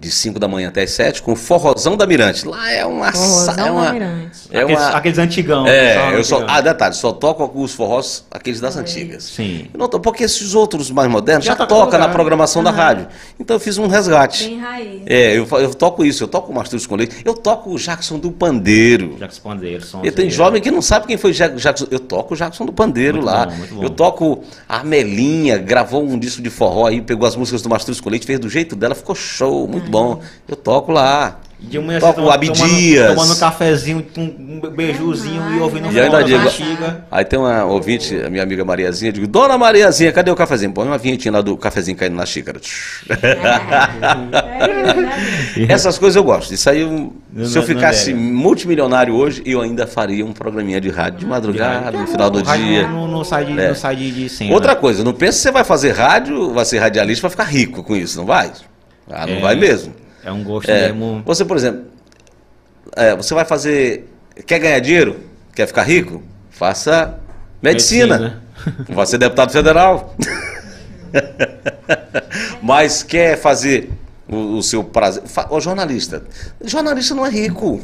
de 0.00 0.10
5 0.10 0.38
da 0.38 0.48
manhã 0.48 0.68
até 0.68 0.82
as 0.82 0.90
7, 0.92 1.20
com 1.22 1.32
o 1.32 1.36
Forrozão 1.36 1.94
da 1.94 2.06
Mirante. 2.06 2.46
Lá 2.48 2.70
é 2.72 2.86
uma... 2.86 3.12
Forrozão 3.12 3.52
é 3.52 3.56
da 3.56 3.72
uma, 3.72 3.92
Mirante. 3.92 4.38
É 4.50 4.60
aqueles, 4.60 4.80
uma 4.80 4.88
aqueles 4.90 5.18
antigão. 5.18 5.66
é, 5.66 5.94
só 5.94 6.10
eu 6.12 6.24
só. 6.24 6.44
Ah, 6.48 6.60
detalhe, 6.62 6.94
só 6.94 7.12
toco 7.12 7.50
os 7.62 7.74
forrós, 7.74 8.24
aqueles 8.30 8.60
das 8.60 8.76
antigas. 8.76 9.24
Sim. 9.24 9.66
Não 9.76 9.88
porque 9.88 10.24
esses 10.24 10.54
outros 10.54 10.90
mais 10.90 11.10
modernos 11.10 11.44
já, 11.44 11.52
Já 11.52 11.56
tá 11.56 11.66
toca 11.66 11.98
na 11.98 12.08
programação 12.08 12.62
da 12.64 12.70
rádio. 12.70 13.08
Então 13.38 13.56
eu 13.56 13.60
fiz 13.60 13.76
um 13.76 13.86
resgate. 13.86 14.44
Bem 14.48 14.58
raiz. 14.58 15.02
É, 15.06 15.36
eu, 15.36 15.46
eu 15.58 15.74
toco 15.74 16.04
isso, 16.04 16.24
eu 16.24 16.28
toco 16.28 16.50
o 16.50 16.54
Mastruz 16.54 16.86
com 16.86 16.96
Leite, 16.96 17.16
eu 17.24 17.34
toco 17.34 17.70
o 17.70 17.78
Jackson 17.78 18.18
do 18.18 18.30
Pandeiro. 18.30 19.16
Jackson 19.18 19.42
Pandeiro, 19.42 19.84
som. 19.84 20.00
E 20.02 20.10
tem 20.10 20.30
jovem 20.30 20.62
que 20.62 20.70
não 20.70 20.80
sabe 20.80 21.06
quem 21.06 21.16
foi 21.18 21.32
Ja- 21.32 21.48
Jackson. 21.48 21.86
Eu 21.90 22.00
toco 22.00 22.32
o 22.32 22.36
Jackson 22.36 22.64
do 22.64 22.72
Pandeiro 22.72 23.18
Muito 23.18 23.26
lá. 23.26 23.44
bom, 23.46 23.54
muito 23.54 23.74
bom. 23.74 23.82
Eu 23.82 23.90
toco 23.90 24.42
a 24.66 24.82
Melinha, 24.82 25.58
gravou 25.58 26.02
um 26.02 26.18
disco 26.18 26.40
de 26.40 26.48
forró 26.48 26.86
aí, 26.86 27.02
pegou 27.02 27.26
as 27.28 27.36
músicas 27.36 27.60
do 27.60 27.68
Mastruz 27.68 28.00
com 28.00 28.08
Leite, 28.08 28.26
fez 28.26 28.38
do 28.38 28.48
jeito 28.48 28.74
dela, 28.74 28.94
ficou 28.94 29.14
show, 29.14 29.68
muito 29.68 29.89
bom. 29.90 30.20
Eu 30.48 30.56
toco 30.56 30.92
lá. 30.92 31.38
De 31.62 31.78
manhã 31.78 32.00
Toca 32.00 32.22
você 32.22 32.26
o 32.26 32.30
Abdias. 32.30 32.58
Tomando, 32.58 33.14
tomando 33.14 33.32
um 33.34 33.38
cafezinho, 33.38 34.06
um, 34.16 34.22
um 34.22 34.60
beijuzinho 34.70 35.42
e 35.56 35.60
ouvindo 35.60 35.92
eu 35.94 36.04
ainda 36.04 36.24
digo- 36.24 36.38
antiga. 36.38 37.04
Aí 37.10 37.22
tem 37.22 37.38
uma 37.38 37.66
ouvinte, 37.66 38.18
a 38.18 38.30
minha 38.30 38.42
amiga 38.42 38.64
Mariazinha, 38.64 39.12
digo, 39.12 39.26
Dona 39.26 39.58
Mariazinha, 39.58 40.10
cadê 40.10 40.30
o 40.30 40.34
cafezinho? 40.34 40.72
Põe 40.72 40.86
uma 40.86 40.96
vinhetinha 40.96 41.30
lá 41.32 41.42
do 41.42 41.54
cafezinho 41.58 41.98
caindo 41.98 42.16
na 42.16 42.24
xícara. 42.24 42.58
É, 43.10 43.38
Essas 45.72 45.98
coisas 45.98 46.16
eu 46.16 46.24
gosto. 46.24 46.52
Isso 46.54 46.68
aí, 46.70 46.80
eu- 46.80 47.12
Não- 47.32 47.46
se 47.46 47.58
eu 47.58 47.62
ficasse 47.62 48.12
multimilionário 48.14 49.14
hoje, 49.14 49.42
eu 49.44 49.60
ainda 49.60 49.86
faria 49.86 50.24
um 50.24 50.32
programinha 50.32 50.80
de 50.80 50.88
rádio 50.88 51.20
de 51.20 51.26
madrugada, 51.26 51.90
no 51.98 52.06
final 52.06 52.30
do 52.30 52.42
dia. 52.42 52.88
Não, 52.88 53.06
não 53.06 53.24
sai 53.24 53.44
de, 53.44 53.58
É. 53.60 53.68
não 53.68 53.74
sai 53.74 53.96
de, 53.96 54.10
de 54.10 54.28
cena. 54.28 54.52
Outra 54.52 54.74
coisa, 54.74 55.04
não 55.04 55.12
pensa 55.12 55.32
que 55.36 55.42
você 55.42 55.52
vai 55.52 55.64
fazer 55.64 55.92
rádio, 55.92 56.52
vai 56.52 56.64
ser 56.64 56.78
radialista, 56.78 57.22
vai 57.22 57.30
ficar 57.30 57.44
rico 57.44 57.82
com 57.82 57.94
isso, 57.94 58.18
não 58.18 58.26
vai? 58.26 58.50
Ah, 59.10 59.26
não 59.26 59.34
É. 59.36 59.40
vai 59.40 59.56
mesmo. 59.56 59.94
É 60.24 60.30
um 60.30 60.42
gosto 60.44 60.70
É, 60.70 60.92
mesmo. 60.92 61.22
Você, 61.26 61.44
por 61.44 61.56
exemplo, 61.56 61.84
é, 62.96 63.14
você 63.16 63.34
vai 63.34 63.44
fazer. 63.44 64.08
Quer 64.46 64.58
ganhar 64.58 64.78
dinheiro? 64.80 65.20
Quer 65.54 65.66
ficar 65.66 65.82
rico? 65.82 66.22
Faça 66.50 67.18
medicina. 67.62 68.18
Medicina. 68.18 68.42
Vai 68.94 69.06
ser 69.06 69.16
deputado 69.18 69.50
federal. 69.52 70.14
Mas 72.62 73.02
quer 73.02 73.38
fazer 73.38 73.90
o, 74.28 74.58
o 74.58 74.62
seu 74.62 74.84
prazer. 74.84 75.22
Fa, 75.26 75.46
ô, 75.50 75.60
jornalista. 75.60 76.22
Jornalista 76.62 77.14
não 77.14 77.24
é 77.24 77.30
rico. 77.30 77.80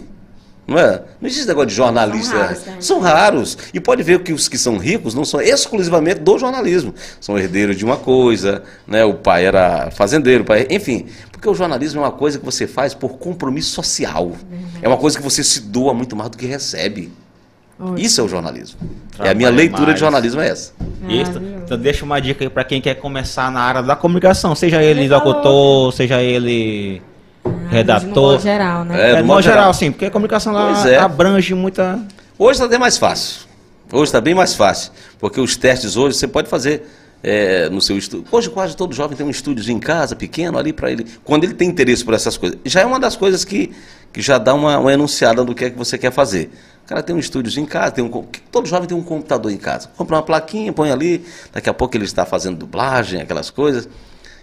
Não 0.66 0.78
é? 0.78 1.02
Não 1.20 1.28
existe 1.28 1.46
negócio 1.46 1.68
de 1.68 1.74
jornalista. 1.74 2.30
São 2.32 2.40
raros, 2.40 2.66
né? 2.66 2.76
São 2.80 3.00
raros. 3.00 3.58
E 3.72 3.78
pode 3.78 4.02
ver 4.02 4.20
que 4.22 4.32
os 4.32 4.48
que 4.48 4.58
são 4.58 4.78
ricos 4.78 5.14
não 5.14 5.24
são 5.24 5.40
exclusivamente 5.40 6.20
do 6.20 6.38
jornalismo. 6.38 6.92
São 7.20 7.38
herdeiros 7.38 7.76
de 7.76 7.84
uma 7.84 7.96
coisa, 7.96 8.62
né? 8.86 9.04
O 9.04 9.14
pai 9.14 9.46
era 9.46 9.90
fazendeiro, 9.92 10.44
pai, 10.44 10.66
enfim. 10.68 11.06
Porque 11.30 11.48
o 11.48 11.54
jornalismo 11.54 12.00
é 12.00 12.04
uma 12.04 12.10
coisa 12.10 12.38
que 12.38 12.44
você 12.44 12.66
faz 12.66 12.94
por 12.94 13.18
compromisso 13.18 13.70
social. 13.70 14.32
É 14.82 14.88
uma 14.88 14.96
coisa 14.96 15.16
que 15.16 15.22
você 15.22 15.44
se 15.44 15.60
doa 15.60 15.94
muito 15.94 16.16
mais 16.16 16.30
do 16.30 16.36
que 16.36 16.46
recebe. 16.46 17.12
Oi. 17.78 18.00
Isso 18.00 18.20
é 18.20 18.24
o 18.24 18.28
jornalismo. 18.28 18.80
é 19.18 19.30
a 19.30 19.34
minha 19.34 19.50
leitura 19.50 19.82
mais. 19.82 19.94
de 19.94 20.00
jornalismo 20.00 20.40
é 20.40 20.48
essa. 20.48 20.72
Isso. 21.08 21.32
Maravilhoso. 21.32 21.62
Então 21.64 21.78
deixa 21.78 22.04
uma 22.04 22.20
dica 22.20 22.42
aí 22.42 22.48
pra 22.48 22.64
quem 22.64 22.80
quer 22.80 22.94
começar 22.94 23.52
na 23.52 23.60
área 23.60 23.82
da 23.82 23.94
comunicação, 23.94 24.54
seja 24.54 24.82
ele 24.82 25.00
Ele 25.02 25.08
locutor, 25.10 25.92
seja 25.92 26.22
ele 26.22 27.02
Ah, 27.54 27.68
De 27.68 27.74
redator. 27.74 28.08
modo 28.32 28.42
geral, 28.42 28.84
né? 28.84 28.98
É, 29.00 29.04
É, 29.04 29.06
de 29.08 29.12
modo 29.22 29.26
modo 29.26 29.42
geral, 29.42 29.58
geral. 29.58 29.74
sim, 29.74 29.90
porque 29.92 30.06
a 30.06 30.10
comunicação 30.10 30.52
lá 30.52 30.88
é. 30.88 30.96
abrange 30.98 31.54
muita. 31.54 32.00
Hoje 32.38 32.52
está 32.52 32.64
até 32.66 32.78
mais 32.78 32.96
fácil. 32.98 33.46
Hoje 33.92 34.04
está 34.04 34.20
bem 34.20 34.34
mais 34.34 34.54
fácil. 34.54 34.92
Porque 35.18 35.40
os 35.40 35.56
testes 35.56 35.96
hoje 35.96 36.16
você 36.16 36.26
pode 36.26 36.48
fazer 36.48 36.86
é, 37.22 37.68
no 37.68 37.80
seu 37.80 37.96
estúdio. 37.96 38.26
Hoje 38.30 38.50
quase 38.50 38.76
todo 38.76 38.94
jovem 38.94 39.16
tem 39.16 39.26
um 39.26 39.30
estúdio 39.30 39.70
em 39.72 39.78
casa, 39.78 40.14
pequeno, 40.16 40.58
ali 40.58 40.72
para 40.72 40.90
ele. 40.90 41.06
Quando 41.24 41.44
ele 41.44 41.54
tem 41.54 41.68
interesse 41.68 42.04
por 42.04 42.14
essas 42.14 42.36
coisas. 42.36 42.58
Já 42.64 42.80
é 42.80 42.86
uma 42.86 43.00
das 43.00 43.16
coisas 43.16 43.44
que, 43.44 43.72
que 44.12 44.20
já 44.20 44.38
dá 44.38 44.54
uma, 44.54 44.78
uma 44.78 44.92
enunciada 44.92 45.44
do 45.44 45.54
que 45.54 45.64
é 45.64 45.70
que 45.70 45.78
você 45.78 45.96
quer 45.96 46.12
fazer. 46.12 46.50
O 46.84 46.88
cara 46.88 47.02
tem 47.02 47.16
um 47.16 47.18
estúdio 47.18 47.60
em 47.60 47.66
casa, 47.66 47.90
tem 47.92 48.04
um, 48.04 48.24
todo 48.52 48.66
jovem 48.68 48.86
tem 48.86 48.96
um 48.96 49.02
computador 49.02 49.50
em 49.50 49.56
casa. 49.56 49.88
Compra 49.96 50.16
uma 50.16 50.22
plaquinha, 50.22 50.72
põe 50.72 50.90
ali, 50.92 51.24
daqui 51.52 51.68
a 51.68 51.74
pouco 51.74 51.96
ele 51.96 52.04
está 52.04 52.24
fazendo 52.24 52.56
dublagem, 52.56 53.20
aquelas 53.20 53.50
coisas. 53.50 53.88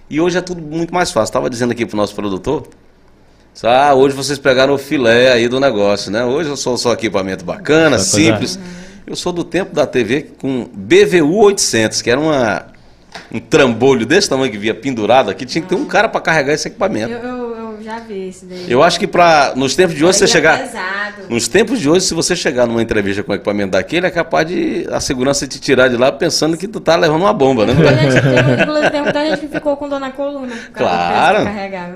E 0.09 0.19
hoje 0.19 0.37
é 0.37 0.41
tudo 0.41 0.61
muito 0.61 0.93
mais 0.93 1.09
fácil. 1.11 1.29
Estava 1.29 1.49
dizendo 1.49 1.71
aqui 1.71 1.85
para 1.85 1.95
o 1.95 1.97
nosso 1.97 2.13
produtor, 2.13 2.67
ah, 3.63 3.93
hoje 3.93 4.15
vocês 4.15 4.39
pegaram 4.39 4.73
o 4.73 4.77
filé 4.77 5.31
aí 5.31 5.47
do 5.47 5.59
negócio, 5.59 6.11
né? 6.11 6.23
Hoje 6.25 6.49
eu 6.49 6.57
sou 6.57 6.77
só 6.77 6.93
equipamento 6.93 7.45
bacana, 7.45 7.97
Essa 7.97 8.11
coisa- 8.17 8.31
simples. 8.31 8.59
Eu 9.05 9.15
sou 9.15 9.31
do 9.33 9.43
tempo 9.43 9.75
da 9.75 9.85
TV 9.85 10.31
com 10.39 10.67
BVU 10.73 11.35
800, 11.43 12.01
que 12.01 12.09
era 12.09 12.19
uma, 12.19 12.65
um 13.31 13.39
trambolho 13.39 14.05
desse 14.05 14.29
tamanho 14.29 14.51
que 14.51 14.57
via 14.57 14.73
pendurado 14.73 15.29
aqui. 15.29 15.45
Tinha 15.45 15.61
que 15.61 15.67
ter 15.67 15.75
um 15.75 15.85
cara 15.85 16.07
para 16.07 16.21
carregar 16.21 16.53
esse 16.53 16.67
equipamento. 16.69 17.11
Eu, 17.11 17.19
eu 17.19 17.42
já 17.83 17.99
vi 17.99 18.33
daí. 18.43 18.65
Eu 18.71 18.81
acho 18.81 18.99
que 18.99 19.07
para 19.07 19.53
nos 19.55 19.75
tempos 19.75 19.95
de 19.95 20.03
hoje 20.05 20.17
você 20.17 20.23
Ele 20.23 20.29
é 20.29 20.33
chegar 20.33 20.59
pesado. 20.59 21.23
nos 21.29 21.47
tempos 21.47 21.79
de 21.79 21.89
hoje, 21.89 22.05
se 22.05 22.13
você 22.13 22.35
chegar 22.35 22.65
numa 22.65 22.81
entrevista 22.81 23.21
com 23.23 23.31
um 23.31 23.35
equipamento 23.35 23.71
daquele, 23.71 24.07
é 24.07 24.11
capaz 24.11 24.47
de 24.47 24.87
a 24.91 24.99
segurança 24.99 25.47
te 25.47 25.59
tirar 25.59 25.87
de 25.89 25.97
lá 25.97 26.11
pensando 26.11 26.57
que 26.57 26.67
tu 26.67 26.79
tá 26.79 26.95
levando 26.95 27.21
uma 27.21 27.33
bomba, 27.33 27.65
né? 27.65 27.73
Tem 28.89 29.01
muita 29.01 29.25
gente- 29.29 29.41
que 29.41 29.47
ficou 29.47 29.75
com 29.77 29.89
dor 29.89 29.99
na 29.99 30.11
coluna. 30.11 30.53
Claro. 30.73 31.39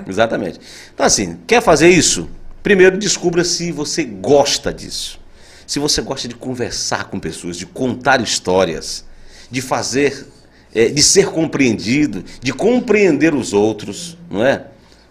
Exatamente. 0.06 0.60
Então, 0.94 1.06
assim, 1.06 1.38
quer 1.46 1.62
fazer 1.62 1.88
isso? 1.88 2.28
Primeiro 2.62 2.98
descubra 2.98 3.44
se 3.44 3.70
você 3.72 4.04
gosta 4.04 4.72
disso. 4.72 5.18
Se 5.66 5.78
você 5.78 6.00
gosta 6.02 6.26
de 6.26 6.34
conversar 6.34 7.04
com 7.04 7.18
pessoas, 7.18 7.56
de 7.56 7.66
contar 7.66 8.20
histórias, 8.20 9.04
de 9.50 9.60
fazer, 9.60 10.26
eh, 10.74 10.88
de 10.88 11.02
ser 11.02 11.26
compreendido, 11.26 12.24
de 12.42 12.52
compreender 12.52 13.34
os 13.34 13.52
outros, 13.52 14.16
não 14.30 14.44
é? 14.44 14.64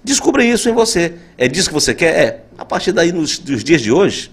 Descubra 0.08 0.42
isso 0.42 0.70
em 0.70 0.74
você. 0.74 1.16
É 1.38 1.50
disso 1.50 1.68
que 1.68 1.74
você 1.74 1.94
quer? 1.94 2.16
É. 2.16 2.44
A 2.58 2.64
partir 2.64 2.94
daí, 2.94 3.12
nos, 3.12 3.38
nos 3.42 3.62
dias 3.62 3.82
de 3.82 3.92
hoje, 3.92 4.32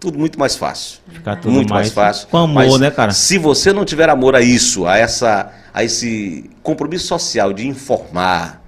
tudo 0.00 0.18
muito 0.18 0.36
mais 0.36 0.56
fácil. 0.56 0.98
Ficar 1.08 1.36
tudo 1.36 1.52
muito 1.52 1.70
mais, 1.70 1.94
mais 1.94 1.94
fácil. 1.94 2.28
com 2.28 2.38
amor, 2.38 2.54
Mas 2.54 2.80
né, 2.80 2.90
cara? 2.90 3.12
Se 3.12 3.38
você 3.38 3.72
não 3.72 3.84
tiver 3.84 4.08
amor 4.08 4.34
a 4.34 4.40
isso, 4.40 4.84
a 4.84 4.98
essa, 4.98 5.52
a 5.72 5.84
esse 5.84 6.50
compromisso 6.60 7.06
social 7.06 7.52
de 7.52 7.68
informar, 7.68 8.60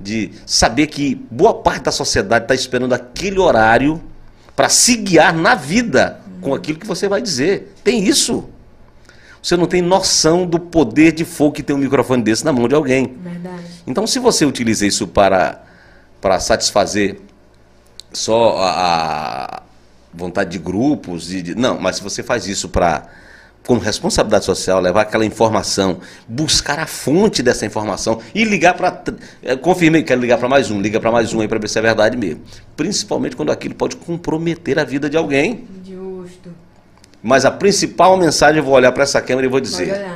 de 0.00 0.32
saber 0.44 0.88
que 0.88 1.14
boa 1.30 1.54
parte 1.54 1.84
da 1.84 1.92
sociedade 1.92 2.46
está 2.46 2.56
esperando 2.56 2.92
aquele 2.92 3.38
horário 3.38 4.02
para 4.56 4.68
se 4.68 4.96
guiar 4.96 5.32
na 5.32 5.54
vida 5.54 6.20
com 6.40 6.52
aquilo 6.52 6.80
que 6.80 6.86
você 6.88 7.08
vai 7.08 7.22
dizer. 7.22 7.72
Tem 7.84 8.04
isso. 8.04 8.48
Você 9.40 9.56
não 9.56 9.66
tem 9.66 9.80
noção 9.80 10.44
do 10.44 10.58
poder 10.58 11.12
de 11.12 11.24
fogo 11.24 11.52
que 11.52 11.62
tem 11.62 11.76
um 11.76 11.78
microfone 11.78 12.20
desse 12.20 12.44
na 12.44 12.52
mão 12.52 12.66
de 12.66 12.74
alguém. 12.74 13.14
Verdade. 13.22 13.62
Então, 13.86 14.08
se 14.08 14.18
você 14.18 14.44
utiliza 14.44 14.84
isso 14.86 15.06
para, 15.06 15.62
para 16.24 16.40
satisfazer 16.40 17.20
só 18.10 18.56
a, 18.56 18.70
a 19.56 19.62
vontade 20.10 20.52
de 20.52 20.58
grupos, 20.58 21.26
de, 21.26 21.42
de- 21.42 21.54
não, 21.54 21.78
mas 21.78 21.96
se 21.96 22.02
você 22.02 22.22
faz 22.22 22.46
isso 22.46 22.70
para 22.70 23.06
com 23.66 23.76
responsabilidade 23.76 24.46
social, 24.46 24.80
levar 24.80 25.02
aquela 25.02 25.24
informação, 25.26 26.00
buscar 26.26 26.78
a 26.78 26.86
fonte 26.86 27.42
dessa 27.42 27.66
informação 27.66 28.20
e 28.34 28.42
ligar 28.42 28.72
para. 28.72 29.02
Confirmei, 29.60 30.02
quero 30.02 30.18
ligar 30.18 30.38
para 30.38 30.48
mais 30.48 30.70
um, 30.70 30.80
liga 30.80 30.98
para 30.98 31.12
mais 31.12 31.34
um 31.34 31.42
aí 31.42 31.48
para 31.48 31.58
ver 31.58 31.68
se 31.68 31.78
é 31.78 31.82
verdade 31.82 32.16
mesmo. 32.16 32.40
Principalmente 32.74 33.36
quando 33.36 33.52
aquilo 33.52 33.74
pode 33.74 33.96
comprometer 33.96 34.78
a 34.78 34.84
vida 34.84 35.10
de 35.10 35.18
alguém. 35.18 35.66
Justo. 35.86 36.50
Mas 37.22 37.44
a 37.44 37.50
principal 37.50 38.16
mensagem, 38.16 38.58
eu 38.58 38.64
vou 38.64 38.74
olhar 38.74 38.92
para 38.92 39.02
essa 39.02 39.20
câmera 39.20 39.46
e 39.46 39.50
vou 39.50 39.60
dizer. 39.60 40.06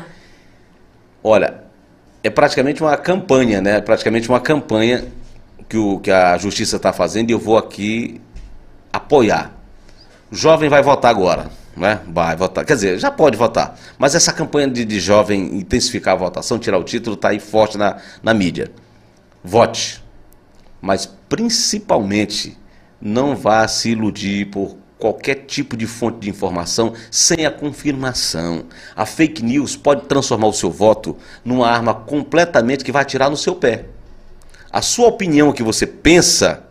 Olha, 1.23 1.65
é 2.23 2.31
praticamente 2.31 2.83
uma 2.83 2.97
campanha, 2.97 3.61
né? 3.61 3.77
É 3.77 3.81
praticamente 3.81 4.29
uma 4.29 4.41
campanha 4.41 5.05
que, 5.69 5.77
o, 5.77 5.99
que 5.99 6.11
a 6.11 6.37
justiça 6.39 6.77
está 6.77 6.93
fazendo 6.93 7.31
e 7.31 7.33
eu 7.33 7.39
vou 7.39 7.59
aqui 7.59 8.21
apoiar. 8.93 9.53
O 10.31 10.37
jovem 10.37 10.69
vai 10.69 10.83
votar 10.83 11.11
agora, 11.11 11.51
né? 11.77 12.01
Vai 12.09 12.37
votar. 12.37 12.65
Quer 12.65 12.75
dizer, 12.75 12.99
já 12.99 13.11
pode 13.11 13.37
votar. 13.37 13.79
Mas 13.99 14.15
essa 14.15 14.33
campanha 14.33 14.69
de, 14.69 14.85
de 14.85 15.01
jovem 15.01 15.57
intensificar 15.57 16.15
a 16.15 16.17
votação, 16.17 16.59
tirar 16.59 16.79
o 16.79 16.85
título, 16.85 17.15
está 17.15 17.31
aí 17.31 17.41
forte 17.41 17.79
na, 17.79 17.97
na 18.23 18.35
mídia. 18.35 18.71
Vote. 19.43 20.03
Mas 20.81 21.07
principalmente, 21.29 22.57
não 23.01 23.37
vá 23.37 23.67
se 23.69 23.91
iludir 23.91 24.47
por 24.47 24.77
qualquer 24.99 25.47
tipo 25.47 25.77
de 25.77 25.87
fonte 25.87 26.19
de 26.19 26.31
informação 26.31 26.93
sem 27.11 27.47
a 27.47 27.51
confirmação. 27.51 28.65
A 28.97 29.07
fake 29.07 29.43
news 29.43 29.77
pode 29.77 30.07
transformar 30.07 30.49
o 30.49 30.53
seu 30.53 30.71
voto 30.71 31.17
numa 31.45 31.69
arma 31.69 31.95
completamente 31.95 32.85
que 32.85 32.93
vai 32.93 33.03
atirar 33.03 33.31
no 33.31 33.37
seu 33.37 33.55
pé. 33.55 33.87
A 34.71 34.83
sua 34.83 35.09
opinião 35.09 35.53
que 35.53 35.63
você 35.63 35.87
pensa 35.87 36.65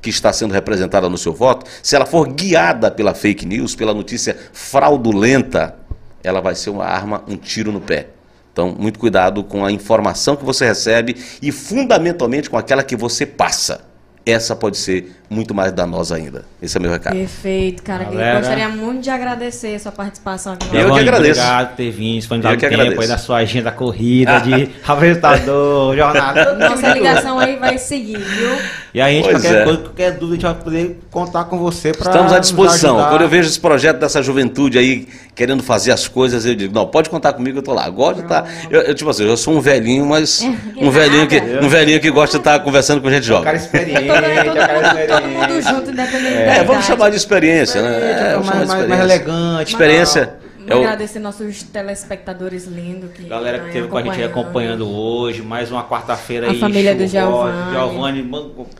que 0.00 0.10
está 0.10 0.32
sendo 0.32 0.52
representada 0.52 1.08
no 1.08 1.16
seu 1.16 1.32
voto, 1.32 1.64
se 1.82 1.94
ela 1.94 2.04
for 2.04 2.26
guiada 2.28 2.90
pela 2.90 3.14
fake 3.14 3.46
news, 3.46 3.74
pela 3.74 3.94
notícia 3.94 4.36
fraudulenta, 4.52 5.76
ela 6.24 6.40
vai 6.40 6.54
ser 6.54 6.70
uma 6.70 6.84
arma, 6.84 7.22
um 7.28 7.36
tiro 7.36 7.70
no 7.72 7.80
pé. 7.80 8.08
Então, 8.52 8.74
muito 8.78 8.98
cuidado 8.98 9.42
com 9.42 9.64
a 9.64 9.72
informação 9.72 10.36
que 10.36 10.44
você 10.44 10.66
recebe 10.66 11.16
e, 11.40 11.50
fundamentalmente, 11.50 12.50
com 12.50 12.58
aquela 12.58 12.82
que 12.82 12.94
você 12.94 13.24
passa. 13.24 13.86
Essa 14.26 14.54
pode 14.54 14.76
ser 14.76 15.16
muito 15.32 15.54
mais 15.54 15.72
danosa 15.72 16.16
ainda. 16.16 16.44
Esse 16.60 16.76
é 16.76 16.80
meu 16.80 16.90
recado. 16.90 17.14
Perfeito, 17.16 17.82
cara. 17.82 18.04
Galera. 18.04 18.34
Eu 18.34 18.38
gostaria 18.38 18.68
muito 18.68 19.02
de 19.02 19.10
agradecer 19.10 19.74
a 19.74 19.78
sua 19.78 19.92
participação 19.92 20.52
aqui 20.52 20.66
Eu 20.76 20.92
que 20.92 21.00
agradeço. 21.00 21.40
Obrigado 21.40 21.68
por 21.70 21.76
ter 21.76 21.90
vindo, 21.90 22.18
disponibilizado 22.18 22.60
que 22.60 22.68
tempo 22.68 22.80
aí 22.80 22.88
agradeço. 22.88 23.08
da 23.12 23.18
sua 23.18 23.36
agenda 23.38 23.72
corrida 23.72 24.38
de 24.40 24.68
apresentador, 24.86 25.96
jornalista. 25.96 26.54
Nossa 26.54 26.88
ligação 26.94 27.38
aí 27.38 27.56
vai 27.56 27.78
seguir, 27.78 28.18
viu? 28.18 28.50
E 28.94 29.00
a 29.00 29.08
gente, 29.08 29.24
Pois 29.24 29.40
qualquer 29.42 29.60
é. 29.60 29.64
coisa, 29.64 29.80
qualquer 29.80 30.10
dúvida, 30.12 30.26
a 30.26 30.34
gente 30.34 30.42
vai 30.42 30.54
poder 30.64 31.00
contar 31.10 31.44
com 31.44 31.58
você 31.58 31.92
para 31.92 32.10
Estamos 32.10 32.32
à 32.32 32.38
disposição. 32.38 32.96
Quando 33.08 33.22
eu 33.22 33.28
vejo 33.28 33.48
esse 33.48 33.58
projeto 33.58 33.98
dessa 33.98 34.22
juventude 34.22 34.76
aí 34.78 35.08
querendo 35.34 35.62
fazer 35.62 35.92
as 35.92 36.06
coisas, 36.06 36.44
eu 36.44 36.54
digo, 36.54 36.74
não, 36.74 36.86
pode 36.86 37.08
contar 37.08 37.32
comigo, 37.32 37.58
eu 37.58 37.62
tô 37.62 37.72
lá. 37.72 37.88
Gosto 37.88 38.16
de 38.18 38.22
estar. 38.24 38.46
Eu, 38.70 38.82
eu, 38.82 38.94
tipo 38.94 39.08
assim, 39.08 39.24
eu 39.26 39.36
sou 39.36 39.54
um 39.54 39.60
velhinho, 39.60 40.04
mas. 40.06 40.42
Um 40.82 40.90
velhinho 40.90 41.28
que, 41.28 41.38
um 41.62 41.68
velhinho 41.68 42.00
que 42.00 42.10
gosta 42.10 42.38
de 42.38 42.40
estar 42.40 42.58
conversando 42.60 43.00
com 43.00 43.08
gente 43.08 43.30
Um 43.32 43.40
cara 43.42 43.56
jovem. 43.56 43.56
experiente, 43.56 44.06
Todo, 44.06 44.24
é 44.24 44.50
um 44.50 44.54
cara 44.54 45.06
todo, 45.06 45.21
todo 45.22 45.30
mundo 45.30 45.62
junto, 45.62 45.90
independente 45.90 46.34
É, 46.36 46.64
vamos 46.64 46.84
chamar 46.84 47.10
de 47.10 47.16
experiência, 47.16 47.82
né? 47.82 47.88
É, 47.90 48.10
É, 48.28 48.32
vamos 48.32 48.46
chamar 48.48 48.66
mais, 48.66 48.70
de 48.70 48.88
mais, 48.88 48.88
mais 48.88 49.00
experiência. 49.00 49.14
elegante. 49.14 49.68
Experiência. 49.70 50.34
É 50.64 50.76
o- 50.76 50.78
Agradecer 50.78 51.18
nossos 51.18 51.64
telespectadores 51.64 52.66
lindos 52.66 53.10
que 53.12 53.24
Galera 53.24 53.58
que 53.58 53.66
esteve 53.66 53.88
com 53.88 53.96
a 53.98 54.02
gente 54.02 54.22
acompanhando 54.22 54.88
hoje, 54.88 55.42
mais 55.42 55.72
uma 55.72 55.82
quarta-feira 55.82 56.46
A 56.46 56.50
aí. 56.50 56.60
família 56.60 56.94
do. 56.94 57.04
Giovanni. 57.06 57.72
Giovanni, 57.72 58.22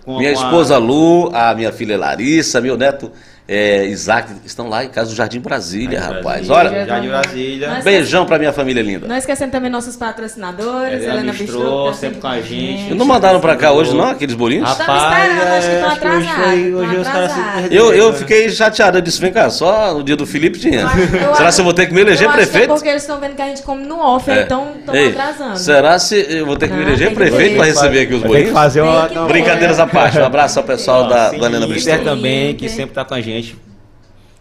Minha 0.06 0.30
a- 0.30 0.32
esposa 0.32 0.78
Lu, 0.78 1.30
a 1.34 1.52
minha 1.54 1.72
filha 1.72 1.98
Larissa, 1.98 2.60
meu 2.60 2.76
neto 2.76 3.10
é, 3.48 3.84
Isaac, 3.86 4.32
estão 4.44 4.68
lá 4.68 4.84
em 4.84 4.88
casa 4.88 5.10
do 5.10 5.16
Jardim 5.16 5.40
Brasília, 5.40 6.00
Jardim 6.00 6.14
rapaz. 6.16 6.46
Brasília. 6.46 6.94
Olha, 6.94 7.00
de 7.00 7.08
Brasília. 7.08 7.80
Beijão 7.82 8.24
pra 8.24 8.38
minha 8.38 8.52
família 8.52 8.82
linda. 8.82 9.06
Não 9.08 9.16
esquecendo 9.16 9.50
também 9.50 9.68
nossos 9.70 9.96
patrocinadores, 9.96 10.94
Helena 11.02 11.12
Helena 11.14 11.32
Bistrô, 11.32 11.58
Bistrô, 11.58 11.86
tá 11.86 11.94
sempre 11.94 12.20
com 12.20 12.26
a 12.28 12.40
gente. 12.40 12.94
Não 12.94 13.04
mandaram 13.04 13.40
pra 13.40 13.56
cá 13.56 13.72
hoje, 13.72 13.94
não, 13.94 14.10
aqueles 14.10 14.34
bolinhos? 14.34 14.70
Esperando, 14.70 14.92
acho 15.02 15.68
que 15.68 15.74
estão 15.74 15.90
atrasados, 15.90 16.74
hoje 16.74 16.96
os 16.96 17.08
caras 17.08 17.32
se 17.32 17.74
Eu, 17.74 17.92
eu 17.92 18.12
fiquei 18.14 18.48
chateado, 18.50 18.98
eu 18.98 19.02
disse, 19.02 19.20
vem 19.20 19.32
cá, 19.32 19.50
só 19.50 19.94
no 19.94 20.02
dia 20.04 20.16
do 20.16 20.26
Felipe 20.26 20.58
tinha. 20.58 20.82
Eu 20.82 21.34
Será 21.34 21.52
que 21.52 21.60
eu 21.60 21.64
vou 21.64 21.74
ter 21.74 21.86
que 21.86 21.94
me 21.94 22.00
eleger 22.00 22.26
eu 22.26 22.30
acho 22.30 22.38
que 22.38 22.44
prefeito? 22.46 22.70
é 22.70 22.74
porque 22.74 22.88
eles 22.88 23.02
estão 23.02 23.18
vendo 23.20 23.34
que 23.34 23.42
a 23.42 23.46
gente 23.46 23.62
come 23.62 23.84
no 23.84 23.98
off, 23.98 24.30
aí 24.30 24.38
É. 24.38 24.42
então 24.42 24.72
estão 24.78 24.94
atrasando. 25.08 25.58
Será 25.58 25.98
se 25.98 26.26
eu 26.30 26.46
vou 26.46 26.56
ter 26.56 26.68
que 26.68 26.74
me 26.74 26.80
Não, 26.82 26.88
eleger 26.88 27.12
prefeito 27.12 27.56
para 27.56 27.64
receber 27.66 28.00
aqui 28.02 28.14
os 28.14 28.22
que 28.22 28.28
bolinhos? 28.28 28.52
fazer 28.52 28.80
uma. 28.82 29.08
Brincadeiras 29.26 29.78
à 29.80 29.86
parte. 29.86 30.18
Um 30.18 30.24
abraço 30.24 30.58
ao 30.58 30.64
pessoal 30.64 31.08
da, 31.08 31.34
Helena. 31.34 31.66
Inter 31.66 32.04
também, 32.04 32.54
que 32.54 32.68
sempre 32.68 32.94
tá 32.94 33.04
com 33.04 33.14
a 33.14 33.20
gente. 33.20 33.31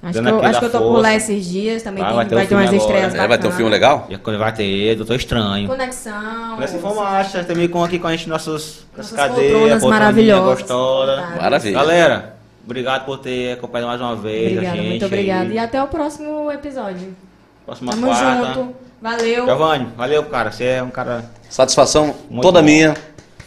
Acho 0.03 0.13
Dando 0.13 0.26
que, 0.39 0.45
eu, 0.45 0.49
acho 0.49 0.59
que 0.59 0.65
eu 0.65 0.69
tô 0.72 0.77
por 0.80 0.85
força. 0.88 1.01
lá 1.03 1.13
esses 1.15 1.45
dias, 1.45 1.84
também 1.84 2.03
Vai, 2.03 2.11
tem- 2.11 2.15
vai 2.15 2.26
vai, 2.26 2.30
ter 2.30 2.35
o 2.35 2.39
ter 2.39 2.47
filme 2.47 2.63
umas 2.63 2.73
estreias 2.81 3.13
É, 3.13 3.27
vai 3.27 3.38
ter 3.38 3.47
um 3.47 3.51
filme 3.51 3.69
legal? 3.72 4.07
Vai 4.39 4.51
ter, 4.53 4.95
Doutor 4.95 5.15
Estranho. 5.15 5.68
Conexão. 5.68 6.57
Nessa 6.57 6.77
informação, 6.77 7.43
também 7.43 7.68
com 7.68 7.84
aqui 7.84 7.99
com 7.99 8.07
a 8.07 8.11
gente 8.11 8.27
nossas, 8.27 8.84
Nossas 8.97 9.15
poltroninha 9.15 9.80
maravilhosas. 9.80 10.59
gostosa. 10.61 11.23
Maravilha. 11.39 11.73
Galera, 11.77 12.35
obrigado 12.65 13.05
por 13.05 13.19
ter 13.19 13.53
acompanhado 13.53 13.89
mais 13.89 14.01
uma 14.01 14.15
vez 14.15 14.53
Obrigada, 14.53 14.73
a 14.73 14.76
gente. 14.77 14.89
muito 14.89 15.05
obrigada. 15.05 15.41
aí. 15.49 15.53
E 15.53 15.59
até 15.59 15.84
o 15.84 15.88
próximo 15.88 16.51
episódio. 16.51 17.15
Próxima 17.63 17.91
Tamo 17.91 18.07
quarta. 18.07 18.53
junto. 18.55 18.76
Valeu. 18.99 19.45
Giovanni, 19.45 19.88
valeu, 19.95 20.23
cara. 20.26 20.51
Você 20.51 20.63
é 20.63 20.84
um 20.84 20.89
cara. 20.89 21.26
Satisfação 21.47 22.15
Muito 22.27 22.41
toda 22.41 22.59
bom. 22.59 22.65
minha. 22.65 22.95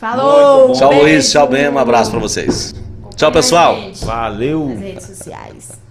Falou. 0.00 0.72
Tchau. 0.72 0.92
Luiz. 0.92 1.32
Tchau, 1.32 1.48
Ben. 1.48 1.68
Um 1.68 1.78
abraço 1.78 2.12
pra 2.12 2.20
vocês. 2.20 2.74
Tchau, 3.16 3.30
pessoal. 3.30 3.76
Valeu! 4.02 4.68
Nas 4.68 4.80
redes 4.80 5.04
sociais. 5.04 5.83